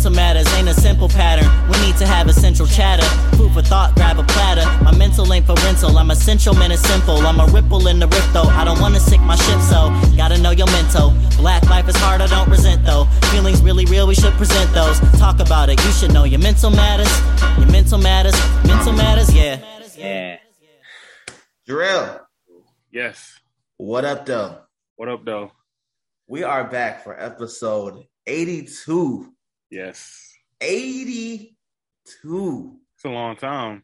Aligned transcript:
Your 0.00 0.08
mental 0.08 0.24
matters 0.24 0.54
ain't 0.54 0.66
a 0.66 0.72
simple 0.72 1.10
pattern. 1.10 1.44
We 1.68 1.78
need 1.86 1.94
to 1.98 2.06
have 2.06 2.26
a 2.26 2.32
central 2.32 2.66
chatter. 2.66 3.04
Food 3.36 3.52
for 3.52 3.60
thought, 3.60 3.94
grab 3.96 4.18
a 4.18 4.22
platter. 4.22 4.64
My 4.82 4.96
mental 4.96 5.30
ain't 5.30 5.44
for 5.44 5.52
rental. 5.56 5.98
I'm 5.98 6.10
essential, 6.10 6.54
man, 6.54 6.72
it's 6.72 6.80
simple. 6.80 7.18
I'm 7.18 7.38
a 7.38 7.44
ripple 7.52 7.86
in 7.86 7.98
the 7.98 8.06
rift, 8.06 8.32
though. 8.32 8.44
I 8.44 8.64
don't 8.64 8.80
wanna 8.80 8.98
sink 8.98 9.22
my 9.22 9.36
ship, 9.36 9.60
so 9.60 9.92
gotta 10.16 10.38
know 10.40 10.52
your 10.52 10.68
mental. 10.68 11.10
Black 11.36 11.68
life 11.68 11.86
is 11.86 11.96
hard, 11.96 12.22
I 12.22 12.28
don't 12.28 12.48
resent, 12.48 12.82
though. 12.82 13.04
Feelings 13.30 13.60
really 13.60 13.84
real, 13.84 14.06
we 14.06 14.14
should 14.14 14.32
present 14.38 14.72
those. 14.72 14.98
Talk 15.18 15.38
about 15.38 15.68
it, 15.68 15.78
you 15.84 15.92
should 15.92 16.14
know 16.14 16.24
your 16.24 16.40
mental 16.40 16.70
matters. 16.70 17.12
Your 17.58 17.70
mental 17.70 17.98
matters, 17.98 18.32
mental 18.66 18.94
matters, 18.94 19.34
yeah. 19.34 19.60
Yeah. 19.98 20.38
Jarrell, 21.68 22.20
Yes. 22.90 23.38
what 23.76 24.06
up, 24.06 24.24
though? 24.24 24.60
What 24.96 25.10
up, 25.10 25.26
though? 25.26 25.52
We 26.26 26.42
are 26.42 26.64
back 26.64 27.04
for 27.04 27.20
episode 27.20 28.06
82. 28.26 29.34
Yes. 29.70 30.32
82. 30.60 32.76
It's 32.96 33.04
a 33.04 33.08
long 33.08 33.36
time. 33.36 33.82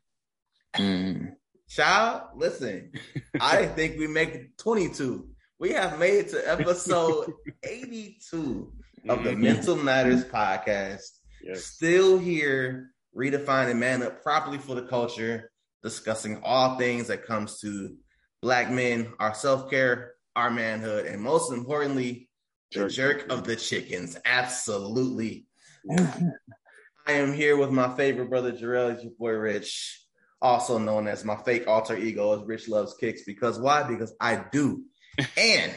Mm. 0.77 1.33
Child, 1.69 2.23
listen, 2.37 2.93
I 3.41 3.63
didn't 3.63 3.75
think 3.77 3.99
we 3.99 4.07
make 4.07 4.57
22. 4.59 5.29
We 5.59 5.71
have 5.71 5.99
made 5.99 6.19
it 6.19 6.29
to 6.31 6.51
episode 6.51 7.33
82 7.63 8.73
of 9.09 9.25
the 9.25 9.31
Mhm. 9.31 9.39
Mental 9.39 9.77
Matters 9.77 10.25
podcast. 10.25 11.03
Yes. 11.43 11.65
Still 11.65 12.19
here, 12.19 12.91
redefining 13.17 13.79
man 13.79 14.03
up 14.03 14.23
properly 14.23 14.59
for 14.59 14.75
the 14.75 14.87
culture, 14.87 15.51
discussing 15.83 16.41
all 16.45 16.77
things 16.79 17.09
that 17.09 17.25
comes 17.25 17.59
to 17.61 17.97
black 18.43 18.71
men, 18.71 19.13
our 19.19 19.35
self-care, 19.35 20.13
our 20.37 20.51
manhood, 20.51 21.07
and 21.07 21.21
most 21.23 21.53
importantly, 21.53 22.29
the 22.73 22.89
Jerk. 22.89 23.21
jerk 23.23 23.33
of 23.33 23.45
the 23.45 23.57
chickens. 23.57 24.17
Absolutely. 24.25 25.46
I 25.91 27.13
am 27.13 27.33
here 27.33 27.57
with 27.57 27.71
my 27.71 27.95
favorite 27.97 28.29
brother, 28.29 28.53
Jarrell, 28.53 28.93
it's 28.93 29.03
your 29.03 29.13
boy 29.19 29.33
Rich, 29.33 30.01
also 30.43 30.79
known 30.79 31.07
as 31.07 31.25
my 31.25 31.37
fake 31.37 31.69
alter 31.69 31.97
ego 31.97 32.39
as 32.39 32.47
Rich 32.47 32.69
Loves 32.69 32.95
Kicks. 32.95 33.23
Because 33.25 33.59
why? 33.59 33.83
Because 33.85 34.15
I 34.21 34.45
do. 34.51 34.85
And 35.39 35.73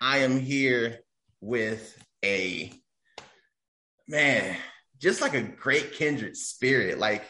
I 0.00 0.18
am 0.18 0.38
here 0.38 1.00
with 1.40 2.00
a 2.24 2.72
man, 4.06 4.56
just 5.00 5.20
like 5.20 5.34
a 5.34 5.42
great 5.42 5.94
kindred 5.94 6.36
spirit. 6.36 6.98
Like 6.98 7.24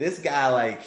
this 0.00 0.18
guy, 0.18 0.48
like 0.48 0.82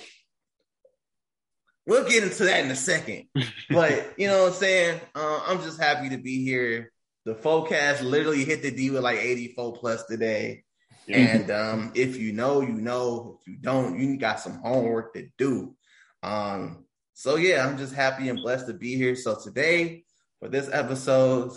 we'll 1.87 2.07
get 2.09 2.23
into 2.23 2.43
that 2.45 2.65
in 2.65 2.71
a 2.71 2.75
second. 2.75 3.25
But 3.69 4.15
you 4.17 4.27
know 4.27 4.43
what 4.43 4.53
I'm 4.53 4.57
saying? 4.59 5.01
Uh, 5.15 5.41
I'm 5.47 5.61
just 5.61 5.79
happy 5.79 6.09
to 6.09 6.17
be 6.17 6.43
here. 6.43 6.91
The 7.25 7.35
forecast 7.35 8.01
literally 8.01 8.45
hit 8.45 8.61
the 8.61 8.71
D 8.71 8.89
with 8.89 9.03
like 9.03 9.19
84 9.19 9.73
plus 9.73 10.03
today. 10.05 10.63
Yeah. 11.07 11.17
And 11.17 11.51
um, 11.51 11.91
if 11.95 12.17
you 12.17 12.33
know, 12.33 12.61
you 12.61 12.73
know. 12.73 13.39
If 13.41 13.47
you 13.47 13.57
don't, 13.57 13.99
you 13.99 14.17
got 14.17 14.39
some 14.39 14.59
homework 14.63 15.13
to 15.15 15.27
do. 15.37 15.75
Um, 16.23 16.85
so 17.13 17.35
yeah, 17.35 17.67
I'm 17.67 17.77
just 17.77 17.93
happy 17.93 18.29
and 18.29 18.41
blessed 18.41 18.67
to 18.67 18.73
be 18.73 18.95
here. 18.95 19.15
So 19.15 19.37
today, 19.41 20.03
for 20.39 20.49
this 20.49 20.69
episode, 20.71 21.51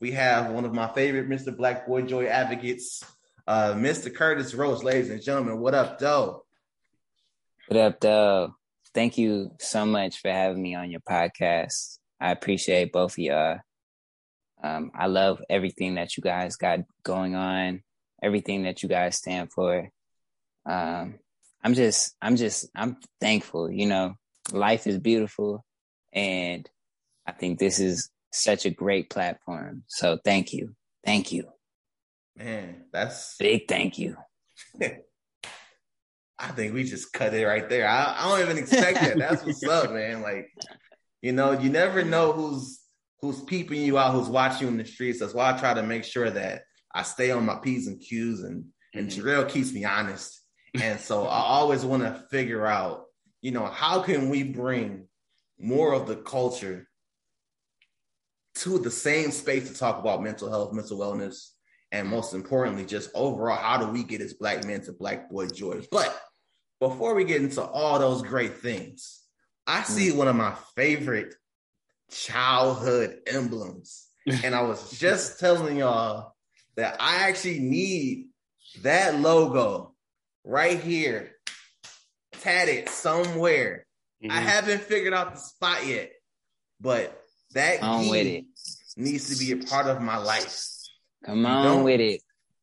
we 0.00 0.12
have 0.12 0.50
one 0.50 0.64
of 0.64 0.74
my 0.74 0.88
favorite 0.88 1.28
Mr. 1.28 1.56
Black 1.56 1.86
Boy 1.86 2.02
Joy 2.02 2.26
advocates, 2.26 3.02
uh, 3.46 3.74
Mr. 3.74 4.12
Curtis 4.12 4.54
Roach, 4.54 4.82
ladies 4.82 5.10
and 5.10 5.22
gentlemen. 5.22 5.60
What 5.60 5.74
up, 5.74 5.98
Doe? 5.98 6.44
What 7.68 7.80
up, 7.80 8.00
though? 8.00 8.54
Thank 8.92 9.18
you 9.18 9.52
so 9.58 9.86
much 9.86 10.20
for 10.20 10.30
having 10.30 10.62
me 10.62 10.74
on 10.74 10.90
your 10.90 11.00
podcast. 11.00 11.98
I 12.20 12.30
appreciate 12.32 12.92
both 12.92 13.12
of 13.12 13.18
y'all. 13.18 13.60
Um, 14.62 14.90
I 14.94 15.06
love 15.06 15.42
everything 15.50 15.96
that 15.96 16.16
you 16.16 16.22
guys 16.22 16.56
got 16.56 16.80
going 17.02 17.34
on, 17.34 17.82
everything 18.22 18.62
that 18.64 18.82
you 18.82 18.88
guys 18.88 19.16
stand 19.16 19.52
for. 19.52 19.90
Um, 20.66 21.18
I'm 21.62 21.74
just, 21.74 22.14
I'm 22.20 22.36
just, 22.36 22.68
I'm 22.74 22.96
thankful. 23.20 23.70
You 23.70 23.86
know, 23.86 24.14
life 24.52 24.86
is 24.86 24.98
beautiful, 24.98 25.64
and 26.12 26.68
I 27.26 27.32
think 27.32 27.58
this 27.58 27.78
is 27.78 28.10
such 28.32 28.64
a 28.64 28.70
great 28.70 29.10
platform. 29.10 29.84
So 29.88 30.18
thank 30.24 30.52
you, 30.52 30.74
thank 31.04 31.32
you, 31.32 31.48
Man, 32.36 32.84
that's 32.92 33.36
big 33.38 33.68
thank 33.68 33.98
you. 33.98 34.16
I 36.38 36.48
think 36.48 36.74
we 36.74 36.82
just 36.82 37.12
cut 37.12 37.32
it 37.32 37.44
right 37.44 37.68
there. 37.68 37.88
I, 37.88 38.16
I 38.18 38.28
don't 38.28 38.40
even 38.40 38.58
expect 38.58 39.00
that. 39.00 39.18
That's 39.18 39.44
what's 39.44 39.62
up, 39.64 39.92
man. 39.92 40.20
Like, 40.20 40.50
you 41.22 41.30
know, 41.30 41.52
you 41.52 41.70
never 41.70 42.02
know 42.02 42.32
who's 42.32 42.80
who's 43.24 43.40
peeping 43.40 43.80
you 43.80 43.96
out, 43.96 44.12
who's 44.12 44.28
watching 44.28 44.66
you 44.66 44.68
in 44.68 44.76
the 44.76 44.84
streets. 44.84 45.20
That's 45.20 45.32
why 45.32 45.50
I 45.50 45.58
try 45.58 45.72
to 45.72 45.82
make 45.82 46.04
sure 46.04 46.28
that 46.30 46.64
I 46.94 47.02
stay 47.04 47.30
on 47.30 47.46
my 47.46 47.56
P's 47.56 47.86
and 47.86 47.98
Q's 47.98 48.42
and 48.42 48.66
and 48.92 49.08
Mhm. 49.08 49.16
Jarrell 49.16 49.48
keeps 49.48 49.72
me 49.72 49.84
honest. 49.84 50.40
And 50.74 51.00
so 51.00 51.24
I 51.26 51.40
always 51.40 51.84
want 51.84 52.02
to 52.02 52.26
figure 52.30 52.66
out, 52.66 53.06
you 53.40 53.50
know, 53.50 53.66
how 53.66 54.02
can 54.02 54.28
we 54.28 54.42
bring 54.42 55.08
more 55.58 55.94
of 55.94 56.06
the 56.06 56.16
culture 56.16 56.86
to 58.56 58.78
the 58.78 58.90
same 58.90 59.30
space 59.30 59.68
to 59.68 59.76
talk 59.76 59.98
about 59.98 60.22
mental 60.22 60.50
health, 60.50 60.72
mental 60.72 60.98
wellness, 60.98 61.48
and 61.90 62.08
most 62.08 62.34
importantly, 62.34 62.84
just 62.84 63.10
overall, 63.14 63.56
how 63.56 63.78
do 63.78 63.90
we 63.90 64.04
get 64.04 64.20
as 64.20 64.34
black 64.34 64.64
men 64.64 64.82
to 64.82 64.92
black 64.92 65.30
boy 65.30 65.48
joy? 65.48 65.82
But 65.90 66.16
before 66.78 67.14
we 67.14 67.24
get 67.24 67.40
into 67.40 67.62
all 67.62 67.98
those 67.98 68.22
great 68.22 68.58
things, 68.58 69.22
I 69.66 69.82
see 69.82 70.12
one 70.12 70.28
of 70.28 70.36
my 70.36 70.54
favorite 70.76 71.34
childhood 72.14 73.18
emblems. 73.26 74.06
And 74.42 74.54
I 74.54 74.62
was 74.62 74.90
just 74.98 75.40
telling 75.40 75.76
y'all 75.76 76.34
that 76.76 76.96
I 77.00 77.28
actually 77.28 77.58
need 77.60 78.28
that 78.82 79.18
logo 79.20 79.94
right 80.44 80.78
here 80.80 81.32
tatted 82.40 82.88
somewhere. 82.88 83.86
I 84.22 84.40
Mhm. 84.40 84.42
haven't 84.42 84.82
figured 84.82 85.12
out 85.14 85.34
the 85.34 85.40
spot 85.40 85.86
yet, 85.86 86.12
but 86.80 87.20
that 87.52 87.82
On 87.82 88.08
with 88.08 88.22
key 88.22 88.36
it. 88.36 88.44
needs 88.96 89.28
to 89.36 89.44
be 89.44 89.52
a 89.52 89.66
part 89.66 89.86
of 89.86 90.00
my 90.00 90.16
life. 90.16 90.66
Come 91.24 91.44
on 91.46 91.84
with 91.84 92.00
it. 92.00 92.22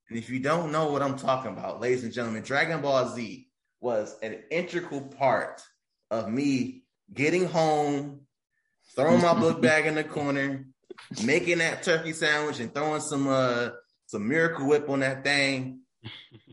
And 0.09 0.17
if 0.17 0.29
you 0.29 0.39
don't 0.39 0.71
know 0.71 0.91
what 0.91 1.01
I'm 1.01 1.17
talking 1.17 1.51
about, 1.51 1.79
ladies 1.79 2.03
and 2.03 2.11
gentlemen, 2.11 2.43
Dragon 2.43 2.81
Ball 2.81 3.09
Z 3.15 3.47
was 3.79 4.17
an 4.21 4.43
integral 4.51 5.01
part 5.01 5.61
of 6.09 6.29
me 6.29 6.83
getting 7.13 7.45
home, 7.45 8.21
throwing 8.95 9.21
my 9.21 9.33
book 9.33 9.61
bag 9.61 9.85
in 9.85 9.95
the 9.95 10.03
corner, 10.03 10.65
making 11.23 11.59
that 11.59 11.83
turkey 11.83 12.13
sandwich 12.13 12.59
and 12.59 12.73
throwing 12.73 13.01
some 13.01 13.27
uh 13.27 13.69
some 14.07 14.27
miracle 14.27 14.67
whip 14.67 14.89
on 14.89 14.99
that 14.99 15.23
thing 15.23 15.79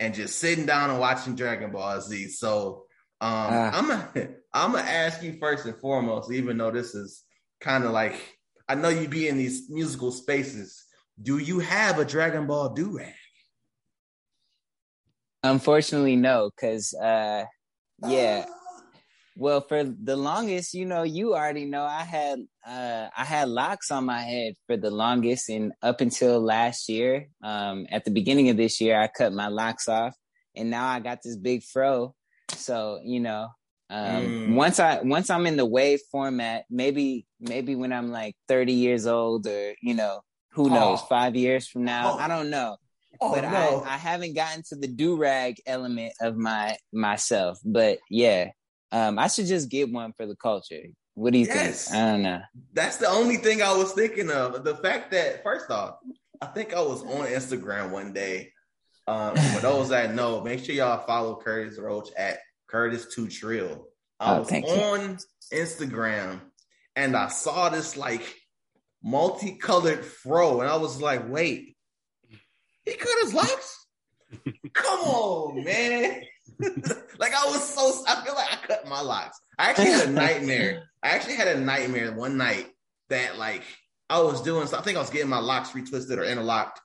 and 0.01 0.15
just 0.15 0.39
sitting 0.39 0.67
down 0.67 0.91
and 0.91 1.01
watching 1.01 1.35
Dragon 1.35 1.73
Ball 1.73 2.01
Z. 2.01 2.29
So 2.29 2.85
um 3.21 3.51
Ah. 3.53 3.71
I'm 3.79 3.89
gonna 3.89 4.29
I'm 4.53 4.73
gonna 4.73 4.89
ask 4.89 5.23
you 5.23 5.37
first 5.41 5.67
and 5.67 5.77
foremost, 5.77 6.33
even 6.33 6.59
though 6.59 6.71
this 6.71 6.95
is 6.95 7.25
kind 7.61 7.85
of 7.85 7.91
like 7.91 8.15
I 8.69 8.75
know 8.75 8.91
you 8.91 9.09
be 9.09 9.29
in 9.29 9.39
these 9.39 9.71
musical 9.71 10.13
spaces. 10.13 10.85
Do 11.21 11.39
you 11.39 11.59
have 11.59 11.99
a 11.99 12.05
Dragon 12.05 12.47
Ball 12.47 12.69
do 12.75 12.97
rag? 12.99 13.15
Unfortunately, 15.43 16.17
no, 16.17 16.51
because 16.55 16.95
uh, 16.95 17.45
yeah. 18.07 18.47
Well, 19.41 19.61
for 19.61 19.85
the 19.85 20.17
longest, 20.17 20.75
you 20.75 20.85
know, 20.85 21.05
you 21.05 21.37
already 21.37 21.65
know 21.65 21.85
I 21.85 22.03
had 22.03 22.41
uh, 22.67 23.07
I 23.17 23.25
had 23.25 23.49
locks 23.49 23.93
on 23.93 24.05
my 24.05 24.21
head 24.21 24.55
for 24.67 24.77
the 24.77 24.91
longest, 24.91 25.49
and 25.49 25.73
up 25.81 26.01
until 26.01 26.41
last 26.41 26.89
year, 26.89 27.29
um, 27.45 27.87
at 27.93 28.05
the 28.05 28.11
beginning 28.11 28.49
of 28.49 28.57
this 28.57 28.81
year, 28.81 29.01
I 29.01 29.07
cut 29.07 29.33
my 29.33 29.47
locks 29.47 29.87
off, 29.89 30.17
and 30.57 30.71
now 30.71 30.89
I 30.89 30.99
got 30.99 31.21
this 31.23 31.37
big 31.37 31.63
fro. 31.63 32.17
So 32.51 32.99
you 33.05 33.21
know, 33.21 33.47
um, 33.91 34.25
Mm. 34.25 34.55
once 34.57 34.81
I 34.81 35.03
once 35.03 35.31
I'm 35.31 35.47
in 35.47 35.57
the 35.57 35.65
wave 35.67 36.01
format, 36.11 36.65
maybe 36.69 37.25
maybe 37.39 37.77
when 37.77 37.93
I'm 37.93 38.11
like 38.11 38.35
30 38.49 38.73
years 38.73 39.07
old, 39.07 39.47
or 39.47 39.73
you 39.81 39.95
know, 39.95 40.21
who 40.51 40.69
knows, 40.69 40.99
Oh. 41.01 41.07
five 41.07 41.37
years 41.37 41.69
from 41.69 41.85
now, 41.85 42.15
Oh. 42.15 42.19
I 42.19 42.27
don't 42.27 42.51
know 42.51 42.77
Oh 43.21 43.33
but 43.33 43.43
no! 43.43 43.83
I, 43.85 43.95
I 43.95 43.97
haven't 43.99 44.35
gotten 44.35 44.63
to 44.69 44.77
the 44.77 44.87
do 44.89 45.17
rag 45.17 45.57
element 45.65 46.13
of 46.21 46.37
my 46.37 46.77
myself. 46.93 47.59
But 47.65 47.99
yeah, 48.11 48.51
um, 48.93 49.19
I 49.19 49.29
should 49.29 49.47
just 49.47 49.69
get 49.71 49.91
one 49.93 50.13
for 50.17 50.27
the 50.27 50.37
culture. 50.37 50.83
What 51.15 51.33
do 51.33 51.39
you 51.39 51.47
Yes. 51.47 51.89
think? 51.91 51.97
I 52.03 52.11
don't 52.13 52.23
know. 52.23 52.41
That's 52.73 52.97
the 52.97 53.09
only 53.09 53.37
thing 53.37 53.61
I 53.63 53.77
was 53.77 53.93
thinking 53.93 54.31
of. 54.31 54.65
The 54.65 54.77
fact 54.77 55.11
that 55.13 55.43
first 55.43 55.71
off, 55.71 55.97
I 56.41 56.47
think 56.47 56.73
I 56.75 56.81
was 56.81 57.03
on 57.03 57.27
Instagram 57.27 57.91
one 57.91 58.13
day. 58.13 58.53
Um, 59.07 59.35
for 59.37 59.61
those 59.61 59.89
that 59.89 60.15
know, 60.15 60.43
make 60.43 60.63
sure 60.65 60.75
y'all 60.75 61.05
follow 61.07 61.37
Curtis 61.37 61.79
Roach 61.79 62.11
at 62.17 62.39
Curtis 62.69 63.07
Two 63.15 63.27
Trill. 63.29 63.89
I 64.21 64.37
Oh, 64.37 64.39
was 64.41 64.49
thank 64.51 64.67
you. 64.67 64.73
on 64.75 65.19
Instagram 65.53 66.41
and 66.95 67.17
I 67.17 67.29
saw 67.29 67.69
this 67.71 67.97
like 67.97 68.35
multicolored 69.03 70.05
fro, 70.05 70.61
and 70.61 70.69
I 70.71 70.77
was 70.77 71.01
like, 71.01 71.29
wait, 71.29 71.77
he 72.85 72.93
cut 72.95 73.23
his 73.23 73.33
locks? 73.35 73.87
Come 74.75 75.01
on, 75.01 75.65
man. 75.65 76.23
like 77.19 77.35
I 77.35 77.47
was 77.47 77.63
so 77.75 78.05
I 78.07 78.25
feel 78.25 78.35
like 78.35 78.53
I 78.53 78.67
cut 78.67 78.89
my 78.89 79.01
locks. 79.01 79.41
I 79.59 79.71
actually 79.71 79.91
had 79.91 80.09
a 80.09 80.13
nightmare. 80.13 80.85
I 81.03 81.11
actually 81.11 81.37
had 81.37 81.49
a 81.49 81.61
nightmare 81.61 82.13
one 82.13 82.37
night 82.37 82.67
that 83.11 83.39
like 83.39 83.63
I 84.11 84.21
was 84.21 84.43
doing 84.43 84.67
so 84.67 84.79
I 84.79 84.83
think 84.83 84.97
I 84.97 85.01
was 85.01 85.11
getting 85.11 85.29
my 85.29 85.39
locks 85.39 85.71
retwisted 85.71 86.17
or 86.19 86.25
interlocked. 86.25 86.81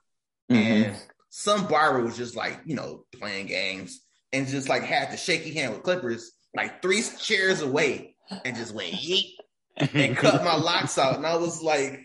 Mhm. 0.51 0.55
And 0.55 0.95
some 1.29 1.67
barber 1.67 2.03
was 2.03 2.17
just 2.17 2.35
like, 2.35 2.59
you 2.65 2.75
know, 2.75 3.05
playing 3.19 3.47
games 3.47 4.01
and 4.31 4.47
just 4.47 4.69
like 4.69 4.83
had 4.83 5.11
the 5.11 5.17
shaky 5.17 5.53
hand 5.53 5.73
with 5.73 5.83
clippers 5.83 6.31
like 6.55 6.81
three 6.81 7.01
chairs 7.19 7.61
away 7.61 8.15
and 8.45 8.55
just 8.55 8.73
went 8.73 8.93
yeet 8.93 9.33
and 9.77 10.15
cut 10.15 10.43
my 10.43 10.55
locks 10.55 10.97
out. 10.97 11.15
And 11.15 11.25
I 11.25 11.35
was 11.37 11.61
like, 11.63 11.99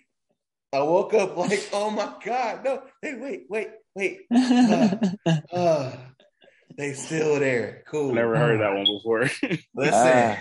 I 0.72 0.80
woke 0.80 1.14
up 1.14 1.36
like, 1.36 1.68
oh 1.72 1.90
my 1.90 2.12
God, 2.24 2.64
no, 2.64 2.82
hey, 3.02 3.14
wait, 3.14 3.44
wait, 3.48 3.68
wait. 3.94 4.20
Uh, 4.30 5.92
they 6.78 6.94
still 6.94 7.38
there. 7.40 7.82
Cool. 7.88 8.14
Never 8.14 8.36
heard 8.36 8.60
that 8.60 8.72
one 8.74 8.86
before. 8.86 9.22
Listen, 9.74 9.92
Ah. 9.94 10.38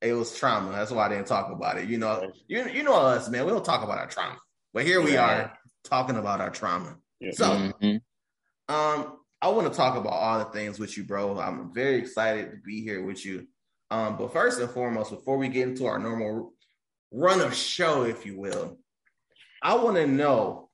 it 0.00 0.12
was 0.14 0.34
trauma. 0.38 0.70
That's 0.72 0.90
why 0.90 1.06
I 1.06 1.08
didn't 1.10 1.26
talk 1.26 1.50
about 1.52 1.76
it. 1.78 1.88
You 1.88 1.98
know, 1.98 2.32
you, 2.46 2.66
you 2.70 2.82
know 2.84 2.94
us, 2.94 3.28
man. 3.28 3.44
We 3.44 3.50
don't 3.50 3.64
talk 3.64 3.82
about 3.84 3.98
our 3.98 4.06
trauma. 4.06 4.38
But 4.72 4.84
here 4.84 5.02
we 5.02 5.16
Right. 5.16 5.40
are 5.40 5.58
talking 5.82 6.16
about 6.16 6.40
our 6.40 6.50
trauma. 6.50 6.96
Yeah. 7.20 7.32
So, 7.32 7.44
Mhm. 7.82 8.00
um, 8.68 9.18
I 9.42 9.48
want 9.48 9.70
to 9.70 9.76
talk 9.76 9.96
about 9.96 10.12
all 10.14 10.38
the 10.38 10.44
things 10.46 10.78
with 10.78 10.96
you, 10.96 11.04
bro. 11.04 11.38
I'm 11.38 11.74
very 11.74 11.96
excited 11.96 12.50
to 12.52 12.56
be 12.64 12.80
here 12.82 13.04
with 13.04 13.26
you. 13.26 13.46
Um, 13.90 14.16
but 14.16 14.32
first 14.32 14.58
and 14.60 14.70
foremost, 14.70 15.10
before 15.10 15.36
we 15.36 15.48
get 15.48 15.68
into 15.68 15.84
our 15.86 15.98
normal 15.98 16.54
run 17.12 17.40
of 17.42 17.54
show, 17.54 18.04
if 18.04 18.24
you 18.24 18.38
will, 18.38 18.78
I 19.62 19.74
want 19.74 19.96
to 19.96 20.06
know 20.06 20.70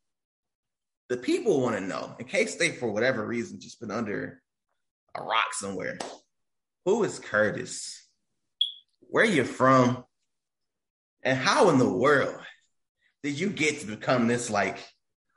the 1.09 1.17
people 1.17 1.61
want 1.61 1.75
to 1.77 1.81
know, 1.81 2.15
in 2.21 2.27
case 2.27 2.55
they, 2.57 2.71
for 2.71 2.91
whatever 2.93 3.27
reason, 3.27 3.59
just 3.61 3.81
been 3.81 3.91
under 3.91 4.40
a 5.17 5.23
rock 5.23 5.53
somewhere. 5.53 5.99
Who 6.85 7.05
is 7.05 7.19
Curtis? 7.19 8.07
Where 9.01 9.25
you 9.25 9.45
from? 9.45 10.05
And 11.23 11.37
how 11.39 11.69
in 11.71 11.79
the 11.79 11.89
world 11.89 12.41
did 13.23 13.39
you 13.39 13.51
get 13.51 13.81
to 13.81 13.87
become 13.87 14.27
this 14.27 14.49
like 14.49 14.79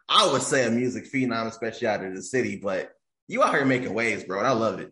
I 0.07 0.31
would 0.31 0.41
say 0.41 0.65
a 0.65 0.71
music 0.71 1.11
phenom, 1.11 1.47
especially 1.47 1.87
out 1.87 2.03
of 2.03 2.15
the 2.15 2.21
city, 2.21 2.57
but 2.57 2.91
you 3.27 3.41
out 3.41 3.53
here 3.53 3.65
making 3.65 3.93
waves, 3.93 4.23
bro, 4.23 4.39
and 4.39 4.47
I 4.47 4.51
love 4.51 4.79
it. 4.79 4.91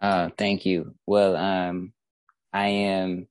Oh, 0.00 0.30
thank 0.36 0.66
you. 0.66 0.94
Well, 1.06 1.36
um, 1.36 1.92
I 2.52 2.68
am, 2.68 3.26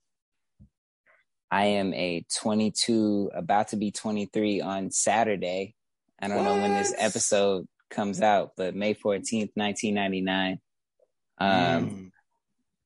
I 1.52 1.66
am 1.66 1.94
a 1.94 2.26
22, 2.40 3.32
about 3.34 3.70
to 3.70 3.78
be 3.78 3.92
23 3.92 4.62
on 4.62 4.92
Saturday. 4.92 5.76
I 6.20 6.28
don't 6.28 6.44
know 6.44 6.56
when 6.56 6.74
this 6.74 6.96
episode 6.98 7.68
comes 7.90 8.22
out, 8.22 8.52
but 8.58 8.76
May 8.76 8.94
14th, 8.94 9.52
1999. 9.56 10.60
Um, 11.40 11.50
Mm. 11.50 12.12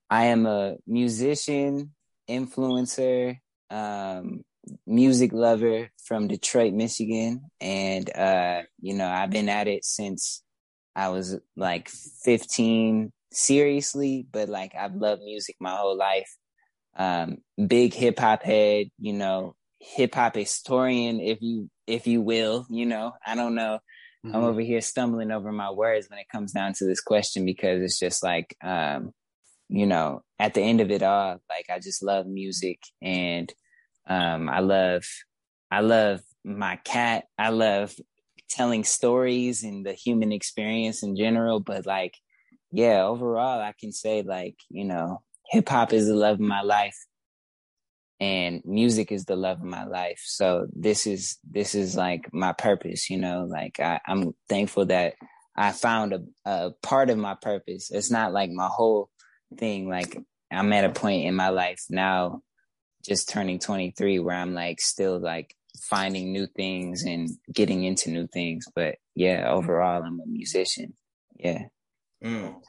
I 0.09 0.25
am 0.25 0.45
a 0.45 0.75
musician, 0.85 1.93
influencer, 2.29 3.37
um, 3.69 4.43
music 4.85 5.31
lover 5.31 5.89
from 6.03 6.27
Detroit, 6.27 6.73
Michigan. 6.73 7.49
And, 7.61 8.13
uh, 8.15 8.63
you 8.81 8.93
know, 8.93 9.07
I've 9.07 9.29
been 9.29 9.47
at 9.47 9.69
it 9.69 9.85
since 9.85 10.43
I 10.95 11.09
was 11.09 11.39
like 11.55 11.89
15 11.89 13.13
seriously, 13.31 14.27
but 14.29 14.49
like 14.49 14.73
I've 14.77 14.95
loved 14.95 15.23
music 15.23 15.55
my 15.61 15.75
whole 15.75 15.97
life. 15.97 16.29
Um, 16.97 17.37
big 17.65 17.93
hip 17.93 18.19
hop 18.19 18.43
head, 18.43 18.87
you 18.99 19.13
know, 19.13 19.55
hip 19.79 20.13
hop 20.13 20.35
historian, 20.35 21.21
if 21.21 21.41
you, 21.41 21.69
if 21.87 22.05
you 22.05 22.21
will, 22.21 22.67
you 22.69 22.85
know, 22.85 23.13
I 23.25 23.35
don't 23.35 23.55
know. 23.55 23.79
Mm-hmm. 24.25 24.35
I'm 24.35 24.43
over 24.43 24.61
here 24.61 24.81
stumbling 24.81 25.31
over 25.31 25.51
my 25.51 25.71
words 25.71 26.09
when 26.09 26.19
it 26.19 26.29
comes 26.31 26.51
down 26.51 26.73
to 26.73 26.85
this 26.85 27.01
question 27.01 27.45
because 27.45 27.81
it's 27.81 27.99
just 27.99 28.23
like, 28.23 28.55
um, 28.63 29.13
you 29.67 29.85
know, 29.85 30.21
at 30.37 30.53
the 30.53 30.61
end 30.61 30.81
of 30.81 30.91
it 30.91 31.01
all, 31.01 31.41
like 31.49 31.65
I 31.69 31.79
just 31.79 32.03
love 32.03 32.27
music 32.27 32.79
and 33.01 33.51
um, 34.07 34.49
I 34.49 34.59
love, 34.59 35.05
I 35.71 35.79
love 35.81 36.21
my 36.43 36.75
cat. 36.77 37.25
I 37.37 37.49
love 37.49 37.95
telling 38.49 38.83
stories 38.83 39.63
and 39.63 39.85
the 39.85 39.93
human 39.93 40.31
experience 40.31 41.03
in 41.03 41.15
general. 41.15 41.59
But 41.59 41.85
like, 41.85 42.15
yeah, 42.71 43.03
overall, 43.03 43.59
I 43.61 43.73
can 43.79 43.91
say 43.91 44.21
like, 44.21 44.55
you 44.69 44.85
know, 44.85 45.21
hip 45.49 45.69
hop 45.69 45.93
is 45.93 46.07
the 46.07 46.15
love 46.15 46.35
of 46.35 46.41
my 46.41 46.61
life 46.61 46.97
and 48.21 48.61
music 48.63 49.11
is 49.11 49.25
the 49.25 49.35
love 49.35 49.57
of 49.57 49.65
my 49.65 49.83
life. 49.83 50.21
So 50.23 50.67
this 50.71 51.07
is, 51.07 51.39
this 51.49 51.73
is 51.73 51.95
like 51.95 52.31
my 52.31 52.53
purpose, 52.53 53.09
you 53.09 53.17
know, 53.17 53.47
like 53.49 53.79
I, 53.79 53.99
I'm 54.07 54.35
thankful 54.47 54.85
that 54.85 55.15
I 55.57 55.71
found 55.71 56.13
a, 56.13 56.21
a 56.45 56.71
part 56.83 57.09
of 57.09 57.17
my 57.17 57.35
purpose. 57.41 57.89
It's 57.89 58.11
not 58.11 58.31
like 58.31 58.51
my 58.51 58.67
whole 58.67 59.09
thing. 59.57 59.89
Like 59.89 60.15
I'm 60.51 60.71
at 60.71 60.85
a 60.85 60.89
point 60.89 61.25
in 61.25 61.33
my 61.33 61.49
life 61.49 61.83
now, 61.89 62.43
just 63.03 63.27
turning 63.27 63.57
23 63.57 64.19
where 64.19 64.35
I'm 64.35 64.53
like 64.53 64.79
still 64.79 65.19
like 65.19 65.55
finding 65.89 66.31
new 66.31 66.45
things 66.45 67.03
and 67.03 67.27
getting 67.51 67.83
into 67.85 68.11
new 68.11 68.27
things. 68.27 68.65
But 68.75 68.97
yeah, 69.15 69.49
overall, 69.49 70.03
I'm 70.03 70.19
a 70.19 70.27
musician. 70.27 70.93
Yeah. 71.35 71.63
Mm. 72.23 72.61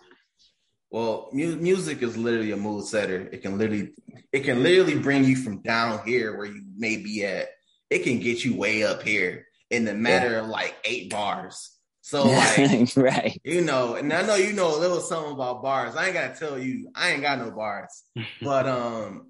Well, 0.93 1.31
mu- 1.33 1.57
music 1.57 2.03
is 2.03 2.19
literally 2.19 2.51
a 2.51 2.57
mood 2.57 2.85
setter. 2.85 3.27
It 3.33 3.41
can 3.41 3.57
literally, 3.57 3.95
it 4.31 4.41
can 4.41 4.63
literally 4.63 4.99
bring 4.99 5.25
you 5.25 5.37
from 5.37 5.63
down 5.63 6.07
here 6.07 6.37
where 6.37 6.47
you 6.47 6.63
may 6.77 6.99
be 6.99 7.25
at. 7.25 7.49
It 7.89 8.01
can 8.01 8.21
get 8.21 8.45
you 8.45 8.57
way 8.57 8.85
up 8.85 9.03
here 9.03 9.47
in 9.71 9.87
the 9.87 9.95
matter 9.95 10.37
of 10.37 10.49
like 10.49 10.77
eight 10.85 11.11
bars. 11.11 11.71
So 12.03 12.25
like, 12.27 12.95
right. 12.95 13.41
you 13.43 13.63
know, 13.63 13.95
and 13.95 14.13
I 14.13 14.21
know 14.23 14.35
you 14.35 14.53
know 14.53 14.77
a 14.77 14.79
little 14.79 15.01
something 15.01 15.33
about 15.33 15.63
bars. 15.63 15.97
I 15.97 16.07
ain't 16.07 16.15
gotta 16.15 16.39
tell 16.39 16.59
you, 16.59 16.91
I 16.95 17.13
ain't 17.13 17.23
got 17.23 17.39
no 17.39 17.51
bars. 17.51 18.03
but 18.43 18.67
um, 18.69 19.29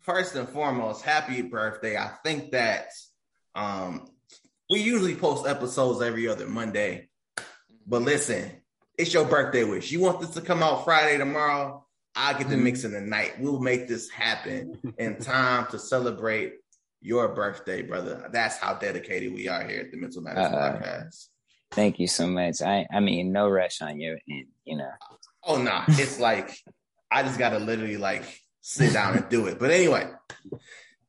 first 0.00 0.34
and 0.36 0.48
foremost, 0.48 1.04
happy 1.04 1.42
birthday. 1.42 1.98
I 1.98 2.12
think 2.24 2.52
that 2.52 2.86
um, 3.54 4.08
we 4.70 4.80
usually 4.80 5.16
post 5.16 5.46
episodes 5.46 6.00
every 6.00 6.28
other 6.28 6.46
Monday. 6.46 7.10
But 7.86 8.00
listen, 8.00 8.50
it's 8.98 9.12
your 9.12 9.24
birthday 9.24 9.64
wish. 9.64 9.90
You 9.90 10.00
want 10.00 10.20
this 10.20 10.30
to 10.30 10.40
come 10.40 10.62
out 10.62 10.84
Friday 10.84 11.18
tomorrow? 11.18 11.84
I'll 12.16 12.38
get 12.38 12.48
the 12.48 12.56
mix 12.56 12.84
in 12.84 12.92
the 12.92 13.00
night. 13.00 13.40
We'll 13.40 13.60
make 13.60 13.88
this 13.88 14.08
happen 14.08 14.78
in 14.98 15.16
time 15.20 15.66
to 15.70 15.78
celebrate 15.78 16.54
your 17.00 17.28
birthday, 17.28 17.82
brother. 17.82 18.28
That's 18.32 18.56
how 18.56 18.74
dedicated 18.74 19.34
we 19.34 19.48
are 19.48 19.62
here 19.66 19.80
at 19.80 19.90
the 19.90 19.96
Mental 19.96 20.22
Matters 20.22 20.46
Uh, 20.46 20.52
Podcast. 20.52 21.26
Thank 21.72 21.98
you 21.98 22.06
so 22.06 22.26
much. 22.28 22.62
I, 22.62 22.86
I 22.92 23.00
mean, 23.00 23.32
no 23.32 23.48
rush 23.48 23.82
on 23.82 23.98
your 23.98 24.16
end, 24.30 24.46
you 24.64 24.76
know. 24.76 24.90
Oh 25.44 25.56
no, 25.56 25.64
nah, 25.64 25.84
it's 25.88 26.20
like 26.20 26.56
I 27.10 27.22
just 27.22 27.38
gotta 27.38 27.58
literally 27.58 27.96
like 27.96 28.22
sit 28.60 28.92
down 28.92 29.16
and 29.16 29.28
do 29.28 29.46
it. 29.48 29.58
But 29.58 29.72
anyway, 29.72 30.08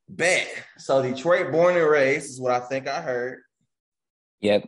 bet. 0.09 0.47
So 0.77 1.03
Detroit 1.03 1.51
born 1.51 1.77
and 1.77 1.87
raised 1.87 2.31
is 2.31 2.41
what 2.41 2.51
I 2.51 2.59
think 2.61 2.87
I 2.87 3.01
heard. 3.01 3.41
Yep. 4.41 4.67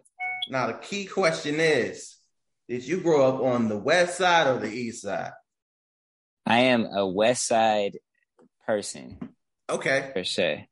Now 0.50 0.68
the 0.68 0.74
key 0.74 1.06
question 1.06 1.60
is: 1.60 2.17
Did 2.68 2.86
you 2.86 3.00
grow 3.02 3.26
up 3.28 3.42
on 3.42 3.70
the 3.70 3.78
west 3.78 4.18
side 4.18 4.48
or 4.48 4.60
the 4.60 4.68
east 4.72 5.04
side? 5.04 5.32
I 6.46 6.60
am 6.60 6.86
a 6.86 7.06
West 7.08 7.46
Side 7.46 7.98
person 8.66 9.18
Okay, 9.70 10.12
for 10.14 10.24
sure. 10.24 10.64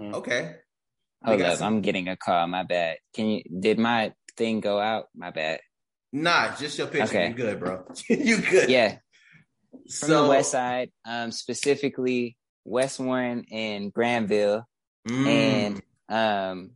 Mhm. 0.00 0.14
okay. 0.14 0.56
Hold 1.24 1.42
up, 1.42 1.58
some- 1.58 1.74
I'm 1.76 1.80
getting 1.82 2.08
a 2.08 2.16
call. 2.16 2.46
My 2.46 2.62
bad. 2.62 2.98
Can 3.14 3.26
you? 3.26 3.42
Did 3.60 3.78
my 3.78 4.12
thing 4.36 4.60
go 4.60 4.78
out? 4.78 5.08
My 5.16 5.30
bad. 5.30 5.60
Nah, 6.12 6.54
just 6.54 6.78
your 6.78 6.86
picture. 6.86 7.04
Okay. 7.08 7.28
You 7.28 7.34
good, 7.34 7.58
bro? 7.58 7.84
you 8.08 8.40
good? 8.40 8.70
Yeah, 8.70 8.98
from 9.72 9.88
So 9.88 10.22
the 10.22 10.28
West 10.28 10.52
Side, 10.52 10.92
um, 11.04 11.32
specifically 11.32 12.36
West 12.64 13.00
Warren 13.00 13.44
and 13.50 13.92
Granville, 13.92 14.64
mm, 15.08 15.26
and 15.26 15.82
um, 16.08 16.70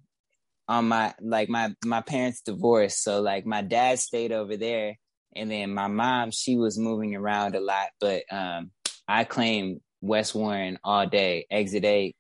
on 0.71 0.87
my 0.87 1.12
like 1.21 1.49
my 1.49 1.75
my 1.85 2.00
parents 2.00 2.43
divorced, 2.43 3.03
so 3.03 3.21
like 3.21 3.45
my 3.45 3.61
dad 3.61 3.99
stayed 3.99 4.31
over 4.31 4.57
there, 4.57 4.97
and 5.35 5.50
then 5.50 5.75
my 5.75 5.89
mom 5.89 6.31
she 6.31 6.57
was 6.57 6.79
moving 6.79 7.17
around 7.17 7.57
a 7.57 7.61
lot, 7.61 7.89
but 8.00 8.23
um, 8.31 8.71
I 9.09 9.25
claim 9.25 9.81
West 10.00 10.33
Warren 10.33 10.79
all 10.85 11.07
day. 11.09 11.47
Exit 11.50 11.85
eight. 11.85 12.15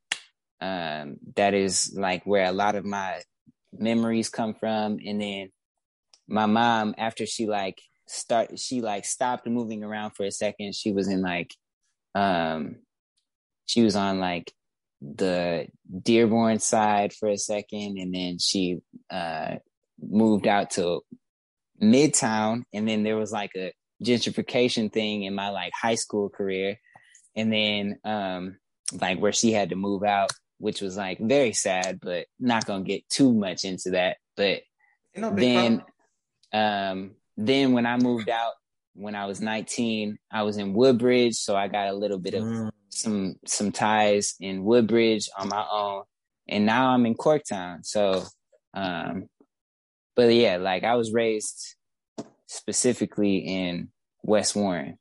Um, 0.60 1.18
that 1.36 1.54
is 1.54 1.94
like 1.96 2.24
where 2.26 2.44
a 2.44 2.52
lot 2.52 2.74
of 2.74 2.84
my 2.84 3.22
memories 3.72 4.28
come 4.28 4.54
from, 4.54 4.98
and 5.06 5.20
then 5.20 5.50
my 6.26 6.46
mom 6.46 6.96
after 6.98 7.26
she 7.26 7.46
like 7.46 7.80
start 8.08 8.58
she 8.58 8.80
like 8.80 9.04
stopped 9.04 9.46
moving 9.46 9.84
around 9.84 10.10
for 10.10 10.24
a 10.24 10.32
second 10.32 10.74
she 10.74 10.90
was 10.90 11.06
in 11.06 11.22
like 11.22 11.54
um 12.16 12.74
she 13.66 13.82
was 13.82 13.94
on 13.94 14.18
like 14.18 14.52
the 15.00 15.66
dearborn 16.02 16.58
side 16.58 17.12
for 17.12 17.28
a 17.28 17.38
second 17.38 17.96
and 17.98 18.14
then 18.14 18.38
she 18.38 18.78
uh 19.10 19.56
moved 20.00 20.46
out 20.46 20.70
to 20.70 21.00
midtown 21.82 22.62
and 22.72 22.86
then 22.86 23.02
there 23.02 23.16
was 23.16 23.32
like 23.32 23.52
a 23.56 23.72
gentrification 24.04 24.92
thing 24.92 25.22
in 25.24 25.34
my 25.34 25.48
like 25.48 25.72
high 25.80 25.94
school 25.94 26.28
career. 26.28 26.78
And 27.36 27.52
then 27.52 27.98
um 28.04 28.58
like 29.00 29.18
where 29.18 29.32
she 29.32 29.52
had 29.52 29.70
to 29.70 29.76
move 29.76 30.02
out 30.02 30.30
which 30.58 30.80
was 30.82 30.96
like 30.96 31.18
very 31.18 31.52
sad 31.52 32.00
but 32.02 32.26
not 32.38 32.66
gonna 32.66 32.84
get 32.84 33.08
too 33.08 33.32
much 33.32 33.64
into 33.64 33.90
that. 33.90 34.18
But 34.36 34.62
no 35.16 35.34
then 35.34 35.82
um 36.52 37.12
then 37.36 37.72
when 37.72 37.86
i 37.86 37.96
moved 37.96 38.28
out 38.28 38.52
when 38.94 39.14
I 39.14 39.26
was 39.26 39.40
19, 39.40 40.18
I 40.30 40.42
was 40.42 40.56
in 40.56 40.74
Woodbridge, 40.74 41.34
so 41.36 41.56
I 41.56 41.68
got 41.68 41.88
a 41.88 41.92
little 41.92 42.18
bit 42.18 42.34
of 42.34 42.44
Mm. 42.44 42.70
Some 42.90 43.36
some 43.46 43.72
ties 43.72 44.34
in 44.40 44.64
Woodbridge 44.64 45.28
on 45.38 45.48
my 45.48 45.64
own, 45.70 46.02
and 46.48 46.66
now 46.66 46.88
I'm 46.88 47.06
in 47.06 47.14
Corktown. 47.14 47.84
So, 47.84 48.24
um, 48.74 49.28
but 50.16 50.34
yeah, 50.34 50.56
like 50.56 50.84
I 50.84 50.96
was 50.96 51.12
raised 51.12 51.76
specifically 52.46 53.38
in 53.38 53.90
West 54.22 54.56
Warren. 54.56 54.98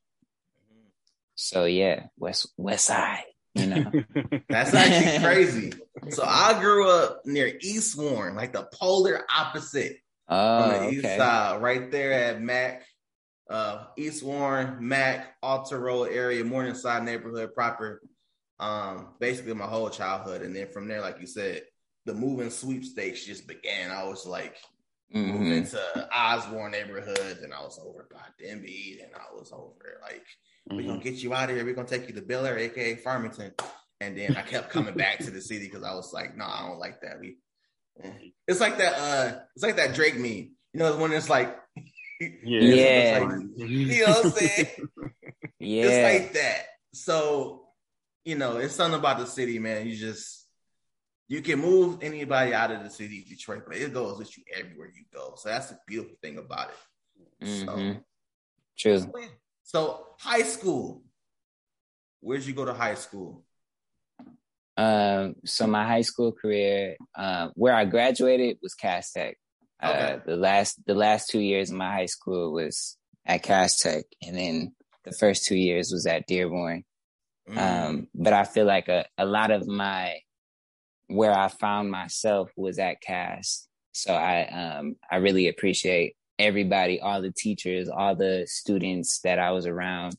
So 1.34 1.64
yeah, 1.64 2.04
West 2.16 2.52
West 2.56 2.86
Side, 2.86 3.24
you 3.54 3.66
know. 3.66 3.90
That's 4.48 4.74
actually 4.74 5.24
crazy. 5.24 5.72
So 6.10 6.22
I 6.24 6.60
grew 6.60 6.88
up 6.88 7.22
near 7.24 7.52
East 7.60 7.98
Warren, 7.98 8.36
like 8.36 8.52
the 8.52 8.68
polar 8.72 9.24
opposite 9.34 9.96
oh, 10.28 10.36
on 10.36 10.68
the 10.68 10.90
east 10.90 11.04
okay. 11.04 11.16
side, 11.16 11.60
right 11.60 11.90
there 11.90 12.12
at 12.12 12.40
Mack, 12.40 12.84
uh, 13.50 13.84
East 13.96 14.22
Warren, 14.22 14.76
Mack, 14.80 15.34
Alter 15.42 15.78
Road 15.78 16.10
area, 16.12 16.44
Morningside 16.44 17.02
neighborhood 17.04 17.52
proper. 17.54 18.00
Um, 18.58 19.14
basically 19.18 19.54
my 19.54 19.66
whole 19.66 19.90
childhood, 19.90 20.42
and 20.42 20.54
then 20.54 20.68
from 20.68 20.86
there, 20.86 21.00
like 21.00 21.20
you 21.20 21.26
said, 21.26 21.62
the 22.06 22.14
moving 22.14 22.50
sweepstakes 22.50 23.24
just 23.24 23.46
began. 23.48 23.90
I 23.90 24.04
was 24.04 24.26
like 24.26 24.56
moved 25.12 25.44
Mhm. 25.44 25.56
into 25.56 26.08
Osborn 26.16 26.70
neighborhood, 26.72 27.38
and 27.42 27.52
I 27.52 27.60
was 27.62 27.78
over 27.82 28.06
by 28.12 28.20
Denby, 28.38 29.00
and 29.02 29.12
I 29.14 29.34
was 29.34 29.50
over 29.52 29.98
like 30.02 30.24
we're 30.70 30.86
gonna 30.86 31.02
get 31.02 31.14
you 31.14 31.34
out 31.34 31.50
of 31.50 31.56
here. 31.56 31.64
We're 31.64 31.74
gonna 31.74 31.88
take 31.88 32.06
you 32.08 32.14
to 32.14 32.22
Bel 32.22 32.46
Air, 32.46 32.58
aka 32.58 32.94
Farmington. 32.96 33.52
And 34.02 34.16
then 34.16 34.36
I 34.36 34.42
kept 34.42 34.70
coming 34.70 34.94
back 34.94 35.18
to 35.18 35.30
the 35.30 35.40
city 35.40 35.66
because 35.66 35.82
I 35.82 35.94
was 35.94 36.12
like, 36.12 36.36
no, 36.36 36.44
I 36.44 36.66
don't 36.68 36.78
like 36.78 37.00
that. 37.02 37.18
We 37.20 37.38
eh. 38.02 38.12
it's 38.46 38.60
like 38.60 38.78
that 38.78 38.94
uh 38.98 39.40
it's 39.56 39.64
like 39.64 39.76
that 39.76 39.94
Drake 39.94 40.16
meme. 40.16 40.54
You 40.72 40.78
know, 40.78 40.96
when 40.98 41.12
it's 41.12 41.28
like 41.30 41.58
Yeah. 42.20 42.28
Yeah. 42.44 42.84
it's 42.84 43.20
like, 43.58 43.68
you 43.70 44.06
know 44.06 44.12
what 44.12 44.24
I'm 44.26 44.30
saying? 44.32 44.66
Yeah. 45.58 45.84
It's 45.84 46.22
like 46.24 46.32
that. 46.34 46.66
So, 46.94 47.66
you 48.24 48.34
know, 48.36 48.56
it's 48.56 48.74
something 48.74 48.98
about 48.98 49.18
the 49.18 49.26
city, 49.26 49.58
man. 49.58 49.86
You 49.86 49.94
just 49.96 50.46
you 51.28 51.42
can 51.42 51.60
move 51.60 51.98
anybody 52.02 52.54
out 52.54 52.70
of 52.70 52.82
the 52.82 52.90
city, 52.90 53.24
Detroit, 53.28 53.64
but 53.66 53.76
it 53.76 53.92
goes 53.92 54.18
with 54.18 54.36
you 54.36 54.44
everywhere 54.56 54.90
you 54.94 55.04
go. 55.12 55.34
So 55.36 55.48
that's 55.48 55.68
the 55.68 55.78
beautiful 55.86 56.16
thing 56.22 56.38
about 56.38 56.70
it. 56.70 57.46
Mhm. 57.46 58.02
True. 58.76 58.98
So, 58.98 59.12
so 59.62 60.06
high 60.18 60.42
school. 60.42 61.02
Where'd 62.20 62.44
you 62.44 62.54
go 62.54 62.64
to 62.64 62.74
high 62.74 62.96
school? 62.96 63.44
Um, 64.76 65.36
so 65.44 65.66
my 65.66 65.86
high 65.86 66.02
school 66.02 66.32
career, 66.32 66.96
uh, 67.14 67.48
where 67.54 67.74
I 67.74 67.84
graduated 67.84 68.58
was 68.62 68.74
Cass 68.74 69.12
Tech. 69.12 69.36
Uh, 69.82 70.18
the 70.26 70.36
last 70.36 70.78
the 70.86 70.94
last 70.94 71.30
two 71.30 71.40
years 71.40 71.70
of 71.70 71.76
my 71.76 71.90
high 71.90 72.06
school 72.06 72.52
was 72.52 72.96
at 73.26 73.42
Cass 73.42 73.78
Tech, 73.78 74.04
and 74.22 74.36
then 74.36 74.74
the 75.04 75.12
first 75.12 75.44
two 75.44 75.56
years 75.56 75.90
was 75.90 76.06
at 76.06 76.26
Dearborn. 76.26 76.84
Mm. 77.48 77.58
Um, 77.58 78.08
but 78.14 78.32
I 78.32 78.44
feel 78.44 78.66
like 78.66 78.88
a, 78.88 79.06
a 79.16 79.24
lot 79.24 79.50
of 79.50 79.66
my 79.66 80.18
where 81.06 81.36
I 81.36 81.48
found 81.48 81.90
myself 81.90 82.50
was 82.56 82.78
at 82.78 83.00
Cass. 83.00 83.66
So 83.92 84.14
I 84.14 84.46
um 84.46 84.96
I 85.10 85.16
really 85.16 85.48
appreciate 85.48 86.14
everybody, 86.38 87.00
all 87.00 87.20
the 87.20 87.32
teachers, 87.32 87.88
all 87.88 88.14
the 88.14 88.46
students 88.46 89.20
that 89.24 89.38
I 89.38 89.50
was 89.52 89.66
around 89.66 90.16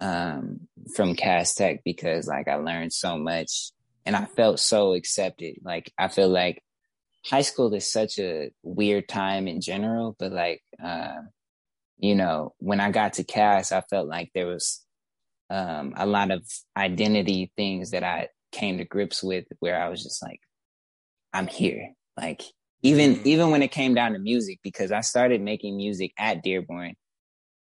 um 0.00 0.60
from 0.94 1.14
Cass 1.14 1.54
Tech 1.54 1.80
because 1.84 2.26
like 2.26 2.48
I 2.48 2.56
learned 2.56 2.92
so 2.92 3.16
much 3.16 3.70
and 4.04 4.14
I 4.14 4.26
felt 4.26 4.60
so 4.60 4.92
accepted. 4.92 5.56
Like 5.64 5.92
I 5.98 6.08
feel 6.08 6.28
like 6.28 6.62
high 7.26 7.42
school 7.42 7.72
is 7.74 7.90
such 7.90 8.18
a 8.18 8.50
weird 8.62 9.08
time 9.08 9.48
in 9.48 9.60
general, 9.60 10.14
but 10.18 10.32
like 10.32 10.62
uh, 10.82 11.16
you 11.98 12.14
know, 12.14 12.54
when 12.58 12.80
I 12.80 12.90
got 12.90 13.14
to 13.14 13.24
Cass, 13.24 13.72
I 13.72 13.80
felt 13.82 14.08
like 14.08 14.30
there 14.34 14.46
was 14.46 14.84
um 15.50 15.92
a 15.96 16.06
lot 16.06 16.30
of 16.30 16.42
identity 16.76 17.52
things 17.56 17.90
that 17.90 18.02
I 18.02 18.28
came 18.52 18.78
to 18.78 18.84
grips 18.84 19.22
with 19.22 19.44
where 19.60 19.80
I 19.80 19.88
was 19.88 20.02
just 20.02 20.22
like, 20.22 20.40
I'm 21.32 21.46
here. 21.46 21.90
Like 22.16 22.42
even 22.82 23.16
Mhm. 23.16 23.26
even 23.26 23.50
when 23.50 23.62
it 23.62 23.70
came 23.72 23.94
down 23.94 24.12
to 24.12 24.18
music, 24.18 24.60
because 24.62 24.92
I 24.92 25.00
started 25.00 25.40
making 25.40 25.76
music 25.76 26.12
at 26.18 26.42
Dearborn, 26.42 26.94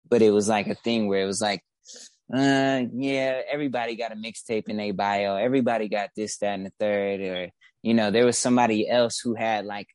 but 0.08 0.22
it 0.22 0.30
was 0.30 0.48
like 0.48 0.66
a 0.68 0.74
thing 0.74 1.08
where 1.08 1.22
it 1.22 1.26
was 1.26 1.40
like, 1.40 1.62
uh 2.34 2.82
yeah, 2.94 3.42
everybody 3.50 3.96
got 3.96 4.12
a 4.12 4.16
mixtape 4.16 4.68
in 4.68 4.76
their 4.78 4.92
bio, 4.94 5.36
everybody 5.36 5.88
got 5.88 6.10
this, 6.16 6.38
that, 6.38 6.54
and 6.54 6.66
the 6.66 6.72
third, 6.78 7.20
or 7.20 7.48
you 7.82 7.94
know, 7.94 8.10
there 8.10 8.24
was 8.24 8.38
somebody 8.38 8.88
else 8.88 9.18
who 9.18 9.34
had 9.34 9.64
like 9.64 9.88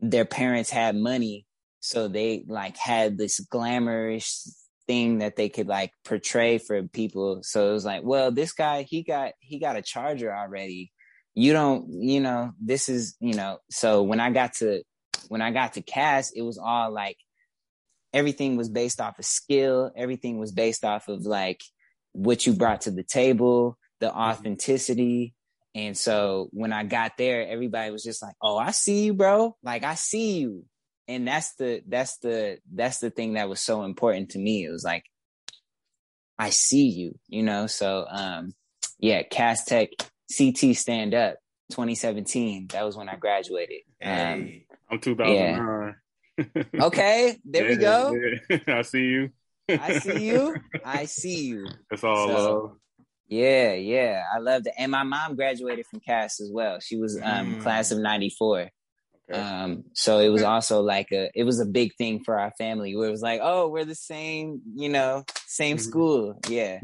their 0.00 0.24
parents 0.24 0.70
had 0.70 0.96
money, 0.96 1.46
so 1.80 2.08
they 2.08 2.44
like 2.46 2.76
had 2.76 3.18
this 3.18 3.40
glamorous 3.40 4.62
thing 4.86 5.18
that 5.18 5.36
they 5.36 5.48
could 5.48 5.66
like 5.66 5.92
portray 6.04 6.58
for 6.58 6.82
people. 6.84 7.40
So 7.42 7.70
it 7.70 7.72
was 7.72 7.84
like, 7.84 8.02
well, 8.04 8.30
this 8.30 8.52
guy, 8.52 8.82
he 8.82 9.02
got 9.02 9.32
he 9.40 9.58
got 9.58 9.76
a 9.76 9.82
charger 9.82 10.34
already. 10.34 10.92
You 11.34 11.52
don't, 11.52 11.86
you 11.88 12.20
know, 12.20 12.52
this 12.60 12.88
is, 12.88 13.16
you 13.20 13.34
know, 13.34 13.58
so 13.70 14.02
when 14.02 14.20
I 14.20 14.30
got 14.30 14.54
to 14.56 14.82
when 15.28 15.40
I 15.42 15.50
got 15.50 15.74
to 15.74 15.82
Cass 15.82 16.30
it 16.32 16.42
was 16.42 16.58
all 16.58 16.92
like 16.92 17.16
everything 18.12 18.56
was 18.56 18.68
based 18.68 19.00
off 19.00 19.18
of 19.18 19.24
skill, 19.24 19.90
everything 19.96 20.38
was 20.38 20.52
based 20.52 20.84
off 20.84 21.08
of 21.08 21.22
like 21.22 21.60
what 22.12 22.46
you 22.46 22.52
brought 22.52 22.82
to 22.82 22.90
the 22.90 23.02
table, 23.02 23.78
the 24.00 24.08
mm-hmm. 24.08 24.18
authenticity. 24.18 25.34
And 25.74 25.96
so 25.96 26.48
when 26.52 26.72
I 26.72 26.84
got 26.84 27.16
there, 27.16 27.46
everybody 27.46 27.90
was 27.90 28.02
just 28.02 28.22
like, 28.22 28.34
"Oh, 28.42 28.58
I 28.58 28.72
see 28.72 29.04
you, 29.04 29.14
bro. 29.14 29.56
Like 29.62 29.84
I 29.84 29.94
see 29.94 30.38
you." 30.40 30.64
And 31.08 31.26
that's 31.26 31.54
the 31.54 31.82
that's 31.88 32.18
the 32.18 32.58
that's 32.72 32.98
the 32.98 33.10
thing 33.10 33.34
that 33.34 33.48
was 33.48 33.60
so 33.60 33.82
important 33.84 34.30
to 34.30 34.38
me. 34.38 34.64
It 34.64 34.70
was 34.70 34.84
like 34.84 35.04
I 36.38 36.50
see 36.50 36.88
you, 36.88 37.18
you 37.28 37.42
know. 37.42 37.66
So 37.66 38.06
um 38.10 38.52
yeah, 38.98 39.22
Cass 39.22 39.64
Tech 39.64 39.88
CT 40.36 40.76
stand 40.76 41.14
up 41.14 41.36
2017. 41.72 42.68
That 42.68 42.84
was 42.84 42.96
when 42.96 43.08
I 43.08 43.16
graduated. 43.16 43.80
Um 44.02 44.10
Hey, 44.46 44.66
I'm 44.90 45.00
2009. 45.00 45.94
okay, 46.82 47.36
there 47.44 47.68
we 47.68 47.76
go. 47.76 48.14
yeah. 48.50 48.58
I 48.68 48.82
see 48.82 49.04
you. 49.04 49.30
I 49.68 49.98
see 49.98 50.24
you. 50.26 50.56
I 50.84 51.04
see 51.06 51.44
you. 51.46 51.66
It's 51.90 52.04
all 52.04 52.28
So- 52.28 52.34
love. 52.34 52.76
Yeah, 53.32 53.72
yeah. 53.72 54.24
I 54.34 54.40
loved 54.40 54.66
it. 54.66 54.74
And 54.76 54.92
my 54.92 55.04
mom 55.04 55.36
graduated 55.36 55.86
from 55.86 56.00
Cass 56.00 56.38
as 56.38 56.50
well. 56.52 56.80
She 56.80 56.96
was 56.98 57.18
um 57.22 57.54
Mm. 57.54 57.60
class 57.62 57.90
of 57.90 57.98
94. 57.98 58.68
Okay. 59.30 59.40
Um, 59.40 59.84
so 59.94 60.18
it 60.18 60.28
was 60.28 60.42
also 60.42 60.82
like 60.82 61.10
a, 61.12 61.30
it 61.34 61.44
was 61.44 61.58
a 61.58 61.64
big 61.64 61.94
thing 61.96 62.22
for 62.22 62.38
our 62.38 62.50
family 62.58 62.94
where 62.94 63.08
it 63.08 63.10
was 63.10 63.22
like, 63.22 63.40
oh, 63.42 63.68
we're 63.68 63.86
the 63.86 63.94
same, 63.94 64.60
you 64.76 64.90
know, 64.90 65.24
same 65.46 65.78
Mhm. 65.78 65.80
school. 65.80 66.40
Yeah. 66.48 66.80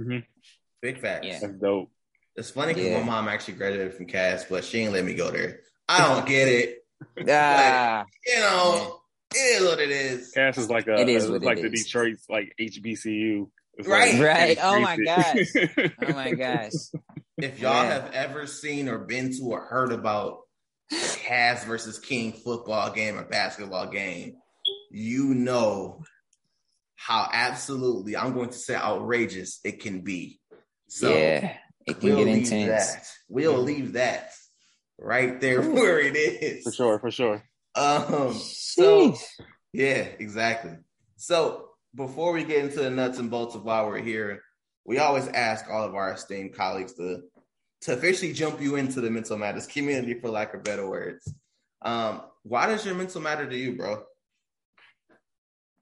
big 0.81 0.99
facts. 1.01 1.27
Yeah. 1.27 1.41
That's 1.41 1.53
dope. 1.61 1.91
It's 2.37 2.51
funny 2.51 2.73
because 2.73 2.89
Yeah. 2.89 3.01
my 3.01 3.05
mom 3.07 3.29
actually 3.29 3.55
graduated 3.55 3.93
from 3.95 4.07
Cass, 4.07 4.47
but 4.49 4.65
she 4.65 4.79
ain't 4.79 4.93
let 4.95 5.05
me 5.05 5.13
go 5.15 5.31
there. 5.31 5.61
I 5.89 5.99
don't 6.15 6.27
get 6.27 6.49
it. 6.49 6.79
Ah, 7.29 8.07
You 8.27 8.41
know, 8.41 9.01
it 9.35 9.39
is 9.61 9.69
what 9.69 9.81
it 9.81 9.91
is. 9.91 10.31
Cass 10.33 10.57
is 10.57 10.71
like 10.71 10.87
a 10.87 10.99
It 10.99 11.09
is 11.11 11.25
it's 11.25 11.31
what 11.31 11.43
it 11.43 11.47
like 11.47 11.61
the 11.61 11.71
is. 11.71 11.85
Detroit's 11.85 12.25
like 12.31 12.55
HBCU. 12.59 13.51
It's 13.79 13.87
Right. 13.89 14.15
like- 14.15 14.23
Right. 14.23 14.59
Oh 14.61 14.81
my 14.81 14.97
gosh. 14.97 15.47
oh 16.03 16.13
my 16.13 16.33
gosh. 16.33 16.73
If 17.37 17.61
y'all 17.61 17.85
Yeah. 17.85 17.93
have 17.93 18.13
ever 18.13 18.47
seen 18.47 18.89
or 18.89 18.99
been 18.99 19.31
to 19.37 19.43
or 19.45 19.61
heard 19.67 19.93
about 19.93 20.41
Cass 20.91 21.65
versus 21.65 21.99
King 21.99 22.33
football 22.33 22.91
game 22.91 23.17
or 23.19 23.25
basketball 23.25 23.87
game, 23.89 24.35
you 24.91 25.35
know 25.35 26.03
how 26.97 27.29
absolutely, 27.33 28.17
I'm 28.17 28.35
going 28.35 28.49
to 28.51 28.59
say 28.59 28.75
outrageous 28.75 29.61
it 29.65 29.81
can 29.81 30.01
be. 30.01 30.41
So 30.89 31.11
yeah. 31.15 31.57
It 31.87 32.01
can 32.01 32.09
we'll 32.11 32.19
get 32.19 32.27
leave 32.27 32.37
intense. 32.53 32.93
that. 32.95 33.07
We'll 33.29 33.59
leave 33.59 33.93
that 33.95 34.33
right 34.99 35.41
there 35.41 35.63
where 35.63 36.01
it 36.01 36.17
is. 36.17 36.65
For 36.65 36.73
sure, 36.73 36.99
for 36.99 37.11
sure. 37.11 37.43
Um, 37.75 38.35
so 38.35 39.13
Sheesh. 39.13 39.23
yeah, 39.73 40.09
exactly. 40.19 40.73
So 41.17 41.68
before 41.99 42.33
we 42.33 42.45
get 42.45 42.65
into 42.65 42.81
the 42.81 42.91
nuts 42.91 43.19
and 43.19 43.31
bolts 43.31 43.57
of 43.57 43.65
why 43.65 43.83
we're 43.83 43.99
here, 43.99 44.43
we 44.87 44.99
always 44.99 45.27
ask 45.29 45.69
all 45.69 45.85
of 45.85 45.95
our 45.95 46.15
esteemed 46.15 46.55
colleagues 46.55 46.95
to 46.95 47.23
to 47.83 47.93
officially 47.93 48.33
jump 48.33 48.61
you 48.61 48.77
into 48.77 49.01
the 49.01 49.11
mental 49.11 49.37
matters 49.37 49.67
community, 49.67 50.15
for 50.15 50.31
lack 50.31 50.55
of 50.55 50.65
better 50.65 50.89
words. 50.89 51.33
Um, 51.83 52.23
why 52.43 52.67
does 52.67 52.87
your 52.87 52.95
mental 52.95 53.21
matter 53.21 53.49
to 53.49 53.57
you, 53.57 53.77
bro? 53.77 54.05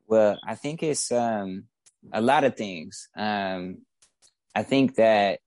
Well, 0.07 0.39
I 0.45 0.57
think 0.57 0.83
it's 0.83 1.13
um 1.13 1.65
a 2.13 2.21
lot 2.21 2.45
of 2.45 2.57
things. 2.57 3.09
Um 3.17 3.79
I 4.55 4.63
think 4.63 4.97
that 4.97 5.41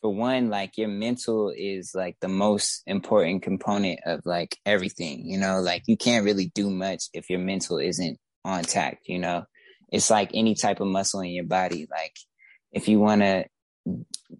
for 0.00 0.14
one, 0.14 0.48
like 0.48 0.78
your 0.78 0.88
mental 0.88 1.52
is 1.56 1.92
like 1.94 2.16
the 2.20 2.28
most 2.28 2.82
important 2.86 3.42
component 3.42 4.00
of 4.06 4.20
like 4.24 4.56
everything, 4.64 5.26
you 5.26 5.38
know, 5.38 5.60
like 5.60 5.82
you 5.86 5.96
can't 5.96 6.24
really 6.24 6.52
do 6.54 6.70
much 6.70 7.04
if 7.12 7.30
your 7.30 7.40
mental 7.40 7.78
isn't 7.78 8.18
on 8.44 8.62
tact, 8.62 9.08
you 9.08 9.18
know. 9.18 9.44
It's 9.92 10.10
like 10.10 10.30
any 10.34 10.54
type 10.54 10.80
of 10.80 10.88
muscle 10.88 11.20
in 11.20 11.30
your 11.30 11.44
body. 11.44 11.86
Like 11.90 12.16
if 12.72 12.88
you 12.88 12.98
want 12.98 13.22
to 13.22 13.44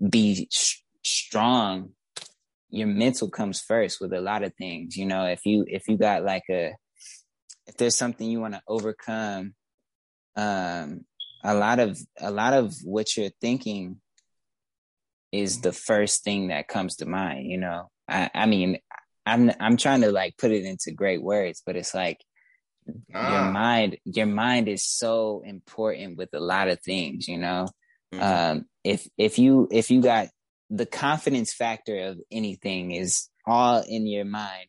be 0.08 0.48
sh- 0.50 0.78
strong, 1.04 1.90
your 2.70 2.88
mental 2.88 3.30
comes 3.30 3.60
first 3.60 4.00
with 4.00 4.12
a 4.12 4.20
lot 4.20 4.42
of 4.42 4.54
things, 4.54 4.96
you 4.96 5.06
know. 5.06 5.26
If 5.26 5.44
you 5.44 5.64
if 5.68 5.86
you 5.88 5.98
got 5.98 6.24
like 6.24 6.44
a 6.50 6.72
if 7.66 7.76
there's 7.76 7.96
something 7.96 8.28
you 8.28 8.40
want 8.40 8.54
to 8.54 8.62
overcome, 8.66 9.54
um, 10.36 11.04
a 11.44 11.54
lot 11.54 11.78
of 11.78 11.98
a 12.18 12.30
lot 12.30 12.54
of 12.54 12.74
what 12.84 13.16
you're 13.16 13.30
thinking 13.40 14.00
is 15.32 15.60
the 15.60 15.72
first 15.72 16.24
thing 16.24 16.48
that 16.48 16.68
comes 16.68 16.96
to 16.96 17.06
mind 17.06 17.50
you 17.50 17.58
know 17.58 17.90
i 18.08 18.30
i 18.34 18.46
mean 18.46 18.78
i'm 19.26 19.50
i'm 19.60 19.76
trying 19.76 20.02
to 20.02 20.12
like 20.12 20.36
put 20.36 20.50
it 20.50 20.64
into 20.64 20.92
great 20.92 21.22
words 21.22 21.62
but 21.64 21.76
it's 21.76 21.94
like 21.94 22.18
Ah. 23.14 23.32
your 23.44 23.52
mind 23.52 23.96
your 24.04 24.26
mind 24.26 24.68
is 24.68 24.84
so 24.84 25.42
important 25.44 26.16
with 26.18 26.30
a 26.34 26.40
lot 26.40 26.68
of 26.68 26.80
things 26.80 27.28
you 27.28 27.38
know? 27.38 27.68
Mhm. 28.14 28.22
um 28.22 28.64
if 28.84 29.08
if 29.16 29.38
you 29.38 29.68
if 29.70 29.90
you 29.90 30.00
got 30.02 30.28
the 30.70 30.86
confidence 30.86 31.52
factor 31.52 31.98
of 31.98 32.18
anything 32.30 32.92
is 32.92 33.28
all 33.46 33.82
in 33.86 34.06
your 34.06 34.24
mind. 34.24 34.68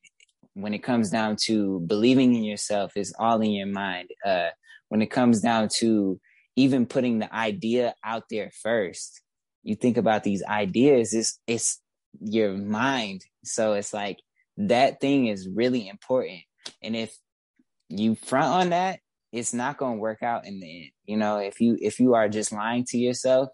When 0.54 0.74
it 0.74 0.84
comes 0.84 1.10
down 1.10 1.38
to 1.46 1.80
believing 1.80 2.36
in 2.36 2.44
yourself 2.44 2.96
is 2.98 3.14
all 3.18 3.42
in 3.42 3.52
your 3.52 3.68
mind. 3.68 4.10
Uh 4.26 4.50
when 4.90 5.02
it 5.02 5.12
comes 5.12 5.42
down 5.42 5.70
to 5.80 6.20
even 6.56 6.86
putting 6.86 7.20
the 7.20 7.34
idea 7.34 7.96
out 8.04 8.26
there 8.30 8.52
first 8.62 9.22
you 9.64 9.76
think 9.76 9.98
about 9.98 10.24
these 10.24 10.44
ideas 10.44 11.14
it's 11.14 11.40
it's 11.48 11.80
your 12.22 12.54
mind. 12.54 13.26
So 13.44 13.74
it's 13.74 13.94
like 13.94 14.20
that 14.58 15.02
thing 15.02 15.28
is 15.28 15.50
really 15.50 15.88
important. 15.88 16.42
And 16.82 16.96
if 16.96 17.18
you 18.00 18.16
front 18.16 18.48
on 18.48 18.70
that 18.72 19.00
it's 19.32 19.54
not 19.54 19.78
going 19.78 19.96
to 19.96 20.00
work 20.00 20.22
out 20.22 20.46
in 20.46 20.60
the 20.60 20.82
end. 20.84 20.92
You 21.06 21.18
know 21.18 21.38
if 21.38 21.60
you 21.60 21.78
if 21.80 22.00
you 22.00 22.14
are 22.14 22.30
just 22.30 22.52
lying 22.52 22.86
to 22.90 22.98
yourself 22.98 23.50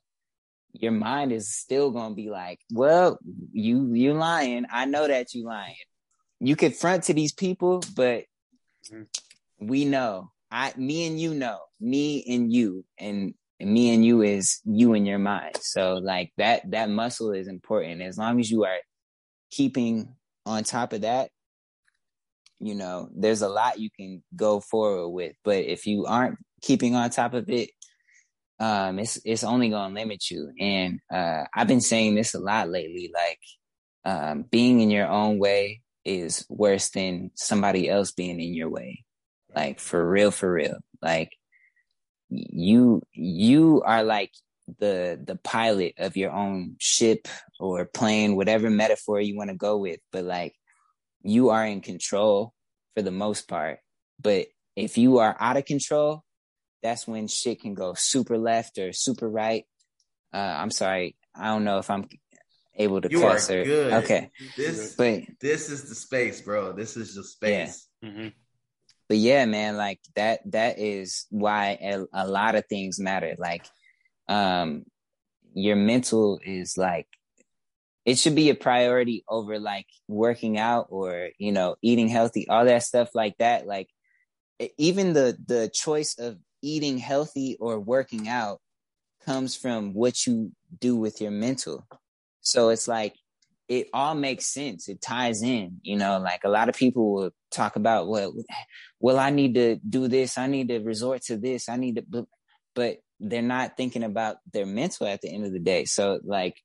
your 0.74 0.92
mind 0.92 1.32
is 1.32 1.56
still 1.56 1.90
going 1.92 2.10
to 2.10 2.16
be 2.16 2.30
like 2.30 2.60
well 2.72 3.20
you 3.52 3.94
you 3.94 4.14
lying. 4.14 4.66
I 4.72 4.86
know 4.86 5.08
that 5.08 5.34
you 5.34 5.46
lying. 5.46 5.76
You 6.40 6.56
could 6.56 6.76
front 6.76 7.04
to 7.06 7.14
these 7.14 7.34
people 7.34 7.84
but 7.96 8.26
Mhm. 8.92 9.08
we 9.60 9.86
know. 9.86 10.32
I 10.52 10.74
me 10.78 11.06
and 11.08 11.20
you 11.20 11.34
know. 11.34 11.60
Me 11.80 12.24
and 12.28 12.52
you. 12.52 12.86
And 12.98 13.34
and 13.60 13.72
me 13.74 13.94
and 13.94 14.06
you 14.06 14.22
is 14.22 14.62
you 14.66 14.94
in 14.94 15.06
your 15.06 15.20
mind. 15.20 15.58
So 15.62 15.96
like 15.96 16.32
that 16.38 16.70
that 16.72 16.90
muscle 16.90 17.34
is 17.34 17.48
important. 17.48 18.02
As 18.02 18.18
long 18.18 18.40
as 18.40 18.50
you 18.50 18.64
are 18.64 18.78
keeping 19.52 20.16
on 20.46 20.64
top 20.64 20.94
of 20.94 21.02
that 21.02 21.30
you 22.60 22.76
know 22.76 23.10
there's 23.16 23.42
a 23.42 23.50
lot 23.50 23.80
you 23.80 23.90
can 23.90 24.22
go 24.36 24.60
forward 24.60 25.10
with 25.10 25.36
but 25.44 25.58
if 25.58 25.86
you 25.86 26.06
aren't 26.06 26.38
keeping 26.62 26.96
on 26.96 27.10
top 27.10 27.34
of 27.34 27.50
it 27.50 27.70
um 28.60 29.00
it's 29.00 29.20
it's 29.24 29.44
only 29.44 29.70
to 29.70 29.88
limit 29.88 30.30
you. 30.30 30.52
And 30.60 31.00
uh 31.12 31.46
i've 31.56 31.68
been 31.68 31.82
saying 31.82 32.16
this 32.16 32.34
a 32.34 32.40
lot 32.40 32.70
lately 32.70 33.12
like 33.14 33.40
um 34.06 34.44
being 34.44 34.82
in 34.82 34.90
your 34.90 35.08
own 35.08 35.40
way 35.40 35.82
is 36.06 36.46
worse 36.50 36.90
than 36.90 37.32
somebody 37.36 37.90
else 37.90 38.12
being 38.12 38.40
in 38.40 38.54
your 38.54 38.70
way. 38.70 39.04
Like 39.56 39.80
for 39.80 40.08
real 40.08 40.32
for 40.32 40.52
real. 40.52 40.78
Like 41.02 41.32
you 42.30 43.02
you 43.14 43.82
are 43.86 44.04
like 44.04 44.32
the 44.80 45.20
the 45.24 45.36
pilot 45.36 45.94
of 45.98 46.16
your 46.16 46.32
own 46.32 46.76
ship 46.80 47.28
or 47.60 47.86
plane 47.86 48.36
whatever 48.36 48.70
metaphor 48.70 49.20
you 49.20 49.36
want 49.36 49.50
to 49.50 49.56
go 49.56 49.78
with 49.78 50.00
but 50.12 50.24
like 50.24 50.54
you 51.24 51.50
are 51.50 51.66
in 51.66 51.82
control 51.82 52.54
for 52.96 53.02
the 53.02 53.12
most 53.12 53.48
part 53.48 53.80
but 54.22 54.48
if 54.76 54.98
you 54.98 55.18
are 55.20 55.36
out 55.40 55.58
of 55.58 55.66
control 55.66 56.24
that's 56.82 57.08
when 57.08 57.28
shit 57.28 57.62
can 57.62 57.74
go 57.74 57.94
super 57.94 58.38
left 58.38 58.78
or 58.78 58.94
super 58.94 59.30
right 59.30 59.66
uh 60.34 60.38
i'm 60.38 60.72
sorry 60.72 61.16
i 61.36 61.46
don't 61.46 61.64
know 61.64 61.78
if 61.80 61.90
i'm 61.90 62.08
able 62.76 63.02
to 63.02 63.10
You 63.12 63.24
are 63.26 63.34
cuss 63.34 63.50
or 63.50 63.64
good. 63.66 63.94
okay 63.94 64.30
This 64.56 64.96
but 64.96 65.22
this 65.42 65.70
is 65.70 65.90
the 65.90 65.96
space, 65.96 66.40
bro. 66.42 66.72
This 66.72 66.96
is 66.96 67.16
the 67.16 67.24
space. 67.24 67.88
Mhm. 68.04 68.32
but 69.10 69.18
yeah 69.18 69.44
man 69.46 69.76
like 69.76 70.00
that 70.16 70.40
that 70.52 70.80
is 70.80 71.26
why 71.30 71.78
a, 71.82 72.06
a 72.14 72.26
lot 72.28 72.56
of 72.56 72.64
things 72.70 73.00
matter 73.00 73.36
like 73.38 73.66
um 74.30 74.86
your 75.54 75.76
mental 75.76 76.40
is 76.46 76.78
like 76.78 77.08
it 78.10 78.18
should 78.18 78.34
be 78.34 78.50
a 78.50 78.56
priority 78.56 79.24
over 79.30 79.60
like 79.60 79.86
working 80.08 80.58
out 80.58 80.88
or 80.90 81.30
you 81.38 81.52
know 81.52 81.76
eating 81.84 82.08
healthy 82.08 82.48
all 82.50 82.66
that 82.66 82.82
stuff 82.82 83.10
like 83.14 83.38
that. 83.38 83.68
Like 83.68 83.88
even 84.80 85.14
the 85.14 85.38
the 85.46 85.70
choice 85.72 86.18
of 86.18 86.40
eating 86.64 86.98
healthy 86.98 87.56
or 87.60 87.80
working 87.80 88.28
out 88.28 88.62
comes 89.24 89.56
from 89.56 89.94
what 89.94 90.26
you 90.26 90.52
do 90.80 90.96
with 90.96 91.22
your 91.22 91.30
mental. 91.30 91.86
So 92.42 92.70
it's 92.70 92.88
like 92.88 93.14
it 93.68 93.90
all 93.94 94.16
makes 94.16 94.52
sense. 94.52 94.90
It 94.90 95.04
ties 95.04 95.44
in 95.44 95.80
you 95.84 95.96
know 95.96 96.18
like 96.18 96.42
a 96.44 96.50
lot 96.50 96.68
of 96.68 96.76
people 96.76 97.14
will 97.14 97.32
talk 97.52 97.76
about 97.76 98.08
well 98.08 98.34
well 99.00 99.20
i 99.20 99.30
need 99.30 99.54
to 99.54 99.76
do 99.88 100.08
this. 100.08 100.36
I 100.36 100.48
need 100.48 100.70
to 100.70 100.80
resort 100.80 101.22
to 101.26 101.38
this. 101.38 101.70
I 101.70 101.76
need 101.76 101.98
to 101.98 102.28
but 102.74 102.98
they're 103.20 103.44
not 103.44 103.78
thinking 103.78 104.04
about 104.04 104.38
their 104.52 104.66
mental 104.66 105.06
at 105.06 105.22
the 105.22 105.30
end 105.30 105.46
of 105.46 105.52
the 105.52 105.60
day. 105.60 105.86
So 105.86 106.20
like 106.24 106.56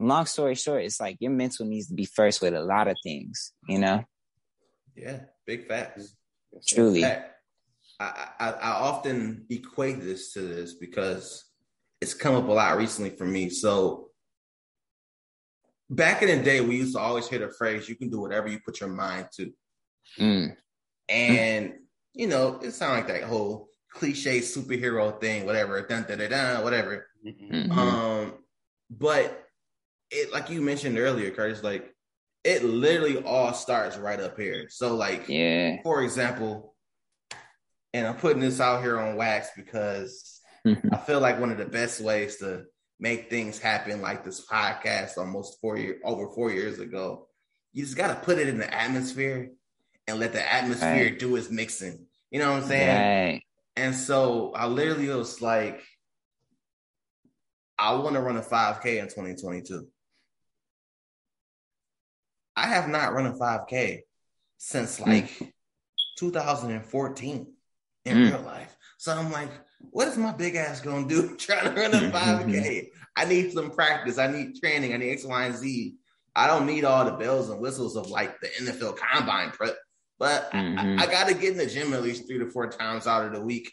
long 0.00 0.26
story 0.26 0.54
short 0.54 0.82
it's 0.82 0.98
like 1.00 1.16
your 1.20 1.30
mental 1.30 1.66
needs 1.66 1.88
to 1.88 1.94
be 1.94 2.04
first 2.06 2.40
with 2.40 2.54
a 2.54 2.60
lot 2.62 2.88
of 2.88 2.96
things 3.02 3.52
you 3.68 3.78
know 3.78 4.02
Yeah, 4.96 5.20
big 5.46 5.68
facts. 5.68 6.16
truly 6.66 7.02
Fact. 7.02 7.36
I, 8.00 8.28
I 8.38 8.50
I 8.50 8.70
often 8.88 9.46
equate 9.50 10.00
this 10.00 10.32
to 10.32 10.40
this 10.40 10.74
because 10.74 11.44
it's 12.00 12.14
come 12.14 12.34
up 12.34 12.48
a 12.48 12.52
lot 12.52 12.76
recently 12.78 13.10
for 13.10 13.26
me. 13.26 13.50
So 13.50 14.10
back 15.88 16.22
in 16.22 16.28
the 16.38 16.42
day, 16.44 16.60
we 16.60 16.76
used 16.76 16.94
to 16.94 17.00
always 17.00 17.28
hear 17.28 17.38
the 17.40 17.52
phrase, 17.52 17.88
"You 17.88 17.94
can 17.96 18.10
do 18.10 18.20
whatever 18.20 18.48
you 18.48 18.58
put 18.64 18.80
your 18.80 18.88
mind 18.88 19.28
to," 19.36 19.52
Mm, 20.18 20.56
and 21.08 21.74
you 22.14 22.26
know, 22.26 22.58
it 22.62 22.72
sounds 22.72 22.96
like 22.96 23.08
that 23.08 23.28
whole 23.28 23.68
cliche 23.92 24.40
superhero 24.40 25.20
thing, 25.20 25.46
whatever, 25.46 25.80
dun 25.86 26.04
dun 26.04 26.18
dun, 26.18 26.30
dun 26.30 26.64
whatever. 26.64 27.06
Mhm. 27.24 27.68
mhm. 27.68 27.78
Um, 27.78 28.44
but 28.90 29.39
it, 30.10 30.32
like 30.32 30.50
you 30.50 30.60
mentioned 30.60 30.98
earlier, 30.98 31.30
Curtis, 31.30 31.62
like 31.62 31.94
it 32.44 32.64
literally 32.64 33.22
all 33.22 33.52
starts 33.52 33.96
right 33.96 34.20
up 34.20 34.38
here. 34.38 34.68
So, 34.68 34.96
like, 34.96 35.28
yeah 35.28 35.76
for 35.82 36.02
example, 36.02 36.74
and 37.92 38.06
I'm 38.06 38.16
putting 38.16 38.40
this 38.40 38.60
out 38.60 38.82
here 38.82 38.98
on 38.98 39.16
wax 39.16 39.50
because 39.56 40.40
mm-hmm. 40.66 40.94
I 40.94 40.98
feel 40.98 41.20
like 41.20 41.40
one 41.40 41.50
of 41.50 41.58
the 41.58 41.66
best 41.66 42.00
ways 42.00 42.36
to 42.36 42.64
make 42.98 43.30
things 43.30 43.58
happen, 43.58 44.00
like 44.00 44.24
this 44.24 44.46
podcast 44.46 45.18
almost 45.18 45.60
four 45.60 45.76
year 45.76 45.98
over 46.04 46.28
four 46.28 46.50
years 46.50 46.78
ago, 46.78 47.26
you 47.72 47.84
just 47.84 47.96
got 47.96 48.08
to 48.08 48.24
put 48.24 48.38
it 48.38 48.48
in 48.48 48.58
the 48.58 48.72
atmosphere 48.72 49.50
and 50.06 50.18
let 50.18 50.32
the 50.32 50.52
atmosphere 50.52 51.06
Right. 51.06 51.18
do 51.18 51.36
its 51.36 51.50
mixing. 51.50 52.06
You 52.30 52.40
know 52.40 52.52
what 52.52 52.62
I'm 52.62 52.68
saying? 52.68 53.32
right 53.32 53.42
And 53.76 53.94
so 53.94 54.52
I 54.54 54.66
literally 54.66 55.08
was 55.08 55.40
like, 55.40 55.82
I 57.78 57.94
want 57.94 58.14
to 58.14 58.20
run 58.20 58.36
a 58.36 58.42
5K 58.42 58.98
in 58.98 59.06
2022. 59.06 59.86
I 62.60 62.66
have 62.66 62.88
not 62.88 63.14
run 63.14 63.26
a 63.26 63.32
5K 63.32 64.00
since 64.58 65.00
like 65.00 65.30
2014 66.16 67.46
in 68.04 68.16
Mm. 68.16 68.30
real 68.30 68.42
life. 68.42 68.76
So 68.98 69.12
I'm 69.12 69.32
like, 69.32 69.50
what 69.90 70.08
is 70.08 70.18
my 70.18 70.32
big 70.32 70.56
ass 70.56 70.80
gonna 70.80 71.08
do 71.08 71.36
trying 71.38 71.64
to 71.74 71.80
run 71.80 71.94
a 71.94 72.10
5K? 72.10 72.88
I 73.16 73.24
need 73.24 73.52
some 73.52 73.70
practice. 73.70 74.18
I 74.18 74.26
need 74.30 74.60
training. 74.60 74.92
I 74.92 74.98
need 74.98 75.12
X, 75.12 75.24
Y, 75.24 75.44
and 75.46 75.56
Z. 75.56 75.96
I 76.36 76.46
don't 76.46 76.66
need 76.66 76.84
all 76.84 77.04
the 77.04 77.12
bells 77.12 77.50
and 77.50 77.60
whistles 77.60 77.96
of 77.96 78.08
like 78.08 78.38
the 78.40 78.48
NFL 78.60 78.96
combine 78.96 79.50
prep, 79.50 79.76
but 80.18 80.48
I- 80.52 80.58
Mhm. 80.58 81.00
I, 81.00 81.04
I 81.04 81.06
got 81.06 81.28
to 81.28 81.34
get 81.34 81.52
in 81.52 81.56
the 81.58 81.66
gym 81.66 81.92
at 81.94 82.02
least 82.02 82.26
three 82.26 82.38
to 82.38 82.50
four 82.50 82.68
times 82.68 83.06
out 83.06 83.24
of 83.26 83.32
the 83.32 83.40
week 83.40 83.72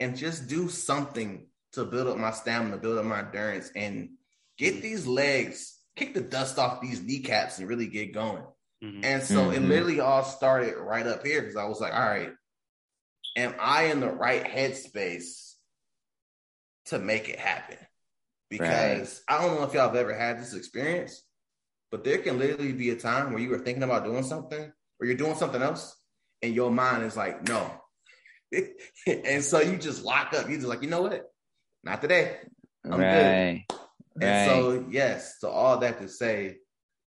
and 0.00 0.16
just 0.16 0.48
do 0.48 0.68
something 0.68 1.46
to 1.72 1.84
build 1.84 2.06
up 2.08 2.16
my 2.16 2.30
stamina, 2.30 2.78
build 2.78 2.98
up 2.98 3.04
my 3.04 3.18
endurance, 3.20 3.70
and 3.76 4.10
get 4.56 4.80
these 4.80 5.06
legs, 5.06 5.77
kick 5.98 6.14
the 6.14 6.20
dust 6.20 6.58
off 6.58 6.80
these 6.80 7.02
kneecaps, 7.02 7.58
and 7.58 7.68
really 7.68 7.88
get 7.88 8.14
going. 8.14 8.44
Mhm. 8.82 9.04
And 9.04 9.22
so 9.22 9.50
it 9.50 9.60
Mhm. 9.60 9.68
literally 9.68 10.00
all 10.00 10.24
started 10.24 10.76
right 10.76 11.06
up 11.06 11.26
here 11.26 11.40
because 11.40 11.56
I 11.56 11.64
was 11.64 11.80
like, 11.80 11.92
all 11.92 12.08
right, 12.08 12.32
am 13.36 13.54
I 13.58 13.84
in 13.84 14.00
the 14.00 14.10
right 14.10 14.44
headspace 14.44 15.54
to 16.86 16.98
make 16.98 17.28
it 17.28 17.38
happen? 17.38 17.78
Because 18.48 19.22
I 19.28 19.42
don't 19.42 19.56
know 19.56 19.64
if 19.64 19.74
y'all 19.74 19.88
have 19.88 19.96
ever 19.96 20.14
had 20.14 20.40
this 20.40 20.54
experience, 20.54 21.22
but 21.90 22.04
there 22.04 22.18
can 22.18 22.38
literally 22.38 22.72
be 22.72 22.90
a 22.90 22.96
time 22.96 23.32
where 23.32 23.42
you 23.42 23.52
are 23.52 23.58
thinking 23.58 23.82
about 23.82 24.04
doing 24.04 24.22
something 24.22 24.72
or 25.00 25.06
you're 25.06 25.16
doing 25.16 25.34
something 25.34 25.60
else 25.60 25.94
and 26.40 26.54
your 26.54 26.70
mind 26.70 27.02
is 27.02 27.16
like, 27.16 27.46
no. 27.46 27.82
and 29.06 29.44
so 29.44 29.60
you 29.60 29.76
just 29.76 30.02
lock 30.04 30.32
up. 30.32 30.48
You're 30.48 30.58
just 30.58 30.68
like, 30.68 30.82
you 30.82 30.88
know 30.88 31.02
what? 31.02 31.30
Not 31.82 32.00
today. 32.00 32.38
I'm 32.84 33.00
good. 33.12 33.78
Right 34.20 34.26
And 34.28 34.50
so, 34.50 34.86
yes, 34.90 35.36
so 35.40 35.48
all 35.50 35.78
that 35.78 35.98
to 36.00 36.08
say, 36.08 36.56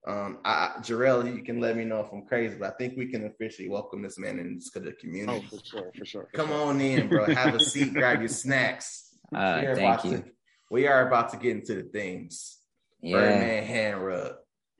um, 0.07 0.39
I, 0.45 0.51
I- 0.77 0.79
Jarrell, 0.81 1.25
you 1.35 1.43
can 1.43 1.59
let 1.59 1.75
me 1.75 1.83
know 1.85 1.99
if 2.01 2.11
I'm 2.11 2.25
crazy, 2.25 2.55
but 2.59 2.73
I 2.73 2.77
think 2.77 2.95
we 2.97 3.07
can 3.07 3.25
officially 3.25 3.69
welcome 3.69 4.01
this 4.01 4.17
man 4.19 4.39
into 4.39 4.79
the 4.79 4.93
community. 4.93 5.43
Oh, 5.51 5.57
for 5.57 5.65
sure, 5.65 5.91
for 5.97 6.05
sure. 6.05 6.27
for 6.31 6.37
Come 6.37 6.49
sure. 6.49 6.61
on 6.67 6.81
in, 6.81 7.07
bro. 7.09 7.25
Have 7.33 7.55
a 7.55 7.59
seat, 7.59 7.93
grab 7.99 8.19
your 8.19 8.27
snacks. 8.29 9.15
uh 9.35 9.59
we, 9.61 9.67
are 9.67 9.75
thank 9.75 9.99
about 9.99 10.05
you 10.05 10.17
To, 10.17 10.23
we 10.71 10.87
are 10.87 11.07
about 11.07 11.29
to 11.31 11.37
get 11.37 11.55
into 11.57 11.75
the 11.75 11.83
things. 11.89 12.57
yeah 13.01 13.17
Birdman 13.17 13.63
hand 13.63 14.05
rub. 14.05 14.33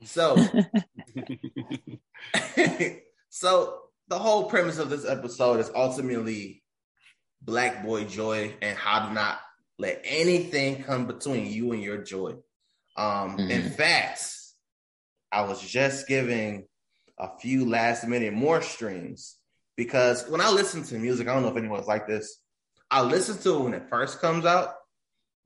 So, 0.04 0.36
so 3.30 3.80
the 4.08 4.20
whole 4.20 4.46
premise 4.50 4.78
of 4.78 4.90
this 4.90 5.06
episode 5.06 5.60
is 5.60 5.72
ultimately 5.76 6.64
black 7.42 7.84
boy 7.84 8.04
joy 8.06 8.54
and 8.62 8.78
how 8.78 9.08
to 9.08 9.14
not 9.14 9.40
let 9.78 10.02
anything 10.04 10.84
come 10.84 11.06
between 11.06 11.48
you 11.52 11.72
and 11.74 11.82
your 11.82 11.98
joy. 11.98 12.36
Um, 12.96 13.38
Mhm. 13.38 13.50
In 13.50 13.70
fact, 13.72 14.24
I 15.32 15.42
was 15.42 15.62
just 15.62 16.08
giving 16.08 16.68
a 17.18 17.38
few 17.40 17.68
last 17.68 18.08
minute 18.08 18.34
more 18.34 18.62
streams 18.62 19.38
because 19.76 20.28
when 20.30 20.42
I 20.42 20.50
listen 20.50 20.84
to 20.84 20.96
music, 20.98 21.28
I 21.28 21.34
don't 21.34 21.44
know 21.44 21.50
if 21.50 21.58
anyone's 21.58 21.88
like 21.88 22.08
this. 22.08 22.38
I 22.90 23.02
listen 23.02 23.38
to 23.40 23.56
it 23.56 23.64
when 23.64 23.74
it 23.74 23.90
first 23.90 24.20
comes 24.20 24.46
out. 24.46 24.76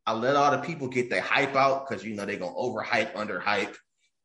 I 0.06 0.14
let 0.14 0.36
all 0.36 0.52
the 0.52 0.60
people 0.60 0.88
get 0.88 1.10
their 1.10 1.22
hype 1.22 1.56
out 1.56 1.88
because 1.88 2.04
you 2.04 2.16
know 2.16 2.26
they're 2.26 2.38
gonna 2.38 2.54
overhype, 2.54 3.14
underhype, 3.14 3.76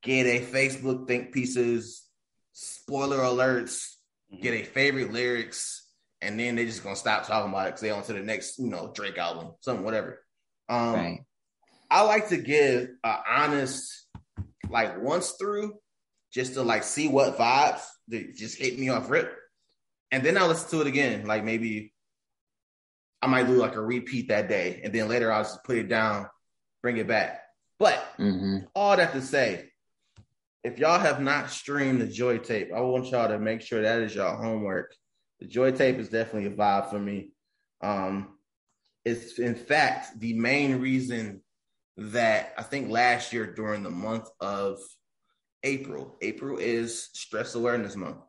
get 0.03 0.27
a 0.27 0.45
Facebook 0.45 1.07
think 1.07 1.33
pieces, 1.33 2.07
spoiler 2.53 3.19
alerts, 3.19 3.95
get 4.41 4.55
a 4.55 4.65
favorite 4.65 5.13
lyrics, 5.13 5.84
and 6.25 6.39
then 6.39 6.57
they 6.57 6.65
just 6.65 6.83
gonna 6.83 6.97
stop 6.97 7.27
talking 7.27 7.51
about 7.51 7.67
it 7.67 7.71
because 7.71 7.81
they 7.83 7.91
on 7.91 8.03
to 8.05 8.13
the 8.13 8.21
next, 8.21 8.59
you 8.59 8.69
know, 8.69 8.91
Drake 8.95 9.19
album, 9.19 9.53
something, 9.61 9.85
whatever. 9.85 10.25
Um, 10.69 10.95
Right. 10.95 11.21
I 11.91 12.03
like 12.03 12.29
to 12.31 12.37
give 12.39 12.89
a 13.05 13.17
honest, 13.29 14.07
like 14.69 15.01
once 15.01 15.33
through, 15.33 15.79
just 16.33 16.55
to 16.55 16.63
like 16.63 16.83
see 16.83 17.09
what 17.09 17.39
vibes 17.39 17.83
that 18.09 18.35
just 18.35 18.59
hit 18.59 18.79
me 18.79 18.89
off 18.89 19.11
rip, 19.11 19.33
and 20.11 20.25
then 20.25 20.37
I'll 20.37 20.49
listen 20.49 20.71
to 20.71 20.81
it 20.81 20.87
again. 20.89 21.27
Like 21.27 21.45
maybe 21.45 21.93
I 23.23 23.27
might 23.27 23.47
do 23.47 23.55
like 23.55 23.77
a 23.77 23.81
repeat 23.81 24.29
that 24.29 24.49
day, 24.49 24.81
and 24.83 24.93
then 24.93 25.09
later 25.09 25.31
I'll 25.31 25.45
just 25.45 25.63
put 25.65 25.77
it 25.77 25.89
down, 25.89 26.29
bring 26.83 26.97
it 26.97 27.07
back. 27.07 27.43
But 27.79 28.05
hmm 28.17 28.59
all 28.75 28.97
that 28.97 29.13
to 29.13 29.21
say, 29.21 29.71
if 30.65 30.79
y'all 30.79 30.99
have 30.99 31.21
not 31.21 31.51
streamed 31.51 32.01
the 32.01 32.07
Joy 32.07 32.39
Tape, 32.39 32.71
I 32.75 32.81
want 32.81 33.11
y'all 33.11 33.29
to 33.29 33.39
make 33.39 33.61
sure 33.61 33.83
that 33.83 34.01
is 34.01 34.15
your 34.15 34.35
homework. 34.35 34.93
The 35.45 35.51
Joy 35.51 35.73
Tape 35.73 35.99
is 35.99 36.09
definitely 36.09 36.47
a 36.47 36.57
vibe 36.57 36.89
for 36.89 36.99
me. 36.99 37.29
Um, 37.83 38.39
it's 39.05 39.39
in 39.39 39.55
fact 39.55 40.19
the 40.19 40.33
main 40.33 40.81
reason 40.81 41.43
that 41.99 42.55
I 42.57 42.63
think 42.63 42.91
last 42.91 43.31
year 43.31 43.53
during 43.53 43.83
the 43.83 43.91
month 43.91 44.27
of 44.41 44.79
April, 45.63 46.17
April 46.23 46.57
is 46.57 47.11
Stress 47.13 47.57
Awareness 47.57 47.95
Month, 47.95 48.23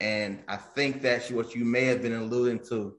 and 0.00 0.42
I 0.48 0.56
think 0.56 1.02
that's 1.02 1.30
what 1.30 1.54
you 1.54 1.64
may 1.64 1.84
have 1.84 2.02
been 2.02 2.14
alluding 2.14 2.64
to 2.70 2.98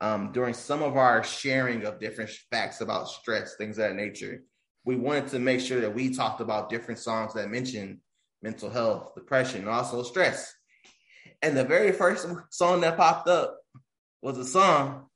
um, 0.00 0.32
during 0.32 0.52
some 0.52 0.82
of 0.82 0.96
our 0.96 1.22
sharing 1.22 1.84
of 1.84 2.00
different 2.00 2.30
facts 2.50 2.80
about 2.80 3.08
stress, 3.08 3.54
things 3.54 3.78
of 3.78 3.84
that 3.84 3.94
nature 3.94 4.42
we 4.84 4.96
wanted 4.96 5.28
to 5.28 5.38
make 5.38 5.60
sure 5.60 5.80
that 5.80 5.94
we 5.94 6.12
talked 6.12 6.40
about 6.40 6.68
different 6.68 6.98
songs 6.98 7.32
that 7.34 7.48
mention 7.48 8.00
mental 8.42 8.68
health, 8.68 9.14
depression, 9.14 9.60
and 9.60 9.70
also 9.70 10.02
stress. 10.02 10.52
And 11.42 11.56
the 11.56 11.64
very 11.64 11.92
first 11.92 12.26
song 12.50 12.80
that 12.82 12.96
popped 12.96 13.28
up 13.28 13.58
was 14.22 14.38
a 14.38 14.44
song 14.44 15.06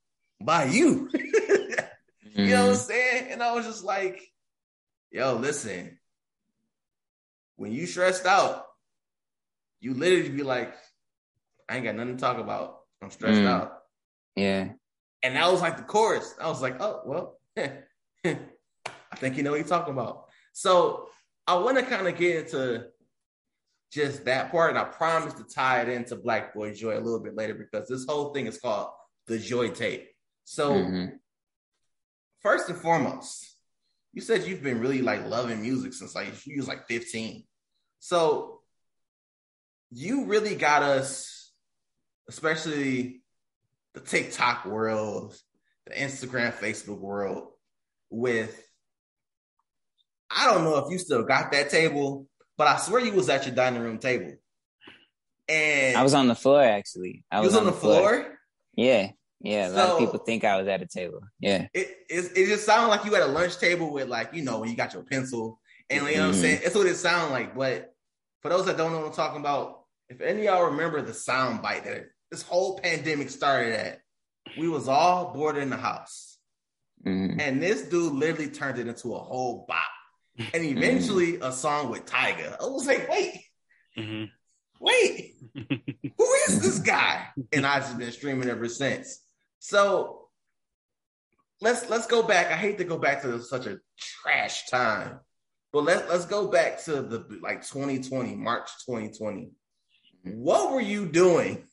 by 0.41 0.65
you. 0.65 1.09
you 1.15 2.47
know 2.55 2.67
what 2.67 2.71
I'm 2.71 2.77
saying? 2.77 3.29
And 3.31 3.43
I 3.43 3.55
was 3.55 3.65
just 3.67 3.83
like, 3.85 4.21
yo, 5.11 5.35
listen, 5.35 5.99
when 7.57 7.73
you 7.73 7.87
stressed 7.87 8.27
out, 8.27 8.65
you 9.81 9.95
literally 9.95 10.29
be 10.29 10.43
like, 10.43 10.75
I 11.69 11.77
ain't 11.77 11.85
got 11.85 11.95
nothing 11.97 12.17
to 12.17 12.21
talk 12.21 12.39
about. 12.39 12.81
I'm 13.03 13.11
stressed 13.11 13.41
Mm. 13.41 13.47
out. 13.47 13.79
Yeah. 14.37 14.69
And 15.23 15.37
that 15.37 15.51
was 15.51 15.61
like 15.61 15.77
the 15.77 15.83
chorus. 15.83 16.35
I 16.41 16.49
was 16.49 16.63
like, 16.63 16.81
oh, 16.81 17.03
well, 17.05 17.41
I 18.25 19.17
think 19.17 19.37
you 19.37 19.43
know 19.43 19.51
what 19.53 19.59
you're 19.61 19.67
talking 19.69 19.93
about. 19.93 20.27
So 20.53 21.09
I 21.47 21.57
want 21.57 21.77
to 21.79 21.83
kind 21.85 22.07
of 22.07 22.17
get 22.17 22.45
into 22.45 22.87
just 23.91 24.25
that 24.27 24.51
part, 24.51 24.71
and 24.71 24.79
I 24.79 24.85
promise 24.85 25.35
to 25.35 25.45
tie 25.45 25.83
it 25.83 25.89
into 25.89 26.17
Black 26.17 26.55
Boy 26.55 26.75
Joy 26.75 26.99
a 26.99 27.01
little 27.01 27.21
bit 27.21 27.35
later 27.35 27.55
because 27.55 27.89
this 27.89 28.05
whole 28.07 28.33
thing 28.35 28.47
is 28.47 28.59
called 28.59 28.91
the 29.27 29.39
Joy 29.39 29.71
Tape. 29.71 30.09
So 30.45 30.73
Mhm. 30.73 31.21
first 32.41 32.69
and 32.69 32.79
foremost, 32.79 33.57
you 34.13 34.23
said 34.23 34.45
you've 34.45 34.63
been 34.63 34.81
really 34.81 35.03
like 35.03 35.25
loving 35.27 35.63
music 35.63 35.93
since 35.93 36.15
like 36.15 36.47
you 36.47 36.57
was 36.59 36.69
like 36.69 36.87
15. 36.87 37.47
So 37.99 38.63
you 39.91 40.27
really 40.27 40.55
got 40.55 40.83
us, 40.83 41.53
especially 42.29 43.23
the 43.95 44.01
TikTok 44.01 44.67
world, 44.67 45.39
the 45.87 45.95
Instagram, 45.95 46.53
Facebook 46.53 46.99
world, 46.99 47.53
with 48.11 48.65
I 50.31 50.45
don't 50.47 50.65
know 50.65 50.77
if 50.79 50.91
you 50.91 50.99
still 50.99 51.23
got 51.23 51.53
that 51.53 51.71
table, 51.71 52.29
but 52.59 52.67
I 52.67 52.77
swear 52.77 53.01
you 53.01 53.13
was 53.13 53.29
at 53.31 53.47
your 53.47 53.55
dining 53.55 53.81
room 53.81 53.99
table. 53.99 54.35
And 55.49 55.97
I 55.97 56.03
was 56.03 56.13
on 56.13 56.29
the 56.29 56.35
floor 56.35 56.63
actually. 56.63 57.25
I 57.31 57.39
you 57.41 57.47
was 57.47 57.57
on 57.57 57.65
the 57.65 57.73
floor. 57.73 58.39
Yeah. 58.77 59.13
Yeah. 59.41 59.69
A 59.69 59.71
lot 59.71 59.89
of 59.91 59.99
people 60.01 60.19
think 60.19 60.45
I 60.45 60.59
was 60.59 60.69
at 60.69 60.83
a 60.83 60.87
table. 60.87 61.21
Yeah. 61.41 61.69
it, 61.73 61.89
it, 62.11 62.33
it 62.37 62.47
just 62.49 62.67
sounded 62.67 62.89
like 62.89 63.05
you 63.07 63.15
had 63.15 63.23
a 63.23 63.29
lunch 63.29 63.57
table 63.59 63.91
with 63.93 64.09
like 64.09 64.35
you 64.35 64.43
know 64.43 64.59
when 64.59 64.69
you 64.69 64.77
got 64.77 64.93
your 64.93 65.05
pencil 65.05 65.59
and 65.89 66.05
you 66.07 66.17
know 66.17 66.27
what 66.27 66.29
I'm 66.29 66.33
Mhm. 66.35 66.41
saying. 66.43 66.61
That's 66.63 66.75
what 66.75 66.87
it 66.87 66.97
sounded 66.97 67.33
like. 67.33 67.57
But 67.57 67.95
for 68.43 68.51
those 68.51 68.67
that 68.67 68.77
don't 68.77 68.93
know 68.93 68.99
what 68.99 69.07
I'm 69.07 69.13
talking 69.15 69.41
about, 69.41 69.85
if 70.11 70.21
any 70.21 70.41
of 70.41 70.45
y'all 70.55 70.71
remember 70.71 71.01
the 71.01 71.15
sound 71.15 71.63
bite 71.63 71.85
that 71.85 72.05
this 72.31 72.43
whole 72.43 72.79
pandemic 72.79 73.31
started 73.31 73.73
at, 73.73 74.01
we 74.59 74.69
was 74.69 74.87
all 74.89 75.33
bored 75.33 75.57
in 75.57 75.71
the 75.71 75.77
house, 75.79 76.39
Mhm. 77.07 77.41
and 77.41 77.63
this 77.63 77.83
dude 77.83 78.13
literally 78.13 78.51
turned 78.51 78.79
it 78.79 78.87
into 78.87 79.15
a 79.15 79.19
whole 79.19 79.65
bop, 79.67 79.79
and 80.39 80.65
eventually 80.65 81.39
a 81.41 81.53
song 81.53 81.91
with 81.91 82.07
Tyga. 82.07 82.57
I 82.61 82.65
was 82.67 82.87
like, 82.87 83.09
wait, 83.09 83.45
Mhm. 83.97 84.31
wait, 84.81 85.37
who 85.55 86.33
is 86.49 86.61
this 86.61 86.79
guy? 86.79 87.27
And 87.53 87.67
I've 87.67 87.83
just 87.85 87.99
been 87.99 88.13
streaming 88.13 88.49
ever 88.49 88.69
since. 88.69 89.21
So 89.59 90.29
let's 91.61 91.89
let's 91.91 92.07
go 92.07 92.23
back. 92.23 92.47
I 92.53 92.57
hate 92.57 92.79
to 92.79 92.85
go 92.85 92.99
back 92.99 93.23
to 93.23 93.41
such 93.43 93.67
a 93.67 93.79
trash 93.99 94.67
time, 94.69 95.21
but 95.73 95.85
let's 95.85 96.09
let's 96.09 96.27
go 96.27 96.49
back 96.49 96.83
to 96.85 97.03
the 97.03 97.39
like 97.43 97.63
2020, 97.67 98.37
March 98.37 98.69
2020. 98.87 99.51
What 100.25 100.73
were 100.73 100.81
you 100.81 101.07
doing 101.07 101.65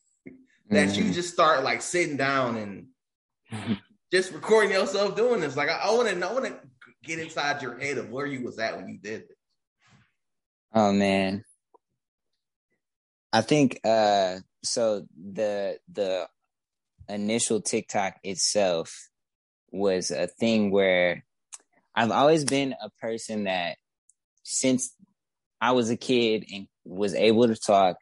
that 0.70 0.96
you 0.98 1.04
Mhm. 1.06 1.14
just 1.14 1.32
start 1.34 1.64
like 1.64 1.82
sitting 1.82 2.18
down 2.18 2.58
and 2.58 2.88
just 4.12 4.32
recording 4.32 4.72
yourself 4.72 5.16
doing 5.16 5.42
this? 5.42 5.56
Like 5.56 5.70
I, 5.70 5.92
want 5.92 6.10
to 6.10 6.16
know, 6.16 6.30
I 6.30 6.34
want 6.34 6.46
to 6.46 6.60
get 7.06 7.20
inside 7.20 7.62
your 7.62 7.78
head 7.78 7.98
of 7.98 8.10
where 8.10 8.26
you 8.26 8.44
was 8.44 8.60
at 8.60 8.76
when 8.76 8.88
you 8.90 8.98
did 8.98 9.22
this. 9.22 9.38
Oh 10.74 10.92
man. 10.92 11.44
I 13.32 13.42
think 13.42 13.80
uh 13.84 14.38
so 14.64 15.06
the 15.16 15.78
the 15.92 16.28
initial 17.08 17.62
TikTok 17.62 18.16
itself 18.24 19.10
was 19.72 20.12
a 20.12 20.28
thing 20.28 20.72
where 20.72 21.24
I've 21.96 22.12
always 22.12 22.44
been 22.44 22.74
a 22.82 22.90
person 23.02 23.46
that 23.46 23.78
since 24.44 24.94
I 25.62 25.72
was 25.72 25.90
a 25.90 25.98
kid 25.98 26.46
and 26.54 26.68
was 26.84 27.14
able 27.14 27.48
to 27.48 27.56
talk, 27.56 27.98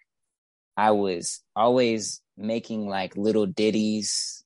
I 0.76 0.92
was 0.92 1.42
always 1.56 2.22
making 2.38 2.88
like 2.88 3.16
little 3.16 3.46
ditties. 3.46 4.43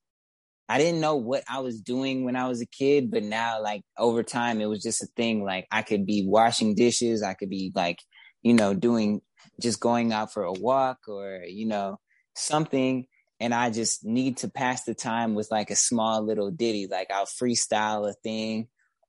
I 0.70 0.78
didn't 0.78 1.02
know 1.02 1.16
what 1.16 1.44
I 1.50 1.60
was 1.60 1.80
doing 1.82 2.26
when 2.26 2.36
I 2.36 2.48
was 2.48 2.62
a 2.62 2.66
kid, 2.66 3.10
but 3.10 3.24
now 3.24 3.62
like 3.62 3.84
over 3.98 4.24
time 4.24 4.60
it 4.62 4.66
was 4.66 4.82
just 4.82 5.04
a 5.04 5.08
thing 5.16 5.44
like 5.44 5.68
I 5.72 5.82
could 5.82 6.06
be 6.06 6.26
washing 6.28 6.76
dishes, 6.76 7.24
I 7.24 7.34
could 7.36 7.50
be 7.50 7.72
like, 7.74 8.00
you 8.42 8.54
know, 8.54 8.74
doing 8.74 9.22
just 9.62 9.80
going 9.80 10.12
out 10.12 10.34
for 10.34 10.44
a 10.44 10.52
walk 10.52 11.00
or, 11.08 11.42
you 11.48 11.68
know, 11.68 12.00
something 12.36 13.08
and 13.40 13.54
I 13.54 13.70
just 13.70 14.04
need 14.04 14.38
to 14.38 14.50
pass 14.50 14.84
the 14.84 14.96
time 14.96 15.36
with 15.36 15.50
like 15.52 15.70
a 15.70 15.76
small 15.76 16.22
little 16.24 16.52
ditty. 16.52 16.88
Like 16.90 17.12
I'll 17.12 17.26
freestyle 17.26 18.10
a 18.10 18.14
thing, 18.14 18.68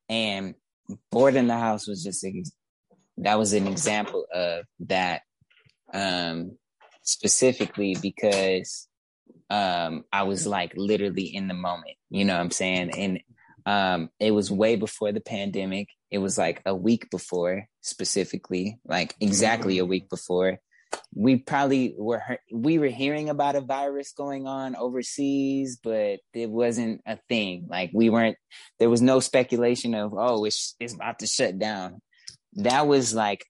and 0.08 0.54
bored 1.10 1.36
in 1.36 1.46
the 1.46 1.56
house 1.56 1.86
was 1.86 2.02
just 2.02 2.24
ex- 2.24 2.52
that 3.18 3.38
was 3.38 3.52
an 3.52 3.66
example 3.66 4.26
of 4.32 4.64
that. 4.80 5.22
Um, 5.92 6.58
specifically 7.02 7.96
because 8.02 8.86
um 9.50 10.04
I 10.12 10.24
was 10.24 10.46
like 10.46 10.72
literally 10.76 11.34
in 11.34 11.48
the 11.48 11.54
moment. 11.54 11.96
You 12.10 12.24
know 12.24 12.34
what 12.34 12.42
I'm 12.42 12.50
saying? 12.50 12.90
And 12.90 13.20
um 13.66 14.10
it 14.20 14.32
was 14.32 14.50
way 14.50 14.76
before 14.76 15.12
the 15.12 15.20
pandemic. 15.20 15.88
It 16.10 16.18
was 16.18 16.38
like 16.38 16.62
a 16.64 16.74
week 16.74 17.10
before, 17.10 17.66
specifically, 17.82 18.78
like 18.84 19.14
exactly 19.20 19.78
a 19.78 19.84
week 19.84 20.08
before 20.08 20.58
we 21.14 21.36
probably 21.36 21.94
were 21.98 22.22
we 22.52 22.78
were 22.78 22.88
hearing 22.88 23.28
about 23.28 23.56
a 23.56 23.60
virus 23.60 24.12
going 24.12 24.46
on 24.46 24.76
overseas 24.76 25.78
but 25.82 26.20
it 26.32 26.48
wasn't 26.50 27.00
a 27.06 27.18
thing 27.28 27.66
like 27.68 27.90
we 27.92 28.10
weren't 28.10 28.36
there 28.78 28.90
was 28.90 29.02
no 29.02 29.20
speculation 29.20 29.94
of 29.94 30.12
oh 30.16 30.44
it's 30.44 30.74
it's 30.80 30.94
about 30.94 31.18
to 31.18 31.26
shut 31.26 31.58
down 31.58 32.00
that 32.54 32.86
was 32.86 33.14
like 33.14 33.44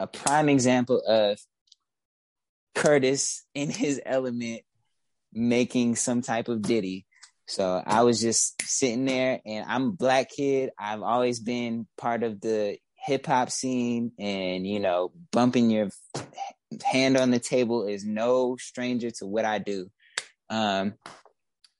a 0.00 0.06
prime 0.06 0.48
example 0.48 1.02
of 1.06 1.38
Curtis 2.74 3.44
in 3.54 3.70
his 3.70 4.00
element 4.04 4.62
making 5.34 5.96
some 5.96 6.22
type 6.22 6.48
of 6.48 6.62
ditty 6.62 7.06
so 7.46 7.82
I 7.84 8.02
was 8.04 8.20
just 8.20 8.62
sitting 8.62 9.04
there 9.04 9.40
and 9.44 9.66
I'm 9.68 9.88
a 9.88 9.92
black 9.92 10.30
kid 10.30 10.70
I've 10.78 11.02
always 11.02 11.40
been 11.40 11.86
part 11.98 12.22
of 12.22 12.40
the 12.40 12.78
hip 13.04 13.26
hop 13.26 13.50
scene 13.50 14.12
and 14.18 14.66
you 14.66 14.80
know 14.80 15.12
bumping 15.30 15.70
your 15.70 15.90
hand 16.82 17.16
on 17.16 17.30
the 17.30 17.38
table 17.38 17.86
is 17.86 18.04
no 18.04 18.56
stranger 18.56 19.10
to 19.10 19.26
what 19.26 19.44
I 19.44 19.58
do. 19.58 19.90
Um, 20.50 20.94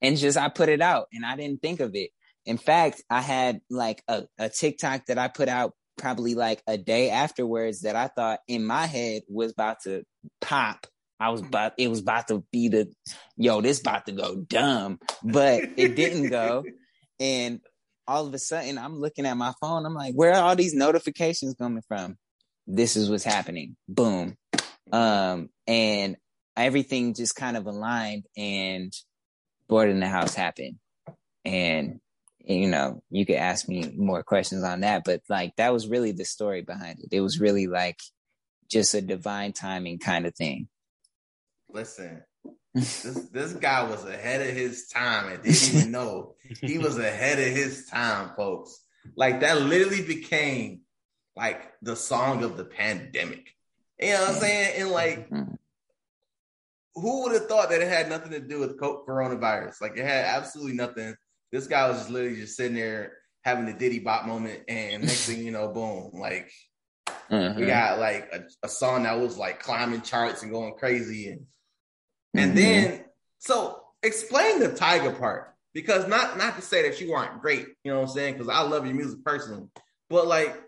and 0.03 0.17
just 0.17 0.39
I 0.39 0.49
put 0.49 0.69
it 0.69 0.81
out 0.81 1.09
and 1.13 1.25
I 1.25 1.37
didn't 1.37 1.63
think 1.63 1.81
of 1.81 1.95
it. 1.95 2.11
in 2.47 2.59
fact, 2.59 3.03
I 3.09 3.23
had 3.23 3.61
like 3.71 4.03
a, 4.07 4.25
a 4.39 4.51
TikTok 4.51 5.07
that 5.07 5.19
I 5.19 5.29
put 5.29 5.49
out 5.49 5.73
probably 5.97 6.35
like 6.35 6.63
a 6.67 6.77
day 6.77 7.11
afterwards 7.11 7.83
that 7.83 7.97
I 7.97 8.09
thought 8.09 8.41
in 8.47 8.65
my 8.65 8.87
head 8.87 9.23
was 9.29 9.53
about 9.53 9.79
to 9.85 10.05
pop. 10.41 10.87
I 11.21 11.31
was 11.31 11.41
about 11.41 11.75
it 11.79 11.89
was 11.89 12.01
about 12.01 12.29
to 12.29 12.45
be 12.51 12.69
the 12.69 12.93
yo, 13.37 13.61
this 13.61 13.81
about 13.81 14.07
to 14.07 14.13
go 14.13 14.37
dumb, 14.37 14.99
but 15.23 15.63
it 15.77 15.97
didn't 15.97 16.31
go. 16.31 16.65
And 17.21 17.61
all 18.09 18.27
of 18.27 18.35
a 18.35 18.41
sudden 18.41 18.77
I'm 18.77 19.01
looking 19.01 19.25
at 19.25 19.37
my 19.37 19.53
phone. 19.61 19.87
I'm 19.87 19.95
like, 19.95 20.15
where 20.15 20.35
are 20.35 20.43
all 20.43 20.57
these 20.57 20.75
notifications 20.75 21.55
coming 21.55 21.83
from? 21.87 22.19
This 22.67 22.97
is 22.97 23.09
what's 23.09 23.23
happening. 23.23 23.77
Boom. 23.89 24.37
Um, 24.91 25.51
and 25.69 26.17
everything 26.57 27.15
just 27.15 27.37
kind 27.37 27.57
of 27.57 27.67
aligned 27.67 28.27
and 28.37 28.93
bored 29.69 29.91
in 29.91 30.01
the 30.01 30.09
house 30.09 30.35
happened. 30.35 30.79
And 31.45 32.01
you 32.45 32.69
know, 32.69 33.03
you 33.11 33.25
could 33.25 33.37
ask 33.37 33.69
me 33.69 33.93
more 33.97 34.23
questions 34.23 34.65
on 34.65 34.81
that, 34.81 35.03
but 35.05 35.23
like 35.29 35.57
that 35.57 35.73
was 35.73 35.89
really 35.89 36.13
the 36.13 36.25
story 36.25 36.63
behind 36.63 36.99
it. 37.01 37.09
It 37.13 37.21
was 37.21 37.41
really 37.41 37.67
like 37.67 38.01
just 38.71 38.95
a 38.95 39.01
divine 39.01 39.53
timing 39.53 39.99
kind 39.99 40.27
of 40.27 40.35
thing. 40.35 40.69
Listen, 41.75 42.23
this 42.73 43.03
this 43.33 43.53
guy 43.53 43.83
was 43.85 44.05
ahead 44.05 44.41
of 44.41 44.55
his 44.55 44.89
time 44.89 45.33
and 45.33 45.43
didn't 45.43 45.75
even 45.75 45.91
know 45.91 46.37
he 46.61 46.79
was 46.79 46.99
ahead 46.99 47.39
of 47.39 47.57
his 47.57 47.87
time, 47.87 48.31
folks. 48.37 48.81
Like 49.17 49.41
that 49.41 49.61
literally 49.61 50.03
became 50.03 50.81
like 51.37 51.61
the 51.83 51.97
song 51.97 52.43
of 52.43 52.57
the 52.57 52.65
pandemic. 52.65 53.51
You 54.01 54.13
know 54.13 54.21
what 54.21 54.31
I'm 54.31 54.35
saying? 54.37 54.81
And 54.81 54.91
like, 54.91 55.31
mm-hmm. 55.31 55.55
who 56.95 57.23
would 57.25 57.33
have 57.33 57.47
thought 57.47 57.71
that 57.71 57.83
it 57.83 57.89
had 57.89 58.09
nothing 58.09 58.31
to 58.31 58.41
do 58.41 58.61
with 58.61 58.79
coronavirus? 58.79 59.81
Like, 59.81 59.97
it 59.97 60.05
had 60.05 60.25
absolutely 60.25 60.75
nothing 60.75 61.15
this 61.55 61.69
guy 61.69 61.89
was 61.89 61.99
just 61.99 62.11
literally 62.11 62.37
just 62.37 62.57
sitting 62.57 62.75
there 62.75 63.13
having 63.45 63.67
the 63.67 63.73
Diddy 63.73 64.01
Bop 64.01 64.27
moment, 64.27 64.63
and 64.67 65.03
next 65.03 65.27
thing 65.27 65.45
you 65.45 65.53
know, 65.53 65.69
boom, 65.69 66.11
like 66.15 66.51
mm-hmm. 67.31 67.61
we 67.61 67.67
got 67.67 68.01
like 68.01 68.29
a, 68.33 68.43
a, 68.65 68.69
song 68.69 69.05
that 69.05 69.21
was 69.21 69.39
like 69.39 69.63
climbing 69.63 70.03
charts 70.03 70.43
and 70.43 70.51
going 70.51 70.75
crazy, 70.75 71.29
and 71.29 71.47
and 72.35 72.55
mm-hmm. 72.55 72.57
then 72.57 73.05
so 73.39 73.81
explain 74.03 74.61
the 74.61 74.69
Tyga 74.69 75.19
part 75.19 75.55
because 75.73 76.07
not 76.09 76.39
not 76.39 76.57
to 76.57 76.63
say 76.63 76.89
that 76.89 77.01
you 77.01 77.13
aren't 77.13 77.41
great, 77.41 77.67
you 77.83 77.93
know 77.93 78.01
what 78.01 78.09
I'm 78.09 78.15
saying? 78.15 78.35
Because 78.35 78.49
I 78.49 78.61
love 78.63 78.87
your 78.87 78.95
music 78.95 79.25
personally, 79.25 79.69
but 80.09 80.27
like, 80.27 80.63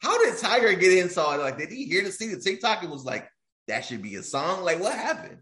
how 0.00 0.18
did 0.18 0.34
Tyga 0.34 0.78
get 0.78 0.92
in? 0.92 1.08
So 1.08 1.28
like, 1.38 1.58
did 1.58 1.70
he 1.70 1.84
hear 1.84 2.02
to 2.02 2.12
see 2.12 2.34
the 2.34 2.40
TikTok? 2.40 2.82
It 2.82 2.90
was 2.90 3.04
like 3.04 3.28
that 3.68 3.84
should 3.84 4.02
be 4.02 4.14
a 4.16 4.22
song. 4.22 4.64
Like, 4.64 4.80
what 4.80 4.94
happened? 4.94 5.38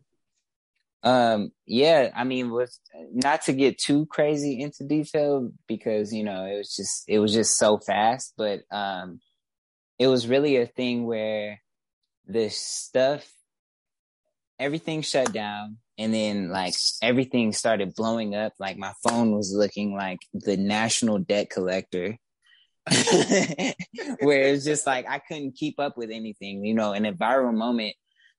Um, 1.02 1.50
yeah, 1.66 2.10
I 2.16 2.24
mean, 2.24 2.50
with 2.50 2.74
not 3.12 3.42
to 3.42 3.52
get 3.52 3.76
too 3.76 4.06
crazy 4.06 4.62
into 4.62 4.84
detail 4.84 5.52
because 5.68 6.14
you 6.14 6.24
know 6.24 6.46
it 6.46 6.56
was 6.56 6.74
just 6.74 7.04
it 7.06 7.18
was 7.18 7.34
just 7.34 7.58
so 7.58 7.78
fast, 7.78 8.32
but 8.38 8.62
um, 8.70 9.20
it 9.98 10.06
was 10.08 10.26
really 10.26 10.56
a 10.56 10.66
thing 10.66 11.04
where 11.04 11.60
the 12.26 12.48
stuff, 12.48 13.30
everything 14.58 15.02
shut 15.02 15.32
down, 15.32 15.78
and 15.98 16.12
then 16.12 16.48
like 16.50 16.74
everything 17.02 17.52
started 17.52 17.94
blowing 17.94 18.34
up. 18.34 18.52
Like 18.58 18.76
my 18.76 18.92
phone 19.06 19.32
was 19.32 19.52
looking 19.54 19.94
like 19.94 20.18
the 20.32 20.56
national 20.56 21.18
debt 21.18 21.50
collector. 21.50 22.16
where 24.20 24.42
it's 24.42 24.66
just 24.66 24.86
like 24.86 25.08
I 25.08 25.18
couldn't 25.18 25.56
keep 25.56 25.80
up 25.80 25.96
with 25.96 26.10
anything, 26.10 26.66
you 26.66 26.74
know, 26.74 26.92
in 26.92 27.06
a 27.06 27.14
viral 27.14 27.54
moment 27.54 27.94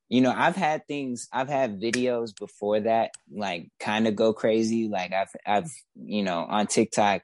you 0.10 0.22
know 0.22 0.34
i've 0.36 0.56
had 0.56 0.86
things 0.88 1.28
i've 1.34 1.50
had 1.50 1.82
videos 1.82 2.38
before 2.38 2.80
that 2.80 3.12
like 3.32 3.70
kind 3.80 4.08
of 4.08 4.16
go 4.16 4.34
crazy 4.34 4.88
like 4.88 5.12
i've 5.14 5.32
i've 5.46 5.72
you 5.96 6.24
know 6.24 6.46
on 6.48 6.68
tiktok 6.68 7.22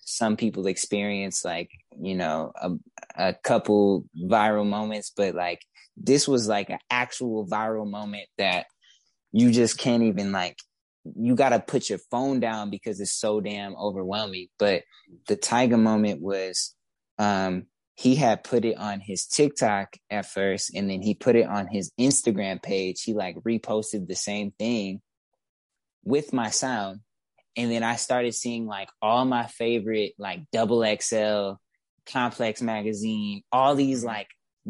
some 0.00 0.36
people 0.36 0.66
experience 0.66 1.44
like 1.44 1.70
you 2.00 2.14
know 2.14 2.52
a, 2.60 2.70
a 3.16 3.34
couple 3.34 4.04
viral 4.24 4.66
moments 4.66 5.12
but 5.16 5.34
like 5.34 5.60
this 5.96 6.26
was 6.26 6.48
like 6.48 6.70
an 6.70 6.78
actual 6.90 7.46
viral 7.46 7.88
moment 7.88 8.26
that 8.38 8.66
you 9.32 9.50
just 9.50 9.78
can't 9.78 10.02
even 10.02 10.32
like 10.32 10.56
you 11.16 11.34
got 11.34 11.50
to 11.50 11.58
put 11.58 11.90
your 11.90 11.98
phone 12.10 12.38
down 12.38 12.70
because 12.70 13.00
it's 13.00 13.12
so 13.12 13.40
damn 13.40 13.74
overwhelming 13.76 14.46
but 14.58 14.82
the 15.28 15.36
Tyga 15.36 15.78
moment 15.78 16.20
was 16.20 16.74
um 17.18 17.66
he 17.94 18.16
had 18.16 18.42
put 18.42 18.64
it 18.64 18.76
on 18.78 19.00
his 19.00 19.26
TikTok 19.26 19.96
at 20.10 20.26
first 20.26 20.74
and 20.74 20.88
then 20.88 21.02
he 21.02 21.14
put 21.14 21.36
it 21.36 21.46
on 21.46 21.68
his 21.68 21.92
Instagram 22.00 22.62
page. 22.62 23.02
He 23.02 23.14
like 23.14 23.36
reposted 23.36 24.08
the 24.08 24.16
same 24.16 24.52
thing 24.58 25.00
with 26.04 26.32
my 26.32 26.50
sound. 26.50 27.00
And 27.54 27.70
then 27.70 27.82
I 27.82 27.96
started 27.96 28.34
seeing 28.34 28.66
like 28.66 28.88
all 29.02 29.24
my 29.24 29.46
favorite 29.46 30.14
like 30.18 30.40
double 30.52 30.84
XL, 30.84 31.52
complex 32.06 32.62
magazine, 32.62 33.42
all 33.52 33.74
these 33.74 34.04
like 34.04 34.28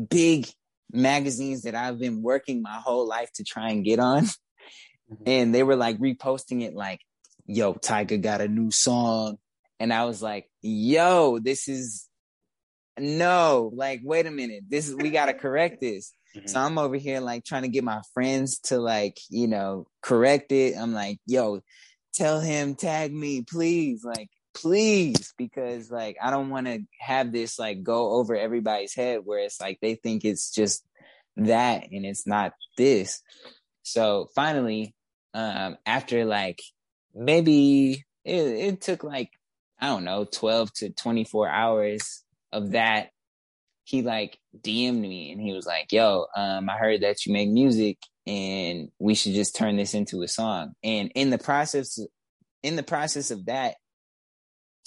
big 0.09 0.47
magazines 0.92 1.62
that 1.62 1.75
I've 1.75 1.99
been 1.99 2.23
working 2.23 2.62
my 2.62 2.75
whole 2.75 3.07
life 3.07 3.31
to 3.35 3.45
try 3.45 3.71
and 3.71 3.85
get 3.85 3.99
on. 3.99 4.25
Mm-hmm. 4.25 5.23
And 5.27 5.55
they 5.55 5.62
were 5.62 5.77
like 5.77 5.99
reposting 5.99 6.62
it 6.62 6.75
like, 6.75 7.01
yo, 7.47 7.75
Tyga 7.75 8.21
got 8.21 8.40
a 8.40 8.49
new 8.49 8.71
song. 8.71 9.38
And 9.81 9.92
I 9.92 10.05
was 10.05 10.23
like, 10.23 10.49
yo, 10.61 11.38
this 11.38 11.68
is 11.68 12.09
no, 12.99 13.71
like, 13.75 14.01
wait 14.05 14.27
a 14.27 14.31
minute, 14.31 14.64
this 14.68 14.88
is 14.88 14.95
we 14.95 15.11
gotta 15.11 15.35
correct 15.35 15.81
this. 15.81 16.12
Mm-hmm. 16.37 16.47
So 16.47 16.61
I'm 16.61 16.79
over 16.79 16.97
here 16.97 17.21
like 17.21 17.45
trying 17.45 17.62
to 17.62 17.68
get 17.68 17.85
my 17.85 18.01
friends 18.14 18.59
to 18.61 18.79
like, 18.79 19.18
you 19.29 19.49
know, 19.49 19.87
correct 20.03 20.53
it. 20.53 20.77
I'm 20.77 20.92
like, 20.92 21.18
yo, 21.27 21.61
tell 22.14 22.40
him, 22.40 22.75
tag 22.75 23.12
me, 23.12 23.42
please, 23.42 24.05
like, 24.05 24.29
please, 24.54 25.32
because 25.36 25.90
like 25.90 26.16
I 26.22 26.30
don't 26.30 26.50
want 26.50 26.66
to 26.66 26.80
have 27.00 27.32
this 27.32 27.58
like 27.58 27.82
go 27.82 28.12
over 28.12 28.36
everybody's 28.36 28.94
head 28.94 29.20
where 29.24 29.40
it's 29.40 29.60
like 29.60 29.78
they 29.80 29.94
think 29.94 30.24
it's 30.24 30.50
just 30.50 30.84
that 31.36 31.88
and 31.90 32.04
it's 32.04 32.26
not 32.26 32.52
this. 32.76 33.22
So 33.82 34.28
finally, 34.34 34.94
um, 35.34 35.76
after 35.86 36.24
like 36.24 36.60
maybe 37.14 38.04
it, 38.24 38.46
it 38.46 38.80
took 38.80 39.04
like 39.04 39.30
I 39.80 39.86
don't 39.86 40.04
know, 40.04 40.24
12 40.24 40.72
to 40.74 40.90
24 40.90 41.48
hours 41.48 42.22
of 42.52 42.70
that, 42.72 43.10
he 43.82 44.02
like 44.02 44.38
DM'd 44.56 45.00
me 45.00 45.32
and 45.32 45.40
he 45.40 45.52
was 45.52 45.66
like, 45.66 45.90
yo, 45.90 46.26
um, 46.36 46.70
I 46.70 46.76
heard 46.76 47.00
that 47.00 47.26
you 47.26 47.32
make 47.32 47.48
music 47.48 47.98
and 48.24 48.90
we 49.00 49.16
should 49.16 49.32
just 49.32 49.56
turn 49.56 49.76
this 49.76 49.94
into 49.94 50.22
a 50.22 50.28
song. 50.28 50.74
And 50.84 51.10
in 51.16 51.30
the 51.30 51.38
process, 51.38 51.98
in 52.62 52.76
the 52.76 52.84
process 52.84 53.32
of 53.32 53.46
that, 53.46 53.74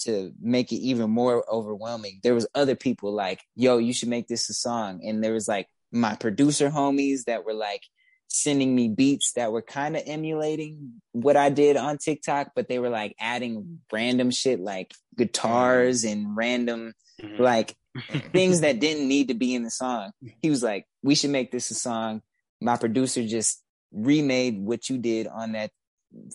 to 0.00 0.32
make 0.40 0.72
it 0.72 0.76
even 0.76 1.10
more 1.10 1.44
overwhelming, 1.50 2.20
there 2.22 2.34
was 2.34 2.46
other 2.54 2.76
people 2.76 3.12
like, 3.12 3.40
yo, 3.54 3.78
you 3.78 3.92
should 3.92 4.08
make 4.08 4.28
this 4.28 4.50
a 4.50 4.54
song. 4.54 5.00
And 5.04 5.22
there 5.22 5.32
was 5.32 5.48
like 5.48 5.68
my 5.92 6.14
producer 6.16 6.70
homies 6.70 7.24
that 7.24 7.44
were 7.44 7.54
like, 7.54 7.82
sending 8.28 8.74
me 8.74 8.88
beats 8.88 9.32
that 9.32 9.52
were 9.52 9.62
kind 9.62 9.96
of 9.96 10.02
emulating 10.06 11.00
what 11.12 11.36
I 11.36 11.48
did 11.48 11.76
on 11.76 11.98
TikTok, 11.98 12.52
but 12.54 12.68
they 12.68 12.78
were 12.78 12.88
like 12.88 13.14
adding 13.20 13.80
random 13.92 14.30
shit 14.30 14.60
like 14.60 14.92
guitars 15.16 16.04
and 16.04 16.36
random 16.36 16.92
mm-hmm. 17.20 17.42
like 17.42 17.74
things 18.32 18.60
that 18.60 18.80
didn't 18.80 19.08
need 19.08 19.28
to 19.28 19.34
be 19.34 19.54
in 19.54 19.62
the 19.62 19.70
song. 19.70 20.10
He 20.42 20.50
was 20.50 20.62
like, 20.62 20.86
"We 21.02 21.14
should 21.14 21.30
make 21.30 21.50
this 21.50 21.70
a 21.70 21.74
song." 21.74 22.22
My 22.60 22.76
producer 22.76 23.26
just 23.26 23.62
remade 23.92 24.58
what 24.58 24.88
you 24.90 24.98
did 24.98 25.26
on 25.26 25.52
that 25.52 25.70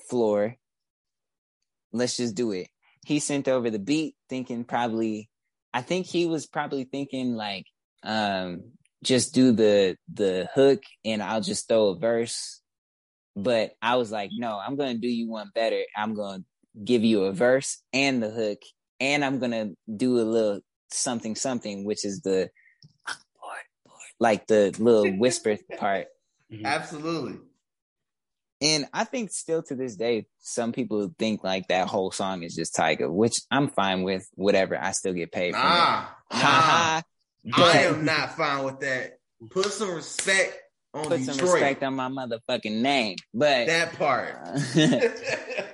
floor. 0.10 0.56
Let's 1.92 2.18
just 2.18 2.36
do 2.36 2.52
it. 2.52 2.68
He 3.06 3.20
sent 3.20 3.48
over 3.48 3.70
the 3.70 3.80
beat 3.80 4.16
thinking 4.30 4.64
probably 4.64 5.30
I 5.74 5.82
think 5.82 6.06
he 6.06 6.26
was 6.26 6.46
probably 6.48 6.84
thinking 6.84 7.36
like 7.36 7.66
um 8.04 8.64
just 9.04 9.34
do 9.34 9.52
the 9.52 9.98
the 10.14 10.48
hook 10.54 10.84
and 11.04 11.24
I'll 11.24 11.42
just 11.42 11.68
throw 11.68 11.90
a 11.90 12.00
verse. 12.00 12.62
But 13.36 13.72
I 13.82 13.96
was 13.96 14.12
like, 14.12 14.32
no, 14.34 14.60
I'm 14.60 14.76
gonna 14.76 14.98
do 14.98 15.08
you 15.08 15.30
one 15.30 15.50
better. 15.56 15.82
I'm 15.96 16.14
gonna 16.14 16.44
give 16.84 17.04
you 17.04 17.24
a 17.24 17.32
verse 17.34 17.82
and 17.94 18.22
the 18.22 18.30
hook, 18.30 18.60
and 19.00 19.24
I'm 19.24 19.40
gonna 19.40 19.72
do 19.94 20.20
a 20.20 20.24
little 20.24 20.60
something 20.92 21.36
something, 21.36 21.86
which 21.86 22.06
is 22.06 22.22
the 22.22 22.50
like 24.20 24.48
the 24.48 24.76
little 24.78 25.12
whisper 25.18 25.58
part. 25.78 26.08
Mm-hmm. 26.52 26.66
Absolutely. 26.66 27.40
And 28.62 28.86
I 28.94 29.06
think 29.06 29.32
still 29.32 29.64
to 29.64 29.76
this 29.76 29.96
day, 29.96 30.28
some 30.40 30.72
people 30.72 31.14
think 31.18 31.44
like 31.44 31.68
that 31.70 31.88
whole 31.88 32.12
song 32.12 32.44
is 32.44 32.56
just 32.56 32.76
Tyga, 32.76 33.12
which 33.12 33.42
I'm 33.50 33.70
fine 33.70 34.04
with. 34.04 34.30
Whatever, 34.36 34.80
I 34.80 34.92
still 34.92 35.14
get 35.14 35.32
paid. 35.32 35.54
Nah, 35.54 36.06
nah. 36.32 37.02
But, 37.44 37.76
I 37.76 37.80
am 37.86 38.06
not 38.06 38.38
fine 38.38 38.64
with 38.64 38.82
that. 38.82 39.18
Put 39.50 39.66
some 39.66 39.96
respect 39.96 40.60
on 40.94 41.06
put 41.06 41.20
Detroit. 41.20 41.38
some 41.38 41.54
respect 41.54 41.84
on 41.84 41.96
my 41.96 42.10
motherfucking 42.10 42.82
name. 42.82 43.16
But 43.34 43.66
that 43.66 43.94
part. 43.98 44.38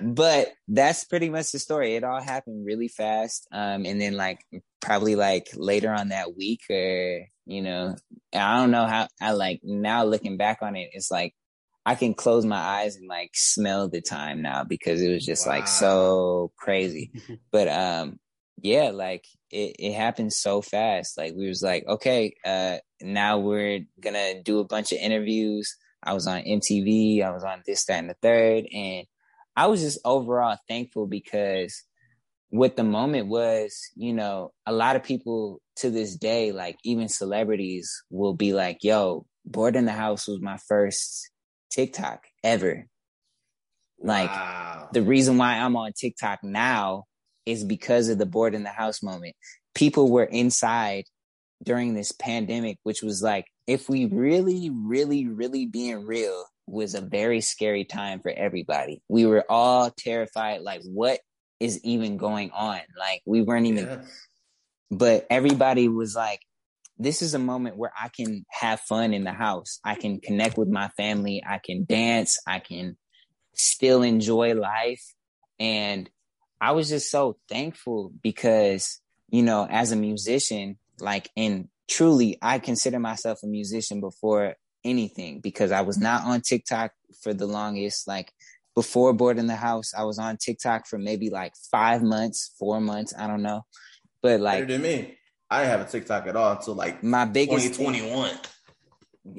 but 0.00 0.48
that's 0.66 1.04
pretty 1.04 1.28
much 1.28 1.52
the 1.52 1.58
story. 1.58 1.94
It 1.96 2.04
all 2.04 2.22
happened 2.22 2.64
really 2.64 2.88
fast. 2.88 3.46
Um, 3.52 3.84
and 3.84 4.00
then 4.00 4.16
like 4.16 4.40
probably 4.80 5.14
like 5.14 5.48
later 5.54 5.92
on 5.92 6.08
that 6.08 6.34
week 6.36 6.62
or 6.70 7.26
you 7.44 7.62
know, 7.62 7.96
I 8.34 8.56
don't 8.58 8.70
know 8.70 8.86
how 8.86 9.08
I 9.20 9.32
like 9.32 9.60
now 9.62 10.04
looking 10.04 10.36
back 10.36 10.58
on 10.62 10.76
it, 10.76 10.90
it's 10.92 11.10
like 11.10 11.34
I 11.88 11.94
can 11.94 12.12
close 12.12 12.44
my 12.44 12.58
eyes 12.58 12.96
and 12.96 13.08
like 13.08 13.30
smell 13.32 13.88
the 13.88 14.02
time 14.02 14.42
now 14.42 14.62
because 14.62 15.00
it 15.00 15.08
was 15.10 15.24
just 15.24 15.46
Wow. 15.46 15.54
like 15.54 15.66
so 15.66 16.52
crazy. 16.58 17.10
But 17.50 17.68
um 17.68 18.18
yeah, 18.60 18.90
like 18.90 19.24
it, 19.50 19.76
it 19.78 19.94
happened 19.94 20.34
so 20.34 20.60
fast. 20.60 21.16
Like 21.16 21.32
we 21.34 21.48
was 21.48 21.62
like, 21.62 21.86
okay, 21.88 22.34
uh 22.44 22.76
now 23.00 23.38
we're 23.38 23.86
gonna 23.98 24.42
do 24.42 24.58
a 24.58 24.66
bunch 24.66 24.92
of 24.92 24.98
interviews. 24.98 25.74
I 26.02 26.12
was 26.12 26.26
on 26.26 26.42
MTV, 26.42 27.22
I 27.22 27.30
was 27.30 27.42
on 27.42 27.62
this, 27.64 27.86
that, 27.86 28.00
and 28.00 28.10
the 28.10 28.16
third. 28.20 28.66
And 28.70 29.06
I 29.56 29.66
was 29.68 29.80
just 29.80 29.98
overall 30.04 30.58
thankful 30.68 31.06
because 31.06 31.84
what 32.50 32.76
the 32.76 32.84
moment 32.84 33.28
was, 33.28 33.72
you 33.96 34.12
know, 34.12 34.52
a 34.66 34.72
lot 34.74 34.94
of 34.96 35.02
people 35.04 35.62
to 35.76 35.88
this 35.90 36.16
day, 36.16 36.52
like 36.52 36.76
even 36.84 37.08
celebrities 37.08 37.90
will 38.10 38.34
be 38.34 38.52
like, 38.52 38.78
yo, 38.82 39.24
Bored 39.46 39.74
in 39.74 39.86
the 39.86 39.92
House 39.92 40.28
was 40.28 40.40
my 40.42 40.58
first 40.68 41.30
TikTok 41.70 42.24
ever. 42.42 42.86
Like 44.00 44.30
wow. 44.30 44.88
the 44.92 45.02
reason 45.02 45.38
why 45.38 45.58
I'm 45.58 45.76
on 45.76 45.92
TikTok 45.92 46.42
now 46.42 47.04
is 47.46 47.64
because 47.64 48.08
of 48.08 48.18
the 48.18 48.26
bored 48.26 48.54
in 48.54 48.62
the 48.62 48.68
house 48.68 49.02
moment. 49.02 49.34
People 49.74 50.10
were 50.10 50.24
inside 50.24 51.04
during 51.62 51.94
this 51.94 52.12
pandemic, 52.12 52.78
which 52.82 53.02
was 53.02 53.22
like, 53.22 53.46
if 53.66 53.88
we 53.88 54.06
really, 54.06 54.70
really, 54.70 55.26
really 55.26 55.66
being 55.66 56.06
real, 56.06 56.44
was 56.66 56.94
a 56.94 57.00
very 57.00 57.40
scary 57.40 57.84
time 57.84 58.20
for 58.20 58.30
everybody. 58.30 59.02
We 59.08 59.26
were 59.26 59.44
all 59.48 59.90
terrified, 59.90 60.60
like, 60.60 60.82
what 60.84 61.20
is 61.60 61.82
even 61.84 62.16
going 62.18 62.50
on? 62.50 62.80
Like, 62.98 63.22
we 63.26 63.42
weren't 63.42 63.66
even 63.66 63.86
Yeah. 63.86 64.02
but 64.90 65.26
everybody 65.30 65.88
was 65.88 66.14
like 66.14 66.40
this 66.98 67.22
is 67.22 67.34
a 67.34 67.38
moment 67.38 67.76
where 67.76 67.92
i 68.00 68.08
can 68.08 68.44
have 68.50 68.80
fun 68.80 69.14
in 69.14 69.24
the 69.24 69.32
house. 69.32 69.80
I 69.84 69.94
can 69.94 70.20
connect 70.20 70.58
with 70.58 70.68
my 70.68 70.88
family. 70.96 71.42
I 71.46 71.60
can 71.64 71.84
dance. 71.84 72.38
I 72.46 72.58
can 72.58 72.96
still 73.54 74.02
enjoy 74.02 74.54
life. 74.54 75.02
And 75.58 76.10
i 76.60 76.72
was 76.72 76.88
just 76.88 77.10
so 77.10 77.36
thankful 77.48 78.12
because 78.22 79.00
you 79.28 79.42
know 79.42 79.66
as 79.70 79.92
a 79.92 79.96
musician 79.96 80.76
like 80.98 81.30
and 81.36 81.68
truly 81.88 82.36
i 82.42 82.58
consider 82.58 82.98
myself 82.98 83.38
a 83.44 83.46
musician 83.46 84.00
before 84.00 84.54
anything 84.84 85.40
because 85.40 85.70
i 85.70 85.80
was 85.82 85.98
not 85.98 86.24
on 86.24 86.40
tiktok 86.40 86.90
for 87.22 87.32
the 87.32 87.46
longest. 87.46 88.08
Like 88.08 88.32
before 88.74 89.12
bored 89.12 89.38
in 89.38 89.46
the 89.46 89.56
house 89.56 89.92
i 89.96 90.04
was 90.04 90.18
on 90.18 90.36
tiktok 90.36 90.86
for 90.86 90.98
maybe 90.98 91.30
like 91.30 91.52
five 91.70 92.02
months 92.02 92.54
four 92.58 92.80
months 92.80 93.14
i 93.18 93.26
don't 93.26 93.42
know. 93.42 93.64
But 94.22 94.40
like 94.40 94.66
Better 94.66 94.72
than 94.72 94.82
me. 94.82 95.17
I 95.50 95.62
didn't 95.62 95.78
have 95.78 95.88
a 95.88 95.90
TikTok 95.90 96.26
at 96.26 96.36
all 96.36 96.52
until 96.56 96.74
like 96.74 97.02
my 97.02 97.24
biggest 97.24 97.74
2021. 97.74 98.30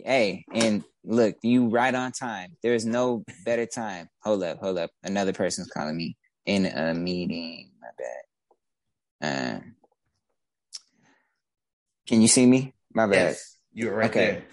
hey 0.06 0.46
and 0.54 0.84
look 1.04 1.36
you 1.42 1.68
right 1.70 1.94
on 1.96 2.12
time 2.12 2.56
there's 2.62 2.86
no 2.86 3.24
better 3.46 3.66
time 3.66 4.08
hold 4.22 4.44
up 4.44 4.60
hold 4.60 4.78
up 4.78 4.92
another 5.04 5.34
person's 5.34 5.70
calling 5.70 5.96
me 5.98 6.16
in 6.46 6.66
a 6.66 6.94
meeting 6.94 7.72
my 7.82 7.88
bad 9.22 9.58
um 9.58 9.76
can 12.08 12.22
you 12.22 12.28
see 12.28 12.46
me 12.46 12.74
my 12.94 13.06
bad 13.06 13.30
Yes, 13.32 13.58
you're 13.74 13.96
right 13.96 14.10
Okay. 14.10 14.32
there. 14.32 14.44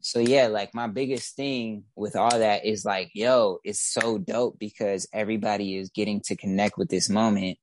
so 0.00 0.18
yeah, 0.20 0.46
like 0.46 0.74
my 0.74 0.86
biggest 0.86 1.36
thing 1.36 1.84
with 1.96 2.16
all 2.16 2.38
that 2.38 2.64
is 2.64 2.84
like, 2.84 3.10
yo, 3.14 3.58
it's 3.64 3.80
so 3.80 4.16
dope 4.16 4.58
because 4.58 5.06
everybody 5.12 5.76
is 5.76 5.90
getting 5.90 6.20
to 6.22 6.36
connect 6.36 6.78
with 6.78 6.88
this 6.88 7.08
moment. 7.10 7.58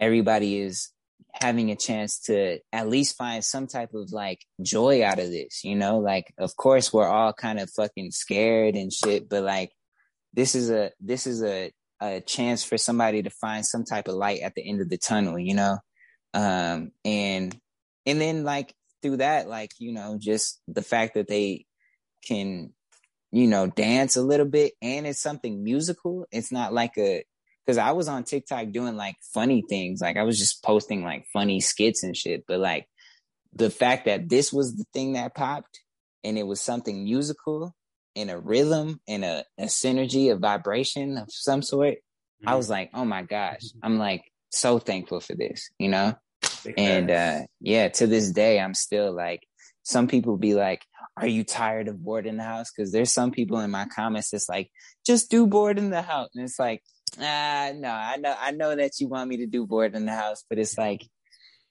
Everybody 0.00 0.58
is 0.58 0.90
having 1.32 1.70
a 1.70 1.76
chance 1.76 2.20
to 2.20 2.58
at 2.72 2.88
least 2.88 3.16
find 3.16 3.44
some 3.44 3.66
type 3.66 3.92
of 3.94 4.12
like 4.12 4.44
joy 4.62 5.04
out 5.04 5.18
of 5.18 5.30
this, 5.30 5.64
you 5.64 5.74
know? 5.74 5.98
Like, 5.98 6.32
of 6.38 6.56
course, 6.56 6.92
we're 6.92 7.08
all 7.08 7.32
kind 7.32 7.58
of 7.58 7.70
fucking 7.70 8.12
scared 8.12 8.76
and 8.76 8.92
shit, 8.92 9.28
but 9.28 9.42
like, 9.42 9.72
this 10.32 10.54
is 10.54 10.70
a, 10.70 10.92
this 11.00 11.26
is 11.26 11.42
a, 11.42 11.72
a 12.00 12.20
chance 12.20 12.64
for 12.64 12.78
somebody 12.78 13.22
to 13.22 13.30
find 13.30 13.66
some 13.66 13.84
type 13.84 14.08
of 14.08 14.14
light 14.14 14.40
at 14.40 14.54
the 14.54 14.68
end 14.68 14.80
of 14.80 14.88
the 14.88 14.98
tunnel, 14.98 15.38
you 15.38 15.54
know? 15.54 15.78
Um, 16.34 16.92
and, 17.04 17.56
and 18.06 18.20
then 18.20 18.44
like 18.44 18.74
through 19.02 19.18
that, 19.18 19.48
like, 19.48 19.72
you 19.78 19.92
know, 19.92 20.16
just 20.20 20.60
the 20.68 20.82
fact 20.82 21.14
that 21.14 21.28
they 21.28 21.66
can, 22.26 22.72
you 23.32 23.48
know, 23.48 23.66
dance 23.66 24.16
a 24.16 24.22
little 24.22 24.46
bit 24.46 24.74
and 24.80 25.06
it's 25.06 25.20
something 25.20 25.64
musical. 25.64 26.26
It's 26.30 26.52
not 26.52 26.72
like 26.72 26.96
a, 26.96 27.24
cause 27.66 27.78
I 27.78 27.92
was 27.92 28.08
on 28.08 28.24
TikTok 28.24 28.70
doing 28.70 28.96
like 28.96 29.16
funny 29.32 29.64
things. 29.68 30.00
Like 30.00 30.16
I 30.16 30.22
was 30.22 30.38
just 30.38 30.62
posting 30.62 31.02
like 31.02 31.26
funny 31.32 31.60
skits 31.60 32.02
and 32.02 32.16
shit. 32.16 32.44
But 32.46 32.60
like 32.60 32.86
the 33.54 33.70
fact 33.70 34.06
that 34.06 34.28
this 34.28 34.52
was 34.52 34.76
the 34.76 34.84
thing 34.92 35.14
that 35.14 35.34
popped 35.34 35.80
and 36.22 36.38
it 36.38 36.46
was 36.46 36.60
something 36.60 37.04
musical 37.04 37.74
and 38.16 38.30
a 38.30 38.38
rhythm 38.38 39.00
and 39.08 39.24
a, 39.24 39.44
a 39.58 39.64
synergy, 39.64 40.32
a 40.32 40.36
vibration 40.36 41.18
of 41.18 41.28
some 41.30 41.62
sort. 41.62 41.96
I 42.46 42.56
was 42.56 42.68
like, 42.68 42.90
oh 42.94 43.04
my 43.04 43.22
gosh, 43.22 43.62
I'm 43.82 43.98
like 43.98 44.22
so 44.50 44.78
thankful 44.78 45.20
for 45.20 45.34
this, 45.34 45.70
you 45.78 45.88
know? 45.88 46.14
Big 46.64 46.74
And 46.76 47.10
uh 47.10 47.40
yeah, 47.60 47.88
to 47.88 48.06
this 48.06 48.30
day, 48.30 48.60
I'm 48.60 48.74
still 48.74 49.12
like, 49.12 49.46
some 49.82 50.08
people 50.08 50.36
be 50.36 50.54
like, 50.54 50.82
are 51.16 51.26
you 51.26 51.44
tired 51.44 51.88
of 51.88 52.02
bored 52.02 52.26
in 52.26 52.36
the 52.36 52.42
house? 52.42 52.70
Because 52.74 52.90
there's 52.90 53.12
some 53.12 53.30
people 53.30 53.60
in 53.60 53.70
my 53.70 53.86
comments 53.86 54.30
that's 54.30 54.48
like, 54.48 54.70
just 55.06 55.30
do 55.30 55.46
bored 55.46 55.78
in 55.78 55.90
the 55.90 56.02
house. 56.02 56.30
And 56.34 56.44
it's 56.44 56.58
like, 56.58 56.82
ah, 57.20 57.72
no, 57.74 57.88
I 57.88 58.16
know, 58.16 58.34
I 58.38 58.50
know 58.50 58.74
that 58.74 59.00
you 59.00 59.08
want 59.08 59.28
me 59.28 59.38
to 59.38 59.46
do 59.46 59.66
bored 59.66 59.94
in 59.94 60.06
the 60.06 60.12
house, 60.12 60.44
but 60.48 60.58
it's 60.58 60.78
like, 60.78 61.02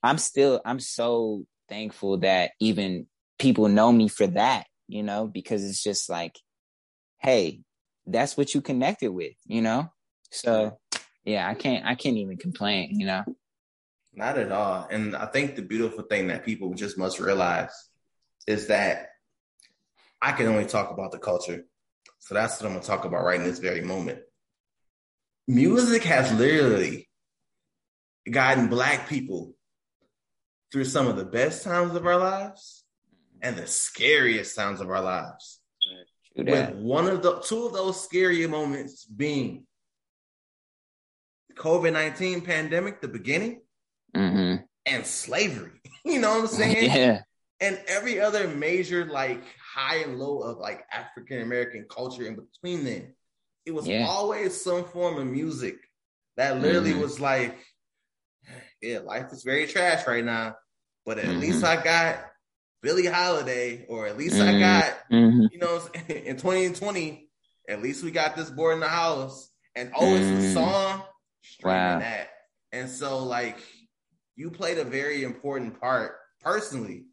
I'm 0.01 0.17
still, 0.17 0.61
I'm 0.65 0.79
so 0.79 1.45
thankful 1.69 2.19
that 2.19 2.51
even 2.59 3.07
people 3.39 3.67
know 3.67 3.91
me 3.91 4.07
for 4.07 4.27
that, 4.27 4.65
you 4.87 5.03
know, 5.03 5.27
because 5.27 5.63
it's 5.63 5.81
just 5.81 6.09
like, 6.09 6.37
hey, 7.19 7.61
that's 8.05 8.35
what 8.35 8.53
you 8.53 8.61
connected 8.61 9.11
with, 9.11 9.33
you 9.45 9.61
know? 9.61 9.91
So 10.31 10.79
yeah, 11.23 11.47
I 11.47 11.53
can't, 11.53 11.85
I 11.85 11.95
can't 11.95 12.17
even 12.17 12.37
complain, 12.37 12.99
you 12.99 13.05
know? 13.05 13.23
Not 14.13 14.37
at 14.37 14.51
all. 14.51 14.87
And 14.91 15.15
I 15.15 15.25
think 15.25 15.55
the 15.55 15.61
beautiful 15.61 16.03
thing 16.03 16.27
that 16.27 16.45
people 16.45 16.73
just 16.73 16.97
must 16.97 17.19
realize 17.19 17.71
is 18.45 18.67
that 18.67 19.07
I 20.21 20.33
can 20.33 20.47
only 20.47 20.65
talk 20.65 20.91
about 20.91 21.11
the 21.11 21.19
culture. 21.19 21.65
So 22.19 22.35
that's 22.35 22.59
what 22.59 22.67
I'm 22.67 22.73
going 22.73 22.81
to 22.81 22.87
talk 22.87 23.05
about 23.05 23.23
right 23.23 23.39
in 23.39 23.45
this 23.45 23.59
very 23.59 23.81
moment. 23.81 24.19
Music 25.47 26.03
has 26.03 26.31
literally 26.33 27.09
gotten 28.29 28.67
Black 28.67 29.09
people 29.09 29.53
through 30.71 30.85
some 30.85 31.07
of 31.07 31.17
the 31.17 31.25
best 31.25 31.63
times 31.63 31.95
of 31.95 32.05
our 32.05 32.17
lives 32.17 32.83
and 33.41 33.55
the 33.55 33.67
scariest 33.67 34.55
times 34.55 34.81
of 34.81 34.89
our 34.89 35.01
lives. 35.01 35.59
With 36.35 36.73
one 36.75 37.07
of 37.07 37.21
the 37.21 37.39
two 37.41 37.67
of 37.67 37.73
those 37.73 38.03
scary 38.03 38.47
moments 38.47 39.05
being 39.05 39.67
COVID 41.55 41.93
19 41.93 42.41
pandemic, 42.41 43.01
the 43.01 43.07
beginning, 43.07 43.61
hmm 44.15 44.55
and 44.85 45.05
slavery. 45.05 45.71
You 46.05 46.19
know 46.19 46.31
what 46.31 46.41
I'm 46.41 46.47
saying? 46.47 46.91
Yeah. 46.95 47.21
And 47.61 47.79
every 47.87 48.19
other 48.19 48.49
major 48.49 49.05
like 49.05 49.41
high 49.73 49.97
and 49.97 50.19
low 50.19 50.39
of 50.39 50.57
like 50.57 50.83
African 50.91 51.41
American 51.41 51.85
culture 51.89 52.25
in 52.25 52.35
between 52.35 52.83
them. 52.83 53.13
It 53.65 53.73
was 53.73 53.87
Yeah. 53.87 54.05
always 54.07 54.61
some 54.61 54.85
form 54.85 55.17
of 55.17 55.25
music 55.25 55.75
that 56.37 56.59
literally 56.59 56.93
Mhm. 56.93 57.01
was 57.01 57.19
like, 57.19 57.57
yeah, 58.81 58.99
life 58.99 59.31
is 59.31 59.43
very 59.43 59.67
trash 59.67 60.05
right 60.07 60.23
now, 60.23 60.55
but 61.05 61.17
at 61.17 61.27
Mhm. 61.29 61.39
least 61.39 61.63
I 61.63 61.81
got 61.81 62.25
Billie 62.81 63.05
Holiday, 63.05 63.85
or 63.87 64.07
at 64.07 64.17
least 64.17 64.41
I 64.41 64.51
Mhm. 64.53 64.59
got, 64.59 64.93
hmm 65.09 65.45
you 65.51 65.59
know, 65.59 65.81
in 66.09 66.37
2020, 66.37 67.29
at 67.69 67.81
least 67.81 68.03
we 68.03 68.11
got 68.11 68.35
this 68.35 68.49
bored 68.49 68.73
in 68.73 68.79
the 68.81 68.87
house, 68.87 69.49
and 69.75 69.91
oh, 69.95 70.15
it's 70.15 70.29
a 70.31 70.53
song 70.53 71.03
Wow. 71.63 71.99
that, 71.99 72.29
and 72.71 72.89
so 72.89 73.19
like 73.23 73.57
you 74.35 74.49
played 74.49 74.77
a 74.79 74.83
very 74.83 75.23
important 75.23 75.79
part 75.79 76.17
personally 76.41 77.05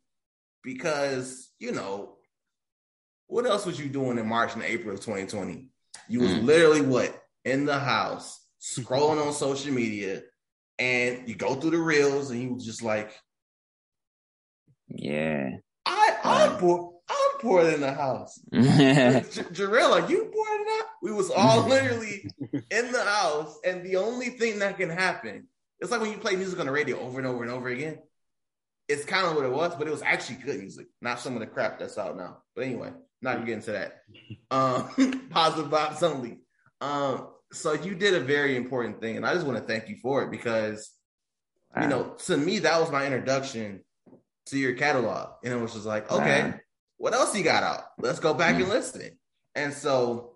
because 0.62 1.50
you 1.58 1.70
know 1.72 2.16
what 3.28 3.46
else 3.46 3.64
was 3.64 3.78
you 3.78 3.88
doing 3.88 4.18
in 4.18 4.26
March 4.26 4.54
and 4.54 4.62
April 4.62 4.94
of 4.94 5.00
2020? 5.00 5.68
You 6.10 6.20
was 6.20 6.32
Mm. 6.32 6.42
literally 6.44 6.80
what 6.82 7.22
in 7.44 7.64
the 7.64 7.78
house 7.78 8.38
scrolling 8.60 9.24
on 9.24 9.32
social 9.32 9.72
media, 9.72 10.22
and 10.78 11.28
you 11.28 11.34
go 11.34 11.54
through 11.54 11.70
the 11.70 11.78
reels, 11.78 12.30
and 12.30 12.42
you 12.42 12.54
was 12.54 12.64
just 12.66 12.82
like, 12.82 13.12
Yeah. 14.88 15.56
I 15.86 16.16
I'm 16.24 16.58
bored. 16.60 16.94
I'm 17.08 17.40
poor 17.40 17.62
in 17.68 17.80
the 17.80 17.92
house. 17.92 18.38
Jarrell, 18.52 19.92
are 20.02 20.10
you 20.10 20.30
bored 20.32 20.60
enough? 20.60 20.86
We 21.02 21.12
was 21.12 21.30
all 21.30 21.66
literally 21.66 22.30
in 22.70 22.92
the 22.92 23.02
house, 23.04 23.58
and 23.64 23.84
the 23.84 23.96
only 23.96 24.30
thing 24.30 24.58
that 24.60 24.76
can 24.76 24.90
happen, 24.90 25.48
it's 25.80 25.90
like 25.90 26.00
when 26.00 26.10
you 26.12 26.18
play 26.18 26.36
music 26.36 26.60
on 26.60 26.66
the 26.66 26.72
radio 26.72 26.98
over 27.00 27.18
and 27.18 27.26
over 27.26 27.42
and 27.42 27.52
over 27.52 27.68
again. 27.68 27.98
It's 28.88 29.04
kind 29.04 29.24
of 29.26 29.36
what 29.36 29.44
it 29.44 29.52
was, 29.52 29.74
but 29.76 29.86
it 29.86 29.92
was 29.92 30.02
actually 30.02 30.36
good 30.44 30.58
music, 30.58 30.88
not 31.00 31.20
some 31.20 31.34
of 31.34 31.40
the 31.40 31.46
crap 31.46 31.78
that's 31.78 31.96
out 31.96 32.16
now. 32.16 32.42
But 32.56 32.64
anyway, 32.64 32.90
not 33.22 33.34
even 33.34 33.46
getting 33.46 33.62
to 33.64 33.72
that. 33.72 34.02
Um, 34.50 35.28
positive 35.30 35.70
vibes 35.70 36.02
only. 36.02 36.40
Um, 36.80 37.28
so 37.52 37.72
you 37.72 37.94
did 37.94 38.14
a 38.14 38.20
very 38.20 38.56
important 38.56 39.00
thing, 39.00 39.16
and 39.16 39.26
I 39.26 39.34
just 39.34 39.46
want 39.46 39.58
to 39.58 39.64
thank 39.64 39.88
you 39.88 39.96
for 40.02 40.22
it 40.24 40.30
because 40.30 40.90
you 41.80 41.86
know, 41.86 42.14
to 42.26 42.36
me, 42.36 42.58
that 42.58 42.80
was 42.80 42.90
my 42.90 43.04
introduction 43.06 43.84
to 44.46 44.58
your 44.58 44.74
catalog. 44.74 45.34
And 45.44 45.52
it 45.52 45.56
was 45.56 45.74
just 45.74 45.86
like, 45.86 46.10
okay, 46.10 46.42
Wow. 46.42 46.54
what 46.96 47.12
else 47.14 47.36
you 47.36 47.44
got 47.44 47.62
out? 47.62 47.84
Let's 47.98 48.18
go 48.18 48.34
back 48.34 48.56
and 48.56 48.64
Mm. 48.64 48.70
listen. 48.70 49.18
And 49.54 49.72
so 49.72 50.34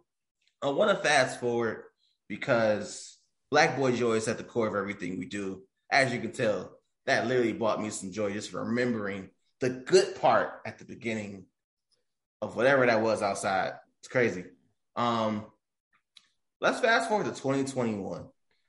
I 0.63 0.69
want 0.69 0.97
to 0.97 1.03
fast 1.03 1.41
forward 1.41 1.87
because 2.29 3.19
Black 3.51 3.77
Boy 3.77 3.97
Joy 3.97 4.13
is 4.13 4.29
at 4.29 4.39
the 4.39 4.45
core 4.45 4.69
of 4.69 4.77
everything 4.77 5.19
we 5.19 5.27
do. 5.27 5.65
As 5.91 6.13
you 6.13 6.21
can 6.21 6.31
tell, 6.31 6.79
that 7.07 7.27
literally 7.27 7.53
brought 7.53 7.83
me 7.83 7.91
some 7.91 8.13
joy 8.13 8.33
just 8.33 8.53
remembering 8.53 9.31
the 9.59 9.71
good 9.71 10.15
part 10.21 10.61
at 10.65 10.79
the 10.79 10.85
beginning 10.85 11.47
of 12.45 12.57
whatever 12.57 12.85
that 12.87 13.01
was 13.01 13.23
outside. 13.23 13.73
It's 14.01 14.09
crazy. 14.09 14.45
Um, 14.97 15.47
let's 16.61 16.81
fast 16.81 17.09
forward 17.09 17.25
to 17.25 17.31
2021. 17.31 18.27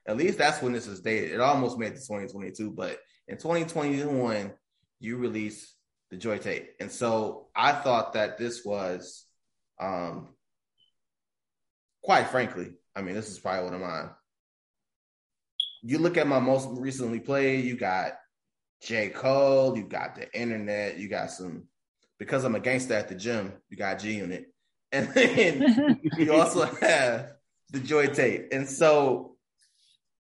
At 0.07 0.17
least 0.17 0.37
that's 0.37 0.61
when 0.61 0.71
this 0.71 0.87
is 0.87 1.01
dated. 1.01 1.33
It 1.33 1.41
almost 1.41 1.77
made 1.77 1.87
it 1.87 1.95
to 1.95 2.07
2022, 2.07 2.71
but 2.71 2.99
in 3.27 3.37
2021, 3.37 4.53
you 4.99 5.17
released 5.17 5.75
the 6.09 6.17
Joy 6.17 6.37
Tape. 6.37 6.69
And 6.79 6.91
so 6.91 7.47
I 7.55 7.73
thought 7.73 8.13
that 8.13 8.37
this 8.37 8.63
was 8.63 9.25
um 9.79 10.29
quite 12.01 12.29
frankly, 12.29 12.71
I 12.95 13.01
mean, 13.01 13.15
this 13.15 13.29
is 13.29 13.39
probably 13.39 13.65
one 13.65 13.73
of 13.73 13.81
mine. 13.81 14.09
You 15.81 15.97
look 15.97 16.17
at 16.17 16.27
my 16.27 16.39
most 16.39 16.69
recently 16.71 17.19
played, 17.19 17.65
you 17.65 17.75
got 17.75 18.13
J. 18.81 19.09
Cole, 19.09 19.75
you 19.75 19.83
got 19.83 20.15
the 20.15 20.33
internet, 20.39 20.97
you 20.97 21.09
got 21.09 21.31
some 21.31 21.67
because 22.19 22.43
I'm 22.43 22.55
a 22.55 22.59
gangster 22.59 22.93
at 22.93 23.07
the 23.07 23.15
gym, 23.15 23.53
you 23.69 23.77
got 23.77 23.99
G 23.99 24.15
Unit. 24.15 24.47
And 24.91 25.09
then 25.13 25.99
you 26.17 26.33
also 26.33 26.63
have 26.79 27.33
the 27.71 27.81
Joy 27.81 28.07
Tape. 28.07 28.47
And 28.53 28.69
so 28.69 29.35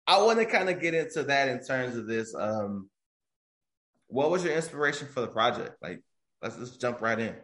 I 0.07 0.23
want 0.23 0.39
to 0.39 0.47
kind 0.47 0.71
of 0.71 0.81
get 0.81 0.95
into 0.95 1.25
that 1.25 1.49
in 1.49 1.63
terms 1.63 1.97
of 1.97 2.07
this. 2.07 2.35
Um, 2.35 2.89
what 4.07 4.31
was 4.31 4.45
your 4.45 4.55
inspiration 4.55 5.09
for 5.09 5.21
the 5.21 5.27
project? 5.27 5.77
Like, 5.83 6.01
let's 6.41 6.57
just 6.57 6.81
jump 6.81 7.03
right 7.03 7.19
in. 7.19 7.35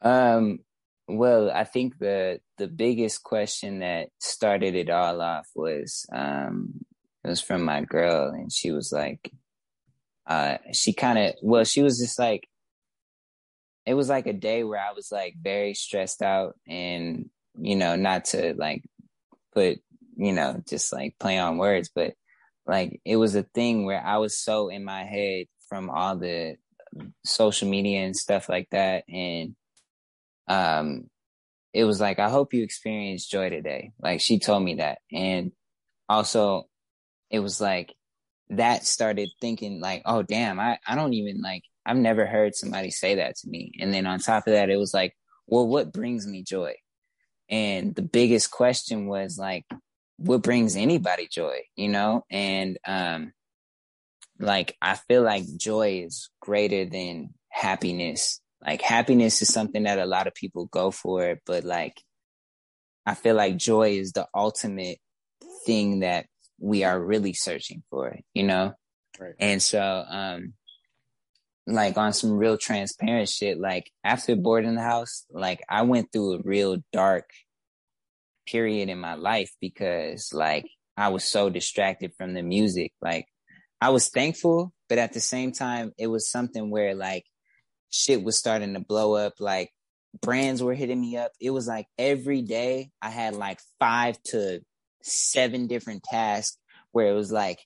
Um, 0.00 0.60
well, 1.06 1.50
I 1.50 1.64
think 1.64 1.98
the 1.98 2.40
the 2.56 2.68
biggest 2.68 3.22
question 3.22 3.80
that 3.80 4.08
started 4.18 4.74
it 4.74 4.90
all 4.90 5.20
off 5.20 5.48
was 5.54 6.06
um 6.12 6.84
it 7.24 7.28
was 7.28 7.40
from 7.40 7.62
my 7.62 7.82
girl 7.82 8.30
and 8.30 8.52
she 8.52 8.70
was 8.70 8.92
like 8.92 9.32
uh 10.26 10.58
she 10.72 10.92
kind 10.92 11.18
of 11.18 11.34
well 11.42 11.64
she 11.64 11.82
was 11.82 11.98
just 11.98 12.18
like 12.18 12.48
it 13.86 13.94
was 13.94 14.08
like 14.08 14.26
a 14.26 14.32
day 14.32 14.64
where 14.64 14.80
I 14.80 14.92
was 14.92 15.10
like 15.12 15.34
very 15.40 15.74
stressed 15.74 16.22
out 16.22 16.56
and 16.66 17.28
you 17.58 17.76
know 17.76 17.96
not 17.96 18.26
to 18.26 18.54
like 18.56 18.82
put 19.52 19.78
you 20.16 20.32
know 20.32 20.62
just 20.68 20.92
like 20.92 21.16
play 21.18 21.38
on 21.38 21.58
words 21.58 21.90
but 21.94 22.14
like 22.66 23.00
it 23.04 23.16
was 23.16 23.34
a 23.34 23.42
thing 23.42 23.84
where 23.84 24.02
I 24.04 24.18
was 24.18 24.38
so 24.38 24.68
in 24.68 24.84
my 24.84 25.04
head 25.04 25.46
from 25.68 25.90
all 25.90 26.16
the 26.16 26.56
social 27.24 27.68
media 27.68 28.00
and 28.00 28.16
stuff 28.16 28.48
like 28.48 28.68
that 28.70 29.04
and 29.08 29.54
um 30.48 31.08
it 31.74 31.84
was 31.84 32.00
like, 32.00 32.20
I 32.20 32.30
hope 32.30 32.54
you 32.54 32.62
experience 32.62 33.26
joy 33.26 33.50
today. 33.50 33.90
Like 34.00 34.20
she 34.20 34.38
told 34.38 34.62
me 34.62 34.76
that. 34.76 34.98
And 35.12 35.50
also 36.08 36.68
it 37.30 37.40
was 37.40 37.60
like 37.60 37.92
that 38.50 38.86
started 38.86 39.30
thinking 39.40 39.80
like, 39.80 40.02
oh 40.06 40.22
damn, 40.22 40.60
I, 40.60 40.78
I 40.86 40.94
don't 40.94 41.14
even 41.14 41.42
like 41.42 41.64
I've 41.86 41.96
never 41.96 42.26
heard 42.26 42.54
somebody 42.54 42.90
say 42.90 43.16
that 43.16 43.36
to 43.36 43.48
me. 43.48 43.72
And 43.80 43.92
then 43.92 44.06
on 44.06 44.18
top 44.18 44.46
of 44.46 44.52
that, 44.52 44.70
it 44.70 44.76
was 44.76 44.94
like, 44.94 45.14
well, 45.46 45.66
what 45.66 45.92
brings 45.92 46.26
me 46.26 46.42
joy? 46.42 46.74
And 47.48 47.94
the 47.94 48.02
biggest 48.02 48.50
question 48.50 49.06
was 49.06 49.38
like, 49.38 49.66
what 50.16 50.42
brings 50.42 50.76
anybody 50.76 51.28
joy, 51.30 51.60
you 51.76 51.88
know? 51.88 52.24
And 52.30 52.78
um 52.86 53.32
like 54.38 54.76
I 54.80 54.94
feel 54.94 55.22
like 55.22 55.44
joy 55.56 56.02
is 56.06 56.30
greater 56.40 56.84
than 56.84 57.34
happiness 57.50 58.40
like 58.64 58.80
happiness 58.80 59.42
is 59.42 59.52
something 59.52 59.82
that 59.82 59.98
a 59.98 60.06
lot 60.06 60.26
of 60.26 60.34
people 60.34 60.66
go 60.66 60.90
for, 60.90 61.38
but 61.44 61.64
like 61.64 62.00
I 63.04 63.14
feel 63.14 63.34
like 63.34 63.56
joy 63.56 63.90
is 63.98 64.12
the 64.12 64.26
ultimate 64.34 64.98
thing 65.66 66.00
that 66.00 66.26
we 66.58 66.84
are 66.84 66.98
really 66.98 67.34
searching 67.34 67.82
for, 67.90 68.18
you 68.32 68.44
know? 68.44 68.72
Right. 69.20 69.34
And 69.38 69.62
so 69.62 70.04
um 70.08 70.54
like 71.66 71.96
on 71.96 72.12
some 72.12 72.32
real 72.32 72.58
transparent 72.58 73.28
shit, 73.28 73.58
like 73.58 73.90
after 74.02 74.36
bored 74.36 74.64
in 74.64 74.74
the 74.74 74.82
house, 74.82 75.24
like 75.30 75.62
I 75.68 75.82
went 75.82 76.12
through 76.12 76.34
a 76.34 76.42
real 76.42 76.78
dark 76.92 77.30
period 78.46 78.88
in 78.88 78.98
my 78.98 79.14
life 79.14 79.50
because 79.60 80.32
like 80.32 80.66
I 80.96 81.08
was 81.08 81.24
so 81.24 81.50
distracted 81.50 82.12
from 82.16 82.34
the 82.34 82.42
music. 82.42 82.92
Like 83.00 83.26
I 83.80 83.90
was 83.90 84.08
thankful, 84.08 84.72
but 84.88 84.98
at 84.98 85.12
the 85.12 85.20
same 85.20 85.52
time, 85.52 85.92
it 85.98 86.06
was 86.06 86.30
something 86.30 86.70
where 86.70 86.94
like 86.94 87.24
shit 87.90 88.22
was 88.22 88.38
starting 88.38 88.74
to 88.74 88.80
blow 88.80 89.14
up. 89.14 89.34
Like 89.40 89.70
brands 90.20 90.62
were 90.62 90.74
hitting 90.74 91.00
me 91.00 91.16
up. 91.16 91.32
It 91.40 91.50
was 91.50 91.66
like 91.66 91.86
every 91.98 92.42
day 92.42 92.90
I 93.00 93.10
had 93.10 93.34
like 93.34 93.60
five 93.78 94.22
to 94.24 94.60
seven 95.02 95.66
different 95.66 96.02
tasks 96.02 96.58
where 96.92 97.08
it 97.08 97.14
was 97.14 97.32
like, 97.32 97.58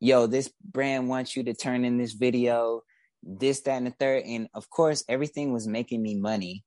yo, 0.00 0.26
this 0.26 0.50
brand 0.64 1.08
wants 1.08 1.36
you 1.36 1.44
to 1.44 1.54
turn 1.54 1.84
in 1.84 1.98
this 1.98 2.12
video, 2.12 2.82
this, 3.22 3.60
that, 3.62 3.76
and 3.76 3.86
the 3.86 3.90
third. 3.92 4.24
And 4.24 4.48
of 4.54 4.68
course, 4.70 5.04
everything 5.08 5.52
was 5.52 5.66
making 5.66 6.02
me 6.02 6.16
money. 6.16 6.64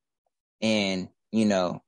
And, 0.62 1.10
you 1.32 1.46
know, 1.46 1.82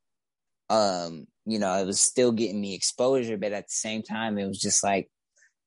um, 0.69 1.27
you 1.45 1.59
know, 1.59 1.73
it 1.75 1.85
was 1.85 1.99
still 1.99 2.31
getting 2.31 2.59
me 2.59 2.73
exposure, 2.75 3.37
but 3.37 3.53
at 3.53 3.65
the 3.65 3.71
same 3.71 4.03
time, 4.03 4.37
it 4.37 4.47
was 4.47 4.59
just 4.59 4.83
like, 4.83 5.09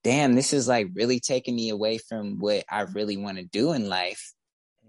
damn, 0.05 0.35
this 0.35 0.53
is 0.53 0.69
like 0.69 0.89
really 0.95 1.21
taking 1.21 1.57
me 1.57 1.71
away 1.71 1.99
from 1.99 2.39
what 2.39 2.65
I 2.71 2.83
really 2.83 3.17
want 3.17 3.39
to 3.39 3.45
do 3.45 3.73
in 3.73 3.89
life 3.89 4.33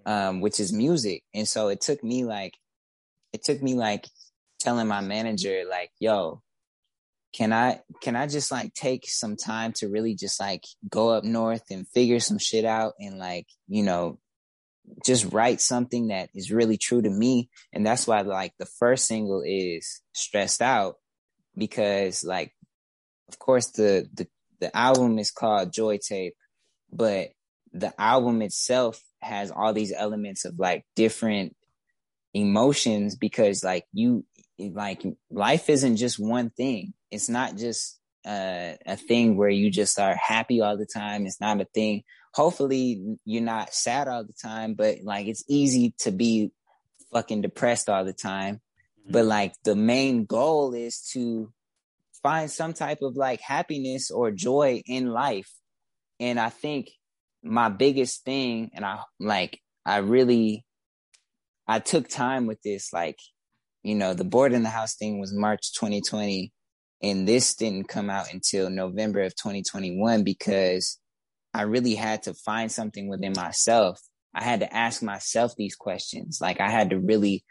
um, 0.06 0.42
which 0.42 0.60
is 0.60 0.74
music. 0.74 1.24
And 1.34 1.48
so 1.48 1.70
it 1.70 1.82
took 1.82 2.04
me 2.04 2.26
like, 2.26 2.54
it 3.34 3.44
took 3.44 3.62
me 3.62 3.76
like 3.76 4.08
telling 4.60 4.88
my 4.88 5.02
manager, 5.02 5.64
like, 5.70 5.92
yo, 6.00 6.42
can 7.34 7.54
I, 7.54 7.82
can 8.02 8.16
I 8.16 8.28
just 8.28 8.52
like 8.52 8.74
take 8.74 9.08
some 9.08 9.36
time 9.36 9.74
to 9.74 9.88
really 9.88 10.16
just 10.16 10.40
like 10.40 10.64
go 10.90 11.10
up 11.10 11.24
north 11.24 11.64
and 11.72 11.88
figure 11.88 12.20
some 12.20 12.38
shit 12.38 12.66
out 12.66 12.94
and 13.00 13.18
like, 13.18 13.48
you 13.68 13.84
know, 13.84 14.20
just 15.06 15.32
write 15.32 15.62
something 15.62 16.08
that 16.08 16.30
is 16.36 16.52
really 16.52 16.78
true 16.78 17.02
to 17.02 17.10
me. 17.10 17.50
And 17.72 17.86
that's 17.86 18.08
why 18.08 18.22
like 18.22 18.54
the 18.60 18.66
first 18.66 19.08
single 19.08 19.44
is 19.46 20.02
stressed 20.14 20.62
out 20.62 20.96
because 21.58 22.24
like, 22.24 22.54
of 23.30 23.40
course 23.40 23.68
the, 23.68 24.08
the, 24.14 24.28
the 24.60 24.76
album 24.76 25.18
is 25.18 25.32
called 25.32 25.72
Joy 25.72 25.98
Tape, 25.98 26.36
but 26.92 27.30
the 27.72 27.94
album 28.00 28.42
itself 28.42 29.02
has 29.22 29.52
all 29.52 29.74
these 29.74 29.94
elements 29.96 30.44
of 30.46 30.60
like 30.60 30.84
different 30.96 31.56
emotions 32.34 33.16
because 33.16 33.64
like 33.64 33.86
you 33.94 34.26
like 34.60 35.04
life 35.30 35.70
isn't 35.70 35.98
just 35.98 36.20
one 36.20 36.50
thing 36.50 36.94
it's 37.12 37.30
not 37.30 37.56
just 37.56 38.00
uh, 38.26 38.74
a 38.86 38.96
thing 38.96 39.36
where 39.36 39.50
you 39.50 39.70
just 39.70 40.00
are 40.00 40.16
happy 40.16 40.62
all 40.62 40.78
the 40.78 40.86
time 40.86 41.26
it's 41.26 41.42
not 41.42 41.60
a 41.60 41.66
thing 41.66 42.04
hopefully 42.34 43.18
you're 43.26 43.42
not 43.42 43.74
sad 43.74 44.08
all 44.08 44.24
the 44.24 44.34
time 44.34 44.74
but 44.74 44.98
like 45.04 45.28
it's 45.28 45.44
easy 45.48 45.94
to 45.98 46.12
be 46.12 46.52
fucking 47.12 47.42
depressed 47.42 47.90
all 47.90 48.06
the 48.06 48.14
time 48.14 48.56
mm-hmm. 48.56 49.12
but 49.12 49.26
like 49.26 49.54
the 49.64 49.76
main 49.76 50.26
goal 50.26 50.74
is 50.74 51.02
to 51.12 51.52
find 52.22 52.52
some 52.52 52.74
type 52.74 53.02
of 53.02 53.16
like 53.16 53.42
happiness 53.42 54.12
or 54.12 54.30
joy 54.30 54.82
in 54.86 55.08
life 55.08 55.52
and 56.20 56.40
i 56.40 56.50
think 56.50 56.92
my 57.44 57.70
biggest 57.70 58.24
thing, 58.24 58.72
and 58.74 58.86
I 58.86 59.00
like, 59.20 59.60
I 59.86 59.98
really, 59.98 60.66
I 61.68 61.80
took 61.80 62.08
time 62.08 62.46
with 62.46 62.62
this. 62.62 62.94
Like, 62.94 63.20
you 63.84 63.96
know, 63.96 64.14
the 64.14 64.24
bored 64.24 64.54
in 64.54 64.64
the 64.64 64.70
house 64.70 64.96
thing 64.96 65.20
was 65.20 65.34
March 65.34 65.74
2020, 65.74 66.52
and 67.02 67.28
this 67.28 67.56
didn't 67.56 67.88
come 67.88 68.10
out 68.10 68.34
until 68.34 68.70
November 68.70 69.22
of 69.22 69.36
2021 69.36 70.24
because 70.24 71.00
I 71.54 71.64
really 71.64 71.96
had 71.96 72.24
to 72.24 72.34
find 72.34 72.72
something 72.72 73.08
within 73.08 73.34
myself. 73.36 74.00
I 74.34 74.44
had 74.44 74.62
to 74.62 74.74
ask 74.74 75.04
myself 75.04 75.54
these 75.58 75.76
questions. 75.76 76.40
Like, 76.42 76.62
I 76.62 76.70
had 76.70 76.92
to 76.92 77.00
really 77.00 77.44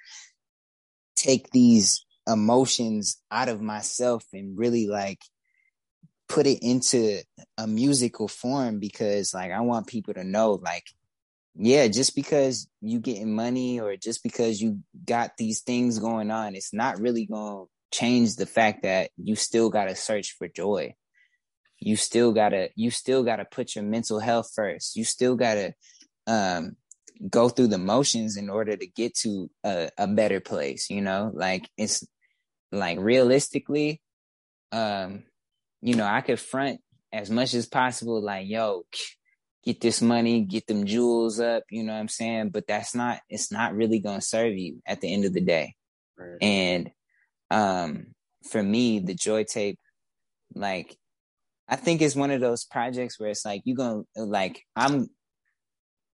take 1.16 1.50
these 1.50 2.04
emotions 2.26 3.20
out 3.30 3.48
of 3.48 3.60
myself 3.60 4.24
and 4.32 4.56
really 4.56 4.86
like 4.86 5.20
put 6.28 6.46
it 6.46 6.60
into 6.62 7.20
a 7.58 7.66
musical 7.66 8.28
form 8.28 8.78
because 8.78 9.34
like 9.34 9.50
I 9.50 9.60
want 9.60 9.88
people 9.88 10.14
to 10.14 10.22
know 10.22 10.52
like 10.52 10.84
yeah, 11.56 11.88
just 11.88 12.14
because 12.14 12.68
you 12.80 13.00
getting 13.00 13.34
money 13.34 13.80
or 13.80 13.96
just 13.96 14.22
because 14.22 14.60
you 14.60 14.78
got 15.04 15.36
these 15.36 15.60
things 15.60 15.98
going 15.98 16.30
on, 16.30 16.54
it's 16.54 16.72
not 16.72 17.00
really 17.00 17.26
going 17.26 17.66
to 17.66 17.70
change 17.90 18.36
the 18.36 18.46
fact 18.46 18.82
that 18.82 19.10
you 19.16 19.36
still 19.36 19.70
got 19.70 19.84
to 19.86 19.96
search 19.96 20.36
for 20.36 20.48
joy. 20.48 20.94
You 21.78 21.96
still 21.96 22.32
got 22.32 22.50
to 22.50 22.68
you 22.74 22.90
still 22.90 23.22
got 23.22 23.36
to 23.36 23.44
put 23.44 23.74
your 23.74 23.84
mental 23.84 24.20
health 24.20 24.50
first. 24.54 24.96
You 24.96 25.04
still 25.04 25.36
got 25.36 25.54
to 25.54 25.72
um 26.26 26.76
go 27.28 27.48
through 27.48 27.68
the 27.68 27.78
motions 27.78 28.36
in 28.36 28.48
order 28.48 28.76
to 28.76 28.86
get 28.86 29.14
to 29.14 29.50
a, 29.64 29.90
a 29.98 30.06
better 30.06 30.40
place, 30.40 30.90
you 30.90 31.00
know? 31.00 31.30
Like 31.34 31.68
it's 31.76 32.06
like 32.72 32.98
realistically 32.98 34.00
um 34.72 35.24
you 35.82 35.94
know, 35.94 36.06
I 36.06 36.20
could 36.20 36.38
front 36.38 36.80
as 37.12 37.30
much 37.30 37.54
as 37.54 37.66
possible, 37.66 38.20
like, 38.22 38.48
yo, 38.48 38.84
get 39.64 39.80
this 39.80 40.00
money, 40.00 40.42
get 40.42 40.66
them 40.66 40.86
jewels 40.86 41.38
up, 41.38 41.64
you 41.70 41.82
know 41.82 41.92
what 41.92 41.98
I'm 41.98 42.08
saying? 42.08 42.50
But 42.50 42.66
that's 42.66 42.94
not, 42.94 43.20
it's 43.28 43.52
not 43.52 43.74
really 43.74 43.98
going 43.98 44.20
to 44.20 44.26
serve 44.26 44.54
you 44.54 44.80
at 44.86 45.00
the 45.00 45.12
end 45.12 45.26
of 45.26 45.34
the 45.34 45.42
day. 45.42 45.74
Right. 46.16 46.38
And 46.40 46.90
um 47.50 48.08
for 48.50 48.62
me, 48.62 49.00
the 49.00 49.14
joy 49.14 49.44
tape, 49.44 49.78
like 50.54 50.96
I 51.68 51.76
think 51.76 52.02
it's 52.02 52.16
one 52.16 52.30
of 52.30 52.40
those 52.40 52.64
projects 52.64 53.18
where 53.18 53.30
it's 53.30 53.44
like 53.44 53.62
you're 53.64 53.76
gonna 53.76 54.02
like 54.16 54.62
I'm 54.74 55.08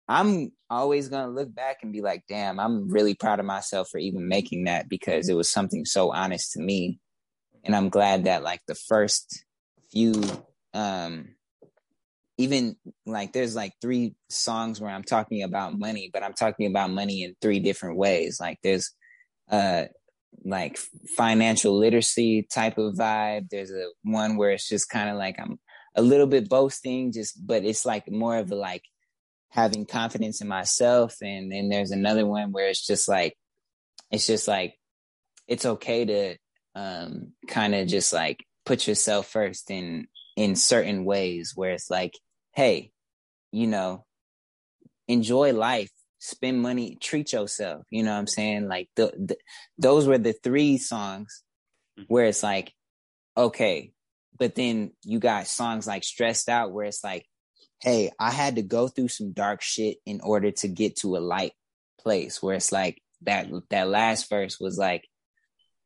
I'm 0.09 0.53
always 0.69 1.09
gonna 1.09 1.33
look 1.33 1.55
back 1.55 1.79
and 1.83 1.93
be 1.93 2.03
like, 2.03 2.25
damn, 2.29 2.61
I'm 2.61 2.91
really 2.91 3.15
proud 3.15 3.41
of 3.41 3.47
myself 3.47 3.89
for 3.91 3.99
even 3.99 4.29
making 4.29 4.65
that 4.65 4.89
because 4.89 5.29
it 5.29 5.35
was 5.35 5.51
something 5.51 5.85
so 5.85 6.13
honest 6.13 6.53
to 6.53 6.61
me. 6.61 6.99
And 7.63 7.75
I'm 7.75 7.89
glad 7.89 8.25
that 8.25 8.43
like 8.43 8.61
the 8.67 8.75
first 8.75 9.45
few 9.91 10.23
um 10.75 11.37
even 12.37 12.77
like 13.07 13.33
there's 13.33 13.55
like 13.55 13.73
three 13.81 14.17
songs 14.29 14.81
where 14.81 14.91
I'm 14.91 15.05
talking 15.05 15.45
about 15.45 15.79
money, 15.79 16.11
but 16.13 16.25
I'm 16.25 16.35
talking 16.35 16.67
about 16.67 16.91
money 16.91 17.23
in 17.23 17.37
three 17.41 17.61
different 17.61 17.97
ways. 17.97 18.39
Like 18.41 18.59
there's 18.63 18.91
uh 19.49 19.85
like 20.45 20.79
financial 21.17 21.77
literacy 21.79 22.47
type 22.51 22.79
of 22.79 22.95
vibe. 22.95 23.49
There's 23.51 23.71
a 23.71 23.87
one 24.03 24.37
where 24.37 24.51
it's 24.51 24.69
just 24.69 24.89
kind 24.89 25.11
of 25.11 25.17
like 25.17 25.37
I'm 25.39 25.59
a 25.95 26.03
little 26.03 26.27
bit 26.27 26.49
boasting, 26.49 27.13
just 27.13 27.47
but 27.47 27.65
it's 27.65 27.85
like 27.85 28.11
more 28.11 28.37
of 28.37 28.51
a 28.51 28.55
like 28.55 28.83
having 29.51 29.87
confidence 29.87 30.41
in 30.41 30.49
myself. 30.49 31.17
And 31.23 31.51
then 31.51 31.69
there's 31.69 31.93
another 31.93 32.27
one 32.27 32.53
where 32.53 32.69
it's 32.69 32.87
just 32.87 33.09
like 33.09 33.37
it's 34.11 34.27
just 34.27 34.49
like 34.49 34.75
it's 35.47 35.65
okay 35.65 36.05
to 36.05 36.37
um 36.75 37.33
kind 37.47 37.75
of 37.75 37.87
just 37.87 38.13
like 38.13 38.45
put 38.67 38.87
yourself 38.87 39.29
first 39.29 39.71
in 39.71 40.09
in 40.37 40.57
certain 40.57 41.05
ways 41.05 41.53
where 41.55 41.73
it's 41.73 41.91
like, 41.91 42.15
hey, 42.53 42.91
you 43.53 43.67
know, 43.67 44.05
enjoy 45.07 45.53
life 45.53 45.91
spend 46.25 46.63
money, 46.63 46.97
treat 47.01 47.35
yourself. 47.35 47.85
You 47.91 48.03
know 48.03 48.13
what 48.13 48.19
I'm 48.19 48.27
saying? 48.27 48.67
Like 48.67 48.89
the, 48.97 49.13
the 49.17 49.37
those 49.77 50.09
were 50.09 50.17
the 50.17 50.33
three 50.33 50.79
songs 50.79 51.43
where 52.09 52.25
it's 52.25 52.43
like, 52.43 52.73
okay, 53.37 53.93
but 54.39 54.55
then 54.55 54.93
you 55.03 55.19
got 55.19 55.47
songs 55.47 55.87
like 55.87 56.03
Stressed 56.03 56.49
Out 56.49 56.73
where 56.73 56.87
it's 56.87 57.05
like, 57.05 57.27
hey, 57.83 58.11
I 58.19 58.31
had 58.31 58.57
to 58.57 58.63
go 58.63 58.89
through 58.89 59.09
some 59.09 59.33
dark 59.33 59.61
shit 59.61 59.99
in 60.07 60.23
order 60.23 60.51
to 60.51 60.69
get 60.69 60.97
to 60.97 61.17
a 61.17 61.19
light 61.19 61.53
place 62.01 62.43
where 62.43 62.57
it's 62.57 62.73
like 62.73 63.03
that 63.23 63.49
that 63.69 63.89
last 63.89 64.31
verse 64.31 64.59
was 64.59 64.79
like, 64.79 65.07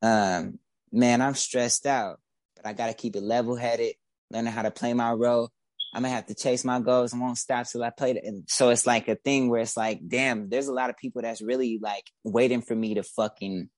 um, 0.01 0.57
man, 0.89 1.21
I'm 1.21 1.35
stressed 1.35 1.85
out, 1.85 2.21
but 2.55 2.65
I 2.65 2.71
gotta 2.71 2.93
keep 2.93 3.17
it 3.17 3.23
level 3.23 3.57
headed, 3.57 3.95
learning 4.31 4.53
how 4.53 4.61
to 4.61 4.71
play 4.71 4.93
my 4.93 5.11
role. 5.11 5.51
I'm 5.93 6.03
gonna 6.03 6.13
have 6.13 6.27
to 6.27 6.35
chase 6.35 6.63
my 6.63 6.79
goals. 6.79 7.13
I 7.13 7.17
won't 7.17 7.37
stop 7.37 7.67
till 7.67 7.83
I 7.83 7.89
play 7.89 8.11
it. 8.11 8.23
And 8.23 8.43
so 8.47 8.69
it's 8.69 8.85
like 8.85 9.07
a 9.07 9.15
thing 9.15 9.49
where 9.49 9.61
it's 9.61 9.75
like, 9.75 9.99
damn, 10.07 10.49
there's 10.49 10.67
a 10.67 10.73
lot 10.73 10.89
of 10.89 10.97
people 10.97 11.21
that's 11.21 11.41
really 11.41 11.79
like 11.81 12.05
waiting 12.23 12.61
for 12.61 12.75
me 12.75 12.95
to 12.95 13.03
fucking 13.03 13.69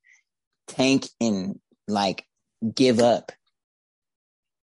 tank 0.68 1.08
and 1.22 1.60
like 1.88 2.26
give 2.76 3.00
up. 3.00 3.32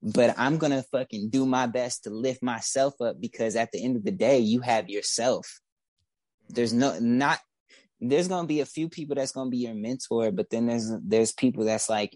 But 0.01 0.35
I'm 0.37 0.57
gonna 0.57 0.83
fucking 0.91 1.29
do 1.29 1.45
my 1.45 1.67
best 1.67 2.03
to 2.03 2.09
lift 2.09 2.41
myself 2.41 2.99
up 3.01 3.19
because 3.19 3.55
at 3.55 3.71
the 3.71 3.83
end 3.83 3.97
of 3.97 4.03
the 4.03 4.11
day, 4.11 4.39
you 4.39 4.61
have 4.61 4.89
yourself. 4.89 5.59
There's 6.49 6.73
no 6.73 6.97
not 6.99 7.39
there's 7.99 8.27
gonna 8.27 8.47
be 8.47 8.61
a 8.61 8.65
few 8.65 8.89
people 8.89 9.15
that's 9.15 9.31
gonna 9.31 9.49
be 9.49 9.57
your 9.57 9.75
mentor, 9.75 10.31
but 10.31 10.49
then 10.49 10.65
there's 10.65 10.91
there's 11.03 11.33
people 11.33 11.65
that's 11.65 11.89
like 11.89 12.15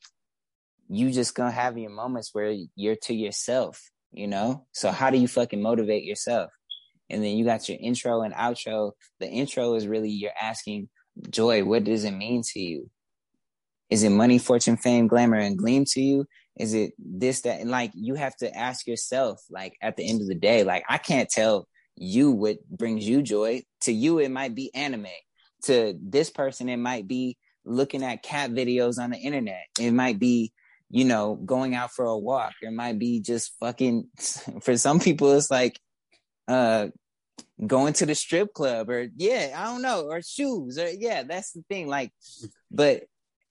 you 0.90 1.12
just 1.12 1.36
gonna 1.36 1.52
have 1.52 1.78
your 1.78 1.92
moments 1.92 2.32
where 2.34 2.56
you're 2.76 2.96
to 2.96 3.14
yourself 3.14 3.91
you 4.12 4.28
know? 4.28 4.66
So 4.72 4.92
how 4.92 5.10
do 5.10 5.18
you 5.18 5.28
fucking 5.28 5.62
motivate 5.62 6.04
yourself? 6.04 6.52
And 7.10 7.24
then 7.24 7.36
you 7.38 7.46
got 7.46 7.68
your 7.68 7.78
intro 7.82 8.22
and 8.22 8.34
outro. 8.34 8.92
The 9.20 9.28
intro 9.28 9.76
is 9.76 9.88
really 9.88 10.10
you're 10.10 10.32
asking, 10.42 10.90
Joy, 11.30 11.64
what 11.64 11.84
does 11.84 12.06
it 12.06 12.12
mean 12.12 12.42
to 12.54 12.60
you? 12.60 12.90
Is 13.90 14.04
it 14.04 14.10
money, 14.10 14.38
fortune, 14.38 14.78
fame, 14.78 15.08
glamour, 15.08 15.38
and 15.38 15.58
gleam 15.58 15.84
to 15.90 16.02
you? 16.02 16.26
Is 16.58 16.74
it 16.74 16.94
this, 16.98 17.42
that? 17.42 17.60
And 17.60 17.70
like 17.70 17.92
you 17.94 18.16
have 18.16 18.36
to 18.38 18.56
ask 18.56 18.88
yourself, 18.88 19.42
like 19.50 19.76
at 19.82 19.98
the 19.98 20.10
end 20.10 20.22
of 20.22 20.28
the 20.28 20.36
day, 20.36 20.64
like 20.64 20.84
I 20.88 20.98
can't 20.98 21.30
tell 21.30 21.68
you 21.98 22.32
what 22.32 22.66
brings 22.70 23.08
you 23.08 23.22
joy. 23.22 23.64
To 23.82 23.92
you, 23.92 24.20
it 24.20 24.32
might 24.32 24.56
be 24.56 24.74
anime. 24.74 25.08
To 25.64 25.98
this 26.02 26.30
person, 26.30 26.70
it 26.70 26.78
might 26.78 27.08
be 27.08 27.38
looking 27.66 28.04
at 28.04 28.24
cat 28.24 28.52
videos 28.52 28.98
on 28.98 29.12
the 29.12 29.18
internet. 29.18 29.64
It 29.80 29.92
might 29.92 30.20
be 30.20 30.54
you 30.92 31.06
know, 31.06 31.36
going 31.36 31.74
out 31.74 31.92
for 31.92 32.06
a 32.06 32.18
walk. 32.18 32.54
It 32.62 32.74
might 32.74 33.00
be 33.00 33.22
just 33.22 33.54
fucking 33.60 34.08
for 34.62 34.78
some 34.78 35.00
people 35.00 35.32
it's 35.32 35.50
like 35.50 35.80
uh 36.48 36.88
going 37.66 37.94
to 37.94 38.06
the 38.06 38.16
strip 38.16 38.54
club 38.54 38.90
or 38.90 39.08
yeah, 39.16 39.54
I 39.56 39.66
don't 39.66 39.82
know, 39.82 40.08
or 40.10 40.22
shoes 40.22 40.78
or 40.78 40.90
yeah, 40.90 41.24
that's 41.24 41.52
the 41.54 41.64
thing. 41.70 41.88
Like, 41.88 42.12
but 42.70 43.04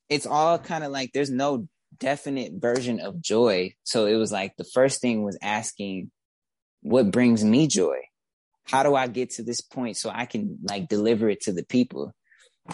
it's 0.09 0.27
all 0.27 0.59
kind 0.59 0.85
of 0.85 0.91
like 0.91 1.13
there's 1.13 1.31
no 1.31 1.69
definite 1.99 2.53
version 2.57 3.01
of 3.01 3.21
joy. 3.21 3.73
So 3.85 4.07
it 4.07 4.17
was 4.17 4.33
like 4.33 4.57
the 4.57 4.65
first 4.65 5.01
thing 5.01 5.23
was 5.23 5.39
asking 5.43 6.11
what 6.83 7.11
brings 7.11 7.45
me 7.45 7.67
joy? 7.67 7.99
How 8.65 8.83
do 8.83 8.95
I 8.95 9.07
get 9.07 9.31
to 9.31 9.43
this 9.43 9.61
point 9.61 9.97
so 9.97 10.11
I 10.13 10.27
can 10.27 10.59
like 10.63 10.89
deliver 10.89 11.29
it 11.29 11.43
to 11.43 11.53
the 11.53 11.65
people? 11.65 12.13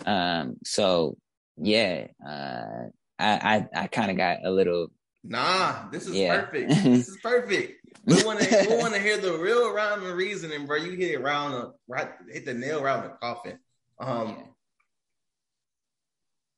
Um 0.05 0.57
so 0.65 1.17
yeah, 1.57 2.09
uh 2.27 2.91
I 3.19 3.67
I, 3.75 3.83
I 3.83 3.87
kind 3.87 4.11
of 4.11 4.17
got 4.17 4.45
a 4.45 4.51
little. 4.51 4.89
Nah, 5.25 5.89
this 5.91 6.07
is 6.07 6.15
yeah. 6.15 6.41
perfect. 6.41 6.69
this 6.85 7.09
is 7.09 7.19
perfect. 7.23 7.85
We 8.05 8.23
want 8.23 8.41
to 8.41 8.67
we 8.69 8.77
want 8.77 8.95
to 8.95 9.01
hear 9.01 9.17
the 9.17 9.37
real 9.39 9.73
rhyme 9.73 10.05
and 10.05 10.15
reasoning, 10.15 10.67
bro. 10.67 10.77
You 10.77 10.93
hit 10.93 11.11
it 11.11 11.21
round 11.21 11.55
the 11.55 11.73
right, 11.89 12.11
hit 12.31 12.45
the 12.45 12.55
nail 12.55 12.81
around 12.81 13.03
the 13.03 13.09
coffin. 13.11 13.59
Um, 13.99 14.37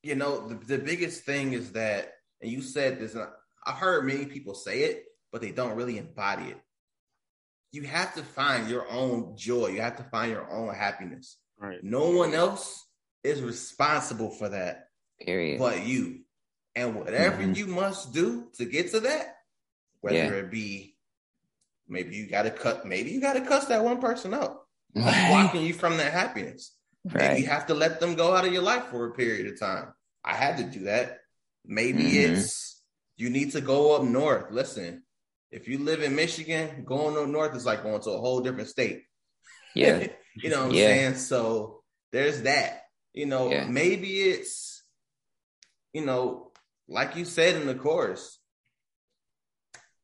you 0.03 0.15
know, 0.15 0.47
the, 0.47 0.55
the 0.55 0.79
biggest 0.79 1.25
thing 1.25 1.53
is 1.53 1.73
that, 1.73 2.13
and 2.43 2.51
you 2.51 2.63
said 2.63 3.01
this. 3.01 3.17
I've 3.67 3.75
heard 3.75 4.07
many 4.07 4.27
people 4.27 4.55
say 4.55 4.81
it, 4.85 5.05
but 5.33 5.41
they 5.41 5.51
don't 5.51 5.77
really 5.77 5.99
embody 5.99 6.51
it. 6.51 6.61
You 7.73 7.83
have 7.83 8.15
to 8.15 8.23
find 8.23 8.69
your 8.69 8.91
own 8.91 9.37
joy. 9.37 9.69
You 9.69 9.83
have 9.83 9.97
to 9.97 10.05
find 10.05 10.33
your 10.33 10.51
own 10.51 10.75
happiness. 10.75 11.37
Right. 11.59 11.83
No 11.83 12.11
one 12.11 12.35
else 12.35 12.87
is 13.23 13.43
responsible 13.43 14.31
for 14.31 14.49
that. 14.49 14.89
Period. 15.21 15.59
But 15.59 15.85
you. 15.85 16.21
And 16.79 16.95
whatever 16.95 17.43
mm-hmm. 17.43 17.55
you 17.55 17.67
must 17.67 18.13
do 18.13 18.47
to 18.55 18.65
get 18.65 18.93
to 18.93 19.01
that, 19.01 19.37
whether 20.01 20.17
yeah. 20.17 20.31
it 20.31 20.51
be 20.51 20.95
maybe 21.89 22.15
you 22.15 22.29
gotta 22.29 22.51
cut, 22.51 22.87
maybe 22.87 23.11
you 23.11 23.21
gotta 23.21 23.41
cuss 23.41 23.67
that 23.67 23.83
one 23.83 24.01
person 24.01 24.33
out, 24.33 24.61
blocking 24.95 25.67
you 25.67 25.75
from 25.75 25.97
that 25.97 26.13
happiness. 26.13 26.73
Right. 27.05 27.31
Maybe 27.31 27.41
you 27.43 27.47
have 27.49 27.67
to 27.67 27.75
let 27.75 27.99
them 27.99 28.15
go 28.15 28.35
out 28.35 28.47
of 28.47 28.53
your 28.53 28.63
life 28.63 28.85
for 28.87 29.07
a 29.07 29.13
period 29.13 29.53
of 29.53 29.59
time. 29.59 29.93
I 30.25 30.35
had 30.35 30.59
to 30.59 30.65
do 30.65 30.85
that. 30.85 31.19
Maybe 31.65 32.05
mm-hmm. 32.05 32.35
it's 32.35 32.81
you 33.17 33.31
need 33.31 33.53
to 33.53 33.61
go 33.61 33.97
up 33.97 34.05
north. 34.05 34.53
Listen, 34.53 35.03
if 35.51 35.67
you 35.67 35.79
live 35.79 36.03
in 36.03 36.15
Michigan, 36.15 36.85
going 36.85 37.17
up 37.17 37.29
north 37.29 37.57
is 37.57 37.67
like 37.67 37.83
going 37.83 38.01
to 38.03 38.11
a 38.11 38.19
whole 38.19 38.41
different 38.41 38.69
state. 38.69 39.03
Yeah. 39.75 40.07
you 40.37 40.51
know 40.51 40.61
what 40.61 40.71
I'm 40.71 40.75
yeah. 40.75 40.87
saying? 40.87 41.15
So 41.17 41.83
there's 42.13 42.43
that. 42.43 42.83
You 43.13 43.27
know, 43.27 43.51
yeah. 43.51 43.67
maybe 43.67 44.21
it's, 44.21 44.83
you 45.93 46.05
know, 46.05 46.48
like 46.89 47.17
you 47.17 47.25
said 47.25 47.57
in 47.57 47.67
the 47.67 47.75
chorus, 47.75 48.39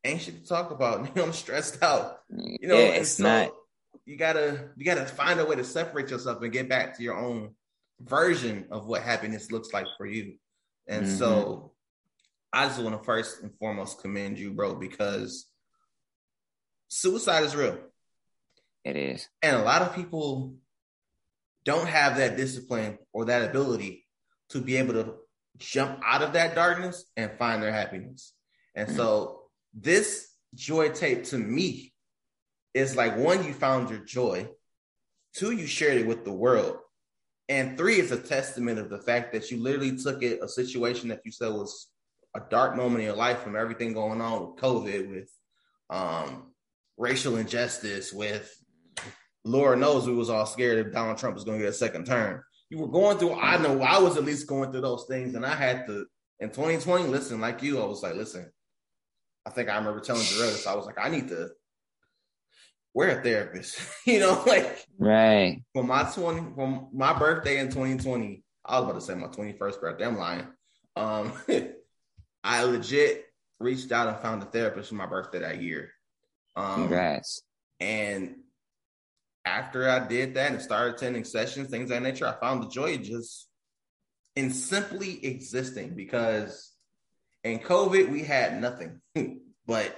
anxious 0.05 0.35
to 0.35 0.47
talk 0.47 0.71
about. 0.71 1.09
You 1.09 1.13
know, 1.15 1.25
I'm 1.25 1.33
stressed 1.33 1.83
out. 1.83 2.21
You 2.29 2.69
know, 2.69 2.79
yeah, 2.79 2.87
it's 2.87 3.13
so 3.13 3.25
not. 3.25 3.51
You 4.05 4.17
gotta 4.17 4.71
you 4.77 4.85
gotta 4.85 5.07
find 5.07 5.41
a 5.41 5.47
way 5.47 5.57
to 5.57 5.65
separate 5.65 6.11
yourself 6.11 6.43
and 6.43 6.53
get 6.53 6.69
back 6.69 6.97
to 6.97 7.03
your 7.03 7.17
own 7.17 7.55
version 8.01 8.67
of 8.71 8.87
what 8.87 9.03
happiness 9.03 9.51
looks 9.51 9.73
like 9.73 9.87
for 9.97 10.07
you. 10.07 10.35
And 10.87 11.07
mm-hmm. 11.07 11.17
so 11.17 11.73
I 12.53 12.67
just 12.67 12.81
want 12.81 12.99
to 12.99 13.05
first 13.05 13.43
and 13.43 13.57
foremost 13.59 14.01
commend 14.01 14.39
you, 14.39 14.53
bro, 14.53 14.75
because 14.75 15.47
suicide 16.89 17.45
is 17.45 17.57
real. 17.57 17.79
It 18.85 18.97
is. 18.97 19.29
And 19.43 19.57
a 19.57 19.63
lot 19.63 19.83
of 19.83 19.95
people 19.95 20.57
don't 21.65 21.89
have 21.89 22.19
that 22.19 22.37
discipline 22.37 22.99
or 23.13 23.27
that 23.27 23.49
ability 23.49 24.07
to 24.51 24.61
be 24.61 24.77
able 24.77 24.95
to 24.95 25.15
jump 25.59 26.01
out 26.05 26.23
of 26.23 26.33
that 26.33 26.55
darkness 26.55 27.05
and 27.17 27.33
find 27.39 27.63
their 27.63 27.73
happiness. 27.73 28.33
And 28.75 28.91
so 28.91 29.43
this 29.73 30.29
joy 30.55 30.91
tape 30.91 31.25
to 31.25 31.39
me 31.39 31.93
is 32.75 32.97
like 32.97 33.17
one, 33.17 33.45
you 33.45 33.53
found 33.53 33.91
your 33.91 34.01
joy, 34.01 34.49
two, 35.35 35.53
you 35.53 35.67
shared 35.67 35.99
it 35.99 36.07
with 36.07 36.25
the 36.25 36.33
world, 36.33 36.79
and 37.49 37.77
three 37.77 38.01
is 38.01 38.11
a 38.11 38.19
testament 38.19 38.79
of 38.79 38.91
the 38.91 38.99
fact 38.99 39.33
that 39.33 39.51
you 39.51 39.59
literally 39.63 39.97
took 39.97 40.23
it 40.23 40.43
a 40.43 40.49
situation 40.49 41.09
that 41.09 41.21
you 41.25 41.31
said 41.31 41.53
was 41.53 41.89
a 42.35 42.41
dark 42.51 42.77
moment 42.77 43.01
in 43.01 43.07
your 43.07 43.17
life 43.17 43.41
from 43.41 43.55
everything 43.55 43.93
going 43.93 44.21
on 44.21 44.41
with 44.41 44.57
COVID, 44.57 45.11
with 45.11 45.31
um, 45.91 46.53
racial 46.97 47.37
injustice, 47.37 48.13
with 48.13 48.53
Lord 49.45 49.79
knows 49.79 50.07
we 50.07 50.15
was 50.15 50.31
all 50.31 50.47
scared 50.47 50.85
if 50.85 50.93
Donald 50.93 51.19
Trump 51.19 51.35
was 51.35 51.45
going 51.45 51.59
to 51.59 51.65
get 51.65 51.71
a 51.71 51.75
second 51.75 52.07
term 52.07 52.43
you 52.75 52.81
were 52.81 52.89
going 52.89 53.19
through. 53.19 53.35
I 53.35 53.57
know 53.59 53.81
I 53.83 53.99
was 53.99 54.17
at 54.17 54.25
least 54.25 54.49
going 54.49 54.73
through 54.73 54.81
those 54.81 55.05
things, 55.07 55.35
and 55.35 55.47
I 55.47 55.55
had 55.55 55.87
to 55.87 56.07
in 56.41 56.49
2020. 56.49 57.05
Listen, 57.05 57.41
like 57.41 57.63
you, 57.63 57.81
I 57.81 57.85
was 57.87 58.03
like, 58.03 58.15
listen. 58.15 58.51
I 59.47 59.51
think 59.51 59.69
I 59.69 59.77
remember 59.77 60.01
telling 60.01 60.23
Jarrell 60.23 60.53
this. 60.53 60.67
I 60.67 60.75
was 60.75 60.87
like, 60.87 60.99
I 60.99 61.11
need 61.11 61.29
to 61.29 61.51
we're 62.95 63.19
a 63.19 63.23
therapist. 63.23 63.79
you 64.07 64.21
know, 64.21 64.43
like 64.47 64.85
right 64.99 65.63
for 65.73 65.85
my 65.85 66.05
20 66.05 66.55
from 66.55 66.89
my 66.93 67.13
birthday 67.13 67.59
in 67.59 67.69
2020, 67.69 68.43
I 68.65 68.79
was 68.79 68.85
about 68.85 68.95
to 68.95 69.05
say 69.05 69.15
my 69.15 69.27
21st 69.27 69.81
birthday. 69.81 70.07
I'm 70.07 70.17
lying. 70.17 70.47
Um, 70.97 71.33
I 72.45 72.63
legit 72.65 73.27
reached 73.61 73.93
out 73.93 74.09
and 74.09 74.17
found 74.19 74.43
a 74.43 74.47
therapist 74.47 74.89
for 74.89 74.95
my 74.95 75.07
birthday 75.07 75.41
that 75.41 75.61
year. 75.63 75.91
Um, 76.57 76.75
Congrats. 76.75 77.43
and 77.81 78.37
after 79.45 79.89
I 79.89 80.07
did 80.07 80.35
that 80.35 80.53
and 80.53 80.63
started 80.63 80.95
attending 80.95 81.25
sessions, 81.25 81.69
things 81.69 81.91
of 81.91 81.97
that 81.97 82.03
nature, 82.03 82.27
I 82.27 82.41
found 82.41 82.63
the 82.63 82.69
joy 82.69 82.97
just 82.99 83.49
in 84.37 84.51
simply 84.51 85.25
existing 85.25 85.95
because 85.95 86.73
in 87.43 87.59
COVID, 87.59 88.11
we 88.11 88.23
had 88.23 88.61
nothing 88.61 89.01
but 89.67 89.97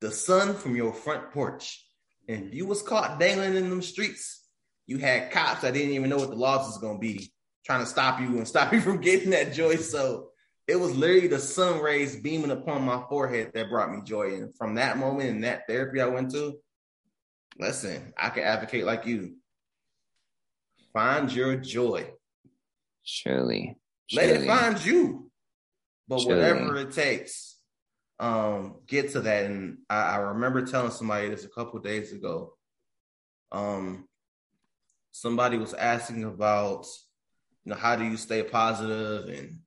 the 0.00 0.10
sun 0.10 0.54
from 0.54 0.76
your 0.76 0.92
front 0.92 1.32
porch. 1.32 1.84
And 2.28 2.48
if 2.48 2.54
you 2.54 2.66
was 2.66 2.82
caught 2.82 3.18
dangling 3.18 3.56
in 3.56 3.70
them 3.70 3.82
streets, 3.82 4.44
you 4.86 4.98
had 4.98 5.30
cops 5.30 5.62
that 5.62 5.74
didn't 5.74 5.94
even 5.94 6.10
know 6.10 6.18
what 6.18 6.30
the 6.30 6.36
laws 6.36 6.66
was 6.66 6.78
to 6.80 6.98
be 6.98 7.32
trying 7.64 7.80
to 7.80 7.86
stop 7.86 8.20
you 8.20 8.26
and 8.36 8.46
stop 8.46 8.72
you 8.72 8.80
from 8.80 9.00
getting 9.00 9.30
that 9.30 9.52
joy. 9.54 9.76
So 9.76 10.28
it 10.66 10.76
was 10.76 10.94
literally 10.94 11.28
the 11.28 11.38
sun 11.38 11.80
rays 11.80 12.16
beaming 12.16 12.50
upon 12.50 12.84
my 12.84 13.02
forehead 13.08 13.52
that 13.54 13.70
brought 13.70 13.90
me 13.90 14.02
joy. 14.04 14.34
And 14.34 14.54
from 14.54 14.74
that 14.74 14.98
moment 14.98 15.30
and 15.30 15.44
that 15.44 15.66
therapy 15.66 16.00
I 16.00 16.06
went 16.06 16.30
to, 16.32 16.58
listen, 17.58 18.12
I 18.16 18.30
can 18.30 18.44
advocate 18.44 18.84
like 18.84 19.06
you. 19.06 19.36
Find 20.92 21.32
your 21.32 21.56
joy. 21.56 22.10
Surely. 23.04 23.76
Let 24.12 24.30
it 24.30 24.46
find 24.46 24.84
you. 24.84 25.30
But 26.08 26.20
Surely. 26.20 26.36
whatever 26.36 26.76
it 26.78 26.92
takes, 26.92 27.56
um, 28.18 28.76
get 28.86 29.12
to 29.12 29.20
that. 29.20 29.46
And 29.46 29.78
I, 29.90 30.00
I 30.00 30.16
remember 30.16 30.64
telling 30.64 30.90
somebody 30.90 31.28
this 31.28 31.44
a 31.44 31.48
couple 31.48 31.78
days 31.80 32.12
ago. 32.12 32.54
Um, 33.52 34.08
somebody 35.10 35.58
was 35.58 35.74
asking 35.74 36.24
about, 36.24 36.86
you 37.64 37.70
know, 37.70 37.76
how 37.76 37.96
do 37.96 38.04
you 38.04 38.16
stay 38.16 38.42
positive 38.42 39.28
and 39.28 39.58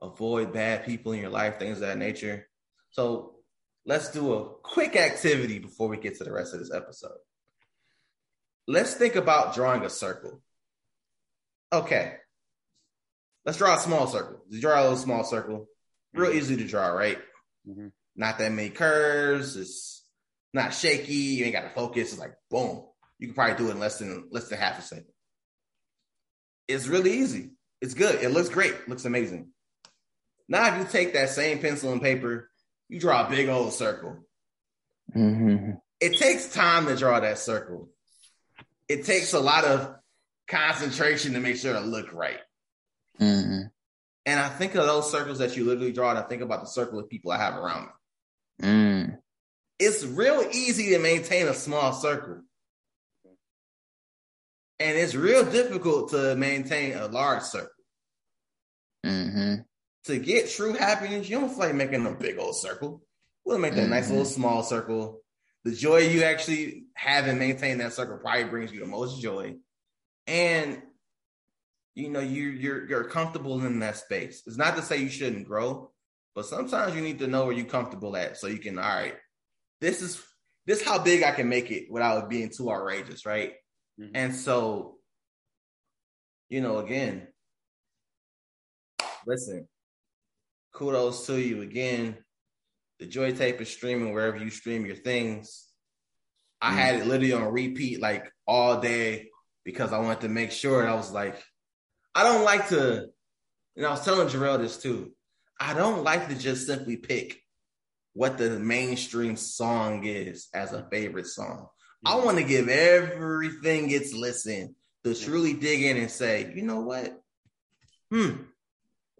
avoid 0.00 0.52
bad 0.52 0.84
people 0.84 1.12
in 1.12 1.20
your 1.20 1.30
life, 1.30 1.58
things 1.58 1.78
of 1.78 1.86
that 1.86 1.98
nature. 1.98 2.48
So 2.90 3.36
let's 3.84 4.10
do 4.10 4.34
a 4.34 4.48
quick 4.62 4.96
activity 4.96 5.58
before 5.58 5.88
we 5.88 5.96
get 5.96 6.18
to 6.18 6.24
the 6.24 6.32
rest 6.32 6.54
of 6.54 6.60
this 6.60 6.72
episode. 6.72 7.18
Let's 8.68 8.94
think 8.94 9.16
about 9.16 9.54
drawing 9.54 9.84
a 9.84 9.90
circle. 9.90 10.40
Okay. 11.72 12.14
Let's 13.44 13.58
draw 13.58 13.74
a 13.74 13.80
small 13.80 14.06
circle. 14.06 14.44
You 14.48 14.60
draw 14.60 14.80
a 14.80 14.82
little 14.82 14.96
small 14.96 15.24
circle. 15.24 15.66
Real 16.14 16.32
easy 16.32 16.56
to 16.56 16.66
draw, 16.66 16.88
right? 16.88 17.18
Mhm. 17.66 17.92
Not 18.14 18.38
that 18.38 18.52
many 18.52 18.70
curves. 18.70 19.56
It's 19.56 20.04
not 20.52 20.74
shaky. 20.74 21.14
You 21.14 21.44
ain't 21.46 21.54
got 21.54 21.62
to 21.62 21.70
focus. 21.70 22.12
It's 22.12 22.20
like 22.20 22.34
boom. 22.50 22.86
You 23.18 23.28
can 23.28 23.34
probably 23.34 23.56
do 23.56 23.68
it 23.68 23.72
in 23.72 23.80
less 23.80 23.98
than 23.98 24.28
less 24.30 24.48
than 24.48 24.58
half 24.58 24.78
a 24.78 24.82
second. 24.82 25.12
It's 26.68 26.86
really 26.86 27.12
easy. 27.14 27.52
It's 27.80 27.94
good. 27.94 28.22
It 28.22 28.28
looks 28.28 28.48
great. 28.48 28.88
looks 28.88 29.04
amazing. 29.06 29.52
Now, 30.48 30.72
if 30.74 30.78
you 30.78 30.84
take 30.90 31.14
that 31.14 31.30
same 31.30 31.58
pencil 31.60 31.92
and 31.92 32.02
paper, 32.02 32.50
you 32.92 33.00
draw 33.00 33.26
a 33.26 33.30
big 33.30 33.48
old 33.48 33.72
circle. 33.72 34.18
Mhm. 35.16 35.80
It 35.98 36.18
takes 36.18 36.52
time 36.52 36.86
to 36.86 36.94
draw 36.94 37.18
that 37.20 37.38
circle. 37.38 37.88
It 38.86 39.06
takes 39.06 39.32
a 39.32 39.40
lot 39.40 39.64
of 39.64 39.96
concentration 40.46 41.32
to 41.32 41.40
make 41.40 41.56
sure 41.56 41.74
it 41.74 41.80
look 41.80 42.12
right. 42.12 42.40
Mhm. 43.18 43.70
And 44.26 44.40
I 44.40 44.50
think 44.50 44.74
of 44.74 44.84
those 44.84 45.10
circles 45.10 45.38
that 45.38 45.56
you 45.56 45.64
literally 45.64 45.92
draw, 45.92 46.10
and 46.10 46.18
I 46.18 46.22
think 46.22 46.42
about 46.42 46.60
the 46.60 46.66
circle 46.66 46.98
of 46.98 47.08
people 47.08 47.32
I 47.32 47.38
have 47.38 47.56
around 47.56 47.86
me. 47.86 47.92
Mm. 48.68 49.22
It's 49.78 50.04
real 50.04 50.46
easy 50.52 50.90
to 50.90 50.98
maintain 50.98 51.48
a 51.48 51.54
small 51.54 51.94
circle. 51.94 52.42
And 54.78 54.98
it's 54.98 55.14
real 55.14 55.50
difficult 55.50 56.10
to 56.10 56.36
maintain 56.36 56.94
a 56.94 57.06
large 57.06 57.42
circle. 57.42 57.84
Mhm. 59.06 59.64
To 60.04 60.18
get 60.18 60.50
true 60.50 60.72
happiness, 60.72 61.28
you 61.28 61.38
don't 61.38 61.48
feel 61.48 61.58
like 61.58 61.74
making 61.74 62.06
a 62.06 62.12
big 62.12 62.38
old 62.38 62.56
circle. 62.56 63.02
We'll 63.44 63.58
make 63.58 63.74
that 63.74 63.88
nice 63.88 64.06
Mhm. 64.06 64.10
little 64.10 64.24
small 64.24 64.62
circle. 64.62 65.22
The 65.64 65.72
joy 65.72 65.98
you 65.98 66.24
actually 66.24 66.86
have 66.94 67.28
in 67.28 67.38
maintaining 67.38 67.78
that 67.78 67.92
circle 67.92 68.18
probably 68.18 68.44
brings 68.44 68.72
you 68.72 68.80
the 68.80 68.86
most 68.86 69.20
joy. 69.22 69.56
And 70.26 70.82
you 71.94 72.08
know, 72.08 72.20
you 72.20 72.48
you're 72.48 72.88
you're 72.88 73.04
comfortable 73.04 73.62
in 73.64 73.78
that 73.80 73.96
space. 73.96 74.42
It's 74.46 74.56
not 74.56 74.76
to 74.76 74.82
say 74.82 74.96
you 74.96 75.10
shouldn't 75.10 75.46
grow, 75.46 75.92
but 76.34 76.46
sometimes 76.46 76.94
you 76.94 77.02
need 77.02 77.18
to 77.18 77.26
know 77.26 77.44
where 77.44 77.54
you're 77.54 77.66
comfortable 77.66 78.16
at 78.16 78.38
so 78.38 78.46
you 78.46 78.58
can, 78.58 78.78
all 78.78 78.84
right, 78.88 79.16
this 79.80 80.00
is 80.00 80.22
this 80.64 80.80
is 80.80 80.86
how 80.86 80.98
big 81.02 81.22
I 81.22 81.32
can 81.32 81.48
make 81.48 81.70
it 81.70 81.90
without 81.90 82.24
it 82.24 82.30
being 82.30 82.48
too 82.50 82.70
outrageous, 82.72 83.26
right? 83.26 83.54
Mhm. 84.00 84.10
And 84.14 84.34
so, 84.34 85.00
you 86.48 86.60
know, 86.60 86.78
again, 86.78 87.28
listen, 89.26 89.68
kudos 90.72 91.26
to 91.26 91.40
you 91.40 91.62
again. 91.62 92.16
The 92.98 93.06
Joy 93.06 93.32
Tape 93.32 93.60
is 93.60 93.70
streaming 93.70 94.12
wherever 94.12 94.36
you 94.36 94.50
stream 94.50 94.86
your 94.86 94.96
things. 94.96 95.68
I 96.60 96.72
Mm. 96.72 96.76
had 96.76 96.94
it 96.96 97.06
literally 97.06 97.32
on 97.32 97.52
repeat 97.52 98.00
like 98.00 98.30
all 98.46 98.80
day 98.80 99.30
because 99.64 99.92
I 99.92 99.98
wanted 99.98 100.20
to 100.22 100.28
make 100.28 100.52
sure. 100.52 100.86
I 100.86 100.94
was 100.94 101.10
like, 101.10 101.42
I 102.14 102.22
don't 102.22 102.44
like 102.44 102.68
to, 102.68 103.08
and 103.76 103.86
I 103.86 103.90
was 103.90 104.04
telling 104.04 104.28
Jarrell 104.28 104.58
this 104.58 104.76
too. 104.78 105.12
I 105.58 105.74
don't 105.74 106.04
like 106.04 106.28
to 106.28 106.34
just 106.34 106.66
simply 106.66 106.96
pick 106.96 107.40
what 108.14 108.38
the 108.38 108.58
mainstream 108.58 109.36
song 109.36 110.04
is 110.04 110.48
as 110.52 110.72
a 110.72 110.86
favorite 110.90 111.26
song. 111.26 111.68
I 112.04 112.16
want 112.16 112.38
to 112.38 112.44
give 112.44 112.68
everything 112.68 113.90
its 113.90 114.12
listen 114.12 114.74
to 115.04 115.14
truly 115.14 115.54
dig 115.54 115.82
in 115.82 115.96
and 115.96 116.10
say, 116.10 116.52
you 116.54 116.62
know 116.62 116.80
what? 116.80 117.18
Hmm, 118.10 118.42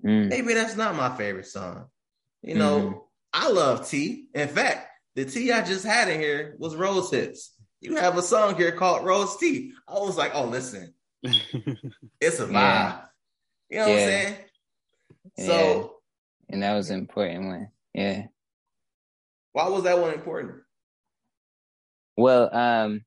Mm. 0.05 0.29
maybe 0.29 0.55
that's 0.55 0.77
not 0.77 0.97
my 0.97 1.17
favorite 1.17 1.47
song. 1.47 1.87
You 2.43 2.55
know, 2.57 3.09
I 3.33 3.49
love 3.51 3.89
tea. 3.89 4.27
In 4.35 4.49
fact, 4.49 4.89
the 5.15 5.25
tea 5.25 5.53
I 5.53 5.63
just 5.63 5.85
had 5.85 6.09
in 6.09 6.19
here 6.21 6.57
was 6.59 6.75
Rose 6.75 7.11
Hips. 7.11 7.55
You 7.81 7.97
have 7.97 8.17
a 8.19 8.23
song 8.23 8.57
here 8.57 8.73
called 8.73 9.05
Rose 9.05 9.37
Tea. 9.39 9.73
I 9.89 9.95
was 9.95 10.17
like, 10.17 10.33
oh, 10.35 10.47
listen, 10.47 10.93
it's 11.23 12.41
a 12.41 12.47
vibe. 12.47 12.51
Yeah. 12.51 13.01
You 13.71 13.77
know 13.79 13.83
what 13.83 13.93
I'm 13.93 13.99
Yeah. 13.99 14.07
saying? 14.07 14.37
Yeah. 15.39 15.47
So, 15.47 15.97
And 16.49 16.63
that 16.63 16.75
was 16.75 16.91
an 16.91 16.99
important 16.99 17.47
one. 17.47 17.69
Yeah. 17.95 18.27
why 19.53 19.69
was 19.69 19.85
that 19.85 19.99
one 19.99 20.15
important? 20.15 20.63
Well, 22.17 22.55
um, 22.55 23.05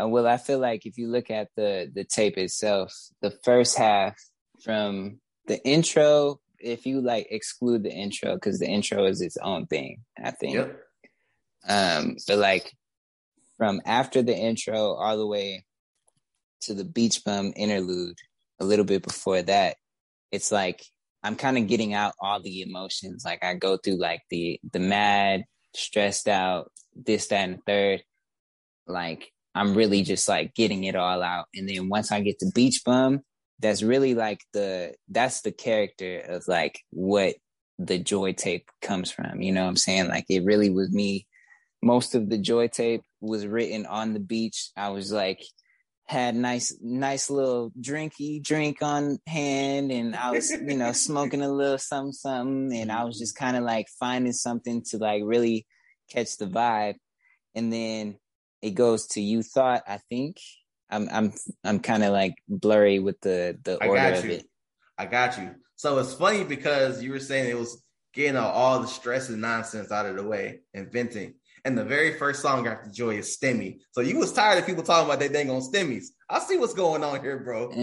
uh, 0.00 0.08
well, 0.08 0.26
I 0.26 0.36
feel 0.36 0.58
like 0.58 0.84
if 0.86 0.98
you 0.98 1.08
look 1.08 1.30
at 1.30 1.48
the 1.56 1.90
the 1.94 2.04
tape 2.04 2.36
itself, 2.38 2.92
the 3.22 3.30
first 3.44 3.78
half 3.78 4.16
from 4.62 5.20
the 5.46 5.64
intro, 5.64 6.40
if 6.58 6.86
you 6.86 7.00
like 7.00 7.28
exclude 7.30 7.82
the 7.82 7.92
intro, 7.92 8.34
because 8.34 8.58
the 8.58 8.66
intro 8.66 9.04
is 9.04 9.20
its 9.20 9.36
own 9.36 9.66
thing, 9.66 10.02
I 10.22 10.30
think. 10.30 10.54
Yep. 10.54 10.80
Um, 11.68 12.16
but 12.26 12.38
like 12.38 12.72
from 13.56 13.80
after 13.84 14.22
the 14.22 14.36
intro 14.36 14.94
all 14.94 15.16
the 15.16 15.26
way 15.26 15.64
to 16.62 16.74
the 16.74 16.84
beach 16.84 17.24
bum 17.24 17.52
interlude, 17.56 18.18
a 18.60 18.64
little 18.64 18.84
bit 18.84 19.02
before 19.02 19.42
that, 19.42 19.76
it's 20.32 20.50
like 20.50 20.84
I'm 21.22 21.36
kind 21.36 21.58
of 21.58 21.66
getting 21.66 21.92
out 21.94 22.14
all 22.20 22.40
the 22.40 22.62
emotions. 22.62 23.24
Like 23.24 23.44
I 23.44 23.54
go 23.54 23.76
through 23.76 23.96
like 23.96 24.22
the 24.30 24.60
the 24.72 24.80
mad, 24.80 25.44
stressed 25.74 26.28
out, 26.28 26.70
this, 26.94 27.28
that, 27.28 27.48
and 27.48 27.58
the 27.58 27.62
third. 27.66 28.02
Like 28.86 29.32
I'm 29.54 29.74
really 29.74 30.02
just 30.02 30.28
like 30.28 30.54
getting 30.54 30.84
it 30.84 30.96
all 30.96 31.22
out. 31.22 31.46
And 31.54 31.68
then 31.68 31.88
once 31.88 32.12
I 32.12 32.20
get 32.20 32.38
to 32.40 32.52
beach 32.54 32.82
bum, 32.84 33.22
that's 33.58 33.82
really 33.82 34.14
like 34.14 34.40
the 34.52 34.94
that's 35.08 35.40
the 35.40 35.52
character 35.52 36.20
of 36.20 36.46
like 36.46 36.80
what 36.90 37.36
the 37.78 37.98
joy 37.98 38.32
tape 38.32 38.68
comes 38.82 39.10
from. 39.10 39.40
You 39.40 39.52
know 39.52 39.62
what 39.62 39.70
I'm 39.70 39.76
saying? 39.76 40.08
Like 40.08 40.26
it 40.28 40.44
really 40.44 40.70
was 40.70 40.90
me. 40.92 41.26
Most 41.82 42.14
of 42.14 42.28
the 42.28 42.38
joy 42.38 42.68
tape 42.68 43.02
was 43.20 43.46
written 43.46 43.86
on 43.86 44.12
the 44.12 44.20
beach. 44.20 44.70
I 44.76 44.90
was 44.90 45.12
like 45.12 45.42
had 46.08 46.36
nice 46.36 46.72
nice 46.80 47.30
little 47.30 47.72
drinky 47.80 48.40
drink 48.40 48.80
on 48.80 49.18
hand 49.26 49.90
and 49.90 50.14
I 50.14 50.30
was, 50.30 50.50
you 50.50 50.76
know, 50.76 50.92
smoking 50.92 51.42
a 51.42 51.48
little 51.48 51.78
something 51.78 52.12
something 52.12 52.78
and 52.78 52.92
I 52.92 53.04
was 53.04 53.18
just 53.18 53.36
kind 53.36 53.56
of 53.56 53.64
like 53.64 53.88
finding 53.98 54.32
something 54.32 54.82
to 54.90 54.98
like 54.98 55.22
really 55.24 55.66
catch 56.10 56.36
the 56.36 56.46
vibe. 56.46 56.96
And 57.54 57.72
then 57.72 58.18
it 58.62 58.70
goes 58.70 59.06
to 59.08 59.20
you 59.20 59.42
thought, 59.42 59.82
I 59.86 59.98
think. 60.08 60.36
I'm 60.90 61.08
I'm 61.10 61.32
I'm 61.64 61.80
kind 61.80 62.04
of 62.04 62.12
like 62.12 62.34
blurry 62.48 62.98
with 62.98 63.20
the 63.20 63.58
the 63.64 63.78
I 63.82 63.86
order 63.88 64.00
got 64.00 64.18
of 64.18 64.24
it. 64.26 64.46
I 64.98 65.06
got 65.06 65.38
you. 65.38 65.54
So 65.76 65.98
it's 65.98 66.14
funny 66.14 66.44
because 66.44 67.02
you 67.02 67.10
were 67.10 67.20
saying 67.20 67.50
it 67.50 67.58
was 67.58 67.82
getting 68.14 68.36
all, 68.36 68.80
the 68.80 68.86
stress 68.86 69.28
and 69.28 69.42
nonsense 69.42 69.92
out 69.92 70.06
of 70.06 70.16
the 70.16 70.22
way 70.22 70.60
and 70.72 70.90
venting. 70.90 71.34
And 71.66 71.76
the 71.76 71.84
very 71.84 72.14
first 72.14 72.40
song 72.40 72.66
after 72.66 72.90
Joy 72.90 73.16
is 73.16 73.36
Stimmy. 73.36 73.80
So 73.92 74.00
you 74.00 74.18
was 74.18 74.32
tired 74.32 74.58
of 74.58 74.66
people 74.66 74.84
talking 74.84 75.06
about 75.06 75.18
they 75.18 75.28
dang 75.28 75.50
on 75.50 75.60
Stimmies. 75.60 76.06
I 76.30 76.38
see 76.38 76.56
what's 76.56 76.74
going 76.74 77.04
on 77.04 77.20
here, 77.20 77.40
bro. 77.40 77.70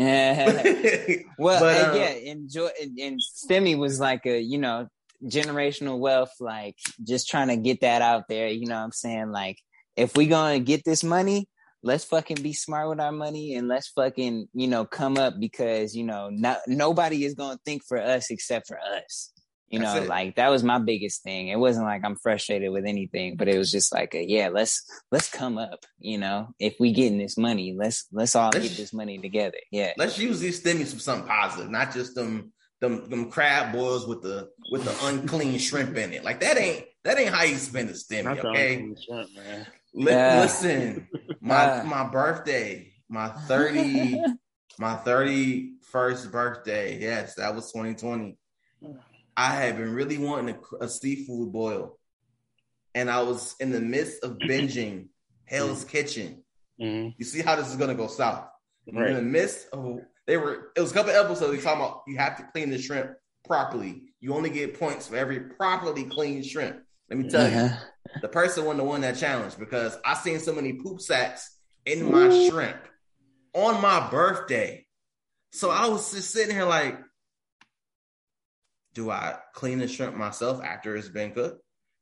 well, 1.38 1.60
But, 1.60 1.89
uh, 1.89 1.95
yeah, 1.95 2.32
enjoy 2.32 2.70
and, 2.82 2.97
and 2.97 3.20
Stimmy 3.20 3.78
was 3.78 3.99
like 3.99 4.26
a 4.26 4.39
you 4.39 4.58
know 4.58 4.88
generational 5.24 5.99
wealth, 5.99 6.34
like 6.39 6.78
just 7.04 7.30
trying 7.30 7.49
to 7.49 7.58
get 7.58 7.82
that 7.82 8.01
out 8.01 8.24
there. 8.28 8.47
You 8.47 8.68
know 8.68 8.76
what 8.76 8.86
I'm 8.86 8.91
saying? 8.91 9.32
Like 9.32 9.58
if 9.95 10.16
we 10.18 10.28
gonna 10.28 10.60
get 10.60 10.84
this 10.86 11.04
money, 11.04 11.47
let's 11.84 12.05
fucking 12.05 12.41
be 12.41 12.53
smart 12.53 12.89
with 12.89 12.99
our 12.99 13.11
money 13.11 13.55
and 13.55 13.67
let's 13.67 13.89
fucking 13.89 14.47
you 14.53 14.67
know 14.67 14.86
come 14.86 15.17
up 15.17 15.36
because 15.39 15.95
you 15.95 16.03
know 16.03 16.29
not 16.31 16.59
nobody 16.67 17.25
is 17.25 17.36
gonna 17.36 17.59
think 17.65 17.84
for 17.88 18.01
us 18.01 18.31
except 18.31 18.67
for 18.67 18.79
us. 18.79 19.31
You 19.69 19.79
That's 19.79 19.95
know, 19.95 20.03
it. 20.03 20.07
like 20.07 20.36
that 20.36 20.49
was 20.49 20.63
my 20.63 20.77
biggest 20.77 21.23
thing. 21.23 21.47
It 21.47 21.57
wasn't 21.57 21.86
like 21.88 22.03
I'm 22.05 22.15
frustrated 22.15 22.71
with 22.71 22.86
anything, 22.86 23.38
but 23.38 23.47
it 23.47 23.57
was 23.57 23.71
just 23.71 23.91
like, 23.91 24.13
a, 24.13 24.23
yeah, 24.23 24.49
let's 24.49 24.84
let's 25.11 25.31
come 25.31 25.57
up. 25.57 25.79
You 25.97 26.19
know, 26.19 26.49
if 26.59 26.75
we 26.79 26.93
getting 26.93 27.17
this 27.17 27.38
money, 27.39 27.75
let's 27.75 28.05
let's 28.11 28.36
all 28.36 28.51
Let's- 28.53 28.67
get 28.69 28.77
this 28.77 28.93
money 28.93 29.17
together. 29.17 29.57
Yeah, 29.71 29.93
Let's 29.97 30.19
use 30.19 30.39
these 30.39 30.61
stimmies 30.63 30.93
for 30.93 30.99
something 30.99 31.27
positive, 31.27 31.71
not 31.71 31.91
just 31.91 32.13
them 32.13 32.53
them 32.81 33.09
them 33.09 33.31
crab 33.31 33.73
boils 33.73 34.05
with 34.05 34.21
the 34.21 34.49
with 34.71 34.84
the 34.86 34.95
unclean 35.07 35.57
shrimp 35.57 35.97
in 35.97 36.13
it. 36.13 36.23
Like 36.23 36.41
that 36.41 36.57
ain't 36.59 36.86
that 37.03 37.17
ain't 37.17 37.34
how 37.34 37.43
you 37.43 37.55
spend 37.55 37.89
a 37.89 37.93
stimmy, 37.93 38.39
the 38.39 38.47
okay? 38.49 38.93
shrimp, 39.03 39.29
man. 39.36 39.65
Yeah. 39.93 40.41
Listen, 40.41 41.07
my 41.39 41.83
my 41.83 42.07
birthday, 42.09 42.91
my 43.09 43.29
30 43.29 44.23
my 44.79 44.95
31st 44.95 46.31
birthday. 46.31 46.99
Yes, 46.99 47.35
that 47.35 47.53
was 47.55 47.71
2020. 47.71 48.37
I 49.35 49.49
had 49.55 49.77
been 49.77 49.93
really 49.93 50.17
wanting 50.17 50.55
a, 50.79 50.85
a 50.85 50.89
seafood 50.89 51.51
boil. 51.51 51.97
And 52.95 53.09
I 53.09 53.23
was 53.23 53.55
in 53.59 53.71
the 53.71 53.81
midst 53.81 54.23
of 54.23 54.37
binging 54.37 55.07
Hell's 55.45 55.83
Kitchen. 55.83 56.43
hmm 56.79 57.09
You 57.17 57.25
see 57.25 57.41
how 57.41 57.55
this 57.55 57.69
is 57.69 57.75
gonna 57.75 57.95
go 57.95 58.07
south. 58.07 58.47
In 58.87 59.15
the 59.15 59.21
midst 59.21 59.67
of 59.73 59.99
they 60.27 60.37
were 60.37 60.71
it 60.75 60.81
was 60.81 60.91
a 60.91 60.93
couple 60.93 61.11
episodes 61.11 61.55
they 61.55 61.61
talking 61.61 61.81
about 61.81 62.03
you 62.07 62.17
have 62.17 62.37
to 62.37 62.43
clean 62.51 62.69
the 62.69 62.77
shrimp 62.79 63.11
properly. 63.45 64.03
You 64.19 64.33
only 64.35 64.49
get 64.49 64.79
points 64.79 65.07
for 65.07 65.15
every 65.15 65.39
properly 65.39 66.03
cleaned 66.05 66.45
shrimp. 66.45 66.82
Let 67.14 67.24
me 67.26 67.30
tell 67.30 67.47
you 67.47 67.57
Uh-huh. 67.57 67.78
the 68.24 68.28
person 68.28 68.66
won 68.66 68.78
the 68.78 68.84
won 68.84 69.01
that 69.01 69.18
challenge 69.18 69.55
because 69.59 69.95
I 70.03 70.16
seen 70.16 70.39
so 70.39 70.51
many 70.51 70.74
poop 70.74 70.99
sacks 70.99 71.59
in 71.86 72.11
my 72.11 72.26
Ooh. 72.26 72.49
shrimp 72.49 72.78
on 73.53 73.80
my 73.84 74.09
birthday. 74.09 74.88
So 75.51 75.70
I 75.70 75.86
was 75.89 76.11
just 76.11 76.32
sitting 76.32 76.55
here 76.55 76.66
like, 76.66 76.97
do 78.95 79.11
I 79.11 79.38
clean 79.53 79.78
the 79.78 79.88
shrimp 79.88 80.16
myself 80.16 80.64
after 80.64 80.95
it's 80.95 81.07
been 81.07 81.34
cooked? 81.34 81.61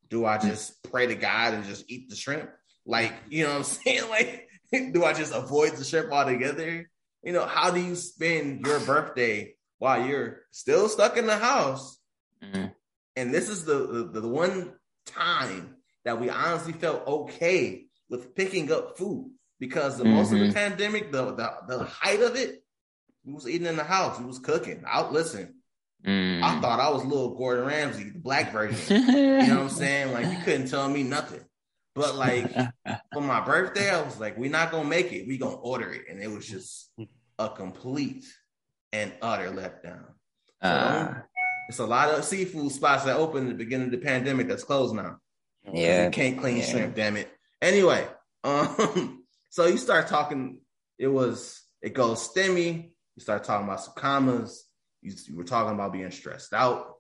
Do 0.10 0.26
I 0.26 0.38
just 0.38 0.82
pray 0.90 1.08
to 1.08 1.16
God 1.16 1.56
and 1.56 1.66
just 1.66 1.92
eat 1.92 2.10
the 2.10 2.16
shrimp? 2.16 2.50
Like, 2.86 3.14
you 3.30 3.44
know 3.44 3.50
what 3.50 3.58
I'm 3.58 3.64
saying? 3.64 4.10
Like, 4.10 4.48
do 4.94 5.04
I 5.04 5.12
just 5.12 5.34
avoid 5.36 5.74
the 5.76 5.84
shrimp 5.84 6.10
altogether? 6.14 6.90
You 7.22 7.34
know, 7.34 7.46
how 7.46 7.72
do 7.72 7.82
you 7.82 7.96
spend 7.96 8.66
your 8.66 8.80
birthday 8.80 9.56
while 9.78 10.06
you're 10.08 10.44
still 10.52 10.88
stuck 10.88 11.18
in 11.18 11.26
the 11.28 11.38
house 11.38 11.98
Mhm. 12.42 12.74
and 13.18 13.34
this 13.34 13.50
is 13.50 13.66
the, 13.66 14.08
the 14.14 14.22
the 14.22 14.28
one 14.28 14.74
time 15.06 15.76
that 16.06 16.20
we 16.20 16.30
honestly 16.30 16.74
felt 16.74 17.06
okay 17.08 17.86
with 18.10 18.36
picking 18.36 18.72
up 18.72 18.98
food 18.98 19.32
because 19.60 19.98
the 19.98 20.06
most 20.06 20.32
of 20.34 20.40
the 20.40 20.46
Mhm. 20.46 20.54
pandemic, 20.54 21.12
the, 21.12 21.34
the 21.36 21.52
the 21.68 21.84
height 21.86 22.22
of 22.22 22.36
it, 22.36 22.64
we 23.24 23.34
was 23.34 23.48
eating 23.48 23.68
in 23.68 23.76
the 23.78 23.84
house, 23.84 24.20
we 24.20 24.26
was 24.26 24.40
cooking. 24.40 24.84
Out 24.88 25.12
listen, 25.14 25.56
Mm. 26.04 26.42
I 26.42 26.60
thought 26.60 26.80
I 26.80 26.90
was 26.90 27.04
little 27.06 27.36
Gordon 27.36 27.66
Ramsay, 27.68 28.10
the 28.10 28.18
black 28.18 28.52
version. 28.52 29.04
you 29.08 29.16
know 29.48 29.58
what 29.58 29.64
I'm 29.66 29.70
saying? 29.70 30.12
Like 30.12 30.26
you 30.26 30.38
couldn't 30.44 30.68
tell 30.68 30.90
me 30.90 31.04
nothing. 31.04 31.42
But 31.94 32.16
like 32.16 32.52
for 33.14 33.22
my 33.22 33.40
birthday, 33.42 33.92
I 33.92 34.02
was 34.02 34.20
like, 34.20 34.36
we're 34.36 34.50
not 34.50 34.72
gonna 34.72 34.90
make 34.90 35.12
it. 35.14 35.28
We 35.28 35.38
gonna 35.38 35.58
order 35.58 35.92
it, 35.94 36.06
and 36.10 36.20
it 36.20 36.28
was 36.32 36.48
just 36.48 36.90
a 37.38 37.50
complete 37.50 38.26
and 38.92 39.14
utter 39.22 39.52
letdown. 39.52 40.06
Uh, 40.60 41.14
It's 41.70 41.80
a 41.80 41.86
lot 41.86 42.10
of 42.10 42.26
seafood 42.26 42.72
spots 42.72 43.06
that 43.06 43.16
opened 43.18 43.48
at 43.50 43.58
the 43.58 43.64
beginning 43.64 43.88
of 43.88 43.92
the 43.92 43.98
pandemic 44.06 44.48
that's 44.48 44.64
closed 44.64 44.96
now. 44.96 45.18
yeah, 45.72 46.06
You 46.06 46.12
can't 46.12 46.38
clean 46.40 46.58
Yeah. 46.58 46.64
shrimp, 46.66 46.96
damn 46.96 47.18
it. 47.18 47.30
Anyway, 47.62 48.06
um, 48.44 49.24
so 49.50 49.66
you 49.68 49.78
start 49.78 50.08
talking, 50.08 50.60
it 50.98 51.08
was 51.08 51.62
it 51.82 51.94
goes 51.94 52.28
stimmy, 52.30 52.92
you 53.16 53.22
start 53.22 53.44
talking 53.44 53.66
about 53.68 53.82
some 53.84 53.94
commas, 53.96 54.66
you, 55.02 55.14
you 55.28 55.36
were 55.36 55.44
talking 55.44 55.74
about 55.74 55.94
being 55.94 56.12
stressed 56.12 56.54
out, 56.54 56.96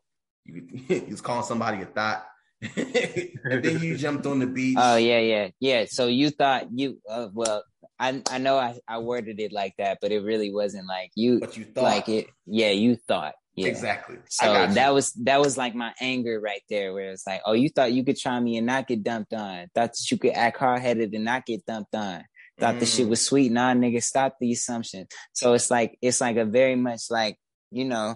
you, 0.45 0.67
you 0.87 1.05
was 1.09 1.21
calling 1.21 1.43
somebody 1.45 1.81
a 1.81 1.85
thought, 1.85 2.25
and 2.61 3.63
then 3.63 3.79
you 3.81 3.97
jumped 3.97 4.25
on 4.25 4.39
the 4.39 4.47
beach. 4.47 4.77
Oh 4.79 4.95
yeah, 4.95 5.19
yeah, 5.19 5.49
yeah. 5.59 5.85
So 5.89 6.07
you 6.07 6.29
thought 6.29 6.67
you 6.73 6.99
uh, 7.09 7.27
well, 7.33 7.63
I 7.99 8.21
I 8.29 8.37
know 8.37 8.57
I, 8.57 8.79
I 8.87 8.99
worded 8.99 9.39
it 9.39 9.51
like 9.51 9.73
that, 9.77 9.97
but 10.01 10.11
it 10.11 10.21
really 10.23 10.51
wasn't 10.53 10.87
like 10.87 11.11
you 11.15 11.39
What 11.39 11.57
you 11.57 11.65
thought. 11.65 11.83
like 11.83 12.07
it. 12.09 12.27
Yeah, 12.45 12.69
you 12.69 12.95
thought. 12.95 13.33
Yeah. 13.55 13.67
Exactly. 13.67 14.17
So 14.29 14.45
that 14.67 14.93
was 14.93 15.11
that 15.23 15.41
was 15.41 15.57
like 15.57 15.75
my 15.75 15.93
anger 15.99 16.39
right 16.39 16.61
there, 16.69 16.93
where 16.93 17.11
it's 17.11 17.27
like, 17.27 17.41
oh, 17.45 17.53
you 17.53 17.69
thought 17.69 17.91
you 17.91 18.03
could 18.05 18.17
try 18.17 18.39
me 18.39 18.57
and 18.57 18.65
not 18.65 18.87
get 18.87 19.03
dumped 19.03 19.33
on. 19.33 19.67
Thought 19.75 19.91
that 19.93 20.11
you 20.11 20.17
could 20.17 20.31
act 20.33 20.57
hard 20.57 20.81
headed 20.81 21.13
and 21.13 21.25
not 21.25 21.45
get 21.45 21.65
dumped 21.65 21.93
on. 21.93 22.23
Thought 22.59 22.79
the 22.79 22.85
shit 22.85 23.07
Mm. 23.07 23.09
was 23.09 23.21
sweet. 23.21 23.51
Nah, 23.51 23.73
nigga, 23.73 24.01
stop 24.01 24.37
the 24.39 24.51
assumption. 24.53 25.07
So 25.33 25.53
it's 25.53 25.69
like 25.69 25.97
it's 26.01 26.21
like 26.21 26.37
a 26.37 26.45
very 26.45 26.75
much 26.75 27.03
like 27.09 27.37
you 27.71 27.85
know, 27.85 28.15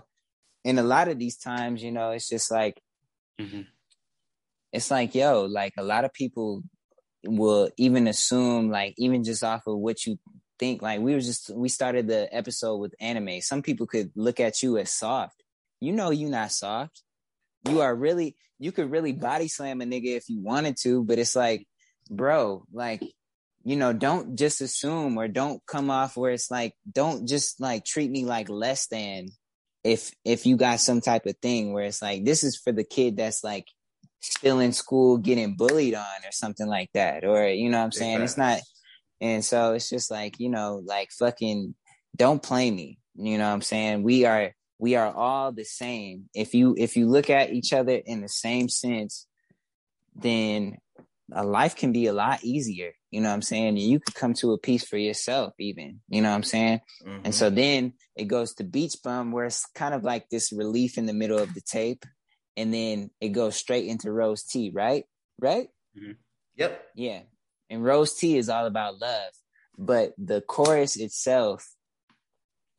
in 0.64 0.80
a 0.80 0.84
lot 0.84 1.10
of 1.10 1.20
these 1.20 1.38
times, 1.38 1.84
you 1.84 1.92
know, 1.92 2.12
it's 2.12 2.30
just 2.30 2.50
like 2.52 2.80
hmm 3.40 3.62
it's 4.72 4.92
like 4.92 5.16
yo 5.16 5.44
like 5.46 5.74
a 5.78 5.84
lot 5.84 6.04
of 6.06 6.12
people 6.14 6.62
will 7.26 7.70
even 7.78 8.08
assume 8.08 8.70
like 8.70 8.94
even 8.98 9.24
just 9.24 9.44
off 9.44 9.64
of 9.68 9.78
what 9.78 10.06
you 10.06 10.18
think 10.60 10.82
like 10.82 11.00
we 11.00 11.14
were 11.14 11.22
just 11.22 11.50
we 11.54 11.70
started 11.70 12.08
the 12.08 12.34
episode 12.36 12.78
with 12.78 12.96
anime. 13.00 13.42
Some 13.42 13.62
people 13.62 13.88
could 13.88 14.12
look 14.16 14.40
at 14.40 14.62
you 14.64 14.78
as 14.78 14.92
soft. 14.92 15.44
You 15.82 15.92
know 15.92 16.10
you 16.12 16.30
not 16.30 16.52
soft. 16.52 17.02
You 17.68 17.82
are 17.82 17.96
really 17.96 18.36
you 18.60 18.72
could 18.72 18.92
really 18.92 19.12
body 19.12 19.48
slam 19.48 19.82
a 19.82 19.86
nigga 19.86 20.16
if 20.16 20.30
you 20.30 20.40
wanted 20.40 20.78
to 20.78 21.04
but 21.04 21.20
it's 21.20 21.36
like 21.36 21.68
bro 22.10 22.64
like 22.72 23.04
you 23.64 23.76
know 23.76 23.94
don't 23.94 24.38
just 24.38 24.62
assume 24.62 25.18
or 25.18 25.28
don't 25.28 25.62
come 25.66 25.90
off 25.90 26.16
where 26.16 26.32
it's 26.32 26.52
like 26.52 26.74
don't 26.90 27.28
just 27.28 27.60
like 27.60 27.84
treat 27.84 28.10
me 28.10 28.24
like 28.24 28.50
less 28.50 28.88
than 28.88 29.28
if 29.84 30.12
if 30.24 30.46
you 30.46 30.58
got 30.58 30.80
some 30.80 31.02
type 31.02 31.26
of 31.26 31.36
thing 31.42 31.74
where 31.74 31.86
it's 31.86 32.02
like 32.02 32.24
this 32.24 32.44
is 32.44 32.56
for 32.58 32.72
the 32.72 32.84
kid 32.84 33.18
that's 33.18 33.44
like 33.44 33.68
still 34.22 34.60
in 34.60 34.72
school 34.72 35.18
getting 35.18 35.56
bullied 35.56 35.94
on 35.94 36.26
or 36.26 36.32
something 36.32 36.68
like 36.68 36.90
that 36.94 37.24
or 37.26 37.48
you 37.48 37.70
know 37.70 37.78
what 37.78 37.84
i'm 37.84 37.92
saying? 37.92 38.22
It's 38.22 38.38
not 38.38 38.60
and 39.22 39.44
so 39.44 39.74
it's 39.74 39.90
just 39.90 40.12
like 40.12 40.40
you 40.40 40.50
know 40.50 40.82
like 40.86 41.10
fucking 41.12 41.74
don't 42.16 42.42
play 42.44 42.70
me 42.72 43.00
you 43.16 43.38
know 43.38 43.48
what 43.48 43.54
i'm 43.54 43.62
saying 43.62 44.04
we 44.04 44.26
are 44.26 44.54
we 44.80 44.96
are 44.96 45.14
all 45.14 45.52
the 45.52 45.64
same 45.64 46.30
if 46.34 46.54
you 46.54 46.76
if 46.78 46.98
you 46.98 47.08
look 47.08 47.30
at 47.30 47.52
each 47.52 47.72
other 47.74 47.96
in 48.06 48.22
the 48.22 48.30
same 48.30 48.68
sense 48.70 49.28
then 50.16 50.78
a 51.34 51.44
life 51.44 51.76
can 51.76 51.92
be 51.92 52.08
a 52.08 52.14
lot 52.14 52.44
easier 52.44 52.92
you 53.12 53.22
know 53.22 53.30
what 53.30 53.34
i'm 53.36 53.42
saying 53.42 53.78
you 53.78 54.00
could 54.00 54.16
come 54.16 54.34
to 54.34 54.52
a 54.54 54.58
peace 54.58 54.86
for 54.86 54.98
yourself 54.98 55.54
even 55.60 56.00
you 56.10 56.22
know 56.22 56.30
what 56.30 56.36
i'm 56.36 56.44
saying 56.44 56.80
Mhm. 57.06 57.22
and 57.26 57.36
so 57.36 57.50
then 57.50 57.94
it 58.16 58.26
goes 58.26 58.54
to 58.56 58.64
Beach 58.64 58.96
Bum, 59.04 59.32
where 59.34 59.46
it's 59.46 59.66
kind 59.76 59.94
of 59.94 60.04
like 60.04 60.30
this 60.30 60.54
relief 60.54 60.98
in 60.98 61.06
the 61.06 61.14
middle 61.14 61.38
of 61.38 61.54
the 61.54 61.60
tape. 61.62 62.06
And 62.56 62.74
then 62.74 63.10
it 63.20 63.30
goes 63.30 63.58
straight 63.58 63.88
into 63.88 64.10
Rose 64.10 64.44
Tea, 64.44 64.72
right? 64.74 65.04
Right? 65.38 65.68
yep. 66.56 66.82
Yeah. 66.96 67.24
And 67.70 67.84
Rose 67.84 68.14
Tea 68.16 68.38
is 68.38 68.50
all 68.50 68.66
about 68.66 69.00
love. 69.00 69.32
But 69.78 70.14
the 70.18 70.42
chorus 70.42 70.96
itself, 70.96 71.68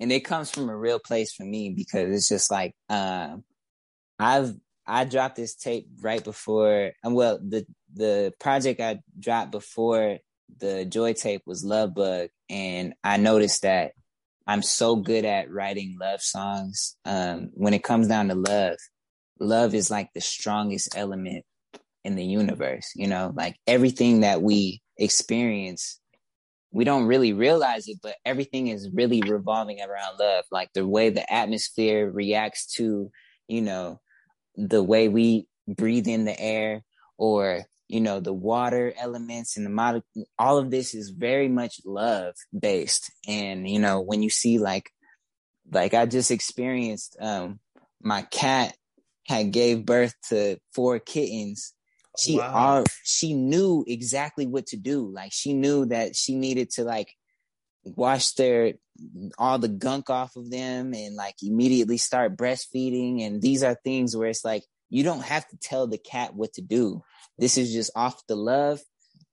and 0.00 0.12
it 0.12 0.20
comes 0.20 0.50
from 0.50 0.68
a 0.68 0.76
real 0.76 0.98
place 0.98 1.32
for 1.32 1.44
me 1.44 1.70
because 1.70 2.14
it's 2.14 2.28
just 2.28 2.50
like 2.50 2.74
um 2.88 3.44
I've 4.18 4.54
I 4.86 5.04
dropped 5.04 5.36
this 5.36 5.54
tape 5.54 5.88
right 6.00 6.22
before 6.22 6.92
and 7.02 7.14
well 7.14 7.38
the 7.38 7.66
the 7.94 8.32
project 8.38 8.80
I 8.80 9.00
dropped 9.18 9.52
before 9.52 10.18
the 10.58 10.84
Joy 10.84 11.12
tape 11.12 11.42
was 11.46 11.64
Love 11.64 11.94
Bug 11.94 12.28
and 12.48 12.94
I 13.02 13.16
noticed 13.16 13.62
that 13.62 13.92
I'm 14.46 14.62
so 14.62 14.96
good 14.96 15.24
at 15.24 15.50
writing 15.50 15.96
love 16.00 16.22
songs. 16.22 16.96
Um 17.04 17.50
when 17.54 17.74
it 17.74 17.82
comes 17.82 18.08
down 18.08 18.28
to 18.28 18.34
love, 18.34 18.76
love 19.40 19.74
is 19.74 19.90
like 19.90 20.10
the 20.14 20.20
strongest 20.20 20.96
element 20.96 21.44
in 22.06 22.14
the 22.14 22.24
universe, 22.24 22.92
you 22.94 23.06
know, 23.06 23.32
like 23.34 23.56
everything 23.66 24.20
that 24.20 24.40
we 24.40 24.80
experience 24.96 26.00
we 26.76 26.84
don't 26.84 27.06
really 27.06 27.32
realize 27.32 27.88
it, 27.88 27.98
but 28.02 28.16
everything 28.26 28.68
is 28.68 28.90
really 28.92 29.22
revolving 29.22 29.80
around 29.80 30.18
love. 30.18 30.44
Like 30.50 30.70
the 30.74 30.86
way 30.86 31.08
the 31.08 31.32
atmosphere 31.32 32.10
reacts 32.10 32.66
to, 32.74 33.10
you 33.48 33.62
know, 33.62 33.98
the 34.56 34.82
way 34.82 35.08
we 35.08 35.46
breathe 35.66 36.06
in 36.06 36.26
the 36.26 36.38
air 36.38 36.82
or, 37.16 37.62
you 37.88 38.02
know, 38.02 38.20
the 38.20 38.34
water 38.34 38.92
elements 38.98 39.56
and 39.56 39.64
the 39.64 39.70
mod, 39.70 40.02
all 40.38 40.58
of 40.58 40.70
this 40.70 40.94
is 40.94 41.08
very 41.08 41.48
much 41.48 41.80
love 41.86 42.34
based. 42.56 43.10
And, 43.26 43.66
you 43.66 43.78
know, 43.78 44.02
when 44.02 44.22
you 44.22 44.28
see 44.28 44.58
like, 44.58 44.90
like 45.72 45.94
I 45.94 46.04
just 46.04 46.30
experienced, 46.30 47.16
um, 47.20 47.58
my 48.02 48.20
cat 48.20 48.76
had 49.26 49.50
gave 49.50 49.86
birth 49.86 50.14
to 50.28 50.58
four 50.74 50.98
kittens 50.98 51.72
she 52.18 52.38
Wow. 52.38 52.52
all 52.54 52.84
she 53.04 53.34
knew 53.34 53.84
exactly 53.86 54.46
what 54.46 54.66
to 54.68 54.76
do. 54.76 55.10
Like 55.10 55.32
she 55.32 55.52
knew 55.52 55.86
that 55.86 56.16
she 56.16 56.34
needed 56.34 56.70
to 56.70 56.84
like 56.84 57.12
wash 57.84 58.32
their 58.32 58.74
all 59.38 59.58
the 59.58 59.68
gunk 59.68 60.10
off 60.10 60.36
of 60.36 60.50
them 60.50 60.94
and 60.94 61.14
like 61.14 61.36
immediately 61.42 61.98
start 61.98 62.36
breastfeeding. 62.36 63.22
And 63.22 63.40
these 63.40 63.62
are 63.62 63.76
things 63.84 64.16
where 64.16 64.28
it's 64.28 64.44
like 64.44 64.64
you 64.88 65.02
don't 65.02 65.22
have 65.24 65.46
to 65.48 65.56
tell 65.56 65.86
the 65.86 65.98
cat 65.98 66.34
what 66.34 66.54
to 66.54 66.62
do. 66.62 67.02
This 67.38 67.58
is 67.58 67.72
just 67.72 67.90
off 67.94 68.26
the 68.26 68.36
love. 68.36 68.80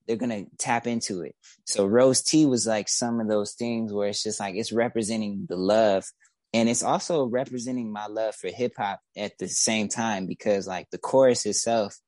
They're 0.06 0.16
gonna 0.16 0.44
tap 0.58 0.86
into 0.86 1.22
it. 1.22 1.34
So 1.64 1.86
Rose 1.86 2.22
Tea 2.22 2.46
was 2.46 2.66
like 2.66 2.88
some 2.88 3.20
of 3.20 3.28
those 3.28 3.54
things 3.54 3.92
where 3.92 4.08
it's 4.08 4.22
just 4.22 4.40
like 4.40 4.54
it's 4.54 4.72
representing 4.72 5.46
the 5.48 5.56
love. 5.56 6.04
And 6.52 6.68
it's 6.68 6.84
also 6.84 7.24
representing 7.24 7.92
my 7.92 8.06
love 8.06 8.36
for 8.36 8.48
hip 8.48 8.74
hop 8.76 9.00
at 9.16 9.38
the 9.38 9.48
same 9.48 9.88
time 9.88 10.26
because 10.26 10.68
like 10.68 10.88
the 10.90 10.98
chorus 10.98 11.46
itself 11.46 11.98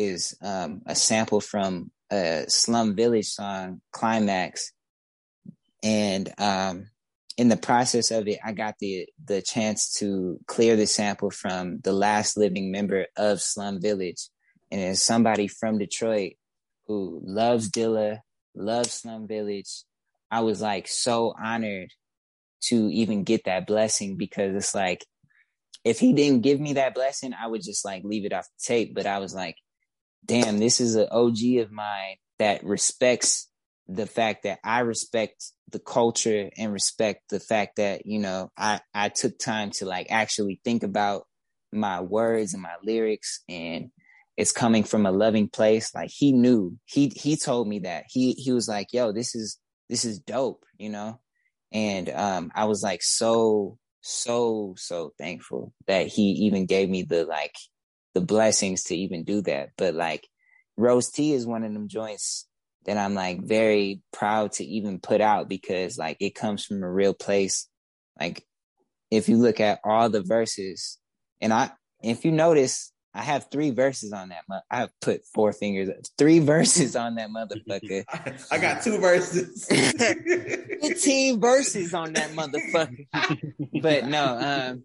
is 0.00 0.36
um, 0.42 0.82
a 0.86 0.94
sample 0.94 1.40
from 1.40 1.90
a 2.10 2.44
Slum 2.48 2.96
Village 2.96 3.28
song, 3.28 3.80
Climax, 3.92 4.72
and 5.82 6.32
um, 6.38 6.90
in 7.36 7.48
the 7.48 7.56
process 7.56 8.10
of 8.10 8.28
it, 8.28 8.38
I 8.44 8.52
got 8.52 8.74
the 8.80 9.06
the 9.24 9.42
chance 9.42 9.94
to 9.98 10.38
clear 10.46 10.76
the 10.76 10.86
sample 10.86 11.30
from 11.30 11.80
the 11.82 11.92
last 11.92 12.36
living 12.36 12.70
member 12.70 13.06
of 13.16 13.40
Slum 13.40 13.80
Village, 13.80 14.28
and 14.70 14.80
it's 14.80 15.02
somebody 15.02 15.48
from 15.48 15.78
Detroit 15.78 16.32
who 16.86 17.20
loves 17.24 17.70
Dilla, 17.70 18.20
loves 18.54 18.92
Slum 18.92 19.28
Village. 19.28 19.84
I 20.30 20.40
was 20.40 20.60
like 20.60 20.88
so 20.88 21.34
honored 21.40 21.90
to 22.64 22.88
even 22.90 23.24
get 23.24 23.44
that 23.44 23.66
blessing 23.66 24.16
because 24.16 24.54
it's 24.54 24.74
like 24.74 25.04
if 25.84 25.98
he 25.98 26.12
didn't 26.12 26.42
give 26.42 26.60
me 26.60 26.74
that 26.74 26.94
blessing, 26.94 27.32
I 27.32 27.46
would 27.46 27.62
just 27.62 27.84
like 27.84 28.04
leave 28.04 28.24
it 28.24 28.32
off 28.32 28.46
the 28.46 28.74
tape. 28.74 28.94
But 28.94 29.06
I 29.06 29.18
was 29.18 29.34
like, 29.34 29.56
damn, 30.24 30.58
this 30.58 30.80
is 30.80 30.94
an 30.96 31.08
OG 31.10 31.38
of 31.60 31.72
mine 31.72 32.16
that 32.38 32.64
respects 32.64 33.48
the 33.88 34.06
fact 34.06 34.44
that 34.44 34.60
I 34.62 34.80
respect 34.80 35.44
the 35.70 35.78
culture 35.78 36.50
and 36.56 36.72
respect 36.72 37.30
the 37.30 37.40
fact 37.40 37.76
that, 37.76 38.06
you 38.06 38.18
know, 38.18 38.50
I, 38.56 38.80
I 38.94 39.08
took 39.08 39.38
time 39.38 39.70
to 39.72 39.86
like 39.86 40.06
actually 40.10 40.60
think 40.64 40.82
about 40.82 41.26
my 41.72 42.00
words 42.00 42.54
and 42.54 42.62
my 42.62 42.74
lyrics 42.82 43.42
and 43.48 43.90
it's 44.36 44.52
coming 44.52 44.84
from 44.84 45.06
a 45.06 45.12
loving 45.12 45.48
place. 45.48 45.94
Like 45.94 46.10
he 46.10 46.32
knew, 46.32 46.78
he, 46.84 47.12
he 47.14 47.36
told 47.36 47.68
me 47.68 47.80
that 47.80 48.04
he, 48.08 48.32
he 48.32 48.52
was 48.52 48.68
like, 48.68 48.88
yo, 48.92 49.12
this 49.12 49.34
is, 49.34 49.58
this 49.88 50.04
is 50.04 50.20
dope, 50.20 50.64
you 50.78 50.88
know? 50.88 51.20
And, 51.72 52.08
um, 52.08 52.52
I 52.54 52.64
was 52.64 52.82
like, 52.82 53.02
so, 53.02 53.76
so, 54.00 54.74
so 54.76 55.12
thankful 55.18 55.72
that 55.86 56.06
he 56.06 56.22
even 56.46 56.66
gave 56.66 56.88
me 56.88 57.02
the, 57.02 57.24
like, 57.24 57.54
the 58.14 58.20
blessings 58.20 58.84
to 58.84 58.96
even 58.96 59.24
do 59.24 59.42
that. 59.42 59.70
But 59.76 59.94
like 59.94 60.26
Rose 60.76 61.10
Tea 61.10 61.32
is 61.32 61.46
one 61.46 61.64
of 61.64 61.72
them 61.72 61.88
joints 61.88 62.46
that 62.86 62.96
I'm 62.96 63.14
like 63.14 63.42
very 63.42 64.00
proud 64.12 64.52
to 64.52 64.64
even 64.64 65.00
put 65.00 65.20
out 65.20 65.48
because 65.48 65.98
like 65.98 66.16
it 66.20 66.34
comes 66.34 66.64
from 66.64 66.82
a 66.82 66.90
real 66.90 67.14
place. 67.14 67.68
Like 68.18 68.44
if 69.10 69.28
you 69.28 69.36
look 69.36 69.60
at 69.60 69.80
all 69.84 70.08
the 70.08 70.22
verses 70.22 70.98
and 71.40 71.52
I, 71.52 71.70
if 72.02 72.24
you 72.24 72.32
notice, 72.32 72.92
I 73.12 73.22
have 73.22 73.50
three 73.50 73.70
verses 73.70 74.12
on 74.12 74.28
that. 74.28 74.44
I 74.70 74.78
have 74.78 74.90
put 75.00 75.22
four 75.34 75.52
fingers, 75.52 75.90
three 76.16 76.38
verses 76.40 76.94
on 76.96 77.16
that 77.16 77.28
motherfucker. 77.30 78.04
I 78.50 78.58
got 78.58 78.82
two 78.82 78.98
verses. 78.98 79.66
15 80.80 81.40
verses 81.40 81.92
on 81.92 82.12
that 82.14 82.30
motherfucker. 82.30 83.06
but 83.82 84.06
no, 84.06 84.70
um, 84.72 84.84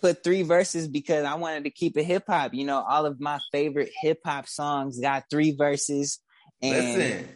put 0.00 0.22
three 0.22 0.42
verses 0.42 0.88
because 0.88 1.24
I 1.24 1.34
wanted 1.34 1.64
to 1.64 1.70
keep 1.70 1.96
it 1.96 2.04
hip 2.04 2.24
hop. 2.26 2.54
You 2.54 2.64
know, 2.64 2.84
all 2.88 3.06
of 3.06 3.20
my 3.20 3.38
favorite 3.52 3.90
hip 4.00 4.18
hop 4.24 4.48
songs 4.48 4.98
got 4.98 5.24
three 5.30 5.52
verses. 5.52 6.20
And 6.62 6.98
Listen. 6.98 7.28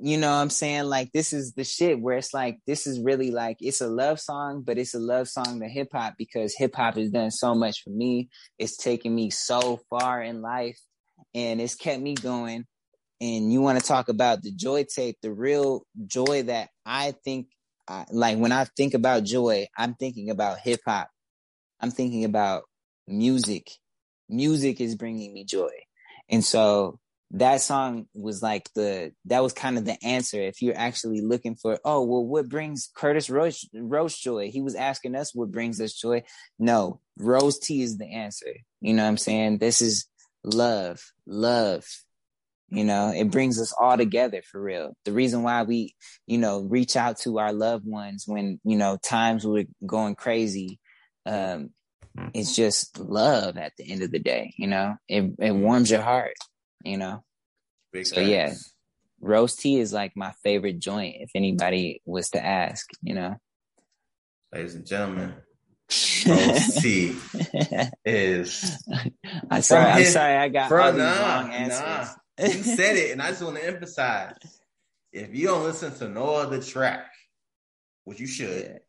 you 0.00 0.18
know 0.18 0.28
what 0.28 0.36
I'm 0.36 0.50
saying? 0.50 0.84
Like 0.84 1.12
this 1.12 1.32
is 1.32 1.52
the 1.52 1.64
shit 1.64 2.00
where 2.00 2.16
it's 2.18 2.34
like 2.34 2.58
this 2.66 2.86
is 2.86 3.00
really 3.00 3.30
like 3.30 3.58
it's 3.60 3.80
a 3.80 3.88
love 3.88 4.20
song, 4.20 4.62
but 4.66 4.78
it's 4.78 4.94
a 4.94 4.98
love 4.98 5.28
song 5.28 5.60
to 5.60 5.68
hip 5.68 5.88
hop 5.92 6.14
because 6.18 6.54
hip 6.56 6.74
hop 6.74 6.96
has 6.96 7.10
done 7.10 7.30
so 7.30 7.54
much 7.54 7.82
for 7.82 7.90
me. 7.90 8.28
It's 8.58 8.76
taken 8.76 9.14
me 9.14 9.30
so 9.30 9.80
far 9.90 10.22
in 10.22 10.42
life 10.42 10.78
and 11.34 11.60
it's 11.60 11.74
kept 11.74 12.02
me 12.02 12.14
going. 12.14 12.64
And 13.20 13.52
you 13.52 13.60
want 13.60 13.80
to 13.80 13.86
talk 13.86 14.08
about 14.08 14.42
the 14.42 14.52
joy 14.52 14.84
tape, 14.84 15.16
the 15.22 15.32
real 15.32 15.86
joy 16.06 16.42
that 16.44 16.68
I 16.84 17.14
think 17.24 17.48
I, 17.88 18.04
like 18.10 18.38
when 18.38 18.52
I 18.52 18.64
think 18.76 18.94
about 18.94 19.24
joy, 19.24 19.66
I'm 19.76 19.94
thinking 19.94 20.30
about 20.30 20.58
hip 20.58 20.80
hop 20.86 21.08
I'm 21.80 21.90
thinking 21.90 22.24
about 22.24 22.64
music. 23.06 23.70
Music 24.28 24.80
is 24.80 24.94
bringing 24.94 25.32
me 25.32 25.44
joy. 25.44 25.70
And 26.28 26.44
so 26.44 26.98
that 27.32 27.60
song 27.60 28.06
was 28.14 28.42
like 28.42 28.70
the, 28.74 29.12
that 29.26 29.42
was 29.42 29.52
kind 29.52 29.76
of 29.76 29.84
the 29.84 29.96
answer. 30.04 30.40
If 30.40 30.62
you're 30.62 30.78
actually 30.78 31.20
looking 31.20 31.56
for, 31.56 31.78
oh, 31.84 32.04
well, 32.04 32.24
what 32.24 32.48
brings 32.48 32.90
Curtis 32.94 33.28
Roach, 33.28 33.66
Roach 33.74 34.22
joy? 34.22 34.50
He 34.50 34.60
was 34.60 34.74
asking 34.74 35.14
us 35.16 35.34
what 35.34 35.50
brings 35.50 35.80
us 35.80 35.92
joy. 35.92 36.22
No, 36.58 37.00
Rose 37.18 37.58
Tea 37.58 37.82
is 37.82 37.98
the 37.98 38.06
answer. 38.06 38.54
You 38.80 38.94
know 38.94 39.02
what 39.02 39.08
I'm 39.08 39.16
saying? 39.16 39.58
This 39.58 39.82
is 39.82 40.06
love, 40.44 41.02
love. 41.26 41.84
You 42.70 42.84
know, 42.84 43.12
it 43.14 43.30
brings 43.30 43.60
us 43.60 43.74
all 43.78 43.96
together 43.96 44.42
for 44.42 44.60
real. 44.60 44.96
The 45.04 45.12
reason 45.12 45.42
why 45.42 45.62
we, 45.62 45.94
you 46.26 46.38
know, 46.38 46.60
reach 46.60 46.96
out 46.96 47.18
to 47.20 47.38
our 47.38 47.52
loved 47.52 47.86
ones 47.86 48.24
when, 48.26 48.58
you 48.64 48.76
know, 48.76 48.96
times 48.96 49.46
were 49.46 49.64
going 49.86 50.14
crazy 50.14 50.80
um, 51.26 51.70
it's 52.32 52.54
just 52.54 52.98
love 52.98 53.56
at 53.56 53.72
the 53.76 53.90
end 53.90 54.02
of 54.02 54.10
the 54.10 54.18
day, 54.18 54.54
you 54.56 54.66
know. 54.66 54.96
It 55.08 55.32
it 55.38 55.52
warms 55.52 55.90
your 55.90 56.02
heart, 56.02 56.34
you 56.84 56.96
know. 56.96 57.22
Big 57.92 58.06
So 58.06 58.16
facts. 58.16 58.28
yeah, 58.28 58.54
Rose 59.20 59.56
Tea 59.56 59.78
is 59.80 59.92
like 59.92 60.12
my 60.16 60.32
favorite 60.42 60.78
joint. 60.78 61.16
If 61.20 61.30
anybody 61.34 62.02
was 62.04 62.30
to 62.30 62.44
ask, 62.44 62.86
you 63.02 63.14
know. 63.14 63.36
Ladies 64.52 64.74
and 64.76 64.86
gentlemen, 64.86 65.34
Rose 66.26 66.74
Tea 66.76 67.16
is 68.04 68.82
I'm 69.50 69.62
sorry. 69.62 69.90
I'm 69.90 69.98
his- 69.98 70.12
sorry. 70.12 70.36
I 70.36 70.48
got 70.48 70.70
all 70.70 70.78
from 70.78 70.96
these 70.96 71.04
nah, 71.04 71.20
wrong 71.36 71.48
nah. 71.48 71.54
answers. 71.54 72.16
You 72.38 72.62
said 72.74 72.96
it, 72.96 73.10
and 73.12 73.22
I 73.22 73.30
just 73.30 73.42
want 73.42 73.56
to 73.56 73.66
emphasize: 73.66 74.36
if 75.12 75.34
you 75.34 75.48
don't 75.48 75.64
listen 75.64 75.92
to 75.98 76.08
no 76.08 76.34
other 76.36 76.60
track, 76.62 77.06
which 78.04 78.20
you 78.20 78.26
should, 78.26 78.80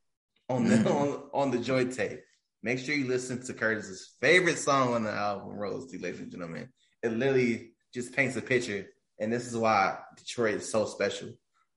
on 0.49 0.65
the 0.65 0.75
Mhm. 0.75 0.85
on, 0.85 1.29
on 1.33 1.51
the 1.51 1.57
Joy 1.59 1.85
tape, 1.85 2.21
make 2.63 2.79
sure 2.79 2.95
you 2.95 3.07
listen 3.07 3.41
to 3.43 3.53
Curtis's 3.53 4.15
favorite 4.21 4.57
song 4.57 4.93
on 4.93 5.03
the 5.03 5.11
album, 5.11 5.49
Rose 5.49 5.93
ladies 5.93 6.19
and 6.19 6.31
gentlemen. 6.31 6.69
It 7.01 7.09
literally 7.09 7.73
just 7.93 8.13
paints 8.13 8.35
a 8.35 8.41
picture, 8.41 8.87
and 9.19 9.31
this 9.31 9.47
is 9.47 9.55
why 9.57 9.97
Detroit 10.17 10.55
is 10.55 10.69
so 10.71 10.85
special. 10.85 11.29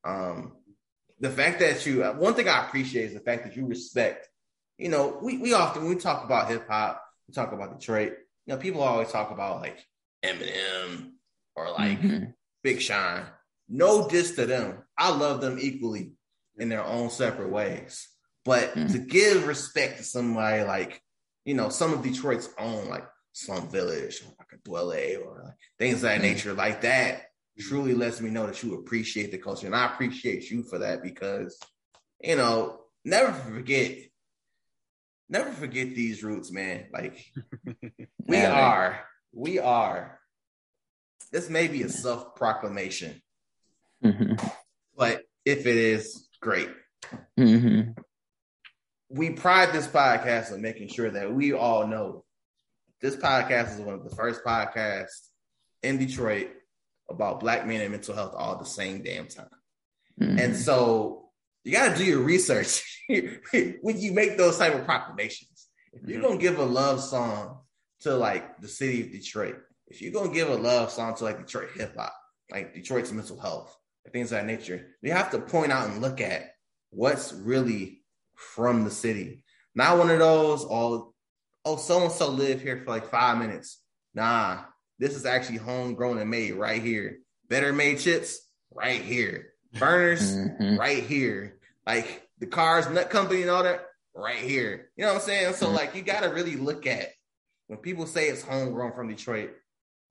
Um, 0.05 0.57
the 1.21 1.31
fact 1.31 1.61
that 1.61 1.85
you, 1.87 2.03
one 2.05 2.35
thing 2.35 2.49
I 2.49 2.67
appreciate 2.67 3.07
is 3.07 3.15
the 3.15 3.21
fact 3.21 3.45
that 3.45 3.57
you 3.57 3.67
respect. 3.67 4.29
You 4.77 4.89
know, 4.89 5.19
we 5.23 5.39
we 5.39 5.53
often 5.55 5.83
when 5.85 5.95
we 5.95 6.01
talk 6.01 6.25
about 6.25 6.49
hip 6.49 6.69
hop, 6.69 7.03
we 7.27 7.35
talk 7.35 7.53
about 7.53 7.79
Detroit. 7.79 8.13
You 8.47 8.55
know, 8.55 8.61
people 8.61 8.83
always 8.83 9.11
talk 9.11 9.31
about 9.31 9.61
like 9.61 9.85
Eminem 10.25 11.13
or 11.57 11.71
like 11.71 12.01
Mhm. 12.01 12.35
Big 12.63 12.81
Sean. 12.81 13.27
No 13.69 14.09
diss 14.09 14.33
to 14.37 14.47
them. 14.47 14.83
I 14.97 15.11
love 15.15 15.41
them 15.41 15.59
equally 15.61 16.13
in 16.59 16.69
their 16.69 16.83
own 16.85 17.11
separate 17.11 17.51
ways. 17.51 18.08
But 18.49 18.75
Mm. 18.75 18.93
to 18.93 18.99
give 18.99 19.47
respect 19.47 19.99
to 19.99 20.05
somebody 20.05 20.63
like, 20.65 21.03
you 21.45 21.53
know, 21.53 21.69
some 21.69 21.93
of 21.93 22.03
Detroit's 22.03 22.49
own, 22.57 22.89
like 22.89 23.07
Slum 23.33 23.69
Village 23.69 24.23
or 24.23 24.35
like 24.39 24.49
a 24.55 24.57
Dilla 24.67 25.23
or 25.23 25.43
like 25.45 25.55
things 25.79 25.97
of 25.97 26.01
that 26.03 26.21
Mm. 26.21 26.23
nature, 26.23 26.55
like 26.55 26.81
that 26.81 27.27
truly 27.59 27.93
lets 27.93 28.23
me 28.23 28.31
know 28.31 28.47
that 28.47 28.63
you 28.63 28.75
appreciate 28.77 29.33
the 29.33 29.37
culture. 29.37 29.67
And 29.67 29.77
I 29.77 29.93
appreciate 29.93 30.51
you 30.51 30.63
for 30.63 30.79
that 30.79 31.03
because, 31.03 31.61
you 32.21 32.37
know, 32.37 32.81
never 33.05 33.35
forget, 33.35 33.99
never 35.29 35.53
forget 35.53 35.95
these 35.95 36.25
roots, 36.25 36.51
man. 36.51 36.89
Like 36.91 37.23
we 38.27 38.37
Never. 38.39 38.55
are, 38.55 39.01
we 39.31 39.59
are. 39.59 40.21
This 41.33 41.51
may 41.51 41.69
be 41.69 41.83
a 41.83 41.91
self 41.91 42.35
proclamation, 42.35 43.21
Mhm. 44.03 44.41
but 44.97 45.25
if 45.45 45.67
it 45.67 45.77
is, 45.77 46.31
great. 46.41 46.71
Mhm. 47.39 47.95
We 49.11 49.31
pride 49.31 49.73
this 49.73 49.87
podcast 49.87 50.53
on 50.53 50.61
making 50.61 50.89
sure 50.89 51.11
that 51.11 51.33
we 51.33 51.53
all 51.53 51.87
know 51.87 52.25
this 53.01 53.17
podcast 53.17 53.75
is 53.75 53.81
one 53.81 53.95
of 53.95 54.05
the 54.09 54.15
first 54.15 54.45
podcasts 54.45 55.29
in 55.83 55.99
Detroit 55.99 56.49
about 57.09 57.41
black 57.41 57.67
men 57.67 57.81
and 57.81 57.91
mental 57.91 58.15
health 58.15 58.35
all 58.37 58.59
the 58.59 58.67
same 58.67 59.03
damn 59.03 59.29
time. 59.29 59.49
Mhm. 60.21 60.39
And 60.41 60.57
so 60.57 61.31
you 61.65 61.73
got 61.73 61.93
to 61.93 61.97
do 61.97 62.05
your 62.05 62.21
research 62.21 62.83
when 63.09 63.99
you 63.99 64.13
make 64.13 64.37
those 64.37 64.59
type 64.59 64.75
of 64.75 64.85
proclamations. 64.85 65.69
If 65.93 66.07
you're 66.09 66.21
Mhm. 66.21 66.25
gonna 66.25 66.39
give 66.39 66.59
a 66.59 66.65
love 66.65 67.03
song 67.03 67.61
to 68.01 68.15
like 68.15 68.61
the 68.61 68.69
city 68.69 69.03
of 69.03 69.11
Detroit, 69.13 69.57
if 69.87 70.03
you're 70.03 70.13
gonna 70.13 70.33
give 70.35 70.51
a 70.51 70.55
love 70.57 70.93
song 70.93 71.15
to 71.17 71.25
like 71.25 71.39
Detroit 71.39 71.71
hip 71.75 71.97
hop, 71.97 72.15
like 72.51 72.75
Detroit's 72.75 73.13
mental 73.13 73.41
health, 73.41 73.75
things 74.13 74.33
of 74.33 74.39
that 74.39 74.47
nature, 74.47 74.97
you 75.03 75.13
have 75.13 75.31
to 75.31 75.39
point 75.39 75.73
out 75.73 75.89
and 75.89 76.01
look 76.03 76.21
at 76.21 76.51
what's 76.91 77.33
really 77.33 78.03
from 78.39 78.85
the 78.85 78.91
city. 78.91 79.45
Not 79.75 79.99
one 79.99 80.11
of 80.11 80.19
those, 80.19 80.65
oh, 80.65 81.13
oh, 81.65 81.77
so 81.77 82.03
and 82.03 82.13
so 82.13 82.29
lived 82.31 82.63
here 82.63 82.79
for 82.79 82.91
like 82.91 83.11
five 83.11 83.39
minutes. 83.39 83.81
Nah, 84.15 84.61
this 84.99 85.15
is 85.15 85.27
actually 85.27 85.59
homegrown 85.59 86.19
and 86.19 86.31
made 86.31 86.53
right 86.53 86.81
here. 86.83 87.19
Better 87.49 87.73
made 87.73 87.99
chips 87.99 88.39
right 88.73 89.01
here. 89.01 89.53
Vernors 89.75 90.35
Mhm. 90.61 90.79
right 90.79 91.03
here. 91.03 91.59
Like 91.87 92.27
the 92.39 92.47
Kar's, 92.47 92.89
nut 92.89 93.11
company, 93.11 93.43
and 93.43 93.51
all 93.51 93.63
that 93.65 93.85
right 94.15 94.37
here. 94.39 94.91
You 94.97 95.05
know 95.05 95.13
what 95.13 95.23
I'm 95.23 95.27
saying? 95.27 95.55
So 95.55 95.71
like 95.71 95.95
you 95.95 96.03
got 96.03 96.23
to 96.23 96.29
really 96.31 96.57
look 96.57 96.87
at 96.87 97.09
when 97.67 97.79
people 97.79 98.07
say 98.07 98.29
it's 98.29 98.43
homegrown 98.43 98.93
from 98.93 99.09
Detroit. 99.09 99.51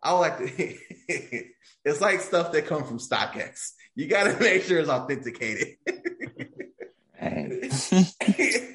I 0.01 0.11
like 0.11 0.38
to. 0.38 0.45
it's 1.86 2.01
like 2.01 2.21
stuff 2.21 2.51
that 2.51 2.67
come 2.67 2.84
from 2.84 2.99
StockX. 2.99 3.71
You 3.95 4.07
got 4.07 4.25
to 4.25 4.39
make 4.39 4.63
sure 4.63 4.80
it's 4.80 4.89
authenticated. 4.89 5.75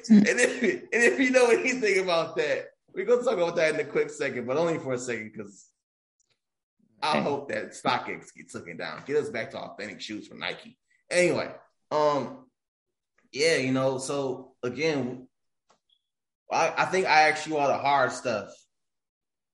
And, 0.09 0.27
if, 0.27 0.61
and 0.61 0.81
if 0.91 1.19
you 1.19 1.31
know 1.31 1.47
anything 1.47 2.03
about 2.03 2.35
that, 2.35 2.65
we're 2.93 3.05
gonna 3.05 3.23
talk 3.23 3.33
about 3.33 3.55
that 3.55 3.73
in 3.73 3.79
a 3.79 3.85
quick 3.85 4.09
second, 4.09 4.45
but 4.45 4.57
only 4.57 4.77
for 4.77 4.93
a 4.93 4.97
second 4.97 5.31
because 5.33 5.69
I 7.01 7.19
hope 7.19 7.49
that 7.49 7.71
StockX 7.71 8.33
gets 8.35 8.53
taken 8.53 8.77
down. 8.77 9.03
Get 9.05 9.17
us 9.17 9.29
back 9.29 9.51
to 9.51 9.59
authentic 9.59 10.01
shoes 10.01 10.27
from 10.27 10.39
Nike. 10.39 10.77
Anyway, 11.09 11.51
um, 11.91 12.45
yeah, 13.31 13.57
you 13.57 13.71
know, 13.71 13.97
so 13.97 14.53
again, 14.61 15.27
I, 16.51 16.73
I 16.77 16.85
think 16.85 17.07
I 17.07 17.29
asked 17.29 17.47
you 17.47 17.57
all 17.57 17.67
the 17.67 17.77
hard 17.77 18.11
stuff. 18.11 18.49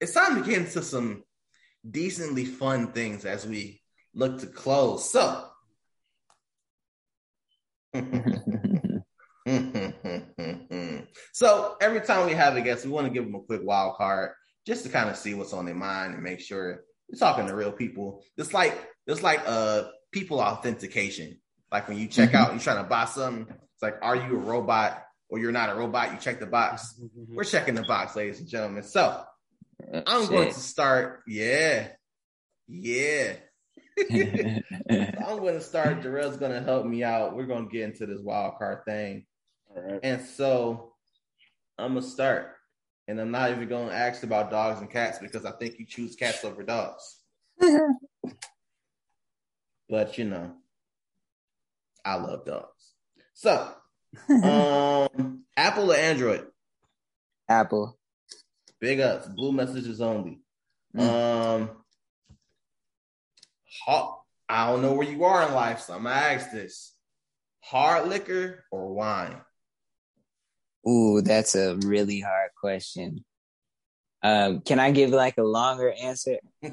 It's 0.01 0.13
time 0.13 0.35
to 0.35 0.47
get 0.47 0.59
into 0.59 0.81
some 0.81 1.23
decently 1.89 2.45
fun 2.45 2.91
things 2.91 3.25
as 3.25 3.47
we 3.47 3.81
look 4.13 4.39
to 4.39 4.47
close. 4.47 5.11
So, 5.11 5.45
so 11.33 11.75
every 11.81 12.01
time 12.01 12.25
we 12.27 12.33
have 12.33 12.55
a 12.55 12.61
guest, 12.61 12.85
we 12.85 12.91
want 12.91 13.07
to 13.07 13.13
give 13.13 13.23
them 13.25 13.35
a 13.35 13.41
quick 13.41 13.61
wild 13.63 13.95
card 13.95 14.31
just 14.65 14.83
to 14.83 14.89
kind 14.89 15.09
of 15.09 15.15
see 15.17 15.33
what's 15.33 15.53
on 15.53 15.65
their 15.65 15.75
mind 15.75 16.13
and 16.13 16.23
make 16.23 16.39
sure 16.39 16.83
we're 17.11 17.17
talking 17.17 17.47
to 17.47 17.55
real 17.55 17.71
people. 17.71 18.23
It's 18.37 18.53
like 18.53 18.77
it's 19.07 19.23
like 19.23 19.41
uh 19.45 19.83
people 20.11 20.39
authentication. 20.39 21.39
Like 21.71 21.87
when 21.87 21.97
you 21.97 22.07
check 22.07 22.31
Mhm. 22.31 22.35
out, 22.35 22.51
you're 22.51 22.59
trying 22.59 22.83
to 22.83 22.89
buy 22.89 23.05
something. 23.05 23.47
It's 23.49 23.81
like, 23.83 23.95
are 24.01 24.15
you 24.15 24.35
a 24.35 24.39
robot 24.39 25.03
or 25.29 25.39
you're 25.39 25.51
not 25.51 25.69
a 25.69 25.75
robot? 25.75 26.11
You 26.11 26.19
check 26.19 26.39
the 26.39 26.45
box. 26.47 26.99
We're 27.29 27.43
checking 27.43 27.75
the 27.75 27.83
box, 27.83 28.15
ladies 28.15 28.39
and 28.39 28.47
gentlemen. 28.49 28.83
So 28.83 29.23
I'm 30.05 30.27
going 30.27 30.49
to 30.51 30.59
start. 30.59 31.21
Yeah, 31.27 31.87
yeah. 32.67 33.33
I'm 34.11 35.39
going 35.39 35.55
to 35.55 35.61
start. 35.61 36.01
Darrell's 36.01 36.37
going 36.37 36.51
to 36.51 36.61
help 36.61 36.85
me 36.85 37.03
out. 37.03 37.35
We're 37.35 37.45
going 37.45 37.67
to 37.67 37.71
get 37.71 37.83
into 37.83 38.05
this 38.05 38.21
wild 38.21 38.57
card 38.57 38.85
thing. 38.85 39.25
Right. 39.75 39.99
And 40.03 40.21
so 40.25 40.93
I'm 41.77 41.95
gonna 41.95 42.05
start. 42.05 42.55
And 43.07 43.19
I'm 43.19 43.31
not 43.31 43.51
even 43.51 43.67
gonna 43.67 43.91
ask 43.91 44.23
about 44.23 44.51
dogs 44.51 44.81
and 44.81 44.89
cats 44.89 45.19
because 45.19 45.45
I 45.45 45.51
think 45.51 45.79
you 45.79 45.85
choose 45.85 46.15
cats 46.15 46.43
over 46.43 46.63
dogs. 46.63 47.17
But 49.89 50.19
you 50.19 50.25
know, 50.25 50.53
I 52.05 52.15
love 52.15 52.45
dogs. 52.45 52.93
So 53.33 53.73
um 54.29 55.43
Apple 55.57 55.91
or 55.91 55.95
Android? 55.95 56.45
Apple. 57.49 57.97
Big 58.79 58.99
ups, 58.99 59.27
blue 59.27 59.51
messages 59.51 59.99
only. 59.99 60.41
Mm. 60.95 61.01
Um 61.01 61.69
hot, 63.83 64.21
I 64.47 64.69
don't 64.69 64.81
know 64.81 64.93
where 64.93 65.09
you 65.09 65.23
are 65.23 65.47
in 65.47 65.53
life, 65.53 65.81
so 65.81 65.93
I'm 65.93 66.03
gonna 66.03 66.15
ask 66.15 66.51
this. 66.51 66.93
Hard 67.61 68.07
liquor 68.07 68.63
or 68.71 68.93
wine? 68.93 69.41
Ooh, 70.87 71.21
that's 71.21 71.55
a 71.55 71.75
really 71.77 72.19
hard 72.19 72.51
question. 72.59 73.23
Um, 74.21 74.61
can 74.61 74.79
I 74.79 74.91
give 74.91 75.11
like 75.11 75.37
a 75.37 75.43
longer 75.43 75.91
answer? 75.91 76.37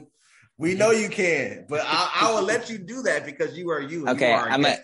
We 0.59 0.75
know 0.75 0.91
you 0.91 1.11
can, 1.11 1.67
but 1.69 1.83
I, 1.85 2.11
I 2.23 2.33
will 2.33 2.43
let 2.43 2.71
you 2.71 2.79
do 2.79 3.03
that 3.03 3.27
because 3.27 3.59
you 3.59 3.69
are 3.71 3.81
you. 3.83 4.09
Okay, 4.09 4.29
you 4.31 4.35
are 4.35 4.49
I'm 4.49 4.65
a- 4.65 4.79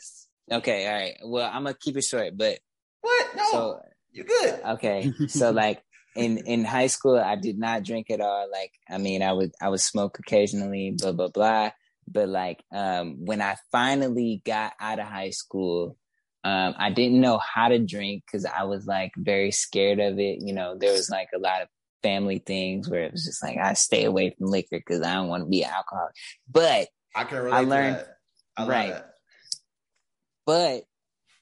Okay, 0.51 0.87
all 0.87 0.93
right. 0.93 1.15
Well, 1.25 1.51
I'm 1.51 1.63
gonna 1.65 1.75
keep 1.81 1.97
it 1.97 2.05
short, 2.05 2.37
but 2.37 2.59
What? 3.01 3.35
No, 3.35 3.45
so 3.51 3.81
you 4.13 4.25
good. 4.25 4.61
okay. 4.73 5.11
So 5.29 5.51
like 5.51 5.83
in 6.15 6.37
in 6.45 6.67
high 6.67 6.89
school, 6.89 7.17
I 7.19 7.37
did 7.37 7.59
not 7.59 7.85
drink 7.85 8.11
at 8.11 8.21
all. 8.21 8.51
Like, 8.53 8.73
I 8.91 8.99
mean, 8.99 9.23
I 9.23 9.33
would 9.33 9.53
I 9.63 9.71
would 9.71 9.81
smoke 9.81 10.19
occasionally, 10.19 10.95
blah 10.99 11.13
blah 11.13 11.29
blah. 11.29 11.71
But 12.07 12.29
like, 12.29 12.63
um, 12.71 13.25
when 13.25 13.41
I 13.41 13.57
finally 13.71 14.43
got 14.45 14.75
out 14.79 14.99
of 14.99 15.07
high 15.07 15.31
school, 15.31 15.97
um, 16.45 16.75
I 16.77 16.91
didn't 16.91 17.21
know 17.21 17.39
how 17.39 17.69
to 17.69 17.79
drink 17.79 18.25
because 18.27 18.45
I 18.45 18.65
was 18.65 18.87
like 18.87 19.13
very 19.17 19.51
scared 19.53 20.01
of 20.01 20.19
it. 20.19 20.39
You 20.41 20.53
know, 20.53 20.77
there 20.77 20.93
was 20.93 21.09
like 21.09 21.29
a 21.35 21.39
lot 21.39 21.63
of 21.63 21.69
family 22.03 22.39
things 22.39 22.89
where 22.89 23.05
it 23.05 23.13
was 23.13 23.25
just 23.25 23.43
like 23.43 23.59
I 23.59 23.75
stay 23.75 24.05
away 24.05 24.35
from 24.37 24.49
liquor 24.49 24.79
because 24.79 25.03
I 25.03 25.15
don't 25.15 25.29
want 25.29 25.45
to 25.45 25.49
be 25.49 25.63
an 25.63 25.71
alcoholic. 25.71 26.15
But 26.51 26.89
I 27.15 27.25
can 27.25 27.39
relate 27.39 27.57
I 27.57 27.63
to 27.65 27.71
learned- 27.71 27.97
that. 27.97 28.17
I 28.57 28.67
right. 28.67 28.91
that. 28.91 29.13
but 30.45 30.83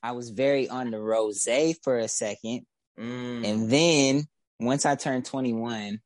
I 0.03 0.13
was 0.13 0.31
very 0.31 0.69
on 0.69 0.91
the 0.91 1.01
rose 1.01 1.49
for 1.83 1.99
a 1.99 2.09
second. 2.09 2.67
Mm. 2.99 3.45
And 3.47 3.71
then 3.71 4.25
once 4.61 4.87
I 4.87 4.95
turned 4.95 5.25
21, 5.25 6.01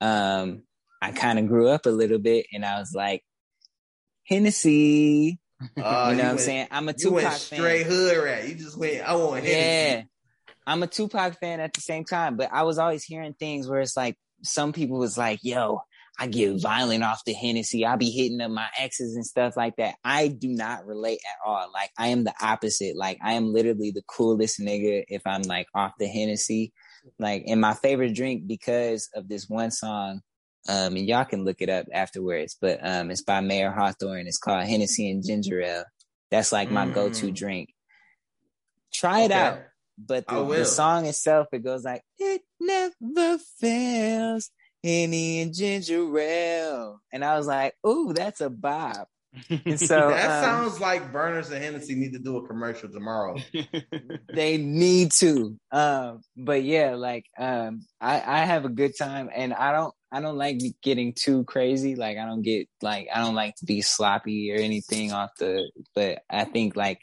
um, 0.00 0.62
I 1.00 1.12
kind 1.12 1.38
of 1.38 1.46
grew 1.48 1.68
up 1.68 1.86
a 1.86 1.90
little 1.90 2.18
bit 2.18 2.46
and 2.52 2.64
I 2.64 2.78
was 2.78 2.92
like, 2.94 3.24
Hennessy. 4.26 5.38
Uh, 5.60 5.66
you 5.76 5.82
know 5.82 5.84
what 5.84 6.20
I'm 6.20 6.26
went- 6.28 6.40
saying? 6.40 6.68
I'm 6.70 6.88
a 6.88 6.92
You 6.92 6.96
Tupac 6.98 7.14
went 7.14 7.28
fan. 7.34 7.58
straight 7.58 7.86
hood 7.86 8.16
rat. 8.24 8.48
You 8.48 8.54
just 8.54 8.76
went. 8.76 9.08
I 9.08 9.14
want 9.16 9.44
Yeah. 9.44 9.50
Hennessy. 9.50 10.08
I'm 10.66 10.82
a 10.82 10.86
Tupac 10.86 11.38
fan 11.40 11.60
at 11.60 11.74
the 11.74 11.80
same 11.80 12.04
time, 12.04 12.36
but 12.36 12.50
I 12.52 12.62
was 12.62 12.78
always 12.78 13.04
hearing 13.04 13.34
things 13.34 13.68
where 13.68 13.80
it's 13.80 13.96
like 13.96 14.16
some 14.42 14.72
people 14.72 14.98
was 14.98 15.16
like, 15.18 15.40
yo, 15.42 15.80
I 16.18 16.26
get 16.26 16.60
violent 16.60 17.02
off 17.04 17.22
the 17.26 17.32
Hennessy. 17.34 17.84
I 17.84 17.96
be 17.96 18.10
hitting 18.10 18.40
up 18.40 18.50
my 18.50 18.68
exes 18.78 19.14
and 19.14 19.26
stuff 19.26 19.56
like 19.56 19.76
that. 19.76 19.96
I 20.04 20.28
do 20.28 20.48
not 20.48 20.86
relate 20.86 21.18
at 21.28 21.48
all. 21.48 21.70
Like 21.72 21.90
I 21.98 22.08
am 22.08 22.24
the 22.24 22.32
opposite. 22.40 22.96
Like 22.96 23.18
I 23.22 23.34
am 23.34 23.52
literally 23.52 23.90
the 23.90 24.02
coolest 24.06 24.58
nigga 24.60 25.04
if 25.08 25.22
I'm 25.26 25.42
like 25.42 25.66
off 25.74 25.92
the 25.98 26.06
Hennessy. 26.06 26.72
Like 27.18 27.44
and 27.46 27.60
my 27.60 27.74
favorite 27.74 28.14
drink 28.14 28.46
because 28.46 29.08
of 29.14 29.28
this 29.28 29.48
one 29.48 29.70
song, 29.70 30.20
um, 30.68 30.96
and 30.96 31.06
y'all 31.06 31.24
can 31.24 31.44
look 31.44 31.60
it 31.60 31.68
up 31.68 31.86
afterwards, 31.92 32.56
but 32.60 32.78
um 32.82 33.10
it's 33.10 33.22
by 33.22 33.40
Mayor 33.40 33.70
Hawthorne. 33.70 34.26
It's 34.26 34.38
called 34.38 34.64
Hennessy 34.66 35.10
and 35.10 35.24
Ginger 35.24 35.60
Ale. 35.60 35.84
That's 36.30 36.52
like 36.52 36.70
my 36.70 36.86
Mm. 36.86 36.94
go-to 36.94 37.30
drink. 37.30 37.70
Try 38.92 39.20
it 39.20 39.30
Okay. 39.30 39.40
out 39.40 39.58
but 39.96 40.26
the, 40.26 40.44
the 40.44 40.64
song 40.64 41.06
itself 41.06 41.46
it 41.52 41.60
goes 41.62 41.84
like 41.84 42.02
it 42.18 42.42
never 42.58 43.38
fails 43.60 44.50
Henny 44.82 45.40
and 45.40 45.54
ginger 45.54 46.18
ale 46.18 47.00
and 47.12 47.24
i 47.24 47.36
was 47.36 47.46
like 47.46 47.74
ooh 47.86 48.12
that's 48.12 48.40
a 48.40 48.50
bop 48.50 49.08
and 49.64 49.80
so 49.80 50.08
that 50.10 50.30
um, 50.30 50.42
sounds 50.42 50.80
like 50.80 51.12
Burners 51.12 51.50
and 51.50 51.62
Hennessy 51.62 51.94
need 51.94 52.12
to 52.12 52.18
do 52.18 52.36
a 52.38 52.46
commercial 52.46 52.88
tomorrow. 52.88 53.40
they 54.32 54.56
need 54.56 55.12
to 55.12 55.56
um 55.70 56.20
but 56.36 56.62
yeah 56.64 56.94
like 56.96 57.24
um 57.38 57.82
i 58.00 58.14
i 58.20 58.44
have 58.44 58.64
a 58.64 58.68
good 58.68 58.92
time 58.98 59.30
and 59.34 59.54
i 59.54 59.70
don't 59.70 59.94
i 60.14 60.20
don't 60.20 60.38
like 60.38 60.58
getting 60.82 61.12
too 61.12 61.44
crazy 61.44 61.94
like 61.96 62.16
i 62.16 62.24
don't 62.24 62.42
get 62.42 62.68
like 62.80 63.08
i 63.14 63.18
don't 63.20 63.34
like 63.34 63.54
to 63.56 63.64
be 63.64 63.82
sloppy 63.82 64.52
or 64.52 64.56
anything 64.56 65.12
off 65.12 65.30
the 65.38 65.70
but 65.94 66.22
i 66.30 66.44
think 66.44 66.76
like 66.76 67.00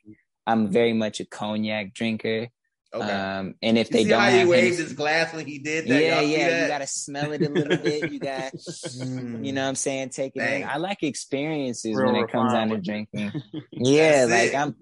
i'm 0.47 0.69
very 0.71 0.93
much 0.93 1.19
a 1.19 1.25
cognac 1.25 1.93
drinker 1.93 2.47
Okay. 2.93 3.09
um 3.09 3.55
and 3.61 3.77
if 3.77 3.89
you 3.89 3.93
they 3.93 4.03
see 4.03 4.09
don't 4.09 4.19
how 4.19 4.29
have 4.29 4.39
he 4.47 4.51
waved 4.51 4.77
his 4.77 4.91
glass 4.91 5.33
when 5.33 5.45
he 5.45 5.59
did 5.59 5.87
that? 5.87 6.01
yeah, 6.03 6.19
Y'all 6.19 6.29
yeah. 6.29 6.49
that? 6.49 6.61
You 6.63 6.67
gotta 6.67 6.87
smell 6.87 7.31
it 7.31 7.41
a 7.41 7.47
little 7.49 7.77
bit. 7.77 8.11
You 8.11 8.19
got, 8.19 8.51
you 8.93 9.53
know, 9.53 9.61
what 9.63 9.69
I'm 9.69 9.75
saying, 9.75 10.09
take 10.09 10.35
it 10.35 10.41
in. 10.41 10.67
I 10.67 10.75
like 10.75 11.01
experiences 11.01 11.95
Real 11.95 12.11
when 12.11 12.21
it 12.21 12.29
comes 12.29 12.51
down 12.51 12.67
to 12.67 12.77
drinking. 12.79 13.31
Yeah, 13.71 14.25
That's 14.25 14.31
like 14.31 14.53
it. 14.53 14.55
I'm. 14.57 14.75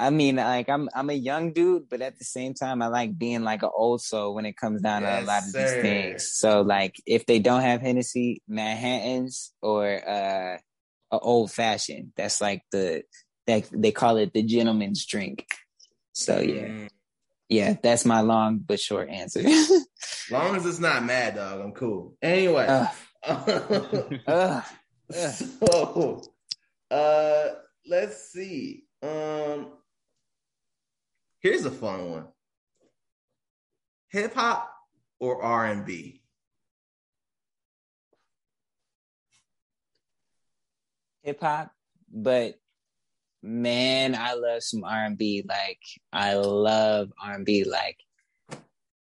I 0.00 0.10
mean, 0.10 0.36
like 0.36 0.68
I'm. 0.68 0.88
I'm 0.94 1.10
a 1.10 1.14
young 1.14 1.52
dude, 1.52 1.88
but 1.88 2.00
at 2.00 2.18
the 2.18 2.24
same 2.24 2.54
time, 2.54 2.80
I 2.82 2.86
like 2.88 3.18
being 3.18 3.42
like 3.44 3.62
an 3.62 3.70
old 3.74 4.00
soul 4.02 4.34
when 4.34 4.46
it 4.46 4.56
comes 4.56 4.80
down 4.80 5.02
to 5.02 5.08
a 5.08 5.20
lot 5.24 5.42
of 5.42 5.48
sir. 5.50 5.58
these 5.60 5.82
things. 5.82 6.32
So, 6.32 6.62
like, 6.62 6.96
if 7.06 7.26
they 7.26 7.38
don't 7.38 7.60
have 7.60 7.80
Hennessy, 7.82 8.42
Manhattan's 8.48 9.52
or 9.60 9.86
uh, 10.08 10.56
a 11.12 11.18
old 11.18 11.52
fashioned, 11.52 12.12
that's 12.16 12.40
like 12.40 12.62
the 12.72 13.02
that 13.46 13.64
they 13.72 13.92
call 13.92 14.16
it 14.16 14.32
the 14.32 14.42
gentleman's 14.42 15.04
drink. 15.06 15.46
So 16.12 16.40
yeah, 16.40 16.66
Mm. 16.66 16.88
yeah, 17.48 17.76
that's 17.82 18.04
my 18.04 18.20
long 18.20 18.58
but 18.58 18.80
short 18.80 19.08
answer. 19.10 19.42
long 20.30 20.56
as 20.56 20.66
it's 20.66 20.78
not 20.80 21.04
mad 21.04 21.34
dog, 21.36 21.60
I'm 21.60 21.72
cool. 21.72 22.16
Anyway. 22.22 22.66
Ugh, 22.68 22.88
ugh. 24.26 24.64
so 25.12 26.22
uh 26.90 27.48
let's 27.86 28.32
see. 28.32 28.84
Um 29.02 29.72
here's 31.40 31.64
a 31.64 31.70
fun 31.70 32.10
one. 32.10 32.26
Hip 34.10 34.34
hop 34.34 34.72
or 35.18 35.42
R 35.42 35.66
and 35.66 35.84
B? 35.84 36.20
hip 41.22 41.40
hop, 41.40 41.70
but 42.12 42.54
man, 43.42 44.14
I 44.14 44.34
love 44.34 44.62
some 44.62 44.84
R 44.84 45.04
and 45.04 45.18
B. 45.18 45.44
Like 45.46 45.80
I 46.12 46.34
love 46.34 47.10
R 47.22 47.34
and 47.34 47.46
B. 47.46 47.64
Like, 47.64 47.98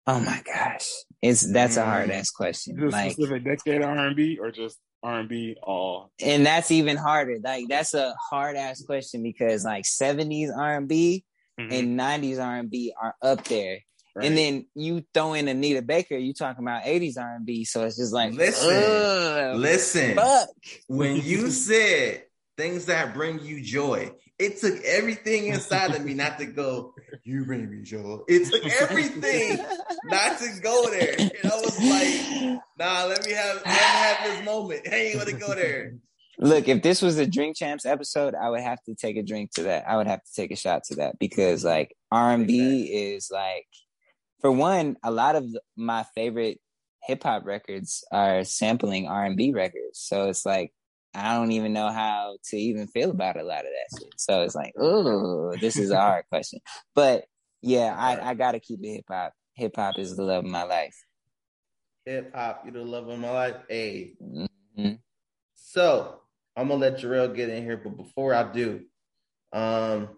oh 0.06 0.20
my 0.20 0.42
gosh, 0.44 0.88
it's 1.20 1.50
that's 1.52 1.76
a 1.76 1.84
hard 1.84 2.10
mm. 2.10 2.14
ass 2.14 2.30
question. 2.30 2.76
Is 2.78 2.82
it 2.84 2.86
a 2.86 2.90
Like, 2.90 3.12
specific 3.12 3.44
decade 3.44 3.82
R 3.82 3.96
and 4.06 4.16
B 4.16 4.38
or 4.38 4.50
just 4.50 4.78
R 5.02 5.20
and 5.20 5.28
B 5.28 5.56
all? 5.62 6.12
and 6.20 6.44
that's 6.46 6.70
even 6.70 6.96
harder. 6.96 7.38
Like 7.42 7.66
that's 7.68 7.94
a 7.94 8.14
hard 8.30 8.56
ass 8.56 8.82
question 8.82 9.22
because 9.22 9.64
like 9.64 9.84
seventies 9.86 10.50
R 10.56 10.76
and 10.76 10.88
B 10.88 11.24
Mhm. 11.60 11.72
and 11.72 11.96
nineties 11.96 12.38
R 12.38 12.56
and 12.56 12.70
B 12.70 12.92
are 13.00 13.14
up 13.22 13.44
there, 13.44 13.80
Right. 14.14 14.26
And 14.26 14.36
then 14.36 14.66
you 14.74 15.04
throw 15.14 15.32
in 15.32 15.48
Anita 15.48 15.80
Baker, 15.80 16.16
you 16.16 16.34
talking 16.34 16.62
about 16.62 16.84
80s 16.84 17.16
R&B. 17.16 17.64
So 17.64 17.84
it's 17.84 17.96
just 17.96 18.12
like, 18.12 18.34
Listen, 18.34 19.58
Listen, 19.58 20.16
fuck. 20.16 20.50
when 20.88 21.16
you 21.16 21.50
said 21.50 22.24
things 22.58 22.86
that 22.86 23.14
bring 23.14 23.40
you 23.40 23.62
joy, 23.62 24.12
it 24.38 24.58
took 24.58 24.82
everything 24.84 25.46
inside 25.46 25.94
of 25.94 26.04
me 26.04 26.12
not 26.12 26.38
to 26.40 26.46
go, 26.46 26.94
you 27.24 27.46
bring 27.46 27.70
me 27.70 27.82
joy. 27.82 28.18
It 28.28 28.50
took 28.50 28.70
everything 28.70 29.64
not 30.04 30.38
to 30.40 30.60
go 30.60 30.90
there. 30.90 31.14
And 31.18 31.50
I 31.50 31.56
was 31.56 31.82
like, 31.82 32.60
nah, 32.78 33.04
let 33.06 33.24
me 33.24 33.32
have 33.32 33.56
let 33.56 33.64
me 33.64 33.72
have 33.72 34.24
this 34.24 34.44
moment. 34.44 34.82
I 34.92 34.96
ain't 34.96 35.18
gonna 35.18 35.32
go 35.38 35.54
there. 35.54 35.94
Look, 36.38 36.68
if 36.68 36.82
this 36.82 37.02
was 37.02 37.18
a 37.18 37.26
Drink 37.26 37.56
Champs 37.56 37.84
episode, 37.84 38.34
I 38.34 38.48
would 38.48 38.62
have 38.62 38.82
to 38.84 38.94
take 38.94 39.16
a 39.16 39.22
drink 39.22 39.52
to 39.54 39.64
that. 39.64 39.88
I 39.88 39.96
would 39.96 40.06
have 40.06 40.22
to 40.24 40.32
take 40.34 40.50
a 40.50 40.56
shot 40.56 40.84
to 40.84 40.96
that 40.96 41.18
because 41.18 41.64
like 41.64 41.94
R&B 42.10 42.84
is 42.84 43.30
like 43.30 43.66
for 44.40 44.50
one, 44.50 44.96
a 45.04 45.10
lot 45.10 45.36
of 45.36 45.44
my 45.76 46.04
favorite 46.14 46.58
hip 47.04 47.22
hop 47.22 47.44
records 47.44 48.04
are 48.12 48.44
sampling 48.44 49.08
R&B 49.08 49.52
records. 49.52 49.98
So 50.00 50.28
it's 50.28 50.46
like 50.46 50.72
I 51.14 51.36
don't 51.36 51.52
even 51.52 51.74
know 51.74 51.90
how 51.90 52.38
to 52.46 52.56
even 52.56 52.86
feel 52.86 53.10
about 53.10 53.38
a 53.38 53.42
lot 53.42 53.60
of 53.60 53.66
that 53.66 53.98
shit. 54.00 54.14
So 54.16 54.42
it's 54.42 54.54
like, 54.54 54.72
oh, 54.78 55.54
this 55.60 55.76
is 55.76 55.90
a 55.90 55.96
hard 56.00 56.24
question. 56.30 56.60
But 56.94 57.26
yeah, 57.60 57.94
I, 57.96 58.30
I 58.30 58.34
gotta 58.34 58.58
keep 58.58 58.80
it 58.82 58.94
hip 58.94 59.04
hop. 59.08 59.34
Hip 59.54 59.76
hop 59.76 59.98
is 59.98 60.16
the 60.16 60.24
love 60.24 60.44
of 60.44 60.50
my 60.50 60.62
life. 60.62 60.96
Hip 62.06 62.34
hop, 62.34 62.62
you 62.64 62.72
the 62.72 62.82
love 62.82 63.08
of 63.08 63.18
my 63.18 63.30
life. 63.30 63.56
Hey. 63.68 64.14
Mhm. 64.20 64.98
So 65.54 66.21
I'm 66.56 66.68
gonna 66.68 66.80
let 66.80 66.98
Jarrell 66.98 67.34
get 67.34 67.48
in 67.48 67.62
here, 67.62 67.76
but 67.76 67.96
before 67.96 68.34
I 68.34 68.50
do, 68.50 68.82
um, 69.52 70.08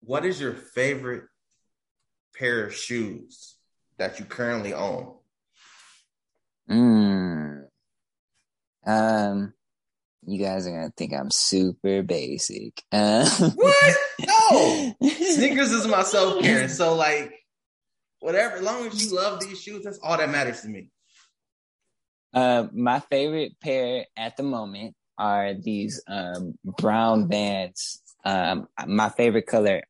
what 0.00 0.24
is 0.24 0.40
your 0.40 0.52
favorite 0.52 1.24
pair 2.36 2.64
of 2.66 2.74
shoes 2.74 3.56
that 3.98 4.18
you 4.20 4.24
currently 4.24 4.72
own? 4.72 5.14
Mm. 6.70 7.64
Um, 8.86 9.52
you 10.24 10.38
guys 10.38 10.66
are 10.66 10.70
gonna 10.70 10.92
think 10.96 11.12
I'm 11.12 11.30
super 11.30 12.02
basic. 12.02 12.82
Uh, 12.92 13.28
What? 13.54 13.96
No. 14.50 14.94
Sneakers 15.02 15.72
is 15.72 15.86
my 15.86 16.02
self 16.02 16.42
care. 16.42 16.68
So 16.68 16.94
like, 16.94 17.32
whatever, 18.20 18.56
as 18.56 18.62
long 18.62 18.86
as 18.86 19.04
you 19.04 19.14
love 19.14 19.40
these 19.40 19.60
shoes, 19.60 19.84
that's 19.84 19.98
all 20.02 20.16
that 20.16 20.30
matters 20.30 20.62
to 20.62 20.68
me. 20.68 20.90
Uh, 22.34 22.66
my 22.72 23.00
favorite 23.00 23.58
pair 23.60 24.06
at 24.16 24.36
the 24.36 24.42
moment 24.42 24.94
are 25.18 25.54
these 25.54 26.02
um, 26.06 26.54
brown 26.64 27.28
Vans. 27.28 28.02
Um, 28.24 28.68
my 28.86 29.08
favorite 29.08 29.46
color 29.46 29.82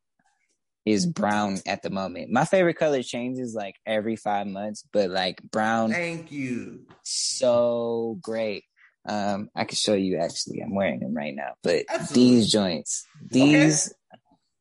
is 0.85 1.05
brown 1.05 1.59
at 1.67 1.83
the 1.83 1.91
moment. 1.91 2.31
My 2.31 2.45
favorite 2.45 2.79
color 2.79 3.03
changes 3.03 3.55
like 3.55 3.75
every 3.85 4.15
five 4.15 4.47
months, 4.47 4.85
but 4.93 5.11
like 5.11 5.43
brown, 5.51 5.91
Thank 5.91 6.31
you. 6.31 6.87
so 7.03 8.19
great. 8.23 8.65
Um, 9.09 9.51
I 9.55 9.65
can 9.65 9.77
show 9.77 9.95
you 9.95 10.19
actually. 10.19 10.61
I'm 10.61 10.75
wearing 10.75 11.01
them 11.01 11.15
right 11.15 11.35
now, 11.35 11.55
but 11.63 11.85
Absolutely. 11.89 12.15
these 12.15 12.53
joints, 12.53 13.07
these 13.31 13.93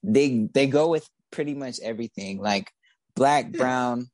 they 0.04 0.48
they 0.54 0.68
go 0.68 0.88
with 0.90 1.08
pretty 1.32 1.54
much 1.54 1.80
everything, 1.82 2.40
like 2.40 2.72
black, 3.16 3.52
brown, 3.52 4.08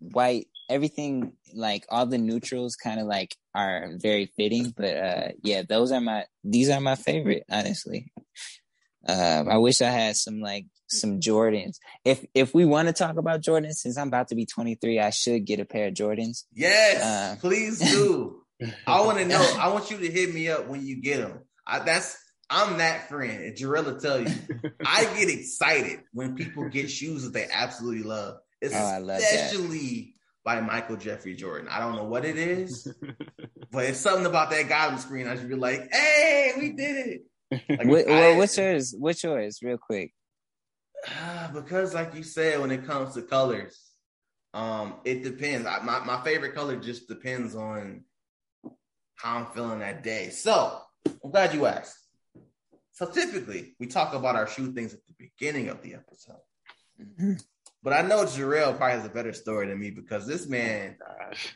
white, 0.00 0.48
everything. 0.68 1.32
Like 1.54 1.84
all 1.88 2.06
the 2.06 2.18
neutrals, 2.18 2.74
kind 2.76 2.98
of 3.00 3.06
like 3.06 3.36
are 3.54 3.90
very 3.96 4.32
fitting. 4.36 4.72
But 4.76 4.96
uh, 4.96 5.28
yeah, 5.42 5.62
those 5.68 5.92
are 5.92 6.00
my 6.00 6.24
these 6.42 6.68
are 6.70 6.80
my 6.80 6.96
favorite, 6.96 7.44
honestly. 7.50 8.12
Um, 9.06 9.48
I 9.48 9.58
wish 9.58 9.82
I 9.82 9.90
had 9.90 10.16
some 10.16 10.40
like 10.40 10.66
some 10.88 11.20
Jordans. 11.20 11.76
If 12.04 12.24
if 12.34 12.54
we 12.54 12.64
want 12.64 12.88
to 12.88 12.94
talk 12.94 13.16
about 13.16 13.42
Jordans, 13.42 13.74
since 13.74 13.98
I'm 13.98 14.08
about 14.08 14.28
to 14.28 14.34
be 14.34 14.46
23, 14.46 14.98
I 15.00 15.10
should 15.10 15.44
get 15.44 15.60
a 15.60 15.64
pair 15.64 15.88
of 15.88 15.94
Jordans. 15.94 16.44
Yes, 16.52 17.02
Uh, 17.02 17.36
please 17.40 17.78
do. 17.80 18.40
I 18.86 19.00
want 19.02 19.18
to 19.18 19.26
know. 19.26 19.56
I 19.58 19.68
want 19.68 19.90
you 19.90 19.98
to 19.98 20.10
hit 20.10 20.32
me 20.32 20.48
up 20.48 20.68
when 20.68 20.86
you 20.86 21.00
get 21.02 21.18
them. 21.18 21.40
I, 21.66 21.80
that's 21.80 22.16
I'm 22.48 22.78
that 22.78 23.08
friend. 23.08 23.42
And 23.44 23.56
Jarrell 23.56 23.84
will 23.84 23.98
tell 24.00 24.20
you. 24.20 24.34
I 24.86 25.04
get 25.18 25.28
excited 25.28 26.00
when 26.12 26.34
people 26.34 26.68
get 26.68 26.90
shoes 26.90 27.24
that 27.24 27.32
they 27.32 27.46
absolutely 27.52 28.04
love, 28.04 28.36
Oh, 28.64 28.68
I 28.74 28.98
love 28.98 29.20
that. 29.20 29.22
especially 29.22 30.14
by 30.44 30.60
Michael 30.60 30.96
Jeffrey 30.96 31.34
Jordan. 31.34 31.68
I 31.68 31.80
don't 31.80 31.96
know 31.96 32.04
what 32.04 32.24
it 32.24 32.36
is, 32.36 32.92
but 33.70 33.84
it's 33.86 33.98
something 34.00 34.26
about 34.26 34.50
that 34.50 34.68
guy 34.68 34.88
on 34.88 34.98
screen. 34.98 35.26
I 35.26 35.36
should 35.36 35.48
be 35.48 35.54
like, 35.54 35.88
"Hey, 35.92 36.52
we 36.58 36.72
did 36.72 37.06
it!" 37.06 37.22
Like, 37.68 37.86
What, 37.86 38.06
well, 38.06 38.36
what's 38.36 38.56
yours? 38.58 38.94
What's 38.98 39.22
yours? 39.22 39.60
Real 39.62 39.78
quick. 39.78 40.12
because, 41.54 41.94
like 41.94 42.14
you 42.14 42.22
said, 42.22 42.60
when 42.60 42.70
it 42.70 42.86
comes 42.86 43.14
to 43.14 43.22
colors, 43.22 43.80
um, 44.52 44.94
it 45.04 45.22
depends. 45.22 45.66
I, 45.66 45.80
my 45.80 46.00
my 46.00 46.22
favorite 46.22 46.54
color 46.54 46.76
just 46.76 47.08
depends 47.08 47.54
on 47.54 48.04
how 49.16 49.38
I'm 49.38 49.46
feeling 49.46 49.78
that 49.80 50.02
day. 50.02 50.30
So 50.30 50.80
I'm 51.06 51.30
glad 51.30 51.54
you 51.54 51.66
asked. 51.66 51.98
So 52.92 53.06
typically, 53.06 53.74
we 53.80 53.86
talk 53.86 54.14
about 54.14 54.36
our 54.36 54.46
shoe 54.46 54.72
things 54.72 54.94
at 54.94 55.00
the 55.06 55.14
beginning 55.18 55.68
of 55.68 55.82
the 55.82 55.94
episode. 55.94 57.38
But 57.84 57.92
I 57.92 58.00
know 58.02 58.24
Jarrell 58.24 58.76
probably 58.76 58.96
has 58.96 59.04
a 59.04 59.10
better 59.10 59.34
story 59.34 59.68
than 59.68 59.78
me 59.78 59.90
because 59.90 60.26
this 60.26 60.48
man, 60.48 60.96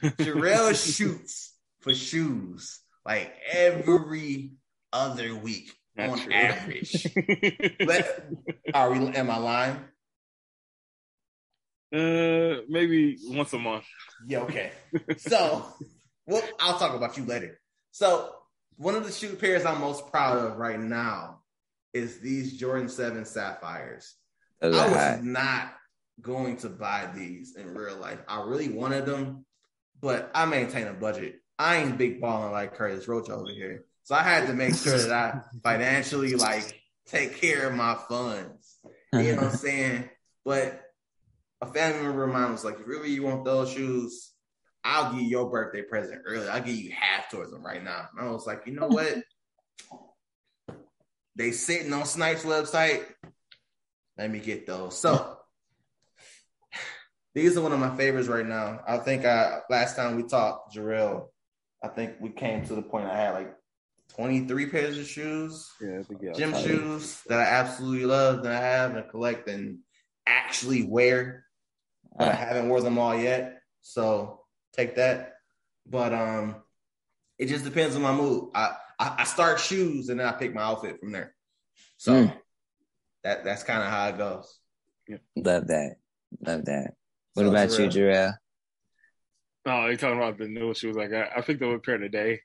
Jarrell 0.03 0.75
shoots 0.97 1.55
for 1.81 1.95
shoes 1.95 2.81
like 3.07 3.33
every 3.51 4.53
other 4.93 5.35
week 5.35 5.73
Not 5.97 6.11
on 6.11 6.19
true. 6.21 6.33
average. 6.33 7.07
But 7.87 8.27
are 8.75 8.93
we? 8.93 8.99
Am 9.09 9.31
I 9.31 9.39
lying? 9.39 9.77
uh, 11.95 12.61
maybe 12.69 13.17
once 13.25 13.53
a 13.55 13.59
month. 13.59 13.85
Yeah. 14.27 14.41
Okay. 14.41 14.71
So, 15.17 15.65
well, 16.27 16.43
I'll 16.61 16.79
talk 16.79 16.95
about 16.95 17.17
you 17.17 17.25
later. 17.25 17.59
So, 17.93 18.35
one 18.77 18.95
of 18.95 19.05
the 19.07 19.13
shoe 19.13 19.35
pairs 19.37 19.65
I'm 19.65 19.81
most 19.81 20.11
proud 20.11 20.37
of 20.39 20.59
right 20.59 20.79
now 20.79 21.41
is 21.95 22.19
these 22.21 22.59
Jordan 22.59 22.91
Seven 22.91 23.25
Sapphires. 23.25 24.15
Those 24.61 24.77
I 24.77 24.87
was 24.89 24.97
hot. 24.97 25.25
not 25.25 25.73
going 26.21 26.57
to 26.59 26.69
buy 26.69 27.09
these 27.15 27.57
in 27.57 27.75
real 27.75 27.97
life. 27.97 28.19
I 28.29 28.43
really 28.43 28.69
wanted 28.69 29.07
them, 29.07 29.45
but 30.01 30.31
I 30.35 30.47
maintain 30.47 30.87
a 30.87 30.93
budget. 30.93 31.37
I 31.59 31.77
ain't 31.79 31.99
big 31.99 32.21
balling 32.21 32.53
like 32.53 32.75
Curtis 32.75 33.09
Roach 33.09 33.31
over 33.31 33.51
here. 33.51 33.85
So 34.05 34.15
I 34.15 34.23
had 34.23 34.47
to 34.47 34.55
make 34.55 34.75
sure 34.75 34.97
that 34.97 35.13
I 35.13 35.41
financially 35.63 36.35
like 36.35 36.81
take 37.07 37.41
care 37.41 37.69
of 37.69 37.75
my 37.75 37.97
funds. 38.09 38.79
You 39.13 39.33
know 39.33 39.37
what 39.37 39.45
I'm 39.45 39.51
saying? 39.57 40.09
But 40.45 40.83
a 41.61 41.67
family 41.67 42.03
member 42.03 42.25
of 42.25 42.33
mine 42.33 42.53
was 42.53 42.65
like, 42.65 42.79
if 42.81 42.87
really 42.87 43.11
you 43.11 43.25
want 43.25 43.45
those 43.45 43.73
shoes, 43.73 44.33
I'll 44.85 45.13
give 45.13 45.23
you 45.23 45.29
your 45.29 45.51
birthday 45.51 45.83
present 45.83 46.23
early. 46.25 46.49
I'll 46.49 46.63
give 46.63 46.77
you 46.77 46.93
half 46.93 47.31
towards 47.31 47.51
them 47.51 47.65
right 47.65 47.83
now. 47.83 48.09
And 48.17 48.29
I 48.29 48.31
was 48.31 48.47
like, 48.47 48.63
you 48.67 48.73
know 48.73 48.89
what? 48.89 49.15
They 51.37 51.53
sitting 51.53 51.93
on 51.93 52.05
Snipes 52.05 52.43
website. 52.43 53.05
Let 54.17 54.29
me 54.29 54.41
get 54.41 54.67
those. 54.67 54.99
So 54.99 55.38
these 57.39 57.57
are 57.57 57.61
one 57.63 57.73
of 57.73 57.79
my 57.79 57.97
favorites 57.97 58.29
right 58.29 58.45
now. 58.47 58.81
I 58.87 58.99
think 58.99 59.25
I 59.25 59.61
last 59.71 59.95
time 59.97 60.17
we 60.17 60.25
talked, 60.25 60.75
Jarrell, 60.75 61.29
I 61.83 61.89
think 61.89 62.15
we 62.21 62.31
came 62.31 62.65
to 62.67 62.75
the 62.75 62.83
point 62.83 63.07
I 63.07 63.17
had 63.17 63.35
like 63.35 63.55
23 64.17 64.67
pairs 64.67 64.99
of 64.99 65.07
shoes, 65.07 65.71
Yeah, 65.81 66.01
I 66.01 66.03
think 66.03 66.21
yeah. 66.23 66.33
gym 66.33 66.53
tight. 66.53 66.65
shoes 66.65 67.23
that 67.29 67.39
I 67.39 67.45
absolutely 67.45 68.07
love 68.07 68.43
that 68.43 68.53
I 68.53 68.61
have 68.67 68.97
and 68.97 69.09
collect 69.09 69.49
and 69.49 69.79
actually 70.27 70.83
wear, 70.83 71.45
but 72.19 72.29
I 72.29 72.33
haven't 72.33 72.69
worn 72.69 72.83
them 72.83 72.99
all 72.99 73.15
yet. 73.17 73.61
So 73.83 74.41
take 74.73 74.97
that. 74.97 75.35
But 75.87 76.13
um 76.13 76.57
it 77.39 77.47
just 77.47 77.65
depends 77.65 77.95
on 77.95 78.03
my 78.03 78.13
mood. 78.13 78.51
I 78.55 78.75
I, 78.99 79.15
I 79.19 79.25
start 79.25 79.61
shoes 79.61 80.09
and 80.09 80.19
then 80.19 80.27
I 80.27 80.33
pick 80.33 80.53
my 80.53 80.63
outfit 80.63 80.99
from 80.99 81.13
there. 81.13 81.35
So 81.99 82.13
Mm. 82.13 82.37
that 83.23 83.45
that's 83.45 83.63
kind 83.63 83.83
of 83.83 83.91
how 83.91 84.09
it 84.09 84.19
goes. 84.19 84.59
Love 85.37 85.69
that. 85.69 85.97
Love 86.45 86.65
that. 86.65 86.95
What 87.35 87.45
So, 87.45 87.51
about 87.51 87.79
you, 87.79 87.87
Jarrell? 88.03 88.35
Oh, 89.67 89.87
you're 89.87 89.97
talking 89.97 90.17
about 90.17 90.39
the 90.39 90.49
new 90.49 90.73
shoes 90.75 90.97
I 90.97 91.07
got? 91.07 91.29
I 91.37 91.41
picked 91.43 91.63
up 91.63 91.75
a 91.75 91.79
pair 91.79 91.99
today. 91.99 92.41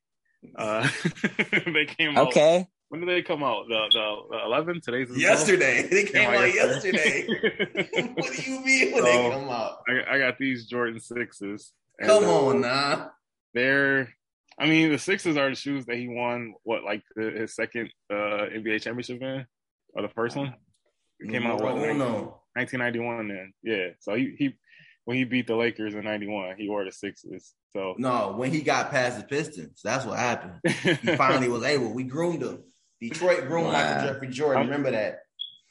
Uh, 0.58 0.88
they 1.74 1.86
came 1.86 2.18
out. 2.18 2.28
Okay. 2.28 2.68
When 2.90 3.00
did 3.00 3.10
they 3.10 3.22
come 3.24 3.44
out? 3.44 3.66
The 3.70 3.90
the, 3.92 4.38
the 4.38 4.46
11? 4.46 4.82
Today's 4.82 5.08
the 5.10 5.16
12th? 5.16 5.20
Yesterday. 5.20 5.88
They 5.90 6.04
came 6.04 6.14
Came 6.14 6.30
out 6.30 6.36
out 6.36 6.54
yesterday. 6.54 7.26
what 8.16 8.34
do 8.34 8.52
you 8.52 8.60
mean 8.64 8.92
when 8.94 9.04
they 9.04 9.12
So, 9.14 9.32
come 9.32 9.50
out? 9.50 9.78
I, 9.88 10.16
I 10.16 10.20
got 10.20 10.38
these 10.38 10.68
Jordan 10.68 11.00
sixes. 11.00 11.72
and, 12.00 12.08
Come 12.10 12.26
uh, 12.26 12.28
on 12.28 12.62
now. 12.62 13.12
They're, 13.54 14.10
I 14.60 14.68
mean, 14.68 14.92
the 14.92 14.98
sixes 15.00 15.38
are 15.38 15.50
the 15.50 15.56
shoes 15.56 15.86
that 15.86 15.96
he 15.98 16.08
won. 16.08 16.54
What 16.64 16.84
like 16.84 17.04
the, 17.16 17.32
his 17.32 17.56
second 17.56 17.90
uh, 18.12 18.46
NBA 18.52 18.82
championship 18.82 19.22
in, 19.22 19.46
or 19.96 20.02
the 20.02 20.10
first 20.10 20.36
one? 20.36 20.54
It 21.20 21.32
came 21.32 21.48
out 21.48 21.62
what 21.62 21.76
No, 21.78 21.94
no. 21.94 22.42
1991. 22.56 23.28
Then 23.30 23.54
yeah. 23.64 23.88
So 24.02 24.14
he 24.16 24.36
he 24.38 24.56
when 25.06 25.18
he 25.18 25.24
beat 25.26 25.48
the 25.48 25.56
Lakers 25.56 25.94
in 25.96 26.04
'91, 26.04 26.56
he 26.58 26.70
wore 26.70 26.86
the 26.86 26.92
sixes. 26.92 27.54
So 27.72 27.96
No, 27.98 28.34
when 28.38 28.52
he 28.52 28.62
got 28.62 28.92
past 28.92 29.18
the 29.18 29.24
Pistons, 29.26 29.82
that's 29.84 30.06
what 30.06 30.18
happened. 30.20 30.60
He 30.66 30.94
finally 31.18 31.50
was 31.50 31.64
able. 31.64 31.94
We 31.94 32.04
groomed 32.04 32.42
him. 32.44 32.64
Detroit 33.02 33.48
groomed 33.48 33.68
Wow. 33.68 33.72
Michael 33.96 34.14
Jeffrey 34.14 34.28
Jordan. 34.30 34.58
I'm- 34.58 34.68
Remember 34.68 34.92
that? 34.92 35.20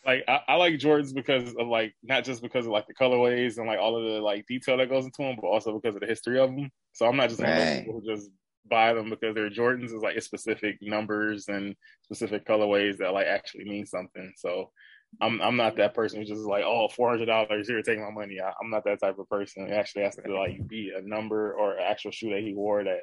like 0.05 0.25
I, 0.27 0.41
I, 0.49 0.55
like 0.57 0.75
Jordans 0.75 1.15
because 1.15 1.55
of 1.55 1.69
like 1.69 1.95
not 2.03 2.25
just 2.25 2.43
because 2.43 2.67
of 2.67 2.73
like 2.73 2.89
the 2.89 2.95
colorways 2.95 3.59
and 3.59 3.69
like 3.69 3.79
all 3.79 3.97
of 3.97 4.03
the 4.05 4.21
like 4.21 4.47
detail 4.47 4.77
that 4.79 4.89
goes 4.91 5.05
into 5.05 5.23
them, 5.23 5.37
but 5.41 5.47
also 5.47 5.79
because 5.79 5.95
of 5.95 6.01
the 6.01 6.09
history 6.09 6.41
of 6.41 6.51
them. 6.51 6.71
So 6.93 7.07
I'm 7.07 7.17
not 7.17 7.29
just 7.29 7.41
like 7.41 7.51
right. 7.51 7.85
people 7.87 8.01
who 8.01 8.15
just 8.17 8.29
buy 8.69 8.93
them 8.95 9.11
because 9.11 9.35
they're 9.37 9.49
Jordans. 9.49 9.93
It's 9.93 10.03
like 10.03 10.17
it's 10.17 10.27
specific 10.27 10.79
numbers 10.83 11.49
and 11.49 11.77
specific 12.03 12.45
colorways 12.45 12.97
that 12.99 13.13
like 13.15 13.27
actually 13.29 13.65
mean 13.65 13.87
something. 13.87 14.33
So 14.37 14.73
I'm 15.21 15.41
I'm 15.43 15.57
not 15.57 15.77
that 15.77 15.95
person 15.95 16.21
who's 16.21 16.29
just 16.29 16.43
like, 16.43 16.65
oh, 16.65 16.89
four 16.89 17.11
hundred 17.11 17.27
dollars 17.27 17.69
here, 17.69 17.83
take 17.83 17.99
my 17.99 18.11
money. 18.11 18.41
I, 18.41 18.49
am 18.63 18.71
not 18.71 18.85
that 18.85 19.01
type 19.01 19.19
of 19.19 19.29
person. 19.29 19.67
It 19.67 19.73
actually 19.73 20.05
has 20.05 20.17
to 20.17 20.35
like 20.35 20.67
be 20.67 20.93
a 20.97 21.03
number 21.03 21.53
or 21.53 21.75
an 21.75 21.85
actual 21.85 22.11
shoe 22.11 22.31
that 22.31 22.43
he 22.43 22.55
wore 22.55 22.85
that 22.85 23.01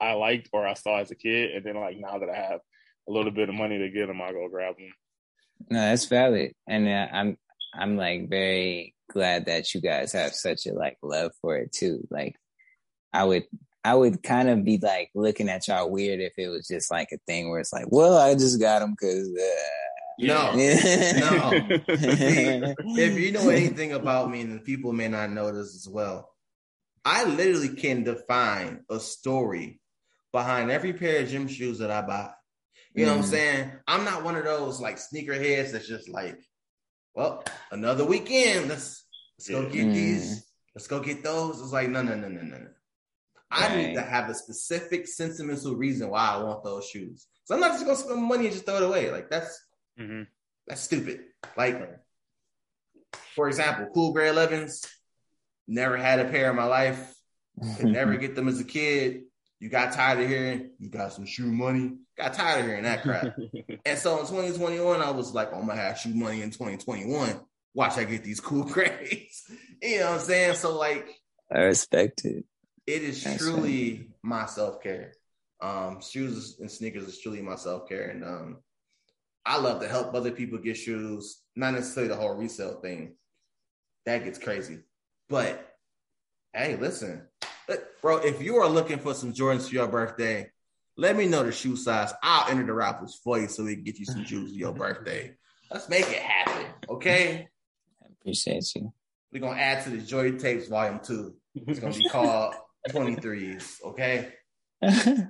I 0.00 0.14
liked 0.14 0.48
or 0.52 0.66
I 0.66 0.74
saw 0.74 0.98
as 0.98 1.10
a 1.10 1.14
kid, 1.14 1.50
and 1.50 1.64
then 1.64 1.76
like 1.76 1.98
now 1.98 2.18
that 2.18 2.30
I 2.30 2.36
have 2.36 2.60
a 3.08 3.12
little 3.12 3.32
bit 3.32 3.48
of 3.48 3.54
money 3.54 3.78
to 3.78 3.90
get 3.90 4.06
them, 4.06 4.22
I 4.22 4.32
go 4.32 4.48
grab 4.48 4.76
them. 4.76 4.92
No, 5.70 5.80
that's 5.80 6.06
valid, 6.06 6.54
and 6.66 6.88
uh, 6.88 7.08
I'm 7.12 7.36
I'm 7.74 7.96
like 7.96 8.28
very 8.28 8.94
glad 9.10 9.46
that 9.46 9.74
you 9.74 9.80
guys 9.80 10.12
have 10.12 10.34
such 10.34 10.66
a 10.66 10.72
like 10.72 10.96
love 11.02 11.32
for 11.42 11.56
it 11.58 11.72
too. 11.72 12.06
Like, 12.10 12.36
I 13.12 13.24
would 13.24 13.44
I 13.84 13.94
would 13.94 14.22
kind 14.22 14.48
of 14.48 14.64
be 14.64 14.78
like 14.78 15.10
looking 15.14 15.50
at 15.50 15.68
y'all 15.68 15.90
weird 15.90 16.20
if 16.20 16.32
it 16.38 16.48
was 16.48 16.66
just 16.66 16.90
like 16.90 17.10
a 17.12 17.18
thing 17.26 17.50
where 17.50 17.60
it's 17.60 17.72
like, 17.72 17.86
well, 17.88 18.16
I 18.16 18.34
just 18.34 18.58
got 18.58 18.78
them 18.78 18.96
because. 18.98 19.28
Uh, 19.28 19.78
no, 20.22 20.52
no. 20.54 21.50
if 21.88 23.18
you 23.18 23.32
know 23.32 23.48
anything 23.48 23.92
about 23.92 24.30
me, 24.30 24.42
and 24.42 24.64
people 24.64 24.92
may 24.92 25.08
not 25.08 25.30
know 25.30 25.52
this 25.52 25.74
as 25.74 25.88
well, 25.88 26.28
I 27.04 27.24
literally 27.24 27.70
can 27.70 28.04
define 28.04 28.84
a 28.90 29.00
story 29.00 29.80
behind 30.32 30.70
every 30.70 30.92
pair 30.92 31.22
of 31.22 31.28
gym 31.28 31.48
shoes 31.48 31.78
that 31.78 31.90
I 31.90 32.02
buy. 32.02 32.30
You 32.94 33.06
know 33.06 33.12
mm. 33.12 33.16
what 33.16 33.24
I'm 33.24 33.28
mm. 33.28 33.32
saying? 33.32 33.72
I'm 33.86 34.04
not 34.04 34.24
one 34.24 34.36
of 34.36 34.44
those 34.44 34.80
like 34.80 34.96
sneakerheads 34.96 35.72
that's 35.72 35.88
just 35.88 36.08
like, 36.08 36.38
well, 37.14 37.44
another 37.70 38.04
weekend. 38.04 38.68
Let's 38.68 39.04
let's 39.38 39.48
go 39.48 39.68
get 39.68 39.86
mm. 39.86 39.94
these. 39.94 40.46
Let's 40.74 40.86
go 40.86 41.00
get 41.00 41.22
those. 41.22 41.60
It's 41.60 41.72
like, 41.72 41.88
no, 41.88 42.02
no, 42.02 42.14
no, 42.14 42.28
no, 42.28 42.42
no, 42.42 42.58
no. 42.58 42.68
I 43.50 43.76
need 43.76 43.94
to 43.94 44.02
have 44.02 44.30
a 44.30 44.34
specific 44.34 45.06
sentimental 45.06 45.74
reason 45.74 46.08
why 46.08 46.28
I 46.28 46.42
want 46.42 46.64
those 46.64 46.86
shoes. 46.86 47.26
So 47.44 47.54
I'm 47.54 47.60
not 47.60 47.72
just 47.72 47.84
gonna 47.84 47.96
spend 47.96 48.22
money 48.22 48.46
and 48.46 48.52
just 48.52 48.64
throw 48.64 48.76
it 48.76 48.82
away. 48.82 49.10
Like 49.10 49.28
that's 49.28 49.60
mm-hmm. 50.02 50.22
that's 50.66 50.80
stupid. 50.80 51.20
Like, 51.56 52.00
for 53.34 53.48
example, 53.48 53.88
cool 53.94 54.12
gray 54.12 54.28
11s. 54.28 54.86
Never 55.68 55.96
had 55.96 56.20
a 56.20 56.24
pair 56.24 56.50
in 56.50 56.56
my 56.56 56.64
life. 56.64 57.14
Could 57.78 57.86
never 57.86 58.16
get 58.18 58.34
them 58.34 58.48
as 58.48 58.60
a 58.60 58.64
kid. 58.64 59.22
You 59.60 59.68
got 59.68 59.92
tired 59.92 60.20
of 60.20 60.28
hearing 60.28 60.70
you 60.78 60.88
got 60.88 61.12
some 61.12 61.24
shoe 61.24 61.46
money. 61.46 61.92
Got 62.18 62.34
tired 62.34 62.60
of 62.60 62.66
hearing 62.66 62.82
that 62.82 63.02
crap. 63.02 63.36
and 63.86 63.98
so 63.98 64.18
in 64.18 64.26
2021, 64.26 65.00
I 65.00 65.10
was 65.10 65.32
like, 65.32 65.50
oh, 65.52 65.60
I'm 65.60 65.66
gonna 65.66 65.80
have 65.80 65.98
shoe 65.98 66.14
money 66.14 66.42
in 66.42 66.50
2021. 66.50 67.40
Watch 67.74 67.96
I 67.96 68.04
get 68.04 68.24
these 68.24 68.40
cool 68.40 68.64
grades. 68.64 69.44
you 69.80 70.00
know 70.00 70.06
what 70.06 70.14
I'm 70.14 70.20
saying? 70.20 70.56
So 70.56 70.76
like 70.76 71.08
I 71.50 71.60
respect 71.60 72.24
it. 72.24 72.44
It 72.86 73.02
is 73.02 73.22
That's 73.22 73.38
truly 73.38 73.96
funny. 73.96 74.08
my 74.22 74.46
self 74.46 74.82
care. 74.82 75.12
Um, 75.60 76.00
shoes 76.00 76.58
and 76.58 76.68
sneakers 76.70 77.04
is 77.04 77.20
truly 77.20 77.40
my 77.40 77.54
self 77.54 77.88
care, 77.88 78.08
and 78.08 78.24
um, 78.24 78.56
I 79.44 79.58
love 79.58 79.80
to 79.80 79.88
help 79.88 80.14
other 80.14 80.30
people 80.30 80.58
get 80.58 80.76
shoes. 80.76 81.42
Not 81.56 81.74
necessarily 81.74 82.08
the 82.08 82.16
whole 82.20 82.34
resale 82.34 82.80
thing. 82.80 83.16
That 84.06 84.24
gets 84.24 84.38
crazy, 84.38 84.80
but 85.28 85.76
hey, 86.52 86.76
listen, 86.76 87.22
bro. 88.00 88.18
If 88.18 88.42
you 88.42 88.56
are 88.56 88.68
looking 88.68 88.98
for 88.98 89.14
some 89.14 89.32
Jordans 89.32 89.68
for 89.68 89.74
your 89.74 89.86
birthday, 89.86 90.50
let 90.96 91.16
me 91.16 91.26
know 91.26 91.44
the 91.44 91.52
shoe 91.52 91.76
size. 91.76 92.12
I'll 92.22 92.50
enter 92.50 92.66
the 92.66 92.72
raffles 92.72 93.20
for 93.22 93.38
you 93.38 93.48
so 93.48 93.64
we 93.64 93.76
can 93.76 93.84
get 93.84 93.98
you 93.98 94.04
some 94.04 94.24
shoes 94.24 94.50
for 94.50 94.58
your 94.58 94.72
birthday. 94.72 95.34
Let's 95.70 95.88
make 95.88 96.08
it 96.08 96.18
happen, 96.18 96.66
okay? 96.88 97.48
I 98.02 98.06
appreciate 98.20 98.74
you. 98.74 98.92
We're 99.32 99.40
gonna 99.40 99.58
add 99.58 99.84
to 99.84 99.90
the 99.90 99.98
Joy 99.98 100.32
Tapes 100.32 100.68
Volume 100.68 101.00
Two. 101.02 101.36
It's 101.54 101.78
gonna 101.78 101.94
be 101.94 102.08
called 102.08 102.54
23s, 102.90 103.82
okay? 103.84 104.32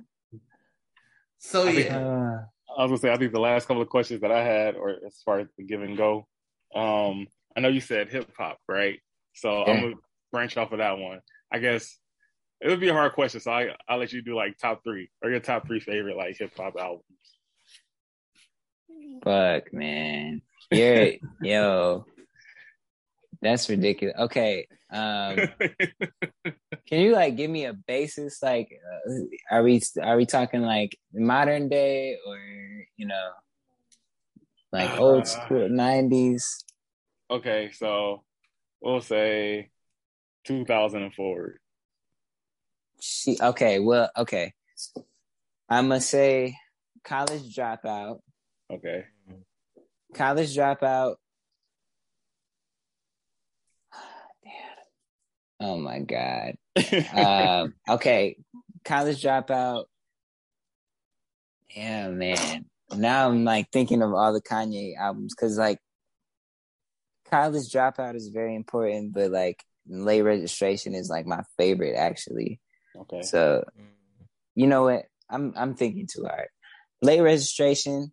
so 1.37 1.63
yeah. 1.65 1.97
Uh, 1.97 2.43
I 2.77 2.83
was 2.83 2.89
gonna 2.89 2.97
say 2.97 3.11
I 3.11 3.17
think 3.17 3.33
the 3.33 3.39
last 3.39 3.67
couple 3.67 3.81
of 3.81 3.89
questions 3.89 4.21
that 4.21 4.31
I 4.31 4.43
had, 4.43 4.75
or 4.75 4.95
as 5.05 5.21
far 5.23 5.39
as 5.39 5.47
the 5.57 5.63
give 5.63 5.81
and 5.81 5.97
go, 5.97 6.27
um, 6.75 7.27
I 7.55 7.59
know 7.59 7.69
you 7.69 7.81
said 7.81 8.09
hip 8.09 8.31
hop, 8.37 8.57
right? 8.67 8.99
So 9.33 9.59
yeah. 9.65 9.73
I'm 9.73 9.81
gonna 9.81 9.95
branch 10.31 10.57
off 10.57 10.71
of 10.71 10.79
that 10.79 10.97
one. 10.97 11.19
I 11.51 11.59
guess 11.59 11.97
it 12.61 12.69
would 12.69 12.79
be 12.79 12.89
a 12.89 12.93
hard 12.93 13.13
question, 13.13 13.41
so 13.41 13.51
I 13.51 13.69
I'll 13.87 13.97
let 13.99 14.13
you 14.13 14.21
do 14.21 14.35
like 14.35 14.57
top 14.57 14.83
three 14.83 15.09
or 15.23 15.29
your 15.29 15.39
top 15.39 15.67
three 15.67 15.79
favorite 15.79 16.17
like 16.17 16.37
hip 16.37 16.51
hop 16.57 16.75
albums. 16.79 17.03
Fuck 19.23 19.73
man, 19.73 20.41
you're 20.71 21.13
yo, 21.41 22.05
that's 23.41 23.69
ridiculous. 23.69 24.15
Okay, 24.17 24.67
um, 24.93 25.37
can 26.87 26.99
you 26.99 27.13
like 27.13 27.35
give 27.35 27.49
me 27.49 27.65
a 27.65 27.73
basis? 27.73 28.41
Like, 28.43 28.69
uh, 28.71 29.55
are 29.55 29.63
we 29.63 29.81
are 30.01 30.15
we 30.15 30.25
talking 30.25 30.61
like 30.61 30.95
modern 31.11 31.67
day 31.67 32.17
or 32.27 32.37
you 32.95 33.07
know, 33.07 33.29
like 34.71 34.91
uh, 34.91 34.97
old 34.97 35.27
school 35.27 35.67
nineties? 35.67 36.45
Okay, 37.31 37.71
so 37.73 38.23
we'll 38.81 39.01
say 39.01 39.71
two 40.45 40.63
thousand 40.63 41.03
and 41.03 41.13
forward. 41.13 41.57
She 43.01 43.37
okay. 43.41 43.79
Well, 43.79 44.11
okay. 44.15 44.53
I'm 45.69 45.89
gonna 45.89 46.01
say 46.01 46.55
college 47.03 47.55
dropout. 47.55 48.19
Okay. 48.71 49.05
College 50.13 50.55
dropout 50.55 51.15
Oh 55.63 55.77
my 55.77 55.99
god. 55.99 56.55
um, 57.13 57.73
okay, 57.89 58.35
college 58.83 59.23
dropout. 59.23 59.85
Yeah, 61.73 62.09
man. 62.09 62.65
Now 62.93 63.29
I'm 63.29 63.45
like 63.45 63.71
thinking 63.71 64.01
of 64.01 64.13
all 64.13 64.33
the 64.33 64.41
Kanye 64.41 64.97
albums 64.97 65.33
because 65.33 65.57
like 65.57 65.79
college 67.31 67.71
dropout 67.73 68.15
is 68.15 68.27
very 68.27 68.55
important, 68.55 69.13
but 69.13 69.31
like 69.31 69.63
late 69.87 70.21
registration 70.21 70.95
is 70.95 71.09
like 71.09 71.25
my 71.25 71.43
favorite 71.57 71.95
actually. 71.95 72.59
Okay. 72.99 73.21
So 73.21 73.63
you 74.55 74.67
know 74.67 74.83
what? 74.83 75.05
I'm 75.29 75.53
I'm 75.55 75.75
thinking 75.75 76.07
too 76.11 76.25
hard. 76.27 76.49
Late 77.01 77.21
registration, 77.21 78.11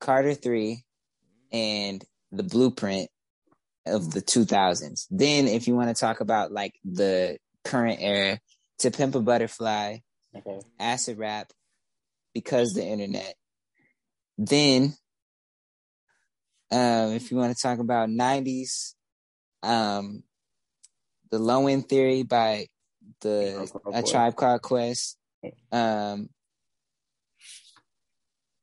Carter 0.00 0.34
three, 0.34 0.82
and 1.52 2.04
the 2.32 2.42
blueprint 2.42 3.10
of 3.86 4.12
the 4.12 4.22
2000s. 4.22 5.06
Then, 5.10 5.46
if 5.46 5.66
you 5.66 5.74
want 5.74 5.94
to 5.94 6.00
talk 6.00 6.20
about 6.20 6.52
like 6.52 6.74
the 6.84 7.38
current 7.64 7.98
era, 8.00 8.38
To 8.80 8.90
Pimp 8.90 9.14
a 9.14 9.20
Butterfly, 9.20 9.98
okay. 10.36 10.60
Acid 10.78 11.18
Rap, 11.18 11.52
Because 12.34 12.74
the 12.74 12.84
Internet. 12.84 13.34
Then, 14.38 14.94
um, 16.70 17.12
if 17.12 17.30
you 17.30 17.36
want 17.36 17.54
to 17.54 17.60
talk 17.60 17.78
about 17.78 18.08
90s, 18.08 18.94
um, 19.62 20.22
The 21.30 21.38
Low 21.38 21.66
End 21.66 21.88
Theory 21.88 22.22
by 22.22 22.68
the 23.20 23.70
A 23.92 24.02
Tribe 24.02 24.36
Called 24.36 24.62
Quest. 24.62 25.16
Um, 25.72 26.28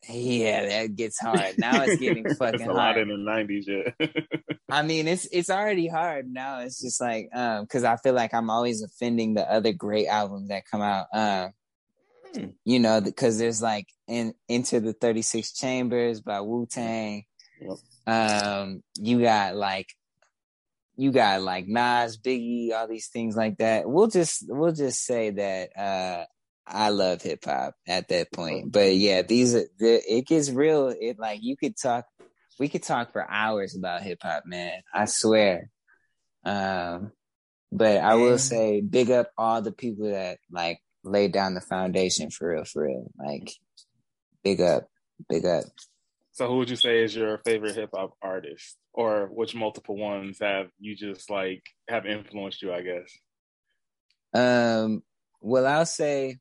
yeah, 0.09 0.65
that 0.67 0.95
gets 0.95 1.19
hard. 1.19 1.55
Now 1.57 1.83
it's 1.83 1.99
getting 1.99 2.23
fucking 2.35 2.55
it's 2.55 2.63
a 2.63 2.65
hard. 2.65 2.75
lot 2.75 2.97
in 2.97 3.09
the 3.09 3.17
nineties, 3.17 3.67
yeah. 3.67 3.91
I 4.69 4.81
mean, 4.81 5.07
it's 5.07 5.27
it's 5.31 5.49
already 5.49 5.87
hard 5.87 6.31
now. 6.31 6.59
It's 6.59 6.81
just 6.81 7.01
like 7.01 7.29
um 7.33 7.63
because 7.63 7.83
I 7.83 7.97
feel 7.97 8.13
like 8.13 8.33
I'm 8.33 8.49
always 8.49 8.83
offending 8.83 9.33
the 9.33 9.49
other 9.49 9.73
great 9.73 10.07
albums 10.07 10.49
that 10.49 10.65
come 10.69 10.81
out. 10.81 11.07
Um, 11.13 11.51
mm. 12.33 12.53
you 12.65 12.79
know, 12.79 13.01
because 13.01 13.37
there's 13.37 13.61
like 13.61 13.87
in 14.07 14.33
into 14.47 14.79
the 14.79 14.93
36 14.93 15.53
Chambers 15.53 16.21
by 16.21 16.41
Wu 16.41 16.65
Tang. 16.65 17.25
Yep. 17.61 17.77
Um, 18.07 18.83
you 18.95 19.21
got 19.21 19.55
like 19.55 19.87
you 20.95 21.11
got 21.11 21.41
like 21.41 21.67
Nas, 21.67 22.17
Biggie, 22.17 22.73
all 22.73 22.87
these 22.87 23.07
things 23.07 23.35
like 23.35 23.57
that. 23.57 23.89
We'll 23.89 24.07
just 24.07 24.45
we'll 24.47 24.73
just 24.73 25.05
say 25.05 25.29
that 25.29 25.77
uh 25.77 26.25
I 26.67 26.89
love 26.89 27.21
hip 27.21 27.45
hop 27.45 27.75
at 27.87 28.09
that 28.09 28.31
point. 28.31 28.71
But 28.71 28.95
yeah, 28.95 29.21
these 29.21 29.55
are 29.55 29.63
the, 29.79 30.01
it 30.07 30.27
gets 30.27 30.49
real. 30.49 30.89
It 30.89 31.17
like 31.17 31.39
you 31.41 31.55
could 31.55 31.77
talk, 31.77 32.05
we 32.59 32.67
could 32.69 32.83
talk 32.83 33.13
for 33.13 33.29
hours 33.29 33.75
about 33.75 34.01
hip 34.01 34.19
hop, 34.21 34.43
man. 34.45 34.81
I 34.93 35.05
swear. 35.05 35.69
Um, 36.43 37.11
but 37.71 37.97
I 37.97 38.15
will 38.15 38.37
say, 38.37 38.81
big 38.81 39.11
up 39.11 39.31
all 39.37 39.61
the 39.61 39.71
people 39.71 40.09
that 40.09 40.39
like 40.51 40.79
laid 41.03 41.31
down 41.31 41.53
the 41.53 41.61
foundation 41.61 42.29
for 42.29 42.49
real, 42.53 42.63
for 42.63 42.83
real. 42.83 43.11
Like, 43.17 43.51
big 44.43 44.61
up, 44.61 44.87
big 45.29 45.45
up. 45.45 45.65
So, 46.31 46.47
who 46.47 46.57
would 46.57 46.69
you 46.69 46.75
say 46.75 47.03
is 47.03 47.15
your 47.15 47.39
favorite 47.39 47.75
hip 47.75 47.89
hop 47.93 48.13
artist, 48.21 48.77
or 48.93 49.27
which 49.31 49.55
multiple 49.55 49.97
ones 49.97 50.37
have 50.39 50.67
you 50.79 50.95
just 50.95 51.29
like 51.29 51.63
have 51.89 52.05
influenced 52.05 52.61
you? 52.61 52.71
I 52.73 52.81
guess. 52.81 53.17
Um. 54.33 55.03
Well, 55.41 55.65
I'll 55.65 55.85
say 55.85 56.37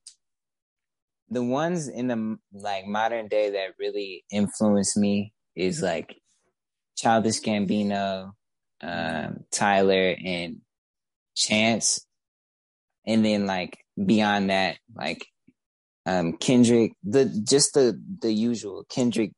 the 1.31 1.43
ones 1.43 1.89
in 1.89 2.07
the 2.09 2.37
like 2.53 2.87
modern 2.87 3.29
day 3.29 3.51
that 3.51 3.75
really 3.79 4.25
influence 4.31 4.97
me 4.97 5.33
is 5.55 5.83
like 5.83 6.17
Childish 6.97 7.41
Gambino, 7.41 8.33
um, 8.81 9.45
Tyler, 9.51 10.15
and 10.25 10.59
Chance, 11.35 12.07
and 13.07 13.25
then 13.25 13.47
like 13.47 13.79
beyond 14.05 14.51
that, 14.51 14.79
like 14.95 15.27
um, 16.07 16.37
Kendrick, 16.39 16.93
the 17.03 17.25
just 17.47 17.75
the 17.75 18.01
the 18.21 18.33
usual 18.33 18.85
Kendrick, 18.89 19.33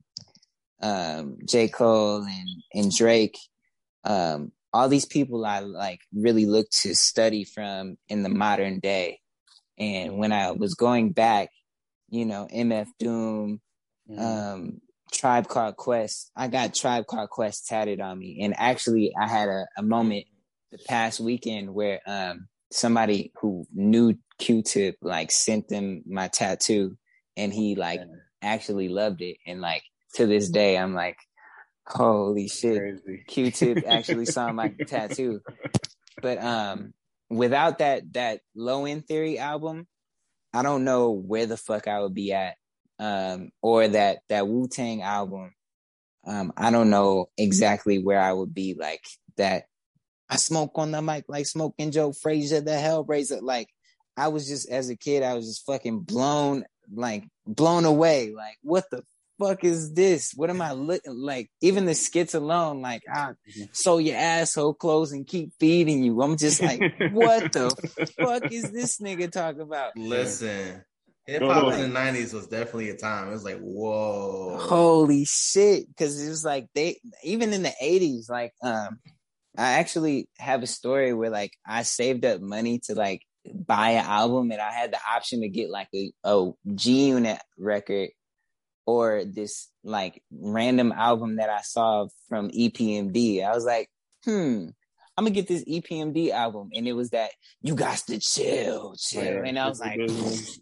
um, 0.82 1.39
J 1.48 1.69
Cole, 1.69 2.23
and 2.23 2.48
and 2.74 2.94
Drake. 2.94 3.39
Um, 4.05 4.52
all 4.73 4.89
these 4.89 5.06
people 5.06 5.44
I 5.44 5.60
like 5.60 6.01
really 6.15 6.47
look 6.47 6.69
to 6.82 6.94
study 6.94 7.44
from 7.44 7.97
in 8.09 8.23
the 8.23 8.28
modern 8.28 8.81
day. 8.81 9.20
And 9.78 10.19
when 10.19 10.32
I 10.32 10.51
was 10.52 10.74
going 10.74 11.12
back, 11.12 11.51
you 12.09 12.24
know, 12.24 12.48
MF 12.52 12.89
Doom, 12.98 13.60
mm-hmm. 14.10 14.20
um, 14.20 14.80
Tribe 15.12 15.48
Called 15.48 15.76
Quest, 15.76 16.30
I 16.36 16.48
got 16.48 16.74
Tribe 16.74 17.06
Called 17.06 17.30
Quest 17.30 17.66
tatted 17.66 18.01
on 18.01 18.18
me. 18.18 18.40
And 18.43 18.55
actually 18.59 19.12
I 19.20 19.26
had 19.26 19.48
a, 19.48 19.66
a 19.76 19.82
moment 19.82 20.26
the 20.70 20.78
past 20.86 21.20
weekend 21.20 21.72
where 21.72 22.01
um 22.06 22.48
somebody 22.70 23.32
who 23.40 23.66
knew 23.72 24.14
Q-Tip 24.39 24.97
like 25.01 25.30
sent 25.30 25.68
them 25.68 26.02
my 26.06 26.28
tattoo 26.28 26.97
and 27.36 27.52
he 27.52 27.74
like 27.74 28.01
yeah. 28.01 28.16
actually 28.43 28.89
loved 28.89 29.22
it. 29.22 29.39
And 29.47 29.60
like 29.60 29.82
to 30.14 30.26
this 30.26 30.51
day 30.51 30.76
I'm 30.76 30.94
like, 30.94 31.16
holy 31.86 32.48
shit. 32.48 33.01
Q-Tip 33.26 33.85
actually 33.86 34.26
saw 34.26 34.52
my 34.52 34.68
tattoo. 34.86 35.40
But 36.20 36.43
um 36.43 36.93
without 37.30 37.78
that 37.78 38.12
that 38.12 38.40
low 38.55 38.85
end 38.85 39.06
theory 39.06 39.39
album, 39.39 39.86
I 40.59 40.62
don't 40.62 40.85
know 40.85 41.10
where 41.10 41.47
the 41.47 41.56
fuck 41.56 41.86
I 41.86 42.01
would 42.01 42.14
be 42.14 42.32
at. 42.32 42.56
Um 42.98 43.51
or 43.62 43.86
that 43.86 44.18
that 44.28 44.48
Wu 44.48 44.66
Tang 44.66 45.02
album. 45.02 45.52
Um, 46.26 46.52
I 46.56 46.70
don't 46.70 46.90
know 46.90 47.30
exactly 47.39 48.02
where 48.02 48.20
I 48.20 48.32
would 48.32 48.52
be 48.52 48.74
like 48.74 49.05
that 49.36 49.64
I 50.28 50.36
smoke 50.36 50.72
on 50.74 50.90
the 50.90 51.01
mic 51.01 51.24
like 51.28 51.47
smoking 51.47 51.90
Joe 51.90 52.12
Frazier, 52.12 52.60
the 52.60 52.72
Hellraiser. 52.72 53.40
Like 53.40 53.68
I 54.16 54.28
was 54.28 54.48
just 54.48 54.68
as 54.68 54.90
a 54.90 54.97
kid, 54.97 55.22
I 55.22 55.35
was 55.35 55.47
just 55.47 55.64
fucking 55.64 56.01
blown, 56.01 56.64
like 56.93 57.24
blown 57.47 57.85
away. 57.85 58.32
Like 58.35 58.56
what 58.62 58.85
the 58.90 59.05
fuck 59.39 59.65
is 59.65 59.93
this? 59.93 60.32
What 60.35 60.51
am 60.51 60.60
I 60.60 60.73
looking 60.73 61.19
like? 61.19 61.51
Even 61.60 61.85
the 61.85 61.94
skits 61.94 62.35
alone, 62.35 62.82
like 62.82 63.02
I 63.12 63.31
mm-hmm. 63.31 63.65
sew 63.73 63.98
your 63.98 64.16
asshole 64.16 64.74
clothes 64.74 65.12
and 65.12 65.27
keep 65.27 65.52
feeding 65.59 66.02
you. 66.02 66.20
I'm 66.20 66.36
just 66.36 66.62
like, 66.62 66.81
what 67.12 67.52
the 67.52 67.70
fuck 68.19 68.52
is 68.52 68.70
this 68.70 68.98
nigga 68.98 69.31
talking 69.31 69.62
about? 69.62 69.97
Listen. 69.97 70.85
Hip 71.27 71.43
hop 71.43 71.74
in 71.74 71.81
the 71.82 71.89
nineties 71.89 72.32
was 72.32 72.47
definitely 72.47 72.89
a 72.89 72.97
time. 72.97 73.28
It 73.28 73.32
was 73.32 73.44
like, 73.44 73.59
whoa, 73.59 74.56
holy 74.59 75.27
shit! 75.27 75.86
Because 75.86 76.24
it 76.24 76.31
was 76.31 76.43
like 76.43 76.69
they 76.74 77.01
even 77.23 77.52
in 77.52 77.62
the 77.62 77.73
eighties, 77.82 78.31
like 78.31 78.55
um, 78.62 78.98
I 79.55 79.73
actually 79.73 80.27
have 80.39 80.62
a 80.62 80.66
story 80.66 81.12
where 81.12 81.28
like 81.28 81.52
I 81.66 81.82
saved 81.82 82.24
up 82.24 82.40
money 82.40 82.81
to 82.85 82.94
like 82.94 83.27
buy 83.52 83.90
an 83.90 84.06
album 84.06 84.51
and 84.52 84.60
I 84.60 84.73
had 84.73 84.90
the 84.90 84.98
option 85.06 85.43
to 85.43 85.48
get 85.48 85.69
like 85.69 85.89
a, 85.94 86.12
a 86.24 86.51
G 86.74 87.09
Unit 87.09 87.39
record 87.59 88.09
or 88.89 89.23
this 89.27 89.69
like 89.85 90.23
random 90.31 90.93
album 90.93 91.36
that 91.36 91.51
I 91.51 91.60
saw 91.60 92.06
from 92.27 92.48
EPMD. 92.48 93.44
I 93.44 93.55
was 93.55 93.66
like, 93.66 93.90
hmm, 94.24 94.69
I'm 95.15 95.24
gonna 95.24 95.35
get 95.35 95.47
this 95.47 95.62
EPMD 95.65 96.31
album, 96.31 96.70
and 96.73 96.89
it 96.89 96.94
was 96.94 97.10
that 97.10 97.32
you 97.60 97.74
got 97.74 97.98
to 98.06 98.19
chill, 98.19 98.94
chill, 98.98 99.43
and 99.44 99.59
I 99.59 99.69
was 99.69 99.78
like, 99.78 100.01
I 100.01 100.06
was 100.06 100.59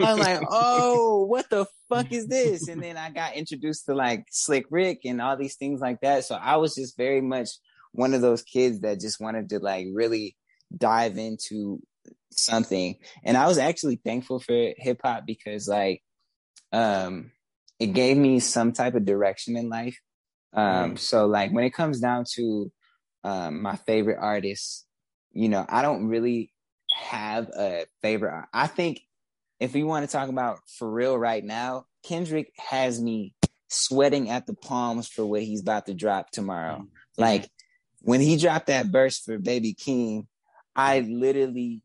like, 0.00 0.40
oh, 0.50 1.26
what 1.26 1.50
the 1.50 1.66
fuck 1.90 2.10
is 2.10 2.26
this? 2.26 2.68
And 2.68 2.82
then 2.82 2.96
I 2.96 3.10
got 3.10 3.34
introduced 3.34 3.84
to 3.84 3.94
like 3.94 4.24
Slick 4.30 4.64
Rick 4.70 5.00
and 5.04 5.20
all 5.20 5.36
these 5.36 5.56
things 5.56 5.82
like 5.82 6.00
that. 6.00 6.24
So 6.24 6.34
I 6.34 6.56
was 6.56 6.74
just 6.74 6.96
very 6.96 7.20
much 7.20 7.50
one 7.90 8.14
of 8.14 8.22
those 8.22 8.40
kids 8.40 8.80
that 8.80 8.98
just 8.98 9.20
wanted 9.20 9.50
to 9.50 9.58
like 9.58 9.88
really 9.92 10.38
dive 10.74 11.18
into 11.18 11.82
something. 12.30 12.96
And 13.24 13.36
I 13.36 13.46
was 13.46 13.58
actually 13.58 13.96
thankful 13.96 14.40
for 14.40 14.72
hip 14.78 15.02
hop 15.04 15.24
because 15.26 15.68
like 15.68 16.02
um 16.72 17.30
it 17.78 17.88
gave 17.88 18.16
me 18.16 18.40
some 18.40 18.72
type 18.72 18.94
of 18.94 19.04
direction 19.04 19.56
in 19.56 19.68
life. 19.68 19.98
Um 20.52 20.92
mm. 20.92 20.98
so 20.98 21.26
like 21.26 21.52
when 21.52 21.64
it 21.64 21.74
comes 21.74 22.00
down 22.00 22.24
to 22.34 22.70
um 23.24 23.62
my 23.62 23.76
favorite 23.76 24.18
artists, 24.20 24.86
you 25.32 25.48
know, 25.48 25.64
I 25.68 25.82
don't 25.82 26.08
really 26.08 26.52
have 26.94 27.48
a 27.48 27.86
favorite. 28.02 28.44
I 28.52 28.66
think 28.66 29.00
if 29.60 29.74
we 29.74 29.82
want 29.82 30.04
to 30.04 30.12
talk 30.12 30.28
about 30.28 30.58
for 30.78 30.90
real 30.90 31.16
right 31.16 31.44
now, 31.44 31.86
Kendrick 32.02 32.52
has 32.58 33.00
me 33.00 33.34
sweating 33.68 34.28
at 34.28 34.46
the 34.46 34.54
palms 34.54 35.08
for 35.08 35.24
what 35.24 35.42
he's 35.42 35.62
about 35.62 35.86
to 35.86 35.94
drop 35.94 36.30
tomorrow. 36.30 36.78
Mm-hmm. 36.78 37.22
Like 37.22 37.50
when 38.00 38.20
he 38.20 38.36
dropped 38.36 38.66
that 38.66 38.86
verse 38.86 39.18
for 39.18 39.38
Baby 39.38 39.74
King, 39.74 40.26
I 40.74 41.00
literally 41.00 41.82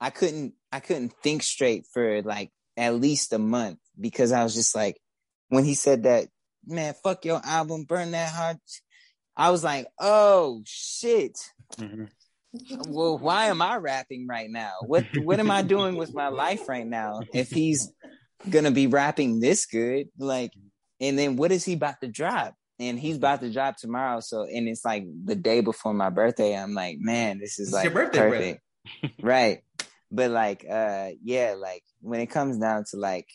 I 0.00 0.10
couldn't 0.10 0.54
I 0.70 0.80
couldn't 0.80 1.12
think 1.22 1.42
straight 1.42 1.86
for 1.92 2.22
like 2.22 2.50
at 2.76 2.94
least 2.94 3.32
a 3.32 3.38
month 3.38 3.78
because 3.98 4.32
I 4.32 4.44
was 4.44 4.54
just 4.54 4.74
like 4.74 4.96
when 5.48 5.64
he 5.64 5.74
said 5.74 6.04
that, 6.04 6.28
man, 6.66 6.94
fuck 7.02 7.24
your 7.24 7.40
album, 7.44 7.84
burn 7.84 8.12
that 8.12 8.32
hard. 8.32 8.58
I 9.36 9.50
was 9.50 9.62
like, 9.62 9.86
oh 10.00 10.62
shit. 10.64 11.38
Mm-hmm. 11.76 12.04
Well, 12.88 13.18
why 13.18 13.46
am 13.46 13.60
I 13.60 13.76
rapping 13.76 14.26
right 14.26 14.50
now? 14.50 14.72
What 14.86 15.04
what 15.22 15.38
am 15.38 15.50
I 15.50 15.62
doing 15.62 15.96
with 15.96 16.14
my 16.14 16.28
life 16.28 16.68
right 16.68 16.86
now? 16.86 17.20
If 17.34 17.50
he's 17.50 17.92
gonna 18.48 18.70
be 18.70 18.86
rapping 18.86 19.38
this 19.38 19.66
good, 19.66 20.08
like, 20.18 20.52
and 21.00 21.18
then 21.18 21.36
what 21.36 21.52
is 21.52 21.64
he 21.64 21.74
about 21.74 22.00
to 22.00 22.08
drop? 22.08 22.54
and 22.78 22.98
he's 22.98 23.16
about 23.16 23.40
to 23.40 23.52
drop 23.52 23.76
tomorrow. 23.76 24.20
So, 24.20 24.42
and 24.44 24.68
it's 24.68 24.84
like 24.84 25.04
the 25.24 25.34
day 25.34 25.60
before 25.60 25.94
my 25.94 26.10
birthday. 26.10 26.56
I'm 26.56 26.74
like, 26.74 26.98
man, 26.98 27.38
this 27.38 27.58
is 27.58 27.68
it's 27.68 27.74
like 27.74 27.84
your 27.84 27.92
birthday 27.92 28.18
perfect, 29.00 29.22
right? 29.22 29.62
But 30.10 30.30
like, 30.30 30.64
uh, 30.68 31.10
yeah, 31.22 31.54
like 31.58 31.82
when 32.00 32.20
it 32.20 32.26
comes 32.26 32.58
down 32.58 32.84
to 32.90 32.96
like 32.96 33.28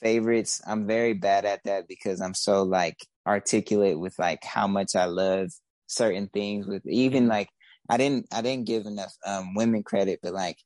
favorites, 0.00 0.60
I'm 0.66 0.86
very 0.86 1.14
bad 1.14 1.44
at 1.44 1.64
that 1.64 1.88
because 1.88 2.20
I'm 2.20 2.34
so 2.34 2.62
like 2.62 2.96
articulate 3.26 3.98
with 3.98 4.18
like 4.18 4.44
how 4.44 4.66
much 4.66 4.96
I 4.96 5.06
love 5.06 5.50
certain 5.86 6.28
things. 6.32 6.66
With 6.66 6.86
even 6.86 7.24
mm-hmm. 7.24 7.30
like, 7.30 7.48
I 7.88 7.96
didn't, 7.96 8.26
I 8.32 8.42
didn't 8.42 8.66
give 8.66 8.86
enough 8.86 9.12
um 9.24 9.54
women 9.54 9.82
credit, 9.82 10.20
but 10.22 10.32
like 10.32 10.58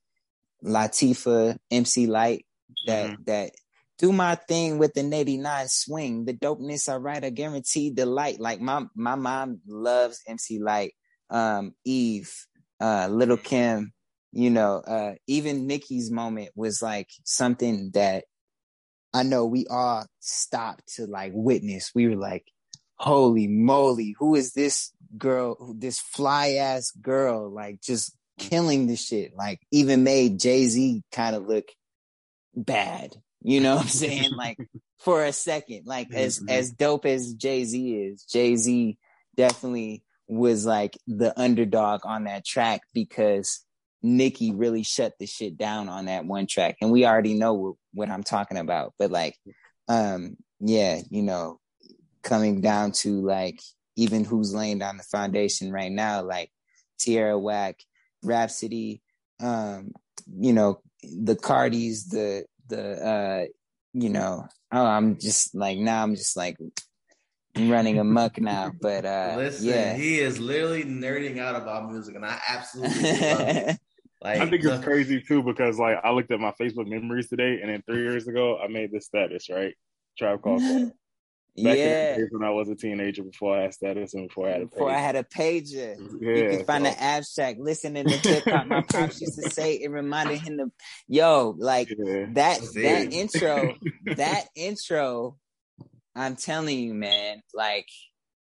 Latifah, 0.64 1.56
MC 1.70 2.06
Light, 2.06 2.46
that 2.86 3.10
mm-hmm. 3.10 3.22
that 3.26 3.52
do 3.98 4.12
my 4.12 4.34
thing 4.34 4.78
with 4.78 4.94
the 4.94 5.14
89 5.14 5.68
swing. 5.68 6.24
The 6.24 6.32
dopeness 6.32 6.88
I 6.88 6.96
write, 6.96 7.24
I 7.24 7.30
guarantee 7.30 7.90
delight. 7.90 8.40
Like 8.40 8.60
my 8.60 8.86
my 8.94 9.14
mom 9.14 9.60
loves 9.66 10.22
MC 10.26 10.58
Light, 10.58 10.94
um, 11.28 11.74
Eve, 11.84 12.32
uh, 12.80 13.08
Little 13.10 13.36
Kim, 13.36 13.92
you 14.32 14.50
know, 14.50 14.76
uh, 14.76 15.14
even 15.26 15.66
Nicki's 15.66 16.10
moment 16.10 16.50
was 16.54 16.82
like 16.82 17.08
something 17.24 17.90
that 17.94 18.24
I 19.12 19.22
know 19.22 19.46
we 19.46 19.66
all 19.66 20.06
stopped 20.20 20.94
to 20.96 21.06
like 21.06 21.32
witness. 21.34 21.90
We 21.94 22.08
were 22.08 22.16
like, 22.16 22.46
holy 22.96 23.48
moly, 23.48 24.14
who 24.18 24.34
is 24.34 24.52
this 24.52 24.92
girl, 25.18 25.74
this 25.76 25.98
fly 25.98 26.52
ass 26.52 26.90
girl, 26.92 27.50
like 27.50 27.80
just 27.80 28.16
killing 28.38 28.86
the 28.86 28.96
shit, 28.96 29.36
like 29.36 29.60
even 29.70 30.04
made 30.04 30.40
Jay 30.40 30.66
Z 30.66 31.02
kind 31.12 31.34
of 31.34 31.46
look 31.46 31.68
bad 32.54 33.16
you 33.42 33.60
know 33.60 33.76
what 33.76 33.82
I'm 33.82 33.88
saying? 33.88 34.32
like 34.32 34.58
for 34.98 35.24
a 35.24 35.32
second, 35.32 35.86
like 35.86 36.12
as 36.12 36.38
mm-hmm. 36.38 36.48
as 36.50 36.70
dope 36.70 37.06
as 37.06 37.34
Jay 37.34 37.64
Z 37.64 37.96
is, 37.96 38.24
Jay 38.24 38.56
Z 38.56 38.98
definitely 39.36 40.04
was 40.28 40.66
like 40.66 40.96
the 41.06 41.38
underdog 41.40 42.02
on 42.04 42.24
that 42.24 42.44
track 42.44 42.82
because 42.92 43.64
Nicki 44.02 44.52
really 44.52 44.82
shut 44.82 45.14
the 45.18 45.26
shit 45.26 45.58
down 45.58 45.88
on 45.88 46.06
that 46.06 46.24
one 46.24 46.46
track, 46.46 46.76
and 46.80 46.90
we 46.90 47.04
already 47.04 47.34
know 47.34 47.54
what, 47.54 47.74
what 47.94 48.10
I'm 48.10 48.22
talking 48.22 48.58
about. 48.58 48.94
But 48.98 49.10
like, 49.10 49.36
um, 49.88 50.36
yeah, 50.60 51.00
you 51.10 51.22
know, 51.22 51.58
coming 52.22 52.60
down 52.60 52.92
to 52.92 53.20
like 53.20 53.60
even 53.96 54.24
who's 54.24 54.54
laying 54.54 54.78
down 54.78 54.96
the 54.96 55.02
foundation 55.02 55.72
right 55.72 55.92
now, 55.92 56.22
like 56.22 56.50
Tierra 56.98 57.38
Whack, 57.38 57.80
Rapsody, 58.22 59.02
um, 59.40 59.92
you 60.38 60.52
know, 60.52 60.80
the 61.02 61.36
Cardis, 61.36 62.08
the 62.08 62.44
the 62.70 63.06
uh 63.06 63.44
you 63.92 64.08
know 64.08 64.46
oh 64.72 64.86
i'm 64.86 65.18
just 65.18 65.54
like 65.54 65.76
now 65.76 66.02
i'm 66.02 66.14
just 66.14 66.36
like 66.36 66.56
running 67.58 67.98
amok 67.98 68.40
now. 68.40 68.70
But 68.80 69.04
uh 69.04 69.34
listen 69.36 69.68
yeah. 69.68 69.94
he 69.94 70.20
is 70.20 70.38
literally 70.38 70.84
nerding 70.84 71.38
out 71.38 71.60
about 71.60 71.90
music 71.90 72.14
and 72.14 72.24
i 72.24 72.38
absolutely 72.48 73.02
love 73.02 73.40
it 73.40 73.78
like, 74.22 74.40
I 74.40 74.48
think 74.48 74.64
it's 74.64 74.84
crazy 74.84 75.20
too 75.20 75.42
because 75.42 75.78
like 75.78 75.98
I 76.02 76.10
looked 76.10 76.30
at 76.30 76.40
my 76.40 76.52
Facebook 76.60 76.88
memories 76.88 77.28
today, 77.28 77.60
and 77.60 77.70
then 77.70 77.82
three 77.86 78.02
years 78.02 78.28
ago 78.28 78.58
I 78.58 78.68
made 78.68 78.92
this 78.92 79.06
status 79.06 79.48
right. 79.50 79.74
Tribe 80.18 80.42
called 80.42 80.62
Back 81.56 81.76
yeah. 81.76 82.16
when 82.30 82.44
I 82.44 82.50
was 82.50 82.68
a 82.68 82.76
teenager, 82.76 83.24
before 83.24 83.58
I 83.58 83.62
had 83.62 83.74
status 83.74 84.14
and 84.14 84.28
before 84.28 84.48
I 84.48 84.52
had 84.52 84.62
a 84.62 84.66
before 84.66 84.88
pager. 84.88 84.94
I 84.94 84.98
had 85.00 85.16
a 85.16 85.24
pager, 85.24 85.96
yeah, 86.20 86.34
you 86.34 86.56
can 86.58 86.64
find 86.64 86.86
so. 86.86 86.92
the 86.92 87.02
abstract. 87.02 87.58
Listening 87.58 88.04
to 88.04 88.40
hop, 88.46 88.66
my 88.66 88.82
pops 88.82 89.20
used 89.20 89.34
to 89.42 89.50
say 89.50 89.74
it 89.74 89.90
reminded 89.90 90.38
him 90.38 90.60
of 90.60 90.70
yo, 91.08 91.56
like 91.58 91.90
yeah. 91.90 92.26
that 92.34 92.60
that 92.76 93.12
intro, 93.12 93.74
that 94.16 94.46
intro. 94.54 95.36
I'm 96.14 96.36
telling 96.36 96.78
you, 96.78 96.94
man, 96.94 97.42
like 97.52 97.86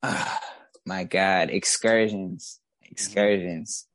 Oh, 0.02 0.39
my 0.86 1.05
God, 1.05 1.51
excursions, 1.51 2.60
mm-hmm. 2.82 2.93
excursions. 2.93 3.86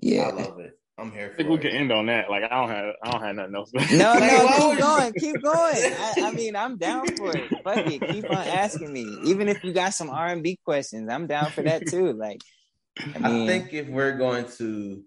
Yeah, 0.00 0.28
I 0.28 0.32
love 0.32 0.60
it. 0.60 0.78
I'm 0.98 1.12
here. 1.12 1.30
I 1.32 1.36
think 1.36 1.50
we 1.50 1.58
can 1.58 1.72
end 1.72 1.92
on 1.92 2.06
that. 2.06 2.30
Like 2.30 2.44
I 2.44 2.48
don't 2.48 2.70
have, 2.70 2.94
I 3.02 3.10
don't 3.10 3.22
have 3.22 3.36
nothing 3.36 3.54
else. 3.54 3.72
no, 3.92 4.14
no, 4.18 4.70
keep 4.70 4.78
going, 4.78 5.12
keep 5.12 5.42
going. 5.42 5.92
I, 5.92 6.14
I, 6.22 6.32
mean, 6.32 6.56
I'm 6.56 6.78
down 6.78 7.06
for 7.16 7.36
it. 7.36 7.50
Fuck 7.62 7.86
it, 7.86 8.00
keep 8.10 8.30
on 8.30 8.36
asking 8.38 8.92
me. 8.92 9.04
Even 9.24 9.48
if 9.48 9.62
you 9.62 9.74
got 9.74 9.92
some 9.92 10.08
R 10.08 10.28
and 10.28 10.42
B 10.42 10.58
questions, 10.64 11.10
I'm 11.10 11.26
down 11.26 11.50
for 11.50 11.62
that 11.62 11.86
too. 11.86 12.14
Like, 12.14 12.40
I, 12.98 13.18
mean, 13.18 13.42
I 13.42 13.46
think 13.46 13.74
if 13.74 13.88
we're 13.88 14.16
going 14.16 14.46
to, 14.56 15.02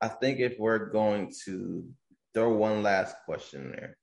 I 0.00 0.08
think 0.08 0.38
if 0.38 0.58
we're 0.60 0.90
going 0.90 1.32
to 1.44 1.84
throw 2.32 2.52
one 2.52 2.84
last 2.84 3.16
question 3.24 3.72
there, 3.72 3.96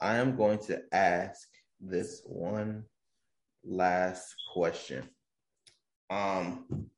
I 0.00 0.16
am 0.16 0.36
going 0.36 0.60
to 0.60 0.80
ask 0.92 1.46
this 1.78 2.22
one 2.24 2.84
last 3.64 4.34
question. 4.52 5.08
Um, 6.08 6.88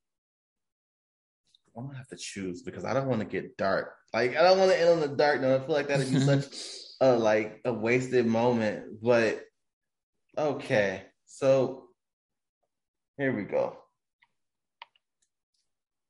I'm 1.76 1.86
gonna 1.86 1.98
have 1.98 2.08
to 2.08 2.16
choose 2.16 2.62
because 2.62 2.84
I 2.84 2.94
don't 2.94 3.08
want 3.08 3.20
to 3.20 3.26
get 3.26 3.56
dark. 3.56 3.94
Like 4.12 4.36
I 4.36 4.42
don't 4.42 4.58
want 4.58 4.70
to 4.70 4.80
end 4.80 4.90
on 4.90 5.00
the 5.00 5.08
dark 5.08 5.40
note. 5.40 5.62
I 5.62 5.66
feel 5.66 5.74
like 5.74 5.88
that'd 5.88 6.10
be 6.10 6.20
such 6.20 6.46
a 7.00 7.16
like 7.16 7.60
a 7.64 7.72
wasted 7.72 8.26
moment. 8.26 9.02
But 9.02 9.42
okay, 10.38 11.02
so 11.26 11.88
here 13.16 13.34
we 13.34 13.42
go. 13.42 13.76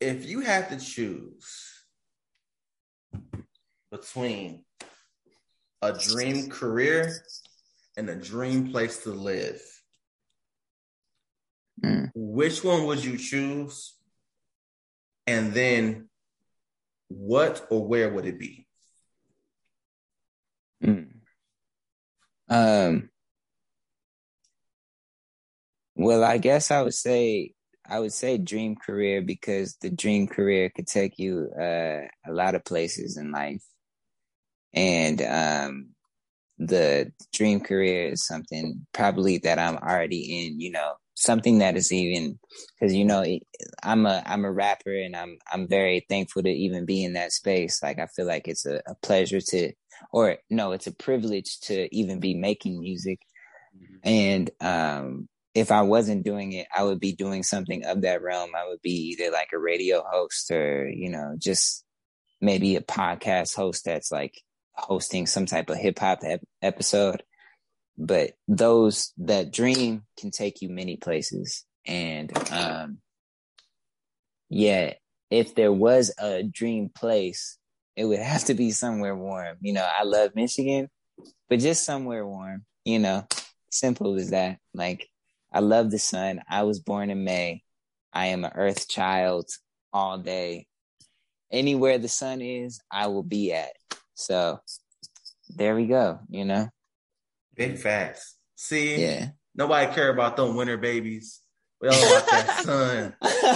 If 0.01 0.27
you 0.27 0.41
had 0.41 0.69
to 0.69 0.77
choose 0.79 1.73
between 3.91 4.65
a 5.81 5.93
dream 5.93 6.51
career 6.51 7.15
and 7.97 8.11
a 8.11 8.17
dream 8.17 8.71
place 8.71 9.03
to 9.05 9.11
live, 9.11 9.63
mm. 11.83 12.11
which 12.15 12.63
one 12.63 12.85
would 12.85 13.03
you 13.03 13.17
choose? 13.17 13.94
And 15.27 15.53
then 15.53 16.09
what 17.09 17.67
or 17.71 17.87
where 17.87 18.13
would 18.13 18.27
it 18.27 18.39
be? 18.39 18.67
Mm. 20.83 21.09
Um, 22.49 23.11
well, 25.97 26.25
I 26.25 26.39
guess 26.39 26.71
I 26.71 26.83
would 26.83 26.95
say 26.95 27.53
I 27.87 28.01
would 28.01 28.13
say 28.13 28.39
dream 28.39 28.77
career 28.77 29.23
because 29.23 29.77
the 29.81 29.91
dream 29.91 30.27
career 30.27 30.71
could 30.71 30.87
take 30.87 31.19
you 31.19 31.51
uh, 31.59 32.07
a 32.27 32.33
lot 32.33 32.55
of 32.55 32.65
places 32.65 33.17
in 33.17 33.31
life, 33.31 33.63
and 34.73 35.23
um, 35.23 35.89
the 36.59 37.13
dream 37.33 37.61
career 37.61 38.09
is 38.09 38.27
something 38.27 38.87
probably 38.93 39.39
that 39.39 39.59
I'm 39.59 39.77
already 39.77 40.47
in. 40.47 40.61
You 40.61 40.73
know, 40.73 40.95
something 41.15 41.59
that 41.59 41.77
is 41.77 41.93
even 41.93 42.39
because 42.79 42.95
you 42.95 43.05
know 43.05 43.25
I'm 43.83 44.05
a 44.07 44.23
I'm 44.27 44.45
a 44.45 44.53
rapper 44.53 44.95
and 44.95 45.17
I'm 45.17 45.39
I'm 45.53 45.69
very 45.69 46.05
thankful 46.09 46.43
to 46.43 46.51
even 46.51 46.85
be 46.85 47.05
in 47.05 47.15
that 47.15 47.33
space. 47.33 47.83
Like 47.83 47.99
I 47.99 48.07
feel 48.07 48.27
like 48.27 48.49
it's 48.49 48.67
a, 48.67 48.83
a 48.87 48.95
pleasure 49.03 49.41
to, 49.41 49.73
or 50.13 50.39
no, 50.51 50.73
it's 50.73 50.87
a 50.87 50.95
privilege 50.95 51.61
to 51.61 51.95
even 51.95 52.21
be 52.21 52.35
making 52.35 52.81
music. 52.81 53.21
Mm-hmm. 53.77 54.09
And 54.09 54.51
um, 54.61 55.29
if 55.55 55.71
I 55.71 55.83
wasn't 55.83 56.25
doing 56.25 56.53
it, 56.53 56.67
I 56.77 56.83
would 56.83 57.01
be 57.01 57.13
doing 57.13 57.45
something 57.45 57.85
of 57.85 58.03
that 58.03 58.23
realm. 58.23 58.51
I 58.57 58.69
would 58.69 58.83
be 58.83 59.17
either 59.17 59.31
like 59.31 59.51
a 59.53 59.59
radio 59.59 60.03
host 60.05 60.51
or 60.51 60.89
you 60.89 61.11
know 61.11 61.37
just 61.39 61.85
maybe 62.41 62.77
a 62.77 62.81
podcast 62.81 63.55
host 63.55 63.85
that's 63.85 64.11
like 64.11 64.41
hosting 64.73 65.27
some 65.27 65.47
type 65.47 65.71
of 65.71 65.77
hip 65.77 65.99
hop 66.01 66.19
ep- 66.25 66.41
episode 66.61 67.23
but 67.97 68.33
those 68.49 69.13
that 69.19 69.53
dream 69.53 70.03
can 70.19 70.31
take 70.31 70.63
you 70.63 70.69
many 70.69 70.97
places. 70.97 71.65
And 71.87 72.33
um 72.51 72.99
yeah 74.49 74.95
if 75.31 75.55
there 75.55 75.73
was 75.73 76.15
a 76.19 76.43
dream 76.43 76.91
place 76.95 77.59
it 77.97 78.05
would 78.05 78.19
have 78.33 78.45
to 78.45 78.55
be 78.55 78.71
somewhere 78.71 79.17
warm. 79.17 79.57
You 79.61 79.75
know 79.75 79.89
i 79.99 80.05
love 80.05 80.35
michigan 80.35 80.89
but 81.49 81.61
just 81.61 81.85
somewhere 81.85 82.27
warm 82.27 82.65
you 82.85 82.99
know. 82.99 83.27
Simple 83.71 84.15
as 84.15 84.31
that. 84.31 84.59
Like 84.73 85.09
i 85.53 85.61
love 85.61 85.91
the 85.91 85.99
sun. 85.99 86.43
I 86.49 86.63
was 86.63 86.79
born 86.79 87.11
in 87.11 87.25
may. 87.25 87.63
I 88.13 88.27
am 88.27 88.45
an 88.45 88.53
earth 88.55 88.89
child 88.89 89.49
all 89.93 90.19
day. 90.19 90.67
Anywhere 91.51 91.99
the 91.99 92.09
sun 92.09 92.41
is 92.41 92.81
i 92.91 93.09
will 93.09 93.23
be 93.25 93.53
at. 93.53 93.73
So 94.15 94.61
there 95.57 95.75
we 95.77 95.87
go 95.87 96.19
you 96.29 96.45
know 96.45 96.69
Big 97.55 97.79
facts. 97.79 98.37
See, 98.57 99.01
yeah. 99.01 99.29
Nobody 99.55 99.93
care 99.95 100.11
about 100.11 100.37
them 100.37 100.57
winter 100.57 100.77
babies. 100.77 101.41
We 101.81 101.89
all 101.89 101.95
about 101.95 102.31
that 102.31 102.61
sun. 102.65 103.15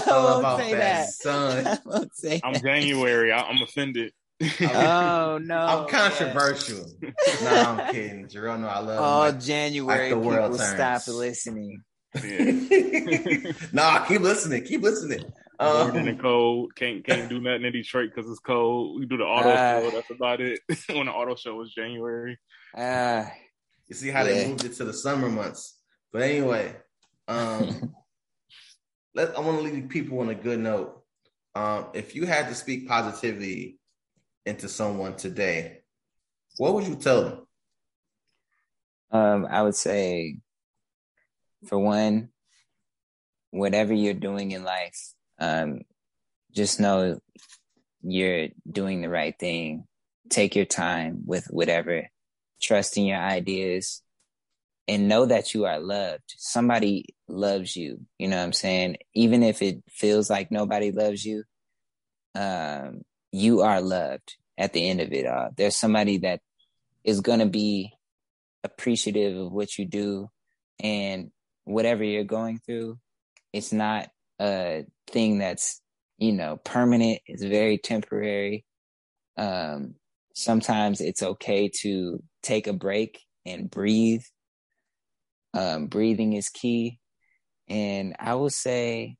all 0.09 0.39
about 0.39 0.59
that, 0.59 1.09
that, 1.23 1.81
sun. 1.83 2.41
I'm 2.45 2.55
January. 2.61 3.33
I, 3.33 3.51
am 3.51 3.62
offended. 3.62 4.12
oh 4.61 5.39
no! 5.43 5.59
I'm 5.59 5.89
controversial. 5.89 6.87
no, 7.43 7.51
I'm 7.51 7.93
kidding. 7.93 8.29
Jerome, 8.29 8.62
no, 8.62 8.69
I 8.69 8.79
love. 8.81 9.01
Oh, 9.01 9.19
like, 9.31 9.41
January 9.41 10.11
like 10.11 10.11
the 10.11 10.19
world 10.19 10.53
people 10.53 10.59
turns. 10.59 11.05
stop 11.05 11.15
listening. 11.15 11.83
Yeah. 12.23 13.53
nah, 13.73 14.05
keep 14.05 14.20
listening. 14.20 14.65
Keep 14.65 14.83
listening. 14.83 15.25
Um, 15.61 15.97
in 15.97 16.05
the 16.07 16.15
cold, 16.15 16.77
can't 16.77 17.05
can't 17.05 17.29
do 17.29 17.41
nothing 17.41 17.65
in 17.65 17.73
Detroit 17.73 18.11
because 18.15 18.31
it's 18.31 18.41
cold. 18.41 19.01
We 19.01 19.07
do 19.07 19.16
the 19.16 19.25
auto 19.25 19.49
uh, 19.49 19.81
show. 19.81 19.91
That's 19.91 20.11
about 20.11 20.41
it. 20.41 20.61
when 20.89 21.07
the 21.07 21.12
auto 21.12 21.35
show 21.35 21.55
was 21.55 21.73
January. 21.73 22.39
Uh, 22.77 23.25
you 23.89 23.94
see 23.94 24.10
how 24.10 24.23
yeah. 24.24 24.35
they 24.35 24.48
moved 24.48 24.65
it 24.65 24.74
to 24.74 24.85
the 24.85 24.93
summer 24.93 25.28
months. 25.28 25.81
But 26.12 26.23
anyway, 26.23 26.77
um, 27.27 27.94
let 29.15 29.36
I 29.36 29.40
want 29.40 29.59
to 29.59 29.65
leave 29.65 29.89
people 29.89 30.20
on 30.20 30.28
a 30.28 30.35
good 30.35 30.60
note. 30.60 31.02
Um, 31.55 31.86
if 31.94 32.15
you 32.15 32.27
had 32.27 32.48
to 32.48 32.55
speak 32.55 32.86
positivity 32.86 33.78
into 34.47 34.69
someone 34.69 35.16
today, 35.16 35.81
what 36.59 36.74
would 36.74 36.86
you 36.86 36.97
tell 36.97 37.23
them? 37.23 37.47
Um, 39.10 39.47
I 39.51 39.62
would 39.62 39.74
say, 39.74 40.39
for 41.66 41.78
one, 41.78 42.28
whatever 43.51 43.94
you're 43.94 44.15
doing 44.15 44.52
in 44.52 44.65
life, 44.65 45.15
um, 45.40 45.81
just 46.52 46.78
know 46.78 47.19
you're 48.02 48.48
doing 48.70 49.01
the 49.01 49.09
right 49.09 49.35
thing. 49.39 49.85
Take 50.28 50.55
your 50.55 50.66
time 50.66 51.23
with 51.24 51.47
whatever 51.47 52.09
trust 52.61 52.97
in 52.97 53.05
your 53.05 53.19
ideas 53.19 54.03
and 54.87 55.09
know 55.09 55.27
that 55.27 55.55
you 55.55 55.67
are 55.67 55.79
loved. 55.79 56.35
Somebody 56.37 57.07
loves 57.29 57.77
you. 57.77 58.01
You 58.19 58.29
know 58.29 58.39
what 58.39 58.45
I'm 58.45 58.53
saying? 58.53 58.97
Even 59.15 59.43
if 59.43 59.61
it 59.63 59.83
feels 59.89 60.31
like 60.31 60.51
nobody 60.51 60.91
loves 60.91 61.25
you, 61.25 61.45
um, 62.35 63.03
you 63.31 63.61
are 63.61 63.81
loved 63.81 64.37
at 64.57 64.73
the 64.73 64.89
end 64.89 65.01
of 65.01 65.13
it 65.13 65.27
all. 65.27 65.51
There's 65.57 65.77
somebody 65.77 66.19
that 66.19 66.41
is 67.05 67.21
going 67.21 67.41
to 67.41 67.47
be 67.47 67.93
appreciative 68.65 69.37
of 69.37 69.53
what 69.53 69.79
you 69.79 69.85
do 69.85 70.31
and 70.81 71.31
whatever 71.65 72.03
you're 72.03 72.25
going 72.25 72.59
through. 72.59 72.99
It's 73.53 73.73
not 73.73 74.09
a 74.41 74.87
thing 75.07 75.39
that's, 75.39 75.81
you 76.17 76.33
know, 76.33 76.57
permanent. 76.57 77.21
It's 77.27 77.45
very 77.45 77.79
temporary. 77.79 78.65
Um, 79.37 79.95
sometimes 80.35 81.01
it's 81.01 81.23
okay 81.23 81.69
to 81.83 82.23
take 82.43 82.66
a 82.66 82.73
break 82.73 83.20
and 83.44 83.70
breathe. 83.70 84.23
Um, 85.55 85.86
breathing 85.86 86.35
is 86.35 86.48
key. 86.48 86.98
And 87.69 88.16
I 88.19 88.35
will 88.35 88.51
say, 88.51 89.16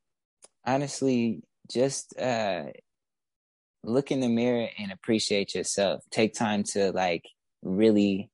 honestly, 0.65 1.41
just 1.71 2.19
uh, 2.19 2.65
look 3.83 4.11
in 4.11 4.19
the 4.19 4.29
mirror 4.29 4.67
and 4.77 4.91
appreciate 4.91 5.55
yourself. 5.55 6.03
Take 6.11 6.33
time 6.33 6.63
to 6.73 6.91
like 6.91 7.23
really 7.61 8.29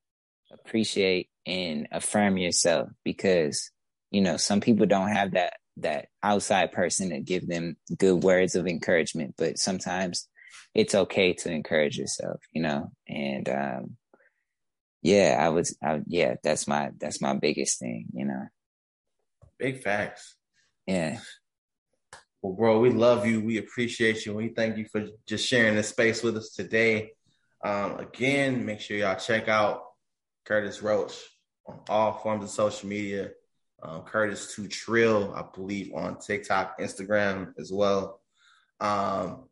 appreciate 0.52 1.30
and 1.46 1.88
affirm 1.92 2.38
yourself 2.38 2.90
because 3.04 3.72
you 4.12 4.22
know 4.22 4.38
some 4.38 4.62
people 4.62 4.86
don't 4.86 5.10
have 5.10 5.32
that 5.32 5.54
that 5.78 6.08
outside 6.24 6.72
person 6.72 7.10
to 7.10 7.20
give 7.20 7.48
them 7.48 7.76
good 7.98 8.24
words 8.24 8.56
of 8.56 8.68
encouragement 8.68 9.36
but 9.38 9.58
sometimes 9.58 10.28
it's 10.74 10.96
okay 10.96 11.34
to 11.34 11.52
encourage 11.52 11.98
yourself 11.98 12.40
you 12.54 12.62
know 12.62 12.90
and 13.08 13.50
um 13.50 13.98
yeah, 15.06 15.38
I 15.40 15.50
was, 15.50 15.78
I, 15.84 16.02
yeah, 16.08 16.34
that's 16.42 16.68
my, 16.68 16.90
that's 17.00 17.22
my 17.22 17.36
biggest 17.36 17.78
thing, 17.78 18.08
you 18.12 18.26
know. 18.26 18.48
Big 19.60 19.84
facts. 19.84 20.36
Yeah. 20.88 21.20
Well, 22.42 22.54
bro, 22.54 22.80
we 22.80 22.90
love 22.90 23.28
you. 23.28 23.40
We 23.40 23.60
appreciate 23.60 24.26
you. 24.26 24.34
We 24.34 24.50
thank 24.50 24.78
you 24.78 24.88
for 24.92 25.06
just 25.28 25.48
sharing 25.48 25.76
this 25.76 25.90
space 25.90 26.24
with 26.24 26.38
us 26.38 26.54
today. 26.56 27.12
Um, 27.64 28.00
again, 28.00 28.66
make 28.66 28.80
sure 28.80 28.98
y'all 28.98 29.16
check 29.16 29.48
out 29.48 29.84
Curtis 30.44 30.82
Roach 30.82 31.14
on 31.68 31.82
all 31.88 32.14
forms 32.14 32.44
of 32.44 32.50
social 32.50 32.90
media. 32.90 33.30
Um, 33.84 34.02
Curtis 34.02 34.56
to 34.56 34.68
Trill, 34.68 35.36
I 35.36 35.44
believe, 35.54 35.94
on 35.94 36.18
TikTok, 36.18 36.80
Instagram 36.80 37.54
as 37.60 37.72
well. 37.72 38.22
Um, 38.80 39.50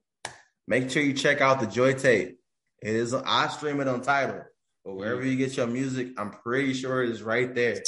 make 0.67 0.89
sure 0.89 1.03
you 1.03 1.13
check 1.13 1.41
out 1.41 1.59
the 1.59 1.67
Joy 1.67 1.93
Tape. 1.93 2.39
It 2.81 2.95
is 2.95 3.13
I 3.13 3.49
stream 3.49 3.81
it 3.81 3.87
on 3.87 4.01
Tidal. 4.01 4.45
But 4.85 4.95
wherever 4.95 5.23
you 5.25 5.37
get 5.37 5.55
your 5.55 5.67
music, 5.67 6.09
I'm 6.17 6.31
pretty 6.31 6.73
sure 6.73 7.03
it 7.03 7.09
is 7.09 7.23
right 7.23 7.53
there. 7.55 7.81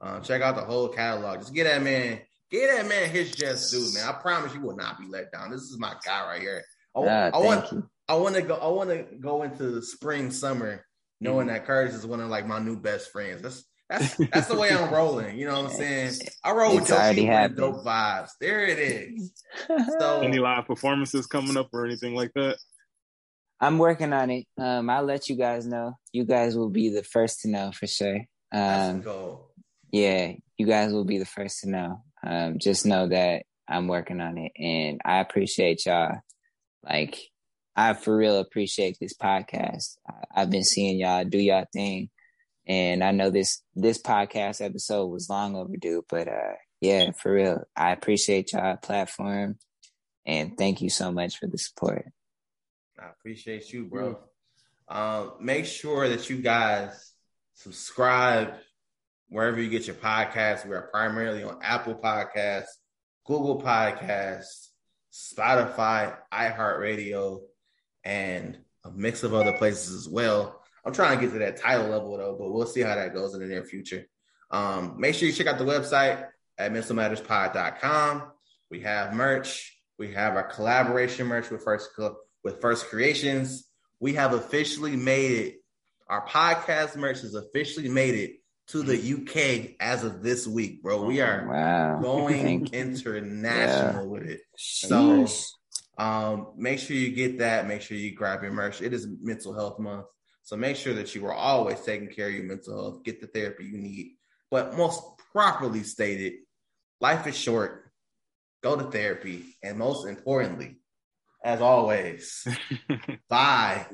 Um, 0.00 0.22
check 0.22 0.42
out 0.42 0.54
the 0.56 0.62
whole 0.62 0.88
catalog. 0.88 1.40
Just 1.40 1.54
get 1.54 1.64
that 1.64 1.82
man, 1.82 2.20
get 2.50 2.76
that 2.76 2.86
man 2.88 3.08
his 3.10 3.32
just 3.32 3.72
due, 3.72 3.92
man. 3.94 4.08
I 4.08 4.12
promise 4.12 4.54
you 4.54 4.60
will 4.60 4.76
not 4.76 4.98
be 5.00 5.06
let 5.08 5.32
down. 5.32 5.50
This 5.50 5.62
is 5.62 5.78
my 5.78 5.94
guy 6.04 6.26
right 6.26 6.40
here. 6.40 6.62
I, 6.94 7.00
I 7.00 7.38
want, 7.38 7.60
thank 7.60 7.72
you. 7.72 7.90
I 8.08 8.14
want 8.14 8.34
to 8.36 8.42
go. 8.42 8.54
I 8.56 8.68
want 8.68 8.90
to 8.90 9.04
go 9.18 9.42
into 9.42 9.70
the 9.70 9.82
spring, 9.82 10.30
summer, 10.30 10.84
knowing 11.20 11.46
Mm-hmm. 11.48 11.54
that 11.56 11.66
Curtis 11.66 11.94
is 11.94 12.06
one 12.06 12.20
of 12.20 12.28
like 12.28 12.46
my 12.46 12.58
new 12.58 12.78
best 12.78 13.10
friends. 13.10 13.42
That's 13.42 13.64
that's 13.88 14.16
that's 14.32 14.46
the 14.48 14.56
way 14.56 14.70
I'm 14.70 14.92
rolling. 14.92 15.38
You 15.38 15.46
know 15.46 15.62
what 15.62 15.70
I'm 15.72 15.76
saying? 15.76 16.14
I 16.44 16.52
roll 16.52 16.74
with 16.74 16.82
It's 16.82 16.90
your 16.90 16.98
already 16.98 17.26
people 17.26 17.72
dope 17.72 17.84
vibes. 17.84 18.30
There 18.40 18.64
it 18.66 18.78
is. 18.78 19.32
So 19.98 20.20
Any 20.20 20.38
live 20.38 20.66
performances 20.66 21.26
coming 21.26 21.56
up 21.56 21.70
or 21.72 21.84
anything 21.86 22.14
like 22.14 22.32
that? 22.34 22.58
I'm 23.60 23.78
working 23.78 24.12
on 24.12 24.30
it. 24.30 24.46
Um, 24.58 24.90
I'll 24.90 25.04
let 25.04 25.28
you 25.28 25.36
guys 25.36 25.66
know. 25.66 25.94
You 26.12 26.24
guys 26.24 26.56
will 26.56 26.70
be 26.70 26.90
the 26.90 27.02
first 27.02 27.40
to 27.40 27.48
know 27.48 27.72
for 27.72 27.86
sure. 27.86 28.20
Um, 28.52 29.02
yeah, 29.90 30.32
you 30.58 30.66
guys 30.66 30.92
will 30.92 31.04
be 31.04 31.18
the 31.18 31.24
first 31.24 31.60
to 31.60 31.70
know. 31.70 32.02
Um, 32.22 32.58
just 32.58 32.86
know 32.86 33.08
that 33.08 33.44
I'm 33.68 33.88
working 33.88 34.20
on 34.20 34.38
it 34.38 34.52
and 34.56 35.00
I 35.04 35.20
appreciate 35.20 35.86
y'all. 35.86 36.20
Like, 36.84 37.18
I 37.74 37.94
for 37.94 38.16
real 38.16 38.38
appreciate 38.38 38.98
this 39.00 39.14
podcast. 39.14 39.96
I, 40.08 40.42
I've 40.42 40.50
been 40.50 40.64
seeing 40.64 40.98
y'all 40.98 41.24
do 41.24 41.38
y'all 41.38 41.66
thing. 41.72 42.10
And 42.66 43.02
I 43.02 43.12
know 43.12 43.30
this, 43.30 43.62
this 43.74 44.00
podcast 44.02 44.60
episode 44.64 45.06
was 45.06 45.30
long 45.30 45.54
overdue, 45.56 46.04
but, 46.08 46.28
uh, 46.28 46.54
yeah, 46.80 47.10
for 47.12 47.32
real. 47.32 47.62
I 47.76 47.92
appreciate 47.92 48.52
y'all 48.52 48.76
platform 48.76 49.58
and 50.26 50.58
thank 50.58 50.82
you 50.82 50.90
so 50.90 51.12
much 51.12 51.38
for 51.38 51.46
the 51.46 51.58
support. 51.58 52.06
I 52.98 53.10
appreciate 53.10 53.72
you, 53.72 53.86
bro. 53.86 54.18
Um, 54.88 55.32
make 55.40 55.66
sure 55.66 56.08
that 56.08 56.30
you 56.30 56.38
guys 56.38 57.12
subscribe 57.54 58.54
wherever 59.28 59.60
you 59.60 59.68
get 59.68 59.86
your 59.86 59.96
podcasts. 59.96 60.66
We 60.66 60.74
are 60.74 60.88
primarily 60.92 61.42
on 61.42 61.58
Apple 61.62 61.94
Podcasts, 61.94 62.66
Google 63.24 63.60
Podcasts, 63.60 64.68
Spotify, 65.12 66.16
iHeartRadio, 66.32 67.40
and 68.04 68.58
a 68.84 68.90
mix 68.90 69.22
of 69.24 69.34
other 69.34 69.52
places 69.52 69.94
as 69.94 70.08
well. 70.08 70.62
I'm 70.84 70.92
trying 70.92 71.18
to 71.18 71.24
get 71.24 71.32
to 71.32 71.40
that 71.40 71.56
title 71.56 71.88
level 71.88 72.16
though, 72.16 72.36
but 72.38 72.52
we'll 72.52 72.66
see 72.66 72.82
how 72.82 72.94
that 72.94 73.12
goes 73.12 73.34
in 73.34 73.40
the 73.40 73.46
near 73.46 73.64
future. 73.64 74.06
Um, 74.50 74.94
make 74.98 75.14
sure 75.14 75.26
you 75.28 75.34
check 75.34 75.48
out 75.48 75.58
the 75.58 75.64
website 75.64 76.24
at 76.58 76.72
mentalmatterspod.com. 76.72 78.30
We 78.70 78.80
have 78.80 79.12
merch. 79.14 79.76
We 79.98 80.12
have 80.12 80.36
our 80.36 80.44
collaboration 80.44 81.26
merch 81.26 81.50
with 81.50 81.64
First 81.64 81.94
with 82.46 82.60
First 82.60 82.86
Creations. 82.86 83.64
We 83.98 84.14
have 84.14 84.32
officially 84.32 84.94
made 84.94 85.32
it. 85.32 85.54
Our 86.08 86.24
podcast 86.28 86.94
merch 86.94 87.22
has 87.22 87.34
officially 87.34 87.88
made 87.88 88.14
it 88.14 88.36
to 88.68 88.84
the 88.84 88.96
UK 88.96 89.74
as 89.80 90.04
of 90.04 90.22
this 90.22 90.46
week, 90.46 90.80
bro. 90.80 91.02
We 91.02 91.20
are 91.20 91.44
Wow. 91.48 92.00
going 92.02 92.68
international 92.72 94.08
with 94.08 94.22
it. 94.22 94.42
So 94.56 95.26
Um, 95.98 96.52
make 96.56 96.78
sure 96.78 96.94
you 96.94 97.10
get 97.16 97.38
that. 97.38 97.66
Make 97.66 97.82
sure 97.82 97.96
you 97.96 98.14
grab 98.14 98.42
your 98.44 98.52
merch. 98.52 98.80
It 98.80 98.92
is 98.92 99.08
Mental 99.20 99.52
Health 99.52 99.80
Month, 99.80 100.06
so 100.44 100.54
make 100.56 100.76
sure 100.76 100.94
that 100.94 101.14
you 101.16 101.26
are 101.26 101.32
always 101.34 101.80
taking 101.80 102.08
care 102.08 102.28
of 102.28 102.34
your 102.34 102.44
mental 102.44 102.74
health. 102.80 103.02
Get 103.02 103.20
the 103.20 103.26
therapy 103.26 103.64
you 103.64 103.78
need. 103.78 104.12
But 104.52 104.76
most 104.76 105.02
properly 105.32 105.82
stated, 105.82 106.34
life 107.00 107.26
is 107.26 107.36
short. 107.36 107.90
Go 108.62 108.76
to 108.76 108.84
therapy, 108.90 109.44
and 109.64 109.78
most 109.78 110.06
importantly, 110.06 110.76
as 111.44 111.60
always, 111.60 112.46
buy 113.28 113.86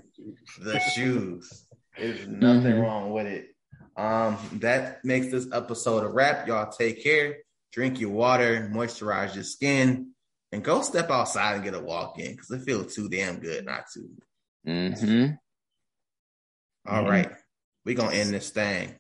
the 0.61 0.79
shoes. 0.81 1.67
There's 1.99 2.27
nothing 2.27 2.73
Mhm. 2.75 2.83
wrong 2.83 3.11
with 3.13 3.27
it. 3.27 3.49
Um, 3.97 4.39
that 4.61 5.05
makes 5.05 5.29
this 5.31 5.47
episode 5.53 6.05
a 6.05 6.09
wrap. 6.09 6.47
Y'all 6.49 6.73
take 6.73 7.03
care. 7.03 7.39
Drink 7.73 8.01
your 8.01 8.11
water, 8.11 8.71
moisturize 8.73 9.35
your 9.35 9.45
skin, 9.45 10.13
and 10.51 10.65
go 10.65 10.83
step 10.83 11.11
outside 11.11 11.55
and 11.57 11.65
get 11.65 11.75
a 11.75 11.81
walk 11.81 12.19
in 12.19 12.33
because 12.33 12.51
it 12.51 12.63
feels 12.65 12.95
too 12.95 13.09
damn 13.09 13.39
good 13.41 13.65
not 13.65 13.85
to. 13.95 14.09
Mm-hmm. 14.67 15.35
All 16.87 17.05
Mhm. 17.05 17.09
right, 17.11 17.33
we 17.85 17.95
gonna 17.95 18.15
end 18.17 18.31
this 18.31 18.51
thing. 18.51 18.99